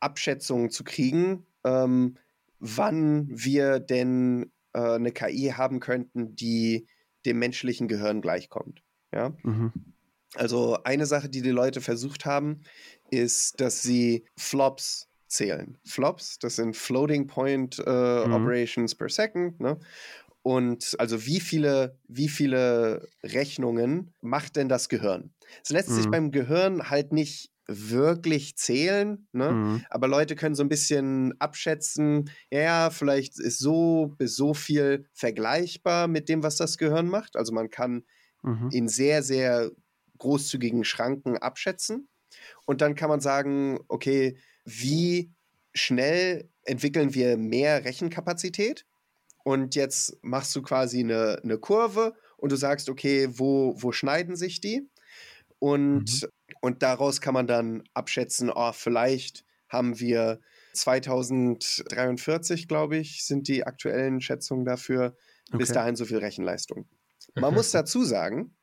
Abschätzungen 0.00 0.70
zu 0.70 0.82
kriegen, 0.82 1.46
ähm, 1.64 2.16
wann 2.58 3.28
wir 3.28 3.78
denn 3.78 4.50
äh, 4.72 4.94
eine 4.94 5.12
KI 5.12 5.52
haben 5.56 5.80
könnten, 5.80 6.34
die 6.34 6.86
dem 7.26 7.38
menschlichen 7.38 7.88
Gehirn 7.88 8.22
gleichkommt. 8.22 8.82
Ja. 9.12 9.34
Mhm. 9.42 9.72
Also 10.34 10.78
eine 10.84 11.06
Sache, 11.06 11.28
die 11.28 11.42
die 11.42 11.50
Leute 11.50 11.80
versucht 11.80 12.24
haben, 12.24 12.60
ist, 13.10 13.60
dass 13.60 13.82
sie 13.82 14.24
Flops 14.36 15.08
zählen. 15.26 15.78
Flops, 15.84 16.38
das 16.38 16.56
sind 16.56 16.76
Floating 16.76 17.26
Point 17.26 17.82
äh, 17.84 18.26
mhm. 18.26 18.32
Operations 18.32 18.94
per 18.94 19.08
Second. 19.08 19.58
Ne? 19.60 19.78
Und 20.42 20.96
also 20.98 21.26
wie 21.26 21.40
viele, 21.40 21.98
wie 22.08 22.28
viele 22.28 23.08
Rechnungen 23.22 24.12
macht 24.20 24.56
denn 24.56 24.68
das 24.68 24.88
Gehirn? 24.88 25.32
Es 25.62 25.70
lässt 25.70 25.90
mhm. 25.90 25.94
sich 25.94 26.10
beim 26.10 26.30
Gehirn 26.30 26.90
halt 26.90 27.12
nicht 27.12 27.50
wirklich 27.66 28.56
zählen, 28.56 29.28
ne? 29.32 29.52
Mhm. 29.52 29.84
aber 29.90 30.08
Leute 30.08 30.34
können 30.34 30.56
so 30.56 30.62
ein 30.64 30.68
bisschen 30.68 31.34
abschätzen, 31.40 32.28
ja, 32.50 32.90
vielleicht 32.90 33.38
ist 33.38 33.58
so 33.58 34.16
bis 34.18 34.34
so 34.34 34.54
viel 34.54 35.06
vergleichbar 35.12 36.08
mit 36.08 36.28
dem, 36.28 36.42
was 36.42 36.56
das 36.56 36.78
Gehirn 36.78 37.06
macht. 37.06 37.36
Also 37.36 37.52
man 37.52 37.70
kann 37.70 38.02
mhm. 38.42 38.70
in 38.72 38.88
sehr, 38.88 39.22
sehr 39.22 39.70
großzügigen 40.20 40.84
Schranken 40.84 41.36
abschätzen. 41.36 42.08
Und 42.64 42.80
dann 42.80 42.94
kann 42.94 43.08
man 43.08 43.20
sagen, 43.20 43.80
okay, 43.88 44.38
wie 44.64 45.32
schnell 45.74 46.48
entwickeln 46.64 47.12
wir 47.14 47.36
mehr 47.36 47.84
Rechenkapazität? 47.84 48.86
Und 49.42 49.74
jetzt 49.74 50.16
machst 50.22 50.54
du 50.54 50.62
quasi 50.62 51.00
eine, 51.00 51.40
eine 51.42 51.58
Kurve 51.58 52.14
und 52.36 52.52
du 52.52 52.56
sagst, 52.56 52.88
okay, 52.88 53.28
wo, 53.32 53.74
wo 53.76 53.90
schneiden 53.90 54.36
sich 54.36 54.60
die? 54.60 54.88
Und, 55.58 56.22
mhm. 56.22 56.28
und 56.60 56.82
daraus 56.82 57.20
kann 57.20 57.34
man 57.34 57.46
dann 57.46 57.82
abschätzen, 57.94 58.50
oh, 58.54 58.72
vielleicht 58.72 59.44
haben 59.68 59.98
wir 60.00 60.40
2043, 60.74 62.68
glaube 62.68 62.96
ich, 62.96 63.24
sind 63.24 63.48
die 63.48 63.64
aktuellen 63.64 64.20
Schätzungen 64.20 64.64
dafür, 64.64 65.16
okay. 65.48 65.58
bis 65.58 65.72
dahin 65.72 65.96
so 65.96 66.04
viel 66.04 66.18
Rechenleistung. 66.18 66.86
Man 67.34 67.54
muss 67.54 67.70
dazu 67.70 68.04
sagen, 68.04 68.54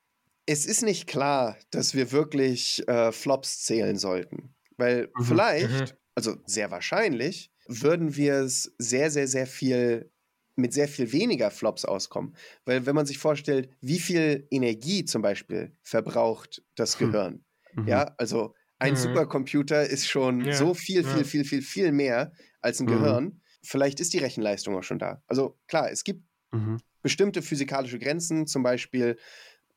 es 0.47 0.65
ist 0.65 0.81
nicht 0.81 1.07
klar, 1.07 1.57
dass 1.69 1.93
wir 1.93 2.11
wirklich 2.11 2.87
äh, 2.87 3.11
Flops 3.11 3.63
zählen 3.63 3.97
sollten. 3.97 4.55
Weil 4.77 5.09
mhm. 5.15 5.23
vielleicht, 5.23 5.91
mhm. 5.91 5.97
also 6.15 6.37
sehr 6.45 6.71
wahrscheinlich, 6.71 7.51
würden 7.67 8.15
wir 8.15 8.35
es 8.35 8.73
sehr, 8.77 9.11
sehr, 9.11 9.27
sehr 9.27 9.45
viel 9.45 10.11
mit 10.55 10.73
sehr 10.73 10.87
viel 10.87 11.11
weniger 11.11 11.51
Flops 11.51 11.85
auskommen. 11.85 12.35
Weil 12.65 12.87
wenn 12.87 12.95
man 12.95 13.05
sich 13.05 13.19
vorstellt, 13.19 13.69
wie 13.79 13.99
viel 13.99 14.47
Energie 14.49 15.05
zum 15.05 15.21
Beispiel 15.21 15.77
verbraucht 15.83 16.63
das 16.73 16.99
hm. 16.99 17.11
Gehirn. 17.11 17.45
Mhm. 17.73 17.87
Ja, 17.87 18.15
also 18.17 18.55
ein 18.79 18.93
mhm. 18.93 18.97
Supercomputer 18.97 19.87
ist 19.87 20.07
schon 20.07 20.43
ja. 20.45 20.53
so 20.53 20.73
viel, 20.73 21.03
viel, 21.03 21.25
viel, 21.25 21.45
viel, 21.45 21.61
viel 21.61 21.91
mehr 21.91 22.31
als 22.59 22.79
ein 22.79 22.85
mhm. 22.85 22.91
Gehirn. 22.91 23.41
Vielleicht 23.61 23.99
ist 23.99 24.13
die 24.13 24.17
Rechenleistung 24.17 24.75
auch 24.75 24.83
schon 24.83 24.97
da. 24.97 25.21
Also 25.27 25.59
klar, 25.67 25.91
es 25.91 26.03
gibt 26.03 26.23
mhm. 26.51 26.77
bestimmte 27.03 27.43
physikalische 27.43 27.99
Grenzen, 27.99 28.47
zum 28.47 28.63
Beispiel 28.63 29.17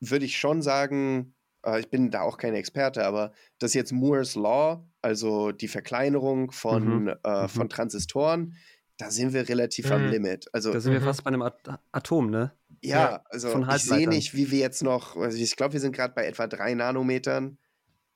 würde 0.01 0.25
ich 0.25 0.37
schon 0.37 0.61
sagen, 0.61 1.33
äh, 1.65 1.79
ich 1.79 1.89
bin 1.89 2.11
da 2.11 2.21
auch 2.21 2.37
kein 2.37 2.53
Experte, 2.53 3.05
aber 3.05 3.31
dass 3.59 3.73
jetzt 3.73 3.93
Moore's 3.93 4.35
Law, 4.35 4.85
also 5.01 5.51
die 5.51 5.67
Verkleinerung 5.67 6.51
von, 6.51 7.03
mhm. 7.03 7.15
Äh, 7.23 7.43
mhm. 7.43 7.49
von 7.49 7.69
Transistoren, 7.69 8.57
da 8.97 9.09
sind 9.09 9.33
wir 9.33 9.47
relativ 9.47 9.87
mhm. 9.87 9.91
am 9.93 10.07
Limit. 10.09 10.47
Also, 10.53 10.71
da 10.71 10.79
sind 10.79 10.93
wir 10.93 10.99
mhm. 10.99 11.05
fast 11.05 11.23
bei 11.23 11.29
einem 11.29 11.49
Atom, 11.91 12.29
ne? 12.29 12.51
Ja, 12.81 12.97
ja 12.97 13.23
also 13.29 13.63
ich 13.63 13.83
sehe 13.83 14.07
nicht, 14.07 14.35
wie 14.35 14.51
wir 14.51 14.59
jetzt 14.59 14.83
noch, 14.83 15.15
also 15.15 15.37
ich 15.37 15.55
glaube, 15.55 15.73
wir 15.73 15.79
sind 15.79 15.95
gerade 15.95 16.13
bei 16.13 16.25
etwa 16.25 16.47
drei 16.47 16.73
Nanometern. 16.73 17.57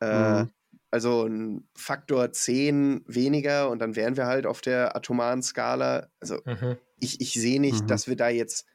Äh, 0.02 0.44
mhm. 0.44 0.50
Also 0.92 1.26
ein 1.26 1.68
Faktor 1.76 2.32
10 2.32 3.04
weniger 3.08 3.70
und 3.70 3.80
dann 3.80 3.96
wären 3.96 4.16
wir 4.16 4.28
halt 4.28 4.46
auf 4.46 4.62
der 4.62 4.96
atomaren 4.96 5.42
Skala. 5.42 6.08
Also 6.20 6.40
mhm. 6.46 6.78
ich, 7.00 7.20
ich 7.20 7.34
sehe 7.34 7.60
nicht, 7.60 7.84
mhm. 7.84 7.88
dass 7.88 8.08
wir 8.08 8.16
da 8.16 8.30
jetzt 8.30 8.66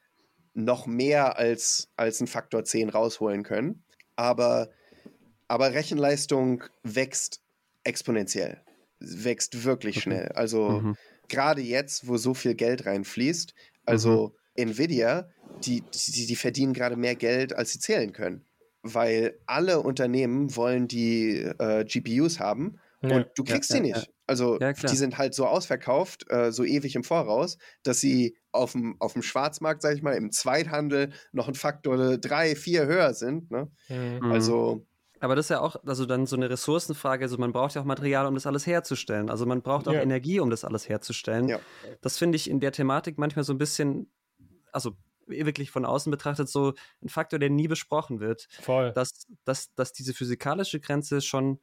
noch 0.54 0.86
mehr 0.86 1.38
als, 1.38 1.88
als 1.96 2.20
ein 2.20 2.26
Faktor 2.26 2.64
10 2.64 2.90
rausholen 2.90 3.42
können. 3.42 3.82
Aber, 4.16 4.70
aber 5.48 5.72
Rechenleistung 5.72 6.64
wächst 6.82 7.40
exponentiell. 7.84 8.60
Wächst 8.98 9.64
wirklich 9.64 9.96
okay. 9.96 10.02
schnell. 10.02 10.28
Also 10.34 10.70
mhm. 10.70 10.96
gerade 11.28 11.62
jetzt, 11.62 12.08
wo 12.08 12.16
so 12.16 12.34
viel 12.34 12.54
Geld 12.54 12.86
reinfließt, 12.86 13.54
also 13.86 14.34
mhm. 14.56 14.70
Nvidia, 14.70 15.30
die, 15.64 15.82
die, 15.82 16.26
die 16.26 16.36
verdienen 16.36 16.74
gerade 16.74 16.96
mehr 16.96 17.16
Geld, 17.16 17.54
als 17.54 17.72
sie 17.72 17.78
zählen 17.78 18.12
können. 18.12 18.44
Weil 18.82 19.38
alle 19.46 19.80
Unternehmen 19.80 20.54
wollen 20.56 20.88
die 20.88 21.36
äh, 21.58 21.84
GPUs 21.84 22.40
haben 22.40 22.78
ja. 23.02 23.16
und 23.16 23.26
du 23.34 23.44
kriegst 23.44 23.70
ja, 23.70 23.76
sie 23.76 23.82
nicht. 23.82 24.10
Also 24.26 24.58
die 24.58 24.96
sind 24.96 25.18
halt 25.18 25.34
so 25.34 25.46
ausverkauft, 25.46 26.30
äh, 26.30 26.52
so 26.52 26.64
ewig 26.64 26.94
im 26.94 27.02
Voraus, 27.02 27.58
dass 27.82 28.00
sie 28.00 28.36
auf 28.52 28.72
dem, 28.72 28.96
auf 29.00 29.14
dem 29.14 29.22
Schwarzmarkt, 29.22 29.82
sag 29.82 29.94
ich 29.96 30.02
mal, 30.02 30.12
im 30.12 30.30
Zweithandel 30.30 31.12
noch 31.32 31.48
ein 31.48 31.54
Faktor 31.54 32.18
drei, 32.18 32.54
vier 32.54 32.86
höher 32.86 33.14
sind. 33.14 33.50
Ne? 33.50 33.70
Mhm. 33.88 34.30
Also. 34.30 34.86
Aber 35.18 35.36
das 35.36 35.46
ist 35.46 35.50
ja 35.50 35.60
auch, 35.60 35.76
also 35.84 36.06
dann 36.06 36.26
so 36.26 36.36
eine 36.36 36.48
Ressourcenfrage, 36.48 37.24
also 37.24 37.36
man 37.36 37.52
braucht 37.52 37.74
ja 37.74 37.82
auch 37.82 37.86
Material, 37.86 38.26
um 38.26 38.34
das 38.34 38.46
alles 38.46 38.66
herzustellen. 38.66 39.28
Also 39.28 39.44
man 39.44 39.62
braucht 39.62 39.86
auch 39.86 39.92
ja. 39.92 40.00
Energie, 40.00 40.40
um 40.40 40.48
das 40.48 40.64
alles 40.64 40.88
herzustellen. 40.88 41.48
Ja. 41.48 41.58
Das 42.00 42.16
finde 42.16 42.36
ich 42.36 42.48
in 42.48 42.60
der 42.60 42.72
Thematik 42.72 43.18
manchmal 43.18 43.44
so 43.44 43.52
ein 43.52 43.58
bisschen, 43.58 44.10
also 44.72 44.92
wirklich 45.26 45.70
von 45.70 45.84
außen 45.84 46.10
betrachtet, 46.10 46.48
so 46.48 46.74
ein 47.02 47.08
Faktor, 47.08 47.38
der 47.38 47.50
nie 47.50 47.68
besprochen 47.68 48.20
wird. 48.20 48.48
Voll. 48.60 48.92
Dass, 48.92 49.26
dass, 49.44 49.74
dass 49.74 49.92
diese 49.92 50.14
physikalische 50.14 50.80
Grenze 50.80 51.20
schon, 51.20 51.60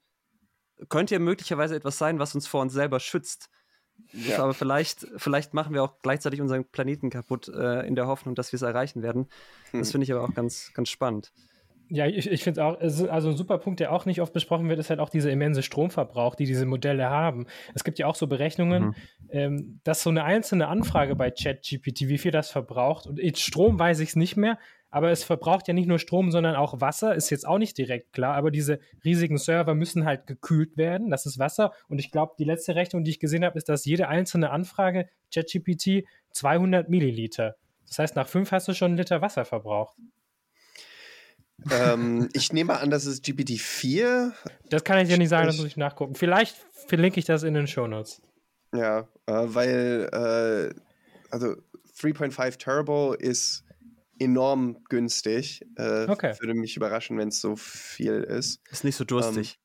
könnte 0.89 1.15
ja 1.15 1.19
möglicherweise 1.19 1.75
etwas 1.75 1.97
sein, 1.97 2.19
was 2.19 2.35
uns 2.35 2.47
vor 2.47 2.61
uns 2.61 2.73
selber 2.73 2.99
schützt. 2.99 3.49
Ja. 4.13 4.39
Aber 4.39 4.53
vielleicht, 4.53 5.07
vielleicht 5.17 5.53
machen 5.53 5.73
wir 5.73 5.83
auch 5.83 6.01
gleichzeitig 6.01 6.39
unseren 6.39 6.65
Planeten 6.65 7.09
kaputt, 7.09 7.47
äh, 7.47 7.85
in 7.87 7.95
der 7.95 8.07
Hoffnung, 8.07 8.35
dass 8.35 8.51
wir 8.51 8.57
es 8.57 8.61
erreichen 8.61 9.01
werden. 9.01 9.27
Hm. 9.71 9.79
Das 9.79 9.91
finde 9.91 10.05
ich 10.05 10.13
aber 10.13 10.23
auch 10.23 10.33
ganz, 10.33 10.71
ganz 10.73 10.89
spannend. 10.89 11.31
Ja, 11.89 12.05
ich, 12.05 12.29
ich 12.29 12.43
finde 12.43 12.61
es 12.61 12.65
auch, 12.65 13.09
also 13.09 13.29
ein 13.29 13.37
super 13.37 13.57
Punkt, 13.59 13.79
der 13.79 13.93
auch 13.93 14.05
nicht 14.05 14.21
oft 14.21 14.33
besprochen 14.33 14.67
wird, 14.67 14.77
ist 14.79 14.89
halt 14.89 14.99
auch 14.99 15.09
dieser 15.09 15.31
immense 15.31 15.63
Stromverbrauch, 15.63 16.35
die 16.35 16.45
diese 16.45 16.65
Modelle 16.65 17.09
haben. 17.09 17.47
Es 17.75 17.83
gibt 17.83 17.97
ja 17.97 18.07
auch 18.07 18.15
so 18.15 18.27
Berechnungen, 18.27 18.87
mhm. 18.87 18.95
ähm, 19.29 19.79
dass 19.83 20.03
so 20.03 20.09
eine 20.09 20.25
einzelne 20.25 20.67
Anfrage 20.67 21.15
bei 21.15 21.31
ChatGPT, 21.31 22.09
wie 22.09 22.17
viel 22.17 22.31
das 22.31 22.51
verbraucht. 22.51 23.07
Und 23.07 23.37
Strom 23.37 23.79
weiß 23.79 24.01
ich 24.01 24.09
es 24.09 24.15
nicht 24.17 24.35
mehr, 24.35 24.59
aber 24.89 25.11
es 25.11 25.23
verbraucht 25.23 25.67
ja 25.67 25.73
nicht 25.73 25.87
nur 25.87 25.99
Strom, 25.99 26.31
sondern 26.31 26.55
auch 26.55 26.79
Wasser, 26.79 27.15
ist 27.15 27.29
jetzt 27.29 27.47
auch 27.47 27.57
nicht 27.57 27.77
direkt 27.77 28.13
klar, 28.13 28.35
aber 28.35 28.51
diese 28.51 28.79
riesigen 29.03 29.37
Server 29.37 29.75
müssen 29.75 30.05
halt 30.05 30.27
gekühlt 30.27 30.77
werden, 30.77 31.09
das 31.09 31.25
ist 31.25 31.39
Wasser 31.39 31.73
und 31.87 31.99
ich 31.99 32.11
glaube, 32.11 32.35
die 32.39 32.45
letzte 32.45 32.75
Rechnung, 32.75 33.03
die 33.03 33.11
ich 33.11 33.19
gesehen 33.19 33.43
habe, 33.43 33.57
ist, 33.57 33.69
dass 33.69 33.85
jede 33.85 34.07
einzelne 34.07 34.51
Anfrage 34.51 35.09
ChatGPT 35.33 36.05
200 36.31 36.89
Milliliter. 36.89 37.55
Das 37.87 37.99
heißt, 37.99 38.15
nach 38.15 38.27
fünf 38.27 38.51
hast 38.51 38.67
du 38.67 38.73
schon 38.73 38.91
einen 38.91 38.97
Liter 38.97 39.21
Wasser 39.21 39.45
verbraucht. 39.45 39.95
ähm, 41.71 42.29
ich 42.33 42.53
nehme 42.53 42.79
an, 42.79 42.89
das 42.89 43.05
ist 43.05 43.25
GPT-4. 43.25 44.31
Das 44.69 44.83
kann 44.83 44.99
ich 44.99 45.09
dir 45.09 45.17
nicht 45.17 45.29
sagen, 45.29 45.47
das 45.47 45.57
muss 45.57 45.67
ich 45.67 45.77
nachgucken. 45.77 46.15
Vielleicht 46.15 46.55
verlinke 46.87 47.19
ich 47.19 47.25
das 47.25 47.43
in 47.43 47.53
den 47.53 47.67
Shownotes. 47.67 48.21
Ja, 48.75 49.07
äh, 49.25 49.33
weil 49.33 50.09
äh, 50.11 50.79
also 51.31 51.55
3.5 51.99 52.57
Turbo 52.59 53.13
ist 53.13 53.63
enorm 54.19 54.83
günstig. 54.89 55.65
Äh, 55.75 56.09
okay. 56.09 56.35
Würde 56.39 56.53
mich 56.53 56.75
überraschen, 56.75 57.17
wenn 57.17 57.29
es 57.29 57.41
so 57.41 57.55
viel 57.55 58.23
ist. 58.23 58.61
Ist 58.69 58.83
nicht 58.83 58.95
so 58.95 59.03
durstig. 59.03 59.59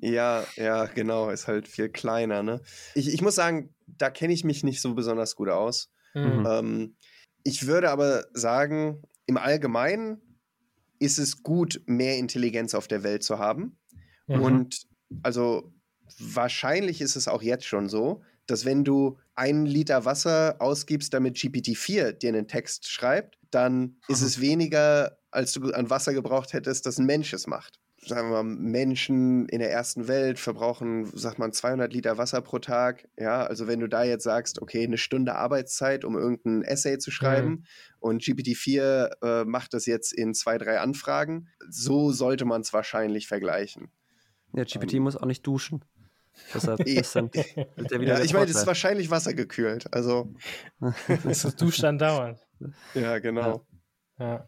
Ja, 0.00 0.44
ja, 0.56 0.86
genau, 0.86 1.30
ist 1.30 1.48
halt 1.48 1.66
viel 1.66 1.88
kleiner. 1.88 2.42
Ne? 2.42 2.60
Ich, 2.94 3.12
ich 3.12 3.20
muss 3.20 3.34
sagen, 3.34 3.74
da 3.86 4.10
kenne 4.10 4.32
ich 4.32 4.44
mich 4.44 4.62
nicht 4.62 4.80
so 4.80 4.94
besonders 4.94 5.34
gut 5.34 5.48
aus. 5.48 5.90
Mhm. 6.14 6.46
Ähm, 6.48 6.96
ich 7.42 7.66
würde 7.66 7.90
aber 7.90 8.26
sagen, 8.32 9.02
im 9.26 9.36
Allgemeinen 9.36 10.20
ist 11.00 11.18
es 11.18 11.42
gut, 11.42 11.82
mehr 11.86 12.16
Intelligenz 12.16 12.74
auf 12.74 12.88
der 12.88 13.02
Welt 13.02 13.22
zu 13.22 13.38
haben. 13.38 13.78
Mhm. 14.26 14.42
Und 14.42 14.86
also 15.22 15.72
wahrscheinlich 16.18 17.00
ist 17.00 17.16
es 17.16 17.28
auch 17.28 17.42
jetzt 17.42 17.64
schon 17.64 17.88
so, 17.88 18.22
dass 18.46 18.64
wenn 18.64 18.84
du 18.84 19.18
einen 19.34 19.66
Liter 19.66 20.04
Wasser 20.04 20.56
ausgibst, 20.58 21.12
damit 21.12 21.36
GPT-4 21.36 22.12
dir 22.12 22.28
einen 22.30 22.48
Text 22.48 22.88
schreibt, 22.88 23.37
dann 23.50 23.96
ist 24.08 24.22
es 24.22 24.40
weniger, 24.40 25.18
als 25.30 25.52
du 25.52 25.72
an 25.72 25.90
Wasser 25.90 26.14
gebraucht 26.14 26.52
hättest, 26.52 26.86
dass 26.86 26.98
ein 26.98 27.06
Mensch 27.06 27.32
es 27.32 27.46
macht 27.46 27.78
sagen 28.06 28.30
wir 28.30 28.42
mal, 28.42 28.56
Menschen 28.56 29.48
in 29.48 29.58
der 29.58 29.70
ersten 29.72 30.08
Welt 30.08 30.38
verbrauchen, 30.38 31.06
sagt 31.16 31.38
man, 31.38 31.52
200 31.52 31.92
Liter 31.92 32.18
Wasser 32.18 32.40
pro 32.40 32.58
Tag. 32.58 33.08
Ja, 33.16 33.44
also 33.44 33.66
wenn 33.66 33.80
du 33.80 33.88
da 33.88 34.04
jetzt 34.04 34.24
sagst, 34.24 34.62
okay, 34.62 34.84
eine 34.84 34.98
Stunde 34.98 35.34
Arbeitszeit, 35.34 36.04
um 36.04 36.16
irgendein 36.16 36.62
Essay 36.62 36.98
zu 36.98 37.10
schreiben 37.10 37.48
mhm. 37.48 37.64
und 38.00 38.22
GPT-4 38.22 39.10
äh, 39.22 39.44
macht 39.44 39.74
das 39.74 39.86
jetzt 39.86 40.12
in 40.12 40.34
zwei, 40.34 40.58
drei 40.58 40.80
Anfragen, 40.80 41.48
so 41.68 42.12
sollte 42.12 42.44
man 42.44 42.60
es 42.60 42.72
wahrscheinlich 42.72 43.26
vergleichen. 43.26 43.90
Ja, 44.54 44.64
GPT 44.64 44.94
ähm, 44.94 45.02
muss 45.02 45.16
auch 45.16 45.26
nicht 45.26 45.46
duschen. 45.46 45.84
Deshalb 46.54 46.80
ist 46.86 47.16
dann 47.16 47.30
ja, 48.00 48.20
ich 48.20 48.32
meine, 48.32 48.46
es 48.46 48.56
ist 48.56 48.66
wahrscheinlich 48.66 49.10
wassergekühlt. 49.10 49.92
Also. 49.92 50.32
das 51.24 51.56
duscht 51.56 51.82
dann 51.82 51.98
dauernd. 51.98 52.38
Ja, 52.94 53.18
genau. 53.18 53.64
Ja. 54.18 54.26
ja 54.26 54.46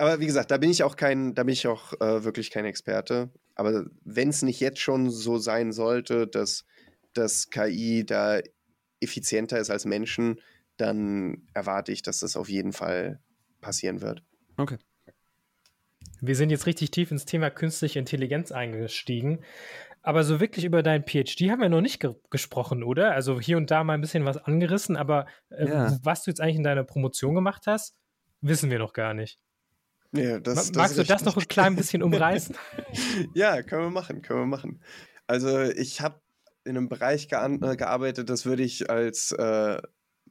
aber 0.00 0.18
wie 0.18 0.26
gesagt, 0.26 0.50
da 0.50 0.56
bin 0.56 0.70
ich 0.70 0.82
auch 0.82 0.96
kein, 0.96 1.34
da 1.34 1.42
bin 1.42 1.52
ich 1.52 1.66
auch 1.66 1.92
äh, 2.00 2.24
wirklich 2.24 2.50
kein 2.50 2.64
Experte. 2.64 3.28
Aber 3.54 3.84
wenn 4.02 4.30
es 4.30 4.40
nicht 4.40 4.58
jetzt 4.58 4.80
schon 4.80 5.10
so 5.10 5.36
sein 5.36 5.72
sollte, 5.72 6.26
dass 6.26 6.64
das 7.12 7.50
KI 7.50 8.06
da 8.06 8.40
effizienter 9.00 9.58
ist 9.58 9.68
als 9.68 9.84
Menschen, 9.84 10.40
dann 10.78 11.46
erwarte 11.52 11.92
ich, 11.92 12.00
dass 12.00 12.20
das 12.20 12.34
auf 12.36 12.48
jeden 12.48 12.72
Fall 12.72 13.20
passieren 13.60 14.00
wird. 14.00 14.22
Okay. 14.56 14.78
Wir 16.22 16.34
sind 16.34 16.48
jetzt 16.48 16.64
richtig 16.64 16.90
tief 16.92 17.10
ins 17.10 17.26
Thema 17.26 17.50
künstliche 17.50 17.98
Intelligenz 17.98 18.52
eingestiegen. 18.52 19.40
Aber 20.02 20.24
so 20.24 20.40
wirklich 20.40 20.64
über 20.64 20.82
deinen 20.82 21.04
PhD 21.04 21.50
haben 21.50 21.60
wir 21.60 21.68
noch 21.68 21.82
nicht 21.82 22.00
ge 22.00 22.14
gesprochen, 22.30 22.82
oder? 22.82 23.12
Also 23.12 23.40
hier 23.40 23.56
und 23.56 23.70
da 23.70 23.84
mal 23.84 23.94
ein 23.94 24.00
bisschen 24.00 24.24
was 24.24 24.38
angerissen, 24.38 24.96
aber 24.96 25.26
äh, 25.50 25.68
ja. 25.68 25.98
was 26.02 26.24
du 26.24 26.30
jetzt 26.30 26.40
eigentlich 26.40 26.56
in 26.56 26.64
deiner 26.64 26.84
Promotion 26.84 27.34
gemacht 27.34 27.66
hast, 27.66 27.94
wissen 28.40 28.70
wir 28.70 28.78
noch 28.78 28.94
gar 28.94 29.12
nicht. 29.12 29.38
Ja, 30.12 30.40
das, 30.40 30.72
Magst 30.72 30.98
das 30.98 31.06
du 31.06 31.12
das 31.12 31.24
noch 31.24 31.36
ein 31.36 31.46
klein 31.46 31.76
bisschen 31.76 32.02
umreißen? 32.02 32.56
ja, 33.34 33.62
können 33.62 33.82
wir 33.82 33.90
machen, 33.90 34.22
können 34.22 34.40
wir 34.40 34.46
machen. 34.46 34.82
Also 35.26 35.60
ich 35.60 36.00
habe 36.00 36.20
in 36.64 36.76
einem 36.76 36.88
Bereich 36.88 37.28
äh, 37.30 37.76
gearbeitet, 37.76 38.28
das 38.28 38.46
würde 38.46 38.62
ich 38.62 38.90
als 38.90 39.32
äh, 39.32 39.80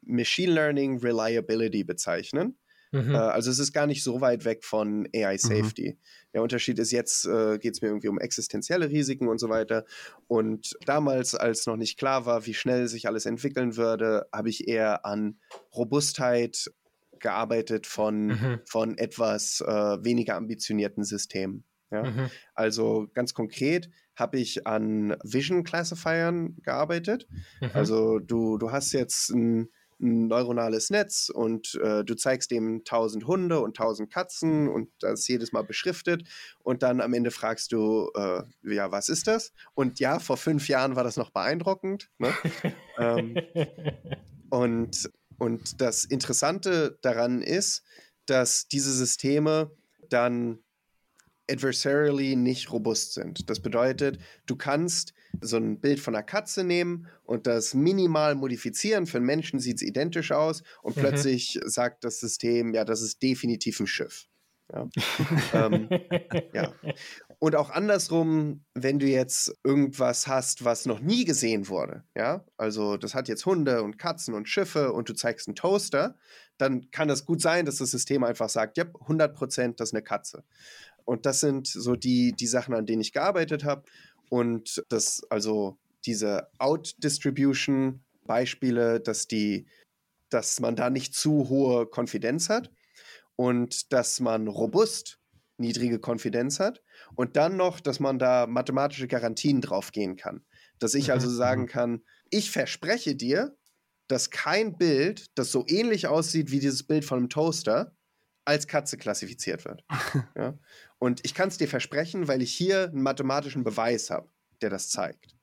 Machine 0.01 0.53
Learning 0.53 0.99
Reliability 0.99 1.83
bezeichnen. 1.83 2.57
Mhm. 2.91 3.13
Äh, 3.13 3.17
also 3.17 3.51
es 3.51 3.59
ist 3.59 3.73
gar 3.73 3.87
nicht 3.87 4.03
so 4.03 4.21
weit 4.21 4.45
weg 4.45 4.63
von 4.63 5.07
AI 5.15 5.33
mhm. 5.33 5.37
Safety. 5.37 5.91
Mhm. 5.91 5.97
Der 6.33 6.41
Unterschied 6.41 6.79
ist, 6.79 6.91
jetzt 6.91 7.25
äh, 7.25 7.57
geht 7.57 7.73
es 7.73 7.81
mir 7.81 7.89
irgendwie 7.89 8.07
um 8.07 8.19
existenzielle 8.19 8.89
Risiken 8.89 9.27
und 9.27 9.39
so 9.39 9.49
weiter. 9.49 9.85
Und 10.27 10.75
damals, 10.85 11.35
als 11.35 11.65
noch 11.65 11.77
nicht 11.77 11.97
klar 11.97 12.25
war, 12.25 12.45
wie 12.45 12.53
schnell 12.53 12.87
sich 12.87 13.07
alles 13.07 13.25
entwickeln 13.25 13.77
würde, 13.77 14.27
habe 14.33 14.49
ich 14.49 14.67
eher 14.67 15.05
an 15.05 15.39
Robustheit 15.75 16.71
gearbeitet 17.19 17.85
von, 17.85 18.27
mhm. 18.27 18.59
von 18.65 18.97
etwas 18.97 19.61
äh, 19.61 20.03
weniger 20.03 20.35
ambitionierten 20.35 21.03
Systemen. 21.03 21.65
Ja? 21.91 22.03
Mhm. 22.03 22.29
Also 22.53 23.07
ganz 23.13 23.33
konkret 23.33 23.89
habe 24.15 24.37
ich 24.37 24.67
an 24.67 25.15
Vision 25.23 25.63
Classifiern 25.63 26.57
gearbeitet. 26.61 27.27
Mhm. 27.61 27.69
Also 27.73 28.19
du, 28.19 28.57
du 28.57 28.71
hast 28.71 28.91
jetzt 28.93 29.29
ein, 29.29 29.69
ein 30.01 30.27
neuronales 30.27 30.89
Netz 30.89 31.29
und 31.29 31.75
äh, 31.83 32.03
du 32.03 32.15
zeigst 32.15 32.51
dem 32.51 32.83
tausend 32.83 33.27
Hunde 33.27 33.59
und 33.59 33.77
tausend 33.77 34.11
Katzen 34.11 34.67
und 34.67 34.89
das 34.99 35.27
jedes 35.27 35.51
Mal 35.51 35.63
beschriftet 35.63 36.27
und 36.59 36.83
dann 36.83 37.01
am 37.01 37.13
Ende 37.13 37.31
fragst 37.31 37.71
du, 37.71 38.09
äh, 38.15 38.43
ja, 38.63 38.91
was 38.91 39.09
ist 39.09 39.27
das? 39.27 39.51
Und 39.73 39.99
ja, 39.99 40.19
vor 40.19 40.37
fünf 40.37 40.67
Jahren 40.67 40.95
war 40.95 41.03
das 41.03 41.17
noch 41.17 41.31
beeindruckend. 41.31 42.09
Ne? 42.17 42.33
ähm, 42.97 43.37
und 44.49 45.09
und 45.37 45.79
das 45.79 46.03
Interessante 46.03 46.99
daran 47.01 47.41
ist, 47.41 47.83
dass 48.25 48.67
diese 48.67 48.93
Systeme 48.93 49.71
dann 50.09 50.59
adversarially 51.49 52.35
nicht 52.35 52.71
robust 52.71 53.13
sind. 53.13 53.49
Das 53.49 53.59
bedeutet, 53.59 54.19
du 54.45 54.55
kannst 54.55 55.13
so 55.41 55.57
ein 55.57 55.79
Bild 55.79 55.99
von 55.99 56.15
einer 56.15 56.23
Katze 56.23 56.63
nehmen 56.63 57.07
und 57.23 57.47
das 57.47 57.73
minimal 57.73 58.35
modifizieren. 58.35 59.05
Für 59.05 59.17
einen 59.17 59.25
Menschen 59.25 59.59
sieht 59.59 59.77
es 59.77 59.81
identisch 59.81 60.31
aus 60.31 60.63
und 60.81 60.97
mhm. 60.97 61.01
plötzlich 61.01 61.59
sagt 61.65 62.03
das 62.03 62.19
System, 62.19 62.73
ja, 62.73 62.85
das 62.85 63.01
ist 63.01 63.21
definitiv 63.21 63.79
ein 63.79 63.87
Schiff. 63.87 64.27
Ja. 64.71 64.87
ähm, 65.53 65.89
ja. 66.53 66.73
Und 67.39 67.55
auch 67.55 67.69
andersrum, 67.69 68.65
wenn 68.73 68.99
du 68.99 69.07
jetzt 69.07 69.57
irgendwas 69.63 70.27
hast, 70.27 70.65
was 70.65 70.85
noch 70.85 70.99
nie 70.99 71.23
gesehen 71.23 71.69
wurde, 71.69 72.03
ja, 72.15 72.43
also 72.57 72.97
das 72.97 73.15
hat 73.15 73.29
jetzt 73.29 73.45
Hunde 73.45 73.81
und 73.81 73.97
Katzen 73.97 74.33
und 74.33 74.49
Schiffe 74.49 74.91
und 74.91 75.07
du 75.07 75.13
zeigst 75.13 75.47
einen 75.47 75.55
Toaster, 75.55 76.17
dann 76.57 76.91
kann 76.91 77.07
das 77.07 77.25
gut 77.25 77.41
sein, 77.41 77.65
dass 77.65 77.77
das 77.77 77.91
System 77.91 78.23
einfach 78.23 78.49
sagt, 78.49 78.77
ja, 78.77 78.83
100 78.83 79.33
Prozent, 79.33 79.79
das 79.79 79.89
ist 79.89 79.93
eine 79.93 80.03
Katze. 80.03 80.43
Und 81.05 81.25
das 81.25 81.39
sind 81.39 81.65
so 81.65 81.95
die, 81.95 82.33
die 82.33 82.45
Sachen, 82.45 82.75
an 82.75 82.85
denen 82.85 83.01
ich 83.01 83.13
gearbeitet 83.13 83.63
habe. 83.63 83.83
Und 84.29 84.83
das, 84.89 85.21
also 85.29 85.77
diese 86.05 86.49
Out-Distribution 86.59 88.03
Beispiele, 88.25 88.99
dass 88.99 89.27
die, 89.27 89.67
dass 90.29 90.59
man 90.59 90.75
da 90.75 90.89
nicht 90.89 91.15
zu 91.15 91.49
hohe 91.49 91.87
Konfidenz 91.87 92.49
hat 92.49 92.71
und 93.35 93.91
dass 93.91 94.19
man 94.19 94.47
robust 94.47 95.19
niedrige 95.57 95.99
Konfidenz 95.99 96.59
hat 96.59 96.81
und 97.15 97.35
dann 97.35 97.57
noch, 97.57 97.79
dass 97.79 97.99
man 97.99 98.19
da 98.19 98.47
mathematische 98.47 99.07
Garantien 99.07 99.61
draufgehen 99.61 100.15
kann. 100.15 100.45
Dass 100.79 100.93
ich 100.93 101.11
also 101.11 101.27
mhm, 101.27 101.35
sagen 101.35 101.61
mhm. 101.63 101.67
kann, 101.67 102.03
ich 102.29 102.51
verspreche 102.51 103.15
dir, 103.15 103.57
dass 104.07 104.29
kein 104.29 104.77
Bild, 104.77 105.27
das 105.35 105.51
so 105.51 105.65
ähnlich 105.67 106.07
aussieht 106.07 106.51
wie 106.51 106.59
dieses 106.59 106.83
Bild 106.83 107.05
von 107.05 107.19
einem 107.19 107.29
Toaster, 107.29 107.95
als 108.49 108.67
Katze 108.67 108.97
klassifiziert 108.97 109.65
wird. 109.65 109.83
ja? 110.35 110.57
Und 110.97 111.23
ich 111.23 111.33
kann 111.33 111.47
es 111.47 111.57
dir 111.57 111.67
versprechen, 111.67 112.27
weil 112.27 112.41
ich 112.41 112.53
hier 112.53 112.89
einen 112.89 113.03
mathematischen 113.03 113.63
Beweis 113.63 114.09
habe, 114.09 114.27
der 114.61 114.69
das 114.69 114.89
zeigt. 114.89 115.35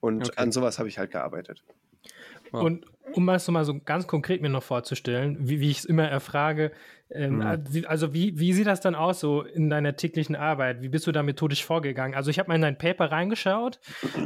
Und 0.00 0.28
okay. 0.28 0.38
an 0.40 0.52
sowas 0.52 0.78
habe 0.78 0.88
ich 0.88 0.98
halt 0.98 1.10
gearbeitet. 1.10 1.64
Wow. 2.52 2.62
Und 2.62 2.86
um 3.12 3.26
das 3.26 3.48
mal 3.48 3.64
so 3.64 3.78
ganz 3.80 4.06
konkret 4.06 4.40
mir 4.42 4.48
noch 4.48 4.62
vorzustellen, 4.62 5.36
wie, 5.40 5.60
wie 5.60 5.70
ich 5.70 5.78
es 5.78 5.84
immer 5.84 6.04
erfrage, 6.04 6.72
ähm, 7.10 7.38
mhm. 7.38 7.84
also 7.86 8.14
wie, 8.14 8.38
wie 8.38 8.52
sieht 8.52 8.66
das 8.66 8.80
dann 8.80 8.94
aus 8.94 9.20
so 9.20 9.42
in 9.42 9.70
deiner 9.70 9.96
täglichen 9.96 10.36
Arbeit? 10.36 10.82
Wie 10.82 10.88
bist 10.88 11.06
du 11.06 11.12
da 11.12 11.22
methodisch 11.22 11.64
vorgegangen? 11.64 12.14
Also 12.14 12.30
ich 12.30 12.38
habe 12.38 12.48
mal 12.48 12.54
in 12.54 12.62
dein 12.62 12.78
Paper 12.78 13.10
reingeschaut 13.10 13.80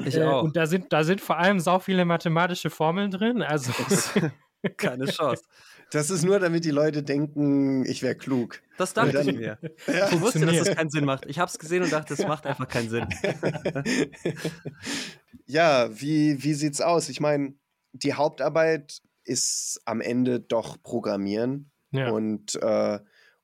ich 0.05 0.17
äh, 0.17 0.25
auch. 0.25 0.43
und 0.43 0.57
da 0.57 0.67
sind, 0.67 0.93
da 0.93 1.05
sind 1.05 1.21
vor 1.21 1.39
allem 1.39 1.61
sau 1.61 1.79
viele 1.79 2.05
mathematische 2.05 2.71
Formeln 2.71 3.11
drin. 3.11 3.43
Also 3.43 3.73
keine 4.77 5.07
Chance. 5.07 5.45
Das 5.91 6.11
ist 6.11 6.25
nur, 6.25 6.39
damit 6.39 6.65
die 6.65 6.71
Leute 6.71 7.03
denken, 7.03 7.85
ich 7.87 8.03
wäre 8.03 8.15
klug. 8.15 8.61
Das 8.77 8.93
dachte 8.93 9.13
dann, 9.13 9.29
ich 9.29 9.37
mir. 9.37 9.59
Ja. 9.87 10.09
Ich 10.13 10.21
wusste, 10.21 10.41
dass 10.45 10.59
das 10.59 10.77
keinen 10.77 10.91
Sinn 10.91 11.05
macht. 11.05 11.27
Ich 11.27 11.39
habe 11.39 11.51
es 11.51 11.59
gesehen 11.59 11.83
und 11.83 11.93
dachte, 11.93 12.15
es 12.15 12.27
macht 12.27 12.47
einfach 12.47 12.69
keinen 12.69 12.91
Sinn. 12.91 13.07
ja, 15.47 15.89
wie, 15.99 16.43
wie 16.43 16.55
sieht's 16.55 16.81
aus? 16.81 17.09
Ich 17.09 17.21
meine, 17.21 17.55
die 17.93 18.15
Hauptarbeit 18.15 19.01
ist 19.25 19.81
am 19.85 20.01
Ende 20.01 20.41
doch 20.41 20.83
Programmieren 20.83 21.71
ja. 21.91 22.11
und, 22.11 22.55
äh, 22.57 22.99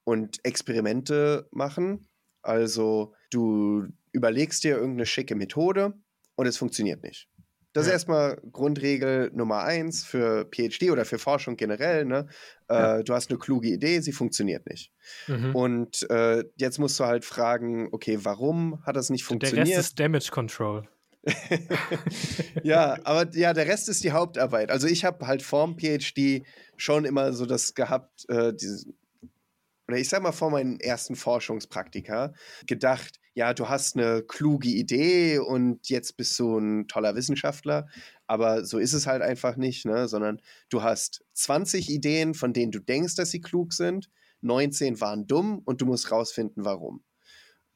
und 0.05 0.45
Experimente 0.45 1.49
machen. 1.51 2.07
Also 2.43 3.15
du 3.31 3.87
überlegst 4.12 4.65
dir 4.65 4.77
irgendeine 4.77 5.07
schicke 5.07 5.35
Methode 5.35 5.95
und 6.37 6.47
es 6.47 6.59
funktioniert 6.59 7.03
nicht. 7.03 7.29
Das 7.74 7.86
ja. 7.86 7.88
ist 7.88 7.92
erstmal 7.94 8.40
Grundregel 8.52 9.30
Nummer 9.34 9.64
eins 9.64 10.05
für 10.05 10.46
PhD 10.46 10.90
oder 10.90 11.05
für 11.05 11.18
Forschung 11.18 11.56
generell. 11.56 12.05
Ne? 12.05 12.28
Äh, 12.70 12.74
ja. 12.74 13.02
Du 13.02 13.12
hast 13.12 13.30
eine 13.30 13.38
kluge 13.38 13.68
Idee, 13.68 14.01
sie 14.01 14.12
funktioniert 14.12 14.66
nicht. 14.70 14.92
Mhm. 15.26 15.55
Und 15.55 16.09
äh, 16.09 16.44
jetzt 16.56 16.78
musst 16.78 16.98
du 17.01 17.05
halt 17.05 17.24
fragen, 17.24 17.88
okay, 17.90 18.20
warum 18.22 18.80
hat 18.86 18.96
das 18.96 19.10
nicht 19.10 19.24
funktioniert? 19.24 19.68
Der 19.68 19.76
Rest 19.76 19.88
ist 19.90 20.01
Damage 20.01 20.30
Control. 20.30 20.88
ja, 22.62 22.98
aber 23.02 23.34
ja, 23.34 23.52
der 23.52 23.66
Rest 23.66 23.88
ist 23.88 24.05
die 24.05 24.12
Hauptarbeit. 24.12 24.70
Also 24.70 24.86
ich 24.86 25.05
habe 25.05 25.26
halt 25.26 25.42
vorm 25.42 25.76
PhD 25.76 26.42
schon 26.76 27.05
immer 27.05 27.32
so 27.32 27.44
das 27.44 27.74
gehabt, 27.74 28.28
äh, 28.28 28.52
dieses, 28.52 28.86
oder 29.89 29.98
ich 29.98 30.09
sag 30.09 30.23
mal 30.23 30.32
vor 30.32 30.51
meinen 30.51 30.81
ersten 30.81 31.16
Forschungspraktika 31.16 32.32
gedacht, 32.66 33.20
ja, 33.35 33.52
du 33.52 33.69
hast 33.69 33.97
eine 33.97 34.23
kluge 34.23 34.69
Idee 34.69 35.39
und 35.39 35.89
jetzt 35.89 36.16
bist 36.16 36.39
du 36.39 36.56
ein 36.59 36.86
toller 36.89 37.16
Wissenschaftler. 37.16 37.89
Aber 38.27 38.65
so 38.65 38.78
ist 38.78 38.93
es 38.93 39.06
halt 39.06 39.23
einfach 39.23 39.56
nicht, 39.56 39.85
ne? 39.85 40.09
sondern 40.09 40.40
du 40.70 40.82
hast 40.82 41.24
20 41.35 41.90
Ideen, 41.90 42.35
von 42.35 42.52
denen 42.52 42.73
du 42.73 42.78
denkst, 42.78 43.16
dass 43.16 43.31
sie 43.31 43.40
klug 43.40 43.73
sind. 43.73 44.09
19 44.40 45.01
waren 45.01 45.27
dumm 45.27 45.61
und 45.65 45.81
du 45.81 45.86
musst 45.86 46.11
rausfinden, 46.12 46.65
warum. 46.65 47.02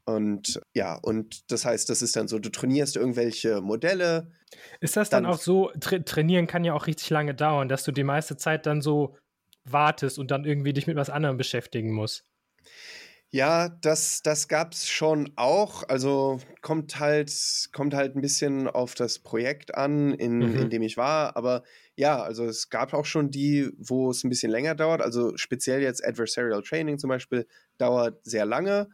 Und 0.05 0.61
ja, 0.73 0.95
und 0.95 1.51
das 1.51 1.67
heißt, 1.67 1.91
das 1.91 2.01
ist 2.01 2.17
dann 2.17 2.29
so, 2.29 2.39
du 2.39 2.51
trainierst 2.51 2.97
irgendwelche 2.97 3.61
Modelle. 3.61 4.31
Ist 4.81 4.97
das 4.97 5.11
dann, 5.11 5.25
dann 5.25 5.33
auch 5.35 5.39
so, 5.39 5.71
tra 5.81 5.99
trainieren 5.99 6.47
kann 6.47 6.65
ja 6.65 6.73
auch 6.73 6.87
richtig 6.87 7.11
lange 7.11 7.35
dauern, 7.35 7.69
dass 7.69 7.85
du 7.85 7.93
die 7.93 8.05
meiste 8.05 8.39
Zeit 8.39 8.65
dann 8.65 8.81
so 8.81 9.17
wartest 9.73 10.19
und 10.19 10.31
dann 10.31 10.45
irgendwie 10.45 10.73
dich 10.73 10.87
mit 10.87 10.97
was 10.97 11.11
anderem 11.11 11.37
beschäftigen 11.37 11.93
musst? 11.93 12.25
Ja, 13.31 13.69
das, 13.69 14.23
das 14.23 14.49
gab 14.49 14.73
es 14.73 14.89
schon 14.89 15.33
auch. 15.37 15.87
Also 15.89 16.41
kommt 16.63 16.99
halt, 16.99 17.31
kommt 17.73 17.93
halt 17.93 18.17
ein 18.17 18.23
bisschen 18.23 18.69
auf 18.69 18.95
das 18.95 19.19
Projekt 19.19 19.75
an, 19.75 20.15
in, 20.15 20.39
mhm. 20.39 20.59
in 20.59 20.71
dem 20.71 20.83
ich 20.83 20.97
war. 20.97 21.37
Aber 21.37 21.63
ja, 21.95 22.23
also 22.23 22.47
es 22.47 22.71
gab 22.71 22.95
auch 22.95 23.05
schon 23.05 23.31
die, 23.31 23.71
wo 23.77 24.11
es 24.11 24.25
ein 24.25 24.31
bisschen 24.31 24.51
länger 24.51 24.75
dauert. 24.75 25.03
Also 25.03 25.37
speziell 25.37 25.83
jetzt 25.83 26.03
Adversarial 26.03 26.63
Training 26.63 26.99
zum 26.99 27.09
Beispiel 27.09 27.47
dauert 27.77 28.25
sehr 28.25 28.47
lange. 28.47 28.89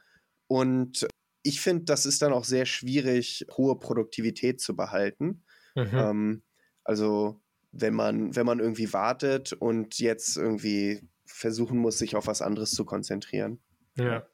Und 0.48 1.06
ich 1.44 1.60
finde, 1.60 1.84
das 1.84 2.04
ist 2.04 2.20
dann 2.20 2.32
auch 2.32 2.44
sehr 2.44 2.66
schwierig, 2.66 3.46
hohe 3.56 3.78
Produktivität 3.78 4.60
zu 4.60 4.74
behalten. 4.74 5.44
Mhm. 5.76 5.90
Ähm, 5.92 6.42
also 6.82 7.40
wenn 7.76 7.94
man, 7.94 8.36
wenn 8.36 8.46
man 8.46 8.60
irgendwie 8.60 8.92
wartet 8.92 9.52
und 9.52 9.98
jetzt 9.98 10.36
irgendwie 10.36 11.00
versuchen 11.26 11.78
muss, 11.78 11.98
sich 11.98 12.16
auf 12.16 12.26
was 12.26 12.42
anderes 12.42 12.70
zu 12.70 12.84
konzentrieren. 12.84 13.58
Ja. 13.96 14.24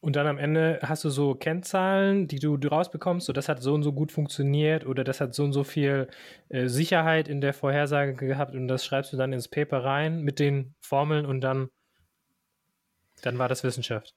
Und 0.00 0.14
dann 0.14 0.28
am 0.28 0.38
Ende 0.38 0.78
hast 0.82 1.04
du 1.04 1.10
so 1.10 1.34
Kennzahlen, 1.34 2.28
die 2.28 2.38
du, 2.38 2.56
du 2.56 2.68
rausbekommst, 2.68 3.26
so 3.26 3.32
das 3.32 3.48
hat 3.48 3.62
so 3.62 3.74
und 3.74 3.82
so 3.82 3.92
gut 3.92 4.12
funktioniert 4.12 4.86
oder 4.86 5.02
das 5.02 5.20
hat 5.20 5.34
so 5.34 5.42
und 5.42 5.52
so 5.52 5.64
viel 5.64 6.08
äh, 6.50 6.68
Sicherheit 6.68 7.26
in 7.26 7.40
der 7.40 7.52
Vorhersage 7.52 8.14
gehabt 8.14 8.54
und 8.54 8.68
das 8.68 8.84
schreibst 8.84 9.12
du 9.12 9.16
dann 9.16 9.32
ins 9.32 9.48
Paper 9.48 9.82
rein 9.82 10.22
mit 10.22 10.38
den 10.38 10.74
Formeln 10.78 11.26
und 11.26 11.40
dann, 11.40 11.68
dann 13.22 13.38
war 13.38 13.48
das 13.48 13.64
Wissenschaft. 13.64 14.14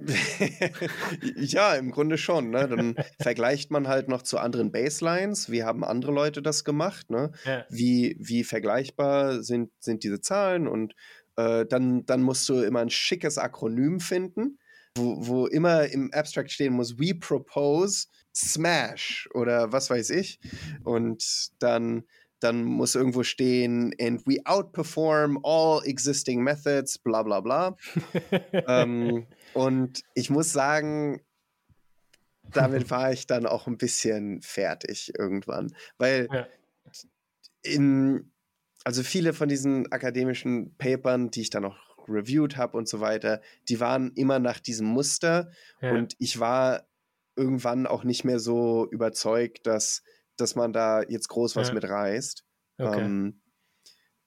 ja, 1.36 1.74
im 1.74 1.90
Grunde 1.90 2.18
schon. 2.18 2.50
Ne? 2.50 2.68
Dann 2.68 2.94
vergleicht 3.20 3.70
man 3.70 3.88
halt 3.88 4.08
noch 4.08 4.22
zu 4.22 4.38
anderen 4.38 4.72
Baselines. 4.72 5.50
Wie 5.50 5.64
haben 5.64 5.84
andere 5.84 6.12
Leute 6.12 6.42
das 6.42 6.64
gemacht? 6.64 7.10
Ne? 7.10 7.32
Ja. 7.44 7.64
Wie, 7.68 8.16
wie 8.18 8.44
vergleichbar 8.44 9.42
sind, 9.42 9.70
sind 9.80 10.04
diese 10.04 10.20
Zahlen? 10.20 10.66
Und 10.68 10.94
äh, 11.36 11.66
dann, 11.66 12.04
dann 12.06 12.22
musst 12.22 12.48
du 12.48 12.60
immer 12.60 12.80
ein 12.80 12.90
schickes 12.90 13.38
Akronym 13.38 14.00
finden, 14.00 14.58
wo, 14.96 15.26
wo 15.26 15.46
immer 15.46 15.86
im 15.86 16.12
Abstract 16.12 16.50
stehen 16.50 16.72
muss, 16.72 16.98
we 16.98 17.14
propose 17.14 18.08
Smash 18.34 19.28
oder 19.34 19.72
was 19.72 19.90
weiß 19.90 20.10
ich. 20.10 20.40
Und 20.84 21.50
dann 21.58 22.04
dann 22.40 22.64
muss 22.64 22.94
irgendwo 22.94 23.22
stehen, 23.22 23.94
and 24.00 24.26
we 24.26 24.38
outperform 24.44 25.38
all 25.44 25.82
existing 25.84 26.42
methods, 26.42 26.98
bla 26.98 27.22
bla 27.22 27.40
bla. 27.40 27.76
ähm, 28.66 29.26
und 29.54 30.02
ich 30.14 30.30
muss 30.30 30.52
sagen, 30.52 31.20
damit 32.52 32.90
war 32.90 33.12
ich 33.12 33.26
dann 33.26 33.46
auch 33.46 33.66
ein 33.66 33.78
bisschen 33.78 34.42
fertig 34.42 35.12
irgendwann, 35.18 35.74
weil 35.98 36.28
ja. 36.32 36.46
in, 37.62 38.32
also 38.84 39.02
viele 39.02 39.32
von 39.32 39.48
diesen 39.48 39.90
akademischen 39.92 40.74
Papern, 40.76 41.30
die 41.30 41.42
ich 41.42 41.50
dann 41.50 41.64
auch 41.64 41.76
reviewed 42.08 42.56
habe 42.56 42.76
und 42.76 42.88
so 42.88 43.00
weiter, 43.00 43.40
die 43.68 43.80
waren 43.80 44.12
immer 44.14 44.38
nach 44.38 44.58
diesem 44.58 44.86
Muster 44.86 45.50
ja. 45.80 45.92
und 45.92 46.16
ich 46.18 46.40
war 46.40 46.86
irgendwann 47.36 47.86
auch 47.86 48.04
nicht 48.04 48.24
mehr 48.24 48.38
so 48.38 48.88
überzeugt, 48.90 49.66
dass, 49.66 50.02
dass 50.36 50.56
man 50.56 50.72
da 50.72 51.02
jetzt 51.02 51.28
groß 51.28 51.56
was 51.56 51.68
ja. 51.68 51.74
mit 51.74 51.84
reißt. 51.84 52.44
Okay. 52.78 53.00
Ähm, 53.00 53.40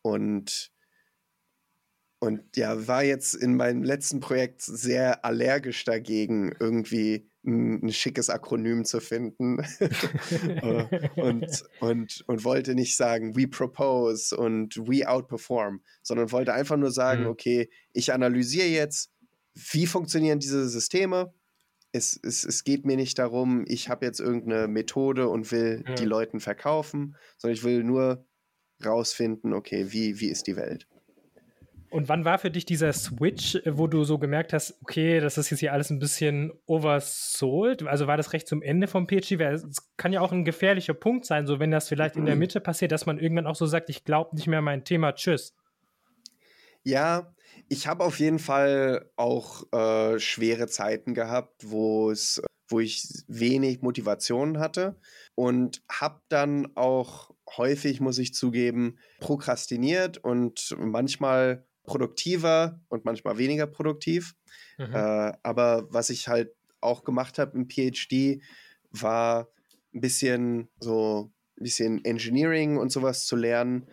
und 0.02 0.72
und 2.24 2.56
ja, 2.56 2.88
war 2.88 3.04
jetzt 3.04 3.34
in 3.34 3.58
meinem 3.58 3.84
letzten 3.84 4.22
Projekt 4.22 4.62
sehr 4.62 5.26
allergisch 5.26 5.84
dagegen, 5.84 6.56
irgendwie 6.58 7.30
ein, 7.46 7.84
ein 7.84 7.92
schickes 7.92 8.30
Akronym 8.30 8.86
zu 8.86 9.02
finden. 9.02 9.58
Äh, 10.32 11.10
und, 11.16 11.64
und, 11.80 12.24
und 12.28 12.44
wollte 12.44 12.76
nicht 12.76 12.96
sagen, 12.96 13.36
we 13.36 13.48
propose 13.48 14.36
und 14.36 14.78
we 14.78 15.08
outperform, 15.08 15.82
sondern 16.02 16.32
wollte 16.32 16.54
einfach 16.54 16.78
nur 16.78 16.92
sagen, 16.92 17.24
mhm. 17.24 17.30
okay, 17.30 17.70
ich 17.92 18.14
analysiere 18.14 18.68
jetzt, 18.68 19.12
wie 19.54 19.86
funktionieren 19.86 20.40
diese 20.40 20.70
Systeme. 20.70 21.34
Es, 21.92 22.20
es, 22.24 22.44
es 22.46 22.64
geht 22.64 22.86
mir 22.86 22.96
nicht 22.96 23.20
darum, 23.20 23.66
ich 23.68 23.90
habe 23.90 24.06
jetzt 24.06 24.20
irgendeine 24.20 24.68
Methode 24.68 25.28
und 25.28 25.52
will 25.52 25.84
ja. 25.86 25.96
die 25.96 26.06
Leuten 26.06 26.40
verkaufen, 26.40 27.16
sondern 27.38 27.58
ich 27.58 27.64
will 27.64 27.84
nur 27.84 28.26
rausfinden, 28.86 29.54
okay, 29.54 29.88
wie, 29.90 30.20
wie 30.20 30.30
ist 30.30 30.48
die 30.48 30.56
Welt. 30.56 30.88
Und 31.94 32.10
wann 32.10 32.26
war 32.26 32.40
für 32.40 32.50
dich 32.50 32.66
dieser 32.66 32.92
Switch, 32.92 33.56
wo 33.66 33.86
du 33.86 34.04
so 34.04 34.18
gemerkt 34.18 34.52
hast, 34.52 34.82
okay, 34.82 35.20
das 35.20 35.38
ist 35.38 35.52
jetzt 35.52 35.60
hier 35.60 35.74
alles 35.74 35.92
ein 35.92 36.00
bisschen 36.00 36.52
oversold? 36.66 37.84
Also 37.84 38.08
war 38.08 38.18
das 38.18 38.34
recht 38.34 38.48
zum 38.48 38.64
Ende 38.64 38.88
vom 38.88 39.08
PhD? 39.08 39.40
Es 39.40 39.94
kann 39.96 40.12
ja 40.12 40.22
auch 40.22 40.32
ein 40.32 40.44
gefährlicher 40.44 40.96
Punkt 40.96 41.24
sein, 41.26 41.46
so 41.46 41.60
wenn 41.60 41.70
das 41.70 41.88
vielleicht 41.88 42.16
in 42.16 42.26
der 42.26 42.36
Mitte 42.36 42.62
passiert, 42.62 42.92
dass 42.92 43.06
man 43.06 43.20
irgendwann 43.20 43.46
auch 43.46 43.54
so 43.54 43.68
sagt, 43.68 43.92
ich 43.92 44.06
glaube 44.06 44.36
nicht 44.36 44.48
mehr 44.48 44.64
mein 44.64 44.84
Thema, 44.84 45.14
tschüss. 45.14 45.56
Ja, 46.84 47.32
ich 47.70 47.86
habe 47.86 48.04
auf 48.04 48.18
jeden 48.18 48.40
Fall 48.40 49.12
auch 49.16 49.72
äh, 49.72 50.18
schwere 50.18 50.66
Zeiten 50.66 51.14
gehabt, 51.14 51.62
wo 51.64 52.10
es, 52.10 52.42
wo 52.70 52.80
ich 52.80 53.08
wenig 53.28 53.84
Motivation 53.84 54.58
hatte 54.58 55.00
und 55.36 55.84
habe 55.92 56.22
dann 56.28 56.76
auch 56.76 57.30
häufig, 57.56 58.02
muss 58.02 58.18
ich 58.18 58.34
zugeben, 58.34 58.98
prokrastiniert 59.20 60.18
und 60.18 60.76
manchmal 60.80 61.68
produktiver 61.84 62.80
und 62.88 63.06
manchmal 63.06 63.38
weniger 63.38 63.68
produktiv. 63.68 64.36
Mhm. 64.78 64.94
Äh, 64.94 65.34
aber 65.44 65.88
was 65.90 66.10
ich 66.10 66.28
halt 66.28 66.54
auch 66.82 67.04
gemacht 67.04 67.40
habe 67.40 67.58
im 67.58 67.68
PhD, 67.70 68.42
war 68.92 69.50
ein 69.94 70.02
bisschen 70.02 70.70
so 70.80 71.32
ein 71.58 71.64
bisschen 71.64 72.06
Engineering 72.06 72.78
und 72.78 72.92
sowas 72.92 73.26
zu 73.26 73.36
lernen. 73.36 73.88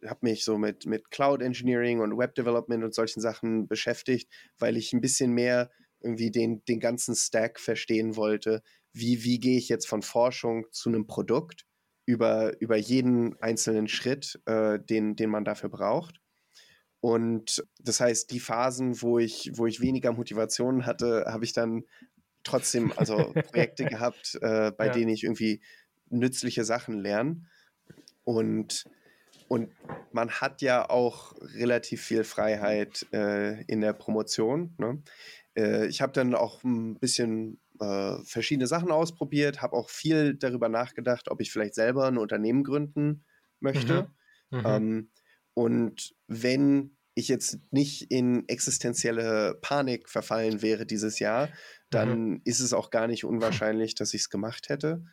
Ich 0.00 0.08
habe 0.08 0.20
mich 0.22 0.44
so 0.44 0.58
mit, 0.58 0.86
mit 0.86 1.10
Cloud 1.10 1.42
Engineering 1.42 2.00
und 2.00 2.16
Web 2.16 2.34
Development 2.34 2.82
und 2.82 2.94
solchen 2.94 3.20
Sachen 3.20 3.68
beschäftigt, 3.68 4.32
weil 4.58 4.76
ich 4.76 4.92
ein 4.92 5.00
bisschen 5.00 5.32
mehr 5.32 5.70
irgendwie 6.00 6.30
den, 6.30 6.64
den 6.64 6.80
ganzen 6.80 7.14
Stack 7.14 7.60
verstehen 7.60 8.16
wollte. 8.16 8.62
Wie, 8.92 9.22
wie 9.24 9.38
gehe 9.38 9.58
ich 9.58 9.68
jetzt 9.68 9.86
von 9.86 10.02
Forschung 10.02 10.66
zu 10.72 10.88
einem 10.88 11.06
Produkt 11.06 11.64
über, 12.06 12.60
über 12.60 12.76
jeden 12.76 13.40
einzelnen 13.40 13.88
Schritt, 13.88 14.40
äh, 14.46 14.78
den, 14.80 15.14
den 15.14 15.30
man 15.30 15.44
dafür 15.44 15.68
braucht. 15.68 16.21
Und 17.02 17.64
das 17.80 17.98
heißt, 17.98 18.30
die 18.30 18.38
Phasen, 18.38 19.02
wo 19.02 19.18
ich, 19.18 19.50
wo 19.54 19.66
ich 19.66 19.80
weniger 19.80 20.12
Motivation 20.12 20.86
hatte, 20.86 21.24
habe 21.26 21.44
ich 21.44 21.52
dann 21.52 21.82
trotzdem 22.44 22.92
also 22.96 23.16
Projekte 23.50 23.84
gehabt, 23.86 24.38
äh, 24.40 24.70
bei 24.70 24.86
ja. 24.86 24.92
denen 24.92 25.10
ich 25.10 25.24
irgendwie 25.24 25.60
nützliche 26.10 26.64
Sachen 26.64 27.00
lerne. 27.00 27.42
Und, 28.22 28.84
und 29.48 29.70
man 30.12 30.30
hat 30.30 30.62
ja 30.62 30.88
auch 30.88 31.34
relativ 31.56 32.02
viel 32.02 32.22
Freiheit 32.22 33.04
äh, 33.12 33.62
in 33.64 33.80
der 33.80 33.94
Promotion. 33.94 34.76
Ne? 34.78 35.02
Äh, 35.56 35.86
ich 35.88 36.02
habe 36.02 36.12
dann 36.12 36.36
auch 36.36 36.62
ein 36.62 37.00
bisschen 37.00 37.58
äh, 37.80 38.18
verschiedene 38.22 38.68
Sachen 38.68 38.92
ausprobiert, 38.92 39.60
habe 39.60 39.74
auch 39.74 39.90
viel 39.90 40.34
darüber 40.34 40.68
nachgedacht, 40.68 41.28
ob 41.32 41.40
ich 41.40 41.50
vielleicht 41.50 41.74
selber 41.74 42.06
ein 42.06 42.18
Unternehmen 42.18 42.62
gründen 42.62 43.24
möchte. 43.58 44.08
Mhm. 44.50 44.58
Mhm. 44.58 44.66
Ähm, 44.66 45.10
und 45.54 46.14
wenn 46.26 46.96
ich 47.14 47.28
jetzt 47.28 47.58
nicht 47.70 48.10
in 48.10 48.48
existenzielle 48.48 49.58
Panik 49.60 50.08
verfallen 50.08 50.62
wäre 50.62 50.86
dieses 50.86 51.18
Jahr, 51.18 51.48
dann 51.90 52.30
mhm. 52.30 52.40
ist 52.44 52.60
es 52.60 52.72
auch 52.72 52.90
gar 52.90 53.06
nicht 53.06 53.24
unwahrscheinlich, 53.24 53.94
dass 53.94 54.14
ich 54.14 54.22
es 54.22 54.30
gemacht 54.30 54.70
hätte. 54.70 55.04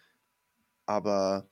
Aber 0.85 1.49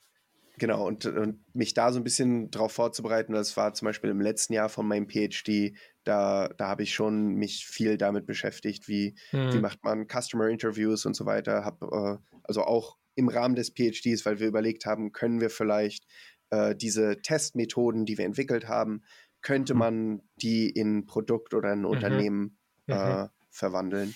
genau, 0.57 0.87
und, 0.87 1.05
und 1.05 1.43
mich 1.53 1.73
da 1.73 1.91
so 1.91 1.99
ein 1.99 2.03
bisschen 2.03 2.49
darauf 2.49 2.71
vorzubereiten, 2.71 3.33
das 3.33 3.57
war 3.57 3.73
zum 3.73 3.87
Beispiel 3.87 4.09
im 4.09 4.21
letzten 4.21 4.53
Jahr 4.53 4.69
von 4.69 4.87
meinem 4.87 5.09
PhD, 5.09 5.77
da, 6.05 6.47
da 6.57 6.67
habe 6.69 6.83
ich 6.83 6.93
schon 6.93 7.35
mich 7.35 7.67
viel 7.67 7.97
damit 7.97 8.25
beschäftigt, 8.25 8.87
wie, 8.87 9.15
mhm. 9.33 9.53
wie 9.53 9.59
macht 9.59 9.83
man 9.83 10.07
Customer 10.07 10.47
Interviews 10.47 11.05
und 11.05 11.15
so 11.15 11.25
weiter. 11.25 11.65
Hab, 11.65 11.81
äh, 11.83 12.17
also 12.43 12.63
auch 12.63 12.97
im 13.15 13.27
Rahmen 13.27 13.55
des 13.55 13.71
PhDs, 13.71 14.25
weil 14.25 14.39
wir 14.39 14.47
überlegt 14.47 14.85
haben, 14.85 15.11
können 15.11 15.41
wir 15.41 15.49
vielleicht 15.49 16.05
äh, 16.49 16.75
diese 16.75 17.21
Testmethoden, 17.21 18.05
die 18.05 18.17
wir 18.17 18.25
entwickelt 18.25 18.67
haben, 18.67 19.03
könnte 19.41 19.73
mhm. 19.73 19.79
man 19.79 20.21
die 20.41 20.69
in 20.69 21.05
Produkt 21.05 21.53
oder 21.53 21.71
ein 21.71 21.79
mhm. 21.79 21.85
Unternehmen 21.85 22.57
mhm. 22.87 22.93
Äh, 22.93 23.27
verwandeln. 23.49 24.15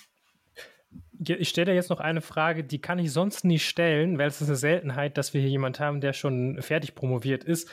Ich 1.19 1.49
stelle 1.49 1.73
jetzt 1.73 1.89
noch 1.89 1.99
eine 1.99 2.21
Frage, 2.21 2.63
die 2.63 2.81
kann 2.81 2.99
ich 2.99 3.11
sonst 3.11 3.45
nie 3.45 3.59
stellen, 3.59 4.17
weil 4.17 4.27
es 4.27 4.41
ist 4.41 4.47
eine 4.47 4.57
Seltenheit, 4.57 5.17
dass 5.17 5.33
wir 5.33 5.41
hier 5.41 5.49
jemanden 5.49 5.79
haben, 5.79 6.01
der 6.01 6.13
schon 6.13 6.61
fertig 6.61 6.95
promoviert 6.95 7.43
ist. 7.43 7.69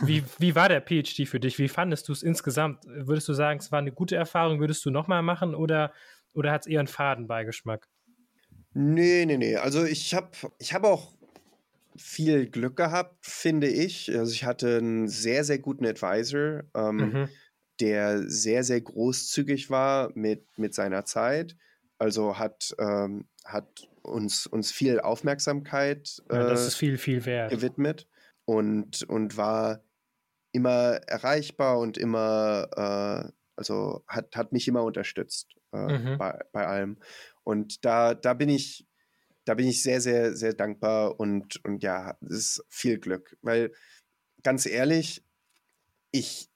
Wie, 0.00 0.22
wie 0.38 0.54
war 0.54 0.68
der 0.68 0.80
PhD 0.80 1.26
für 1.26 1.40
dich? 1.40 1.58
Wie 1.58 1.68
fandest 1.68 2.08
du 2.08 2.12
es 2.12 2.22
insgesamt? 2.22 2.84
Würdest 2.86 3.28
du 3.28 3.32
sagen, 3.32 3.58
es 3.60 3.72
war 3.72 3.78
eine 3.78 3.92
gute 3.92 4.16
Erfahrung? 4.16 4.60
Würdest 4.60 4.84
du 4.84 4.90
nochmal 4.90 5.22
machen 5.22 5.54
oder, 5.54 5.92
oder 6.34 6.52
hat 6.52 6.62
es 6.62 6.66
eher 6.66 6.80
einen 6.80 6.88
Fadenbeigeschmack? 6.88 7.88
Nee, 8.74 9.26
nee, 9.26 9.38
nee. 9.38 9.56
Also 9.56 9.84
ich 9.84 10.14
habe 10.14 10.30
ich 10.58 10.72
hab 10.72 10.84
auch 10.84 11.12
viel 11.96 12.48
Glück 12.48 12.76
gehabt, 12.76 13.24
finde 13.24 13.68
ich. 13.68 14.16
Also 14.16 14.32
ich 14.32 14.44
hatte 14.44 14.78
einen 14.78 15.08
sehr, 15.08 15.44
sehr 15.44 15.58
guten 15.58 15.86
Advisor, 15.86 16.62
ähm, 16.74 16.96
mhm. 16.96 17.28
der 17.80 18.28
sehr, 18.28 18.64
sehr 18.64 18.80
großzügig 18.80 19.70
war 19.70 20.10
mit, 20.14 20.46
mit 20.56 20.74
seiner 20.74 21.04
Zeit. 21.04 21.56
Also 21.98 22.38
hat, 22.38 22.74
ähm, 22.78 23.28
hat 23.44 23.88
uns, 24.02 24.46
uns 24.46 24.72
viel 24.72 25.00
Aufmerksamkeit 25.00 26.22
äh, 26.30 26.36
ja, 26.36 26.48
das 26.48 26.66
ist 26.66 26.74
viel, 26.74 26.98
viel 26.98 27.24
wert. 27.24 27.50
gewidmet 27.50 28.08
und, 28.44 29.02
und 29.04 29.36
war 29.36 29.84
immer 30.52 31.00
erreichbar 31.06 31.78
und 31.78 31.96
immer, 31.96 32.68
äh, 32.76 33.32
also 33.56 34.04
hat, 34.06 34.34
hat 34.36 34.52
mich 34.52 34.68
immer 34.68 34.82
unterstützt 34.82 35.54
äh, 35.72 35.98
mhm. 35.98 36.18
bei, 36.18 36.40
bei 36.52 36.66
allem. 36.66 36.98
Und 37.44 37.84
da, 37.84 38.14
da 38.14 38.34
bin 38.34 38.48
ich, 38.48 38.86
da 39.44 39.54
bin 39.54 39.66
ich 39.66 39.82
sehr, 39.82 40.00
sehr, 40.00 40.34
sehr 40.36 40.54
dankbar 40.54 41.18
und, 41.18 41.64
und 41.64 41.82
ja, 41.82 42.16
es 42.22 42.30
ist 42.30 42.64
viel 42.68 42.98
Glück. 42.98 43.36
Weil 43.42 43.72
ganz 44.42 44.66
ehrlich, 44.66 45.24
ich 46.10 46.50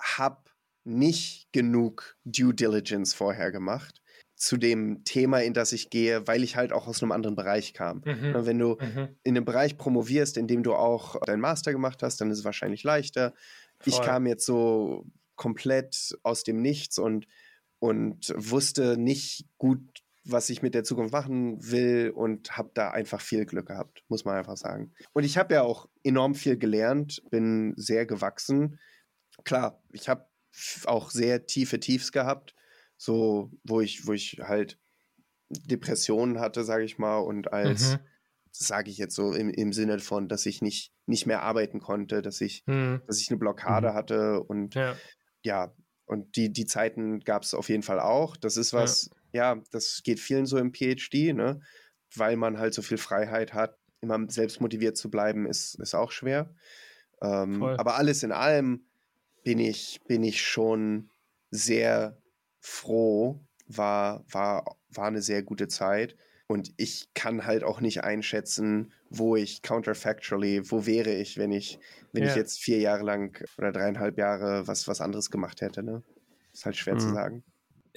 habe 0.00 0.42
nicht 0.84 1.52
genug 1.52 2.16
Due 2.24 2.54
Diligence 2.54 3.14
vorher 3.14 3.50
gemacht 3.50 4.02
zu 4.38 4.56
dem 4.56 5.02
Thema, 5.04 5.42
in 5.42 5.52
das 5.52 5.72
ich 5.72 5.90
gehe, 5.90 6.26
weil 6.28 6.44
ich 6.44 6.54
halt 6.54 6.72
auch 6.72 6.86
aus 6.86 7.02
einem 7.02 7.12
anderen 7.12 7.34
Bereich 7.34 7.74
kam. 7.74 8.02
Mhm. 8.04 8.34
Wenn 8.46 8.58
du 8.58 8.76
mhm. 8.80 9.08
in 9.24 9.36
einem 9.36 9.44
Bereich 9.44 9.76
promovierst, 9.76 10.36
in 10.36 10.46
dem 10.46 10.62
du 10.62 10.74
auch 10.74 11.20
deinen 11.22 11.40
Master 11.40 11.72
gemacht 11.72 12.02
hast, 12.02 12.20
dann 12.20 12.30
ist 12.30 12.38
es 12.38 12.44
wahrscheinlich 12.44 12.84
leichter. 12.84 13.34
Voll. 13.80 13.92
Ich 13.92 14.00
kam 14.00 14.26
jetzt 14.26 14.46
so 14.46 15.04
komplett 15.34 16.16
aus 16.22 16.44
dem 16.44 16.62
Nichts 16.62 16.98
und, 16.98 17.26
und 17.80 18.32
wusste 18.36 18.96
nicht 18.96 19.46
gut, 19.58 19.80
was 20.30 20.50
ich 20.50 20.62
mit 20.62 20.74
der 20.74 20.84
Zukunft 20.84 21.12
machen 21.12 21.58
will 21.70 22.12
und 22.14 22.56
habe 22.56 22.70
da 22.74 22.90
einfach 22.90 23.20
viel 23.20 23.46
Glück 23.46 23.68
gehabt, 23.68 24.04
muss 24.08 24.24
man 24.24 24.36
einfach 24.36 24.56
sagen. 24.56 24.92
Und 25.12 25.24
ich 25.24 25.38
habe 25.38 25.54
ja 25.54 25.62
auch 25.62 25.88
enorm 26.02 26.34
viel 26.34 26.56
gelernt, 26.56 27.22
bin 27.30 27.74
sehr 27.76 28.06
gewachsen. 28.06 28.78
Klar, 29.44 29.82
ich 29.92 30.08
habe 30.08 30.26
auch 30.84 31.10
sehr 31.10 31.46
tiefe 31.46 31.80
Tiefs 31.80 32.12
gehabt, 32.12 32.54
so 32.96 33.50
wo 33.64 33.80
ich, 33.80 34.06
wo 34.06 34.12
ich 34.12 34.40
halt 34.42 34.78
Depressionen 35.48 36.40
hatte, 36.40 36.64
sage 36.64 36.84
ich 36.84 36.98
mal, 36.98 37.18
und 37.18 37.52
als, 37.52 37.92
mhm. 37.92 37.98
sage 38.50 38.90
ich 38.90 38.98
jetzt 38.98 39.14
so 39.14 39.32
im, 39.32 39.50
im 39.50 39.72
Sinne 39.72 39.98
von, 39.98 40.28
dass 40.28 40.44
ich 40.46 40.60
nicht, 40.60 40.92
nicht 41.06 41.26
mehr 41.26 41.42
arbeiten 41.42 41.80
konnte, 41.80 42.22
dass 42.22 42.40
ich, 42.40 42.64
mhm. 42.66 43.00
dass 43.06 43.20
ich 43.20 43.30
eine 43.30 43.38
Blockade 43.38 43.90
mhm. 43.90 43.94
hatte 43.94 44.42
und 44.42 44.74
ja, 44.74 44.94
ja 45.42 45.74
und 46.08 46.36
die, 46.36 46.52
die 46.52 46.64
Zeiten 46.64 47.20
gab 47.20 47.42
es 47.42 47.52
auf 47.52 47.68
jeden 47.68 47.82
Fall 47.82 48.00
auch. 48.00 48.36
Das 48.36 48.56
ist 48.56 48.72
was, 48.72 49.10
ja. 49.10 49.17
Ja, 49.32 49.60
das 49.70 50.02
geht 50.02 50.20
vielen 50.20 50.46
so 50.46 50.58
im 50.58 50.72
PhD, 50.72 51.34
ne? 51.34 51.60
Weil 52.14 52.36
man 52.36 52.58
halt 52.58 52.74
so 52.74 52.82
viel 52.82 52.98
Freiheit 52.98 53.54
hat. 53.54 53.76
Immer 54.00 54.26
selbst 54.28 54.60
motiviert 54.60 54.96
zu 54.96 55.10
bleiben, 55.10 55.46
ist, 55.46 55.74
ist 55.80 55.94
auch 55.94 56.12
schwer. 56.12 56.54
Ähm, 57.20 57.62
aber 57.62 57.96
alles 57.96 58.22
in 58.22 58.32
allem 58.32 58.86
bin 59.42 59.58
ich, 59.58 60.00
bin 60.06 60.22
ich 60.22 60.40
schon 60.40 61.10
sehr 61.50 62.20
froh. 62.60 63.44
War, 63.66 64.24
war, 64.30 64.78
war 64.90 65.06
eine 65.06 65.20
sehr 65.20 65.42
gute 65.42 65.68
Zeit. 65.68 66.16
Und 66.46 66.72
ich 66.78 67.12
kann 67.12 67.44
halt 67.44 67.62
auch 67.62 67.82
nicht 67.82 68.04
einschätzen, 68.04 68.92
wo 69.10 69.36
ich 69.36 69.60
counterfactually, 69.60 70.70
wo 70.70 70.86
wäre 70.86 71.12
ich, 71.12 71.36
wenn 71.36 71.52
ich, 71.52 71.78
wenn 72.12 72.22
ja. 72.22 72.30
ich 72.30 72.36
jetzt 72.36 72.58
vier 72.58 72.78
Jahre 72.78 73.04
lang 73.04 73.44
oder 73.58 73.70
dreieinhalb 73.70 74.16
Jahre 74.16 74.66
was, 74.66 74.88
was 74.88 75.02
anderes 75.02 75.30
gemacht 75.30 75.60
hätte. 75.60 75.82
Ne? 75.82 76.02
Ist 76.54 76.64
halt 76.64 76.76
schwer 76.76 76.94
mhm. 76.94 77.00
zu 77.00 77.10
sagen. 77.10 77.44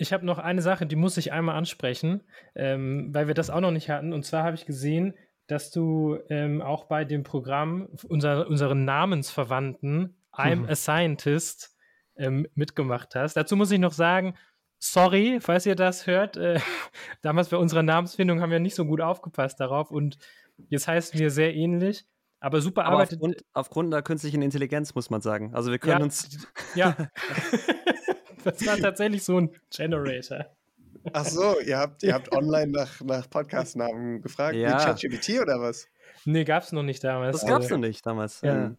Ich 0.02 0.12
habe 0.12 0.26
noch 0.26 0.40
eine 0.40 0.64
Sache, 0.64 0.88
die 0.88 0.96
muss 0.96 1.16
ich 1.18 1.32
einmal 1.32 1.56
ansprechen, 1.56 2.24
ähm, 2.56 3.14
weil 3.14 3.28
wir 3.28 3.36
das 3.36 3.52
auch 3.52 3.60
noch 3.60 3.70
nicht 3.70 3.92
hatten. 3.92 4.14
Und 4.14 4.26
zwar 4.26 4.44
habe 4.44 4.56
ich 4.56 4.66
gesehen, 4.66 5.14
dass 5.46 5.70
du 5.70 6.18
ähm, 6.28 6.64
auch 6.64 6.86
bei 6.86 7.06
dem 7.06 7.22
Programm 7.22 7.88
unser, 8.08 8.48
unseren 8.48 8.84
Namensverwandten 8.84 10.16
I'm 10.34 10.62
mhm. 10.62 10.70
a 10.70 10.76
Scientist 10.76 11.78
ähm, 12.16 12.48
mitgemacht 12.56 13.14
hast. 13.14 13.36
Dazu 13.36 13.56
muss 13.56 13.70
ich 13.70 13.78
noch 13.78 13.92
sagen, 13.92 14.34
sorry, 14.80 15.38
falls 15.40 15.68
ihr 15.68 15.76
das 15.76 16.08
hört. 16.08 16.36
Äh, 16.36 16.60
damals 17.22 17.50
bei 17.50 17.58
unserer 17.58 17.84
Namensfindung 17.84 18.42
haben 18.42 18.50
wir 18.52 18.60
nicht 18.60 18.76
so 18.76 18.86
gut 18.86 19.02
aufgepasst 19.02 19.60
darauf 19.60 19.92
und 19.92 20.18
jetzt 20.70 20.88
heißen 20.88 21.20
wir 21.20 21.30
sehr 21.30 21.54
ähnlich. 21.54 22.08
Aber 22.40 22.60
super 22.60 22.86
aber 22.86 22.96
arbeitet. 22.96 23.20
Aufgrund, 23.20 23.46
aufgrund 23.54 23.94
der 23.94 24.02
künstlichen 24.02 24.42
Intelligenz 24.42 24.96
muss 24.96 25.12
man 25.12 25.22
sagen. 25.22 25.54
Also 25.54 25.70
wir 25.70 25.78
können 25.78 26.00
ja, 26.00 26.04
uns. 26.04 26.48
Ja. 26.74 26.98
das 28.44 28.66
war 28.66 28.78
tatsächlich 28.78 29.24
so 29.24 29.40
ein 29.40 29.52
Generator. 29.70 30.46
Ach 31.14 31.26
so, 31.26 31.60
ihr 31.60 31.78
habt, 31.78 32.04
ihr 32.04 32.14
habt 32.14 32.32
online 32.32 32.72
nach, 32.72 33.02
nach 33.02 33.30
Podcast-Namen 33.30 34.22
gefragt? 34.22 34.56
Ja. 34.56 34.76
Mit 34.76 34.78
ChatGPT 34.80 35.42
oder 35.42 35.60
was? 35.60 35.88
Nee, 36.26 36.44
gab 36.44 36.64
es 36.64 36.72
noch 36.72 36.84
nicht 36.84 37.04
damals. 37.04 37.40
Das 37.40 37.48
gab 37.48 37.60
es 37.60 37.66
also, 37.66 37.76
noch 37.78 37.88
nicht 37.88 38.06
damals. 38.06 38.42
Ja. 38.42 38.76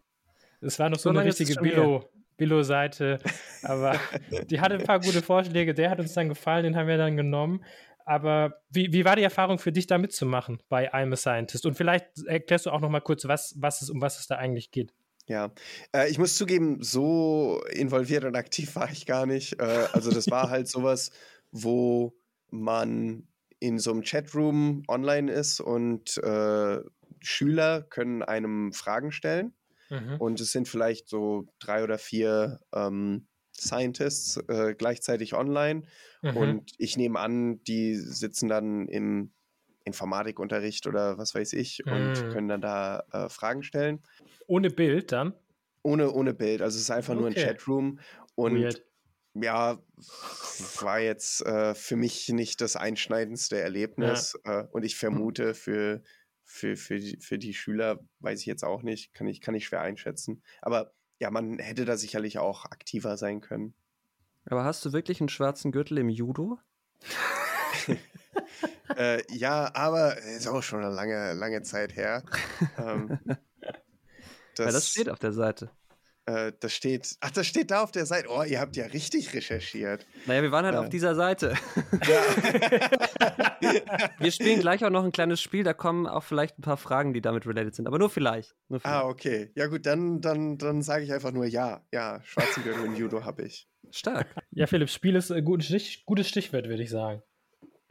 Es 0.61 0.79
war 0.79 0.89
noch 0.89 0.97
so, 0.97 1.11
so 1.11 1.17
eine 1.17 1.25
richtige 1.25 1.55
Billo, 1.55 2.09
Billo-Seite. 2.37 3.19
Aber 3.63 3.99
die 4.49 4.61
hatte 4.61 4.75
ein 4.75 4.83
paar 4.83 4.99
gute 4.99 5.21
Vorschläge, 5.21 5.73
der 5.73 5.89
hat 5.89 5.99
uns 5.99 6.13
dann 6.13 6.29
gefallen, 6.29 6.63
den 6.63 6.75
haben 6.77 6.87
wir 6.87 6.97
dann 6.97 7.17
genommen. 7.17 7.63
Aber 8.05 8.61
wie, 8.69 8.91
wie 8.91 9.05
war 9.05 9.15
die 9.15 9.23
Erfahrung 9.23 9.59
für 9.59 9.71
dich, 9.71 9.87
da 9.87 9.97
mitzumachen 9.97 10.61
bei 10.69 10.93
I'm 10.93 11.13
a 11.13 11.15
Scientist? 11.15 11.65
Und 11.65 11.75
vielleicht 11.75 12.05
erklärst 12.25 12.65
du 12.65 12.71
auch 12.71 12.81
noch 12.81 12.89
mal 12.89 13.01
kurz, 13.01 13.25
was, 13.27 13.55
was 13.57 13.81
es, 13.81 13.89
um 13.89 14.01
was 14.01 14.19
es 14.19 14.27
da 14.27 14.35
eigentlich 14.35 14.71
geht. 14.71 14.93
Ja, 15.27 15.53
äh, 15.95 16.09
ich 16.09 16.17
muss 16.17 16.35
zugeben, 16.35 16.83
so 16.83 17.63
involviert 17.71 18.25
und 18.25 18.35
aktiv 18.35 18.75
war 18.75 18.91
ich 18.91 19.05
gar 19.05 19.25
nicht. 19.25 19.59
Äh, 19.59 19.87
also 19.93 20.11
das 20.11 20.29
war 20.29 20.49
halt 20.49 20.67
sowas, 20.67 21.11
wo 21.51 22.13
man 22.49 23.27
in 23.59 23.79
so 23.79 23.91
einem 23.91 24.03
Chatroom 24.03 24.83
online 24.89 25.31
ist 25.31 25.61
und 25.61 26.17
äh, 26.17 26.79
Schüler 27.21 27.81
können 27.81 28.21
einem 28.21 28.73
Fragen 28.73 29.11
stellen. 29.11 29.53
Mhm. 29.89 30.17
Und 30.19 30.41
es 30.41 30.51
sind 30.51 30.67
vielleicht 30.67 31.07
so 31.07 31.47
drei 31.59 31.83
oder 31.83 31.97
vier 31.97 32.59
ähm, 32.73 33.27
Scientists 33.55 34.37
äh, 34.49 34.75
gleichzeitig 34.77 35.33
online. 35.33 35.83
Mhm. 36.21 36.37
Und 36.37 36.71
ich 36.77 36.97
nehme 36.97 37.19
an, 37.19 37.63
die 37.63 37.95
sitzen 37.95 38.49
dann 38.49 38.87
im 38.87 39.31
Informatikunterricht 39.83 40.87
oder 40.87 41.17
was 41.17 41.35
weiß 41.35 41.53
ich 41.53 41.81
mhm. 41.85 41.93
und 41.93 42.29
können 42.31 42.47
dann 42.47 42.61
da 42.61 43.03
äh, 43.11 43.29
Fragen 43.29 43.63
stellen. 43.63 44.01
Ohne 44.47 44.69
Bild 44.69 45.11
dann? 45.11 45.33
Ohne, 45.81 46.11
ohne 46.11 46.33
Bild. 46.33 46.61
Also 46.61 46.77
es 46.77 46.83
ist 46.83 46.91
einfach 46.91 47.13
okay. 47.13 47.21
nur 47.21 47.29
ein 47.29 47.35
Chatroom. 47.35 47.99
Und 48.35 48.61
Weird. 48.61 48.83
ja, 49.33 49.79
war 50.79 50.99
jetzt 50.99 51.45
äh, 51.45 51.75
für 51.75 51.97
mich 51.97 52.29
nicht 52.29 52.61
das 52.61 52.75
einschneidendste 52.75 53.59
Erlebnis. 53.59 54.39
Ja. 54.45 54.61
Äh, 54.61 54.67
und 54.71 54.83
ich 54.83 54.95
vermute 54.95 55.53
für 55.53 56.01
für, 56.45 56.75
für, 56.75 56.99
die, 56.99 57.17
für 57.19 57.39
die 57.39 57.53
Schüler 57.53 57.99
weiß 58.19 58.41
ich 58.41 58.45
jetzt 58.45 58.63
auch 58.63 58.83
nicht, 58.83 59.13
kann 59.13 59.27
ich, 59.27 59.41
kann 59.41 59.55
ich 59.55 59.65
schwer 59.65 59.81
einschätzen. 59.81 60.43
Aber 60.61 60.93
ja, 61.19 61.31
man 61.31 61.57
hätte 61.59 61.85
da 61.85 61.97
sicherlich 61.97 62.37
auch 62.37 62.65
aktiver 62.65 63.17
sein 63.17 63.41
können. 63.41 63.73
Aber 64.45 64.63
hast 64.63 64.83
du 64.85 64.93
wirklich 64.93 65.21
einen 65.21 65.29
schwarzen 65.29 65.71
Gürtel 65.71 65.97
im 65.97 66.09
Judo? 66.09 66.59
äh, 68.97 69.21
ja, 69.33 69.71
aber 69.73 70.17
ist 70.17 70.47
auch 70.47 70.63
schon 70.63 70.83
eine 70.83 70.93
lange, 70.93 71.33
lange 71.33 71.61
Zeit 71.61 71.95
her. 71.95 72.23
ähm, 72.77 73.19
das, 74.55 74.65
ja, 74.65 74.71
das 74.71 74.89
steht 74.89 75.09
auf 75.09 75.19
der 75.19 75.33
Seite. 75.33 75.69
Äh, 76.25 76.53
das 76.59 76.71
steht, 76.71 77.17
ach, 77.19 77.31
das 77.31 77.47
steht 77.47 77.69
da 77.69 77.83
auf 77.83 77.91
der 77.91 78.05
Seite. 78.05 78.29
Oh, 78.29 78.43
ihr 78.43 78.61
habt 78.61 78.77
ja 78.77 78.85
richtig 78.85 79.33
recherchiert. 79.33 80.05
Naja, 80.25 80.41
wir 80.41 80.51
waren 80.51 80.65
halt 80.65 80.75
äh. 80.75 80.79
auf 80.79 80.89
dieser 80.89 81.15
Seite. 81.15 81.53
Ja. 82.05 82.21
wir 84.19 84.31
spielen 84.31 84.59
gleich 84.59 84.83
auch 84.83 84.89
noch 84.89 85.03
ein 85.05 85.11
kleines 85.11 85.41
Spiel, 85.41 85.63
da 85.63 85.73
kommen 85.73 86.05
auch 86.05 86.23
vielleicht 86.23 86.59
ein 86.59 86.61
paar 86.61 86.75
Fragen, 86.75 87.13
die 87.13 87.21
damit 87.21 87.45
related 87.45 87.73
sind, 87.75 87.87
aber 87.87 87.97
nur 87.97 88.09
vielleicht. 88.09 88.55
Nur 88.67 88.81
vielleicht. 88.81 88.95
Ah, 88.95 89.07
okay. 89.07 89.51
Ja, 89.55 89.67
gut, 89.67 89.85
dann, 89.85 90.19
dann, 90.19 90.57
dann 90.57 90.81
sage 90.81 91.05
ich 91.05 91.13
einfach 91.13 91.31
nur 91.31 91.45
ja. 91.45 91.85
Ja, 91.93 92.21
schwarzen 92.23 92.63
Gürtel 92.63 92.85
in 92.85 92.95
Judo 92.95 93.23
habe 93.23 93.43
ich. 93.43 93.69
Stark. 93.91 94.27
Ja, 94.51 94.67
Philipp, 94.67 94.89
Spiel 94.89 95.15
ist 95.15 95.31
ein 95.31 95.45
gutes 95.45 95.67
Stichwort, 96.27 96.67
würde 96.67 96.83
ich 96.83 96.89
sagen. 96.89 97.21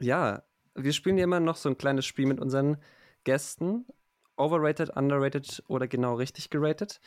Ja, 0.03 0.43
wir 0.75 0.91
spielen 0.91 1.17
ja 1.17 1.23
immer 1.23 1.39
noch 1.39 1.55
so 1.55 1.69
ein 1.69 1.77
kleines 1.77 2.05
Spiel 2.05 2.25
mit 2.25 2.39
unseren 2.39 2.77
Gästen. 3.23 3.85
Overrated, 4.35 4.89
underrated 4.97 5.63
oder 5.67 5.87
genau 5.87 6.15
richtig 6.15 6.49
geratet. 6.49 6.99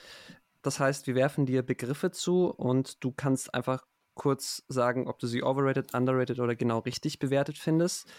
Das 0.63 0.81
heißt, 0.81 1.07
wir 1.07 1.15
werfen 1.15 1.45
dir 1.45 1.63
Begriffe 1.63 2.11
zu 2.11 2.47
und 2.47 3.05
du 3.05 3.13
kannst 3.13 3.53
einfach 3.53 3.85
kurz 4.15 4.65
sagen, 4.69 5.09
ob 5.09 5.19
du 5.19 5.27
sie 5.27 5.43
overrated, 5.43 5.93
underrated 5.93 6.41
oder 6.41 6.57
genau 6.57 6.79
richtig 6.79 7.19
bewertet 7.19 7.59
findest. 7.59 8.11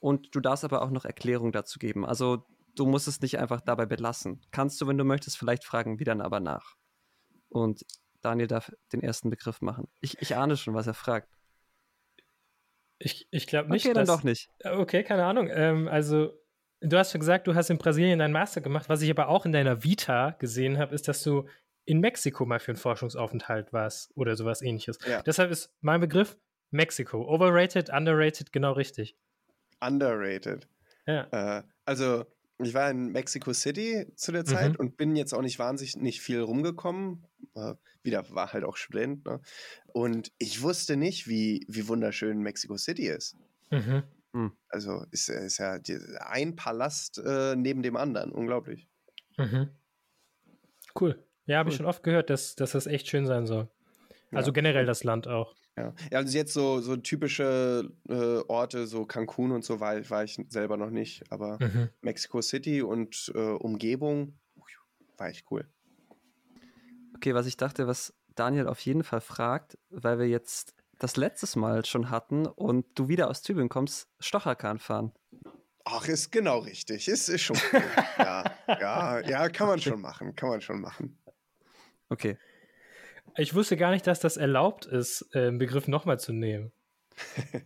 Und 0.00 0.34
du 0.34 0.40
darfst 0.40 0.64
aber 0.64 0.80
auch 0.80 0.90
noch 0.90 1.04
Erklärung 1.04 1.52
dazu 1.52 1.78
geben. 1.78 2.06
Also 2.06 2.46
du 2.74 2.86
musst 2.86 3.08
es 3.08 3.20
nicht 3.20 3.38
einfach 3.38 3.60
dabei 3.60 3.84
belassen. 3.84 4.40
Kannst 4.50 4.80
du, 4.80 4.86
wenn 4.86 4.96
du 4.96 5.04
möchtest, 5.04 5.36
vielleicht 5.36 5.64
fragen 5.64 5.98
wir 5.98 6.06
dann 6.06 6.22
aber 6.22 6.40
nach. 6.40 6.74
Und 7.50 7.82
Daniel 8.22 8.46
darf 8.46 8.72
den 8.92 9.02
ersten 9.02 9.28
Begriff 9.28 9.60
machen. 9.60 9.88
Ich, 10.00 10.22
ich 10.22 10.36
ahne 10.36 10.56
schon, 10.56 10.72
was 10.72 10.86
er 10.86 10.94
fragt. 10.94 11.28
Ich, 13.04 13.26
ich 13.30 13.46
glaube 13.46 13.70
nicht. 13.70 13.84
Okay, 13.84 13.94
dann 13.94 14.06
dass, 14.06 14.16
doch 14.16 14.24
nicht. 14.24 14.48
Okay, 14.64 15.02
keine 15.02 15.24
Ahnung. 15.24 15.50
Ähm, 15.52 15.88
also, 15.88 16.38
du 16.80 16.96
hast 16.96 17.10
schon 17.10 17.20
gesagt, 17.20 17.46
du 17.48 17.54
hast 17.54 17.68
in 17.68 17.78
Brasilien 17.78 18.20
deinen 18.20 18.32
Master 18.32 18.60
gemacht. 18.60 18.88
Was 18.88 19.02
ich 19.02 19.10
aber 19.10 19.28
auch 19.28 19.44
in 19.44 19.52
deiner 19.52 19.82
Vita 19.82 20.36
gesehen 20.38 20.78
habe, 20.78 20.94
ist, 20.94 21.08
dass 21.08 21.22
du 21.22 21.48
in 21.84 21.98
Mexiko 21.98 22.46
mal 22.46 22.60
für 22.60 22.70
einen 22.70 22.78
Forschungsaufenthalt 22.78 23.72
warst 23.72 24.16
oder 24.16 24.36
sowas 24.36 24.62
ähnliches. 24.62 24.98
Ja. 25.04 25.20
Deshalb 25.22 25.50
ist 25.50 25.74
mein 25.80 26.00
Begriff 26.00 26.38
Mexiko. 26.70 27.22
Overrated, 27.28 27.90
underrated, 27.90 28.52
genau 28.52 28.72
richtig. 28.72 29.16
Underrated. 29.80 30.68
Ja. 31.06 31.58
Äh, 31.58 31.62
also, 31.84 32.24
ich 32.64 32.74
war 32.74 32.90
in 32.90 33.12
Mexico 33.12 33.52
City 33.52 34.06
zu 34.16 34.32
der 34.32 34.44
Zeit 34.44 34.72
mhm. 34.72 34.76
und 34.76 34.96
bin 34.96 35.16
jetzt 35.16 35.32
auch 35.32 35.42
nicht 35.42 35.58
wahnsinnig 35.58 35.96
nicht 35.96 36.20
viel 36.20 36.40
rumgekommen. 36.40 37.24
Äh, 37.54 37.74
wieder 38.02 38.28
war 38.30 38.52
halt 38.52 38.64
auch 38.64 38.76
Student. 38.76 39.24
Ne? 39.24 39.40
Und 39.92 40.32
ich 40.38 40.62
wusste 40.62 40.96
nicht, 40.96 41.28
wie, 41.28 41.64
wie 41.68 41.88
wunderschön 41.88 42.40
Mexico 42.40 42.76
City 42.76 43.08
ist. 43.08 43.36
Mhm. 43.70 44.02
Hm. 44.32 44.52
Also 44.68 45.04
ist, 45.10 45.28
ist 45.28 45.58
ja 45.58 45.78
ein 46.20 46.56
Palast 46.56 47.18
äh, 47.18 47.54
neben 47.54 47.82
dem 47.82 47.96
anderen. 47.96 48.32
Unglaublich. 48.32 48.88
Mhm. 49.36 49.70
Cool. 50.98 51.22
Ja, 51.46 51.58
habe 51.58 51.68
cool. 51.68 51.72
ich 51.72 51.76
schon 51.76 51.86
oft 51.86 52.02
gehört, 52.02 52.30
dass, 52.30 52.54
dass 52.54 52.72
das 52.72 52.86
echt 52.86 53.08
schön 53.08 53.26
sein 53.26 53.46
soll. 53.46 53.68
Also 54.30 54.50
ja. 54.50 54.54
generell 54.54 54.86
das 54.86 55.04
Land 55.04 55.28
auch. 55.28 55.54
Ja, 55.76 55.94
ja 56.10 56.18
also 56.18 56.36
jetzt 56.36 56.52
so, 56.52 56.80
so 56.80 56.96
typische 56.96 57.90
äh, 58.08 58.38
Orte, 58.48 58.86
so 58.86 59.06
Cancun 59.06 59.52
und 59.52 59.64
so, 59.64 59.80
war, 59.80 60.08
war 60.10 60.24
ich 60.24 60.38
selber 60.48 60.76
noch 60.76 60.90
nicht, 60.90 61.24
aber 61.30 61.58
mhm. 61.60 61.88
Mexico 62.00 62.42
City 62.42 62.82
und 62.82 63.32
äh, 63.34 63.38
Umgebung 63.38 64.38
war 65.16 65.28
echt 65.28 65.46
cool. 65.50 65.66
Okay, 67.16 67.34
was 67.34 67.46
ich 67.46 67.56
dachte, 67.56 67.86
was 67.86 68.14
Daniel 68.34 68.66
auf 68.66 68.80
jeden 68.80 69.04
Fall 69.04 69.20
fragt, 69.20 69.78
weil 69.90 70.18
wir 70.18 70.28
jetzt 70.28 70.74
das 70.98 71.16
letztes 71.16 71.56
Mal 71.56 71.84
schon 71.84 72.10
hatten 72.10 72.46
und 72.46 72.86
du 72.94 73.08
wieder 73.08 73.28
aus 73.28 73.42
Tübingen 73.42 73.68
kommst, 73.68 74.08
Stocherkahn 74.20 74.78
fahren. 74.78 75.12
Ach, 75.84 76.06
ist 76.06 76.30
genau 76.30 76.60
richtig. 76.60 77.08
Ist, 77.08 77.28
ist 77.28 77.42
schon 77.42 77.58
cool. 77.72 77.82
ja, 78.18 78.44
ja, 78.68 79.20
ja, 79.20 79.48
kann 79.48 79.66
man 79.66 79.80
schon 79.80 80.00
machen. 80.00 80.34
Kann 80.36 80.48
man 80.48 80.60
schon 80.60 80.80
machen. 80.80 81.18
Okay. 82.08 82.38
Ich 83.36 83.54
wusste 83.54 83.76
gar 83.76 83.90
nicht, 83.90 84.06
dass 84.06 84.20
das 84.20 84.36
erlaubt 84.36 84.86
ist, 84.86 85.26
äh, 85.32 85.48
einen 85.48 85.58
Begriff 85.58 85.88
nochmal 85.88 86.20
zu 86.20 86.32
nehmen. 86.32 86.72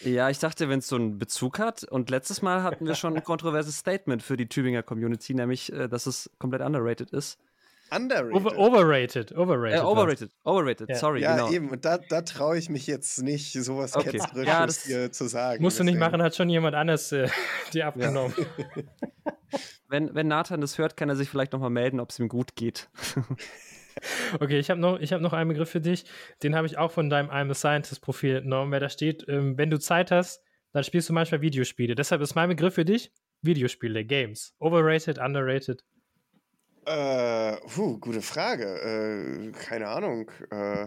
ja, 0.00 0.28
ich 0.28 0.38
dachte, 0.38 0.68
wenn 0.68 0.80
es 0.80 0.88
so 0.88 0.96
einen 0.96 1.18
Bezug 1.18 1.58
hat. 1.58 1.84
Und 1.84 2.10
letztes 2.10 2.42
Mal 2.42 2.62
hatten 2.62 2.86
wir 2.86 2.94
schon 2.94 3.16
ein 3.16 3.24
kontroverses 3.24 3.78
Statement 3.78 4.22
für 4.22 4.36
die 4.36 4.48
Tübinger 4.48 4.82
Community, 4.82 5.34
nämlich, 5.34 5.72
äh, 5.72 5.88
dass 5.88 6.06
es 6.06 6.30
komplett 6.38 6.62
underrated 6.62 7.10
ist. 7.10 7.38
Underrated. 7.90 8.34
Over, 8.34 8.58
overrated. 8.58 9.32
Overrated. 9.32 9.78
Äh, 9.78 9.82
overrated. 9.84 10.30
Overrated. 10.44 10.88
Ja. 10.88 10.96
Sorry. 10.96 11.22
Ja, 11.22 11.36
genau. 11.36 11.50
eben. 11.52 11.70
Und 11.70 11.84
da, 11.84 11.98
da 11.98 12.22
traue 12.22 12.58
ich 12.58 12.68
mich 12.68 12.86
jetzt 12.86 13.22
nicht, 13.22 13.52
sowas 13.52 13.94
okay. 13.94 14.10
Ketzerisches 14.10 14.84
ja, 14.86 14.96
hier 14.96 15.12
zu 15.12 15.28
sagen. 15.28 15.62
Musst 15.62 15.78
deswegen. 15.78 15.86
du 15.86 15.92
nicht 15.92 16.00
machen, 16.00 16.20
hat 16.20 16.34
schon 16.34 16.48
jemand 16.48 16.74
anders 16.74 17.12
äh, 17.12 17.28
dir 17.72 17.86
abgenommen. 17.86 18.34
Ja. 18.36 19.32
wenn, 19.88 20.14
wenn 20.14 20.26
Nathan 20.26 20.60
das 20.60 20.78
hört, 20.78 20.96
kann 20.96 21.08
er 21.08 21.16
sich 21.16 21.30
vielleicht 21.30 21.52
nochmal 21.52 21.70
melden, 21.70 22.00
ob 22.00 22.10
es 22.10 22.18
ihm 22.18 22.28
gut 22.28 22.56
geht. 22.56 22.88
Okay, 24.40 24.58
ich 24.58 24.70
habe 24.70 24.80
noch, 24.80 25.00
hab 25.00 25.20
noch 25.20 25.32
einen 25.32 25.48
Begriff 25.48 25.70
für 25.70 25.80
dich. 25.80 26.04
Den 26.42 26.54
habe 26.54 26.66
ich 26.66 26.78
auch 26.78 26.90
von 26.90 27.10
deinem 27.10 27.30
I'm 27.30 27.50
a 27.50 27.54
Scientist 27.54 28.02
Profil 28.02 28.36
entnommen, 28.36 28.72
weil 28.72 28.80
da 28.80 28.88
steht, 28.88 29.24
ähm, 29.28 29.56
wenn 29.58 29.70
du 29.70 29.78
Zeit 29.78 30.10
hast, 30.10 30.42
dann 30.72 30.84
spielst 30.84 31.08
du 31.08 31.12
manchmal 31.12 31.40
Videospiele. 31.40 31.94
Deshalb 31.94 32.20
ist 32.20 32.34
mein 32.34 32.48
Begriff 32.48 32.74
für 32.74 32.84
dich 32.84 33.12
Videospiele, 33.42 34.04
Games. 34.04 34.54
Overrated, 34.58 35.18
underrated. 35.18 35.84
Äh, 36.84 37.56
puh, 37.66 37.98
gute 37.98 38.22
Frage. 38.22 38.64
Äh, 38.64 39.52
keine 39.52 39.88
Ahnung. 39.88 40.30
Äh, 40.50 40.86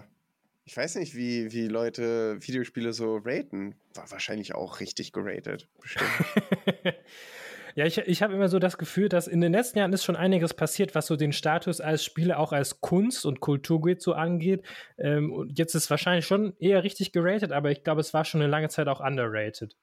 ich 0.64 0.78
weiß 0.78 0.96
nicht, 0.96 1.16
wie, 1.16 1.52
wie 1.52 1.68
Leute 1.68 2.38
Videospiele 2.40 2.94
so 2.94 3.18
raten. 3.18 3.76
War 3.96 4.10
wahrscheinlich 4.12 4.56
auch 4.56 4.80
richtig 4.80 5.12
geratet. 5.12 5.68
Bestimmt. 5.82 6.10
ja, 7.80 7.86
ich, 7.86 7.98
ich 7.98 8.22
habe 8.22 8.34
immer 8.34 8.50
so 8.50 8.60
das 8.60 8.78
Gefühl, 8.78 9.08
dass 9.08 9.26
in 9.26 9.40
den 9.40 9.54
letzten 9.54 9.80
Jahren 9.80 9.94
ist 9.94 10.04
schon 10.04 10.18
einiges 10.18 10.54
passiert, 10.54 10.96
was 10.96 11.08
so 11.08 11.16
den 11.16 11.32
Status 11.32 11.80
als 11.80 12.04
Spiele 12.04 12.38
auch 12.38 12.52
als 12.52 12.82
Kunst 12.82 13.26
und 13.26 13.40
Kulturgut 13.40 14.02
so 14.02 14.12
angeht. 14.12 14.66
Ähm, 14.98 15.32
und 15.32 15.58
jetzt 15.58 15.76
ist 15.76 15.90
wahrscheinlich 15.90 16.26
schon 16.26 16.58
eher 16.60 16.84
richtig 16.84 17.14
geratet, 17.14 17.54
aber 17.54 17.72
ich 17.72 17.86
glaube, 17.86 18.02
es 18.02 18.14
war 18.14 18.26
schon 18.26 18.42
eine 18.42 18.50
lange 18.50 18.68
Zeit 18.68 18.90
auch 18.90 19.00
underrated. 19.00 19.78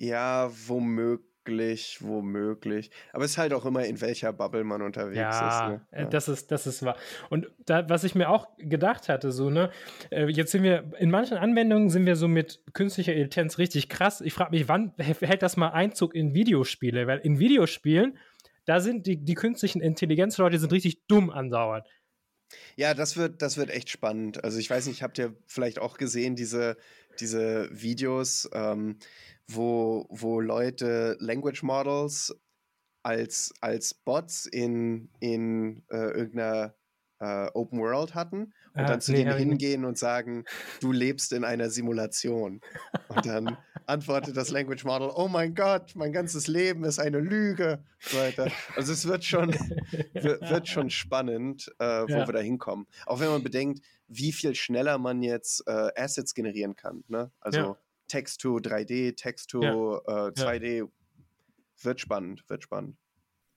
Ja, 0.00 0.50
womöglich 0.66 1.27
womöglich, 1.48 1.98
womöglich. 2.02 2.90
Aber 3.12 3.24
es 3.24 3.32
ist 3.32 3.38
halt 3.38 3.52
auch 3.52 3.64
immer, 3.64 3.84
in 3.84 4.00
welcher 4.00 4.32
Bubble 4.32 4.64
man 4.64 4.82
unterwegs 4.82 5.18
ja, 5.18 5.48
ist. 5.48 5.72
Ne? 5.72 5.86
Äh, 5.90 6.02
ja, 6.02 6.08
das 6.08 6.28
ist, 6.28 6.50
das 6.50 6.66
ist 6.66 6.84
wahr. 6.84 6.96
Und 7.30 7.50
da, 7.64 7.88
was 7.88 8.04
ich 8.04 8.14
mir 8.14 8.28
auch 8.28 8.48
gedacht 8.58 9.08
hatte, 9.08 9.32
so, 9.32 9.50
ne, 9.50 9.70
äh, 10.10 10.26
jetzt 10.26 10.52
sind 10.52 10.62
wir, 10.62 10.92
in 10.98 11.10
manchen 11.10 11.36
Anwendungen 11.36 11.90
sind 11.90 12.06
wir 12.06 12.16
so 12.16 12.28
mit 12.28 12.62
künstlicher 12.74 13.14
Intelligenz 13.14 13.58
richtig 13.58 13.88
krass. 13.88 14.20
Ich 14.20 14.32
frage 14.32 14.50
mich, 14.50 14.68
wann 14.68 14.92
hält 14.98 15.42
das 15.42 15.56
mal 15.56 15.70
Einzug 15.70 16.14
in 16.14 16.34
Videospiele? 16.34 17.06
Weil 17.06 17.18
in 17.18 17.38
Videospielen, 17.38 18.18
da 18.64 18.80
sind 18.80 19.06
die, 19.06 19.24
die 19.24 19.34
künstlichen 19.34 19.80
Intelligenzleute 19.80 20.58
sind 20.58 20.72
richtig 20.72 21.06
dumm 21.06 21.30
andauernd. 21.30 21.86
Ja, 22.76 22.94
das 22.94 23.16
wird, 23.16 23.42
das 23.42 23.58
wird 23.58 23.70
echt 23.70 23.90
spannend. 23.90 24.42
Also 24.42 24.58
ich 24.58 24.70
weiß 24.70 24.86
nicht, 24.86 25.02
habt 25.02 25.18
ihr 25.18 25.34
vielleicht 25.46 25.78
auch 25.78 25.98
gesehen, 25.98 26.34
diese, 26.34 26.78
diese 27.20 27.68
Videos, 27.70 28.48
ähm, 28.54 28.98
wo, 29.48 30.06
wo 30.10 30.40
Leute 30.40 31.16
Language 31.20 31.62
Models 31.62 32.34
als, 33.02 33.52
als 33.60 33.94
Bots 33.94 34.46
in, 34.46 35.10
in 35.20 35.82
äh, 35.90 35.96
irgendeiner 35.96 36.74
äh, 37.20 37.48
Open 37.54 37.80
World 37.80 38.14
hatten 38.14 38.52
und 38.74 38.84
ah, 38.84 38.86
dann 38.86 39.00
zu 39.00 39.12
nee, 39.12 39.24
denen 39.24 39.36
hingehen 39.36 39.84
und 39.84 39.98
sagen, 39.98 40.44
du 40.80 40.92
lebst 40.92 41.32
in 41.32 41.44
einer 41.44 41.70
Simulation. 41.70 42.60
Und 43.08 43.26
dann 43.26 43.56
antwortet 43.86 44.36
das 44.36 44.50
Language 44.50 44.84
Model, 44.84 45.10
oh 45.14 45.28
mein 45.28 45.54
Gott, 45.54 45.94
mein 45.96 46.12
ganzes 46.12 46.46
Leben 46.46 46.84
ist 46.84 46.98
eine 46.98 47.18
Lüge. 47.18 47.82
So 48.00 48.18
weiter. 48.18 48.52
Also 48.76 48.92
es 48.92 49.06
wird 49.08 49.24
schon, 49.24 49.52
wird 50.12 50.68
schon 50.68 50.90
spannend, 50.90 51.72
äh, 51.78 51.84
wo 51.84 52.12
ja. 52.12 52.26
wir 52.26 52.32
da 52.32 52.40
hinkommen. 52.40 52.86
Auch 53.06 53.20
wenn 53.20 53.30
man 53.30 53.42
bedenkt, 53.42 53.80
wie 54.06 54.32
viel 54.32 54.54
schneller 54.54 54.98
man 54.98 55.22
jetzt 55.22 55.66
äh, 55.66 55.90
Assets 55.96 56.34
generieren 56.34 56.76
kann. 56.76 57.04
Ne? 57.08 57.30
Also 57.40 57.58
ja. 57.58 57.78
Text 58.08 58.40
to 58.40 58.56
3D, 58.56 59.16
Text 59.16 59.50
to 59.50 59.62
ja. 59.62 60.28
äh, 60.28 60.32
2D. 60.32 60.88
Wird 61.82 62.00
spannend, 62.00 62.44
wird 62.48 62.64
spannend. 62.64 62.96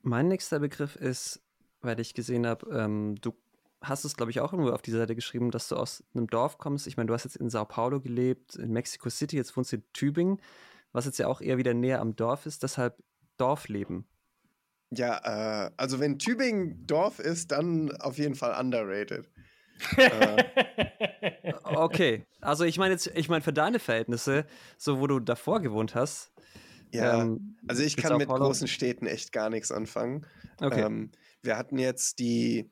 Mein 0.02 0.28
nächster 0.28 0.60
Begriff 0.60 0.96
ist, 0.96 1.42
weil 1.80 1.98
ich 2.00 2.14
gesehen 2.14 2.46
habe, 2.46 2.68
ähm, 2.70 3.16
du 3.20 3.34
hast 3.80 4.04
es, 4.04 4.16
glaube 4.16 4.30
ich, 4.30 4.40
auch 4.40 4.52
irgendwo 4.52 4.72
auf 4.72 4.82
die 4.82 4.92
Seite 4.92 5.14
geschrieben, 5.14 5.50
dass 5.50 5.68
du 5.68 5.76
aus 5.76 6.04
einem 6.14 6.28
Dorf 6.28 6.58
kommst. 6.58 6.86
Ich 6.86 6.96
meine, 6.96 7.08
du 7.08 7.14
hast 7.14 7.24
jetzt 7.24 7.36
in 7.36 7.50
Sao 7.50 7.64
Paulo 7.64 8.00
gelebt, 8.00 8.56
in 8.56 8.72
Mexico 8.72 9.10
City, 9.10 9.36
jetzt 9.36 9.56
wohnst 9.56 9.72
du 9.72 9.76
in 9.76 9.84
Tübingen, 9.92 10.40
was 10.92 11.06
jetzt 11.06 11.18
ja 11.18 11.26
auch 11.26 11.40
eher 11.40 11.58
wieder 11.58 11.74
näher 11.74 12.00
am 12.00 12.14
Dorf 12.14 12.46
ist, 12.46 12.62
deshalb 12.62 13.02
Dorfleben. 13.38 14.06
Ja, 14.90 15.66
äh, 15.66 15.70
also 15.76 16.00
wenn 16.00 16.18
Tübingen 16.18 16.86
Dorf 16.86 17.18
ist, 17.18 17.50
dann 17.50 17.90
auf 17.96 18.18
jeden 18.18 18.34
Fall 18.34 18.58
underrated. 18.60 19.30
Äh. 19.96 21.52
Okay, 21.64 22.26
also 22.40 22.64
ich 22.64 22.78
meine 22.78 22.92
jetzt, 22.94 23.10
ich 23.14 23.28
meine 23.28 23.42
für 23.42 23.52
deine 23.52 23.78
Verhältnisse, 23.78 24.46
so 24.78 25.00
wo 25.00 25.06
du 25.06 25.20
davor 25.20 25.60
gewohnt 25.60 25.94
hast. 25.94 26.32
Ja, 26.92 27.22
ähm, 27.22 27.56
also 27.68 27.82
ich 27.82 27.96
kann 27.96 28.18
mit 28.18 28.28
Paulo? 28.28 28.44
großen 28.44 28.68
Städten 28.68 29.06
echt 29.06 29.32
gar 29.32 29.48
nichts 29.48 29.72
anfangen. 29.72 30.26
Okay. 30.60 30.82
Ähm, 30.82 31.10
wir 31.42 31.56
hatten 31.56 31.78
jetzt 31.78 32.18
die 32.18 32.70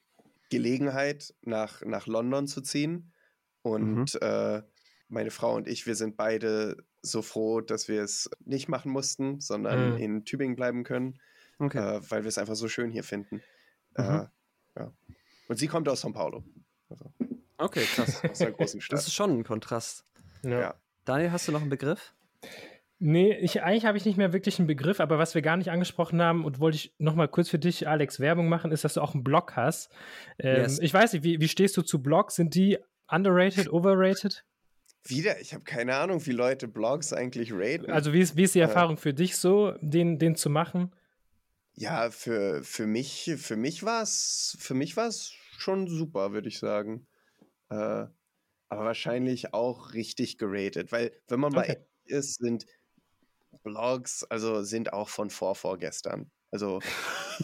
Gelegenheit, 0.51 1.35
nach, 1.43 1.83
nach 1.83 2.07
London 2.07 2.47
zu 2.47 2.61
ziehen. 2.61 3.13
Und 3.63 4.15
mhm. 4.15 4.21
äh, 4.21 4.63
meine 5.09 5.31
Frau 5.31 5.55
und 5.55 5.69
ich, 5.69 5.87
wir 5.87 5.95
sind 5.95 6.17
beide 6.17 6.77
so 7.03 7.23
froh, 7.23 7.61
dass 7.61 7.89
wir 7.89 8.03
es 8.03 8.31
nicht 8.45 8.69
machen 8.69 8.93
mussten, 8.93 9.41
sondern 9.41 9.95
mhm. 9.95 9.99
in 9.99 10.25
Tübingen 10.25 10.57
bleiben 10.57 10.85
können, 10.85 11.19
okay. 11.59 11.97
äh, 11.97 12.01
weil 12.11 12.25
wir 12.25 12.29
es 12.29 12.39
einfach 12.39 12.55
so 12.57 12.69
schön 12.69 12.91
hier 12.91 13.05
finden. 13.05 13.43
Mhm. 13.97 14.05
Äh, 14.05 14.27
ja. 14.77 14.93
Und 15.49 15.59
sie 15.59 15.67
kommt 15.67 15.89
aus 15.89 16.05
São 16.05 16.13
Paulo. 16.13 16.45
Also, 16.91 17.13
okay, 17.59 17.85
krass. 17.85 18.23
Aus 18.31 18.39
der 18.39 18.53
großen 18.53 18.81
Stadt. 18.81 18.99
Das 18.99 19.07
ist 19.07 19.15
schon 19.15 19.39
ein 19.39 19.45
Kontrast. 19.45 20.05
Ja. 20.43 20.61
ja. 20.61 20.75
Daniel, 21.05 21.33
hast 21.33 21.49
du 21.49 21.53
noch 21.53 21.61
einen 21.61 21.71
Begriff? 21.71 22.13
Nee, 23.03 23.35
ich, 23.39 23.63
eigentlich 23.63 23.87
habe 23.87 23.97
ich 23.97 24.05
nicht 24.05 24.19
mehr 24.19 24.35
wirklich 24.35 24.59
einen 24.59 24.69
Begriff, 24.69 25.01
aber 25.01 25.19
was 25.19 25.35
wir 25.35 25.41
gar 25.41 25.57
nicht 25.57 25.71
angesprochen 25.71 26.21
haben 26.21 26.45
und 26.45 26.61
wollte 26.61 26.77
ich 26.77 26.93
nochmal 26.99 27.29
kurz 27.29 27.49
für 27.49 27.59
dich, 27.59 27.89
Alex, 27.89 28.21
Werbung 28.21 28.51
machen, 28.51 28.73
ist, 28.73 28.85
dass 28.85 28.95
du 28.95 29.01
auch 29.01 29.15
einen 29.15 29.25
Blog 29.25 29.57
hast. 29.57 29.91
Ähm, 30.39 30.63
yes. 30.63 30.79
Ich 30.81 30.93
weiß 30.93 31.15
nicht, 31.15 31.25
wie, 31.25 31.41
wie 31.41 31.49
stehst 31.49 31.79
du 31.79 31.83
zu 31.83 32.03
Blogs? 32.03 32.35
Sind 32.35 32.55
die 32.55 32.79
underrated, 33.09 33.73
overrated? 33.73 34.45
Wieder, 35.05 35.41
ich 35.41 35.55
habe 35.55 35.65
keine 35.65 35.97
Ahnung, 35.97 36.25
wie 36.27 36.33
Leute 36.33 36.69
Blogs 36.69 37.15
eigentlich 37.15 37.55
raten. 37.55 37.91
Also 37.91 38.13
wie 38.13 38.21
ist, 38.21 38.37
wie 38.37 38.43
ist 38.43 38.55
die 38.55 38.59
äh. 38.59 38.65
Erfahrung 38.65 38.99
für 38.99 39.15
dich 39.15 39.39
so, 39.39 39.73
den, 39.81 40.19
den 40.19 40.37
zu 40.37 40.51
machen? 40.51 40.93
Ja, 41.75 42.11
für, 42.11 42.63
für 42.63 42.87
mich, 42.87 43.33
für 43.39 43.57
mich 43.57 43.83
war 43.83 44.03
es 44.03 44.59
für 44.61 44.75
mich 44.75 44.99
war's 44.99 45.33
schon 45.61 45.87
super, 45.87 46.33
würde 46.33 46.49
ich 46.49 46.59
sagen. 46.59 47.07
Äh, 47.71 48.07
aber 48.69 48.85
wahrscheinlich 48.85 49.53
auch 49.53 49.95
richtig 49.95 50.39
geratet, 50.39 50.93
weil 50.93 51.13
wenn 51.29 51.41
man 51.41 51.57
okay. 51.57 51.77
bei 51.77 51.87
ist, 52.05 52.37
sind 52.37 52.67
Blogs, 53.63 54.25
also 54.25 54.63
sind 54.63 54.93
auch 54.93 55.09
von 55.09 55.31
vorvorgestern. 55.31 56.31
Also 56.51 56.81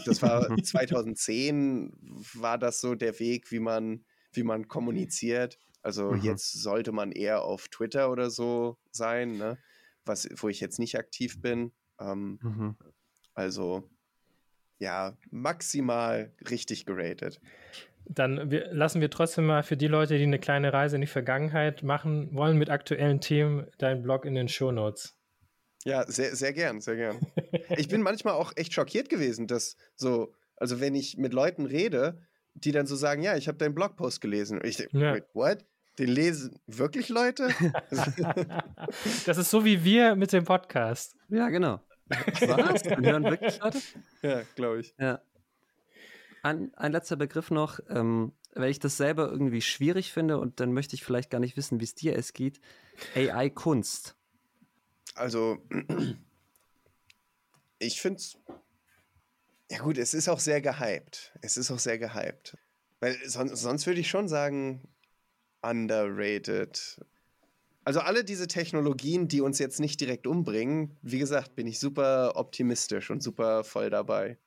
das 0.04 0.22
war 0.22 0.48
2010 0.62 1.92
war 2.34 2.58
das 2.58 2.80
so 2.80 2.94
der 2.94 3.18
Weg, 3.18 3.50
wie 3.50 3.60
man, 3.60 4.04
wie 4.32 4.42
man 4.42 4.68
kommuniziert. 4.68 5.58
Also 5.82 6.12
mhm. 6.12 6.22
jetzt 6.22 6.52
sollte 6.52 6.92
man 6.92 7.12
eher 7.12 7.42
auf 7.42 7.68
Twitter 7.68 8.10
oder 8.10 8.30
so 8.30 8.78
sein, 8.90 9.36
ne? 9.36 9.58
Was, 10.04 10.28
wo 10.36 10.48
ich 10.48 10.60
jetzt 10.60 10.78
nicht 10.78 10.96
aktiv 10.98 11.40
bin. 11.40 11.72
Ähm, 12.00 12.38
mhm. 12.42 12.76
Also 13.34 13.88
ja, 14.78 15.16
maximal 15.30 16.32
richtig 16.50 16.86
geratet. 16.86 17.40
Dann 18.08 18.50
wir, 18.50 18.72
lassen 18.72 19.00
wir 19.00 19.10
trotzdem 19.10 19.46
mal 19.46 19.62
für 19.62 19.76
die 19.76 19.88
Leute, 19.88 20.16
die 20.16 20.24
eine 20.24 20.38
kleine 20.38 20.72
Reise 20.72 20.96
in 20.96 21.00
die 21.00 21.06
Vergangenheit 21.06 21.82
machen 21.82 22.34
wollen 22.34 22.56
mit 22.56 22.70
aktuellen 22.70 23.20
Themen, 23.20 23.66
deinen 23.78 24.02
Blog 24.02 24.24
in 24.24 24.34
den 24.34 24.48
Show 24.48 24.70
Notes. 24.70 25.16
Ja, 25.84 26.04
sehr, 26.06 26.34
sehr 26.34 26.52
gern, 26.52 26.80
sehr 26.80 26.96
gern. 26.96 27.20
Ich 27.76 27.88
bin 27.88 28.02
manchmal 28.02 28.34
auch 28.34 28.52
echt 28.56 28.72
schockiert 28.72 29.08
gewesen, 29.08 29.46
dass 29.46 29.76
so, 29.94 30.34
also 30.56 30.80
wenn 30.80 30.94
ich 30.94 31.16
mit 31.16 31.32
Leuten 31.32 31.66
rede, 31.66 32.18
die 32.54 32.72
dann 32.72 32.86
so 32.86 32.96
sagen, 32.96 33.22
ja, 33.22 33.36
ich 33.36 33.48
habe 33.48 33.58
deinen 33.58 33.74
Blogpost 33.74 34.20
gelesen. 34.20 34.58
Und 34.58 34.66
ich 34.66 34.76
denke, 34.76 34.98
ja. 34.98 35.16
what? 35.34 35.64
Den 35.98 36.08
lesen 36.08 36.58
wirklich 36.66 37.08
Leute? 37.08 37.48
das 39.26 39.38
ist 39.38 39.50
so 39.50 39.64
wie 39.64 39.84
wir 39.84 40.14
mit 40.14 40.32
dem 40.32 40.44
Podcast. 40.44 41.14
Ja, 41.28 41.48
genau. 41.48 41.80
Was? 42.08 42.82
Den 42.82 43.04
hören 43.04 43.24
wirklich 43.24 43.58
Leute? 43.60 43.78
Ja, 44.22 44.42
glaube 44.54 44.80
ich. 44.80 44.94
Ja. 44.98 45.20
Ein, 46.46 46.72
ein 46.76 46.92
letzter 46.92 47.16
Begriff 47.16 47.50
noch, 47.50 47.80
ähm, 47.88 48.32
weil 48.54 48.70
ich 48.70 48.78
das 48.78 48.96
selber 48.96 49.28
irgendwie 49.28 49.60
schwierig 49.60 50.12
finde 50.12 50.38
und 50.38 50.60
dann 50.60 50.72
möchte 50.72 50.94
ich 50.94 51.02
vielleicht 51.02 51.28
gar 51.28 51.40
nicht 51.40 51.56
wissen, 51.56 51.80
wie 51.80 51.84
es 51.84 51.96
dir 51.96 52.16
es 52.16 52.32
geht. 52.32 52.60
AI-Kunst. 53.16 54.14
Also, 55.16 55.58
ich 57.80 58.00
finde 58.00 58.18
es. 58.18 58.38
Ja, 59.72 59.78
gut, 59.78 59.98
es 59.98 60.14
ist 60.14 60.28
auch 60.28 60.38
sehr 60.38 60.60
gehypt. 60.60 61.32
Es 61.42 61.56
ist 61.56 61.72
auch 61.72 61.80
sehr 61.80 61.98
gehypt. 61.98 62.56
Weil 63.00 63.16
sonst, 63.28 63.60
sonst 63.60 63.86
würde 63.88 63.98
ich 63.98 64.08
schon 64.08 64.28
sagen, 64.28 64.86
underrated. 65.62 67.00
Also 67.84 68.00
alle 68.00 68.22
diese 68.22 68.46
Technologien, 68.46 69.26
die 69.26 69.40
uns 69.40 69.58
jetzt 69.58 69.80
nicht 69.80 70.00
direkt 70.00 70.28
umbringen, 70.28 70.96
wie 71.02 71.18
gesagt, 71.18 71.56
bin 71.56 71.66
ich 71.66 71.80
super 71.80 72.36
optimistisch 72.36 73.10
und 73.10 73.20
super 73.20 73.64
voll 73.64 73.90
dabei. 73.90 74.38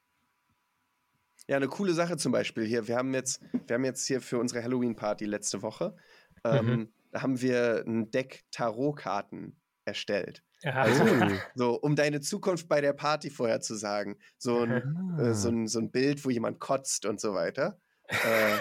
Ja, 1.49 1.57
eine 1.57 1.67
coole 1.67 1.93
Sache 1.93 2.15
zum 2.17 2.31
Beispiel 2.31 2.63
hier. 2.63 2.87
Wir 2.87 2.97
haben 2.97 3.13
jetzt, 3.13 3.41
wir 3.67 3.73
haben 3.73 3.83
jetzt 3.83 4.05
hier 4.05 4.21
für 4.21 4.37
unsere 4.37 4.63
Halloween-Party 4.63 5.25
letzte 5.25 5.61
Woche, 5.61 5.95
ähm, 6.43 6.65
mhm. 6.65 6.89
da 7.11 7.21
haben 7.23 7.41
wir 7.41 7.83
ein 7.87 8.11
Deck 8.11 8.45
Tarotkarten 8.51 9.59
erstellt. 9.83 10.43
Also, 10.63 11.05
so, 11.55 11.79
um 11.79 11.95
deine 11.95 12.21
Zukunft 12.21 12.67
bei 12.67 12.81
der 12.81 12.93
Party 12.93 13.29
vorherzusagen. 13.29 14.17
So 14.37 14.59
ein, 14.59 15.17
äh, 15.19 15.33
so, 15.33 15.49
ein, 15.49 15.67
so 15.67 15.79
ein 15.79 15.89
Bild, 15.89 16.23
wo 16.23 16.29
jemand 16.29 16.59
kotzt 16.59 17.05
und 17.05 17.19
so 17.19 17.33
weiter 17.33 17.79
äh, 18.09 18.57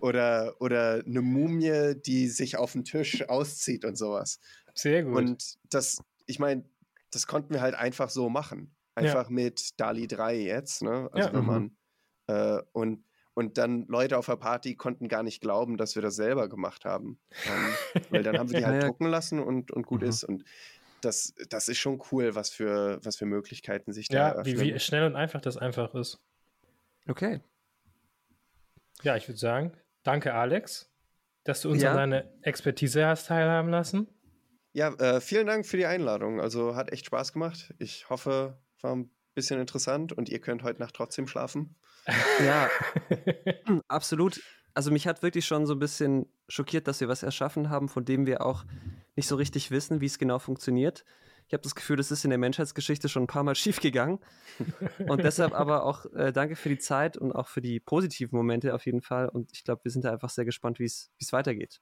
oder, 0.00 0.54
oder 0.60 1.02
eine 1.06 1.22
Mumie, 1.22 1.94
die 1.94 2.28
sich 2.28 2.56
auf 2.56 2.72
den 2.72 2.84
Tisch 2.84 3.28
auszieht 3.28 3.84
und 3.84 3.96
sowas. 3.96 4.40
Sehr 4.74 5.02
gut. 5.02 5.16
Und 5.16 5.58
das, 5.70 6.02
ich 6.26 6.38
meine, 6.38 6.64
das 7.10 7.26
konnten 7.26 7.54
wir 7.54 7.60
halt 7.60 7.74
einfach 7.74 8.10
so 8.10 8.28
machen. 8.28 8.74
Einfach 8.94 9.28
ja. 9.28 9.34
mit 9.34 9.80
DALI 9.80 10.06
3 10.06 10.36
jetzt, 10.40 10.82
ne? 10.82 11.08
Also 11.12 11.28
ja. 11.28 11.34
wenn 11.34 11.46
man 11.46 11.62
mhm. 11.62 11.76
Äh, 12.30 12.62
und 12.72 13.04
und 13.34 13.58
dann 13.58 13.86
Leute 13.86 14.18
auf 14.18 14.26
der 14.26 14.36
Party 14.36 14.74
konnten 14.74 15.08
gar 15.08 15.22
nicht 15.22 15.40
glauben, 15.40 15.76
dass 15.76 15.94
wir 15.94 16.02
das 16.02 16.16
selber 16.16 16.48
gemacht 16.48 16.84
haben. 16.84 17.18
Um, 17.46 18.02
weil 18.10 18.22
dann 18.22 18.36
haben 18.36 18.50
wir 18.50 18.58
die 18.58 18.66
halt 18.66 18.82
drucken 18.82 19.06
lassen 19.06 19.38
und, 19.38 19.70
und 19.70 19.86
gut 19.86 20.02
mhm. 20.02 20.08
ist. 20.08 20.24
Und 20.24 20.44
das, 21.00 21.34
das 21.48 21.68
ist 21.68 21.78
schon 21.78 22.02
cool, 22.10 22.34
was 22.34 22.50
für, 22.50 22.98
was 23.02 23.16
für 23.16 23.26
Möglichkeiten 23.26 23.92
sich 23.92 24.08
ja, 24.10 24.34
da 24.34 24.38
Ja, 24.40 24.44
wie, 24.44 24.60
wie 24.60 24.78
schnell 24.78 25.04
und 25.04 25.16
einfach 25.16 25.40
das 25.40 25.56
einfach 25.56 25.94
ist. 25.94 26.18
Okay. 27.08 27.40
Ja, 29.02 29.16
ich 29.16 29.26
würde 29.28 29.38
sagen, 29.38 29.72
danke 30.02 30.34
Alex, 30.34 30.90
dass 31.44 31.62
du 31.62 31.70
uns 31.70 31.82
ja. 31.82 31.92
an 31.92 31.96
deine 31.96 32.32
Expertise 32.42 33.06
hast 33.06 33.28
teilhaben 33.28 33.70
lassen. 33.70 34.08
Ja, 34.72 34.92
äh, 34.94 35.20
vielen 35.20 35.46
Dank 35.46 35.66
für 35.66 35.76
die 35.76 35.86
Einladung. 35.86 36.40
Also 36.40 36.76
hat 36.76 36.92
echt 36.92 37.06
Spaß 37.06 37.32
gemacht. 37.32 37.74
Ich 37.78 38.10
hoffe, 38.10 38.58
war 38.82 38.94
ein 38.94 39.10
bisschen 39.34 39.58
interessant 39.58 40.12
und 40.12 40.28
ihr 40.28 40.40
könnt 40.40 40.62
heute 40.62 40.80
Nacht 40.80 40.94
trotzdem 40.94 41.26
schlafen. 41.26 41.76
Ja, 42.44 42.68
absolut. 43.88 44.40
Also 44.74 44.90
mich 44.90 45.06
hat 45.06 45.22
wirklich 45.22 45.46
schon 45.46 45.66
so 45.66 45.74
ein 45.74 45.78
bisschen 45.78 46.26
schockiert, 46.48 46.86
dass 46.86 47.00
wir 47.00 47.08
was 47.08 47.22
erschaffen 47.22 47.70
haben, 47.70 47.88
von 47.88 48.04
dem 48.04 48.26
wir 48.26 48.44
auch 48.44 48.64
nicht 49.16 49.26
so 49.26 49.36
richtig 49.36 49.70
wissen, 49.70 50.00
wie 50.00 50.06
es 50.06 50.18
genau 50.18 50.38
funktioniert. 50.38 51.04
Ich 51.48 51.52
habe 51.52 51.62
das 51.62 51.74
Gefühl, 51.74 51.96
das 51.96 52.12
ist 52.12 52.22
in 52.22 52.30
der 52.30 52.38
Menschheitsgeschichte 52.38 53.08
schon 53.08 53.24
ein 53.24 53.26
paar 53.26 53.42
Mal 53.42 53.54
schiefgegangen. 53.56 54.20
Und 55.08 55.24
deshalb 55.24 55.52
aber 55.52 55.84
auch 55.84 56.06
äh, 56.14 56.32
danke 56.32 56.54
für 56.54 56.68
die 56.68 56.78
Zeit 56.78 57.16
und 57.16 57.32
auch 57.32 57.48
für 57.48 57.60
die 57.60 57.80
positiven 57.80 58.36
Momente 58.36 58.74
auf 58.74 58.86
jeden 58.86 59.02
Fall. 59.02 59.28
Und 59.28 59.50
ich 59.52 59.64
glaube, 59.64 59.82
wir 59.84 59.90
sind 59.90 60.04
da 60.04 60.12
einfach 60.12 60.30
sehr 60.30 60.44
gespannt, 60.44 60.78
wie 60.78 60.84
es 60.84 61.10
weitergeht. 61.30 61.80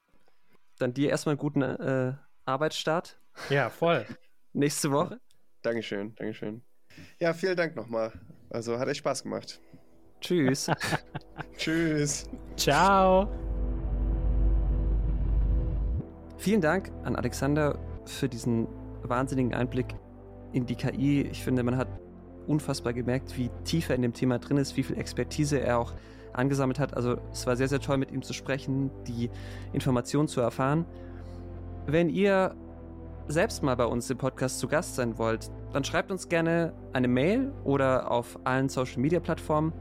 Dann 0.78 0.94
dir 0.94 1.10
erstmal 1.10 1.34
einen 1.34 1.40
guten 1.40 1.62
äh, 1.62 2.14
Arbeitsstart. 2.46 3.20
Ja, 3.50 3.68
voll. 3.68 4.06
Nächste 4.54 4.90
Woche. 4.90 5.20
Dankeschön, 5.62 6.14
Dankeschön. 6.14 6.62
Ja, 7.20 7.34
vielen 7.34 7.56
Dank 7.56 7.76
nochmal. 7.76 8.12
Also 8.48 8.78
hat 8.78 8.88
echt 8.88 8.98
Spaß 8.98 9.22
gemacht. 9.22 9.60
Tschüss. 10.20 10.70
Tschüss. 11.56 12.28
Ciao. 12.56 13.28
Vielen 16.36 16.60
Dank 16.60 16.90
an 17.04 17.16
Alexander 17.16 17.78
für 18.04 18.28
diesen 18.28 18.68
wahnsinnigen 19.02 19.54
Einblick 19.54 19.94
in 20.52 20.66
die 20.66 20.76
KI. 20.76 21.22
Ich 21.22 21.42
finde, 21.42 21.62
man 21.62 21.76
hat 21.76 21.88
unfassbar 22.46 22.92
gemerkt, 22.92 23.36
wie 23.36 23.50
tief 23.64 23.90
er 23.90 23.96
in 23.96 24.02
dem 24.02 24.12
Thema 24.12 24.38
drin 24.38 24.56
ist, 24.56 24.76
wie 24.76 24.82
viel 24.82 24.98
Expertise 24.98 25.60
er 25.60 25.78
auch 25.78 25.94
angesammelt 26.32 26.78
hat. 26.78 26.94
Also 26.96 27.18
es 27.32 27.46
war 27.46 27.56
sehr, 27.56 27.68
sehr 27.68 27.80
toll, 27.80 27.98
mit 27.98 28.10
ihm 28.10 28.22
zu 28.22 28.32
sprechen, 28.32 28.90
die 29.06 29.30
Informationen 29.72 30.28
zu 30.28 30.40
erfahren. 30.40 30.86
Wenn 31.86 32.08
ihr 32.08 32.54
selbst 33.28 33.62
mal 33.62 33.76
bei 33.76 33.84
uns 33.84 34.08
im 34.10 34.18
Podcast 34.18 34.58
zu 34.58 34.68
Gast 34.68 34.96
sein 34.96 35.18
wollt, 35.18 35.50
dann 35.72 35.84
schreibt 35.84 36.10
uns 36.10 36.28
gerne 36.28 36.72
eine 36.92 37.08
Mail 37.08 37.52
oder 37.64 38.10
auf 38.10 38.38
allen 38.44 38.68
Social-Media-Plattformen. 38.68 39.72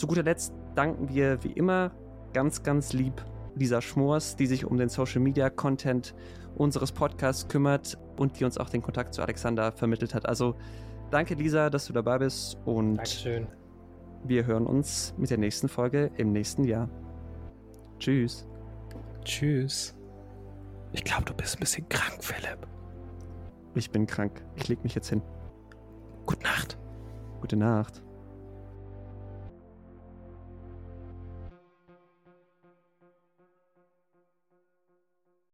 Zu 0.00 0.06
guter 0.06 0.22
Letzt 0.22 0.54
danken 0.76 1.10
wir 1.10 1.44
wie 1.44 1.52
immer 1.52 1.90
ganz, 2.32 2.62
ganz 2.62 2.94
lieb 2.94 3.22
Lisa 3.54 3.82
Schmors, 3.82 4.34
die 4.34 4.46
sich 4.46 4.64
um 4.64 4.78
den 4.78 4.88
Social-Media-Content 4.88 6.14
unseres 6.56 6.90
Podcasts 6.90 7.48
kümmert 7.48 7.98
und 8.16 8.40
die 8.40 8.46
uns 8.46 8.56
auch 8.56 8.70
den 8.70 8.80
Kontakt 8.80 9.12
zu 9.12 9.20
Alexander 9.20 9.72
vermittelt 9.72 10.14
hat. 10.14 10.26
Also 10.26 10.56
danke 11.10 11.34
Lisa, 11.34 11.68
dass 11.68 11.84
du 11.84 11.92
dabei 11.92 12.16
bist 12.16 12.56
und 12.64 12.94
Dankeschön. 12.94 13.46
wir 14.24 14.46
hören 14.46 14.66
uns 14.66 15.12
mit 15.18 15.28
der 15.28 15.36
nächsten 15.36 15.68
Folge 15.68 16.10
im 16.16 16.32
nächsten 16.32 16.64
Jahr. 16.64 16.88
Tschüss. 17.98 18.48
Tschüss. 19.22 19.94
Ich 20.92 21.04
glaube, 21.04 21.26
du 21.26 21.34
bist 21.34 21.56
ein 21.56 21.60
bisschen 21.60 21.86
krank, 21.90 22.24
Philipp. 22.24 22.66
Ich 23.74 23.90
bin 23.90 24.06
krank. 24.06 24.42
Ich 24.56 24.66
leg 24.66 24.82
mich 24.82 24.94
jetzt 24.94 25.10
hin. 25.10 25.20
Gute 26.24 26.42
Nacht. 26.44 26.78
Gute 27.42 27.56
Nacht. 27.56 28.02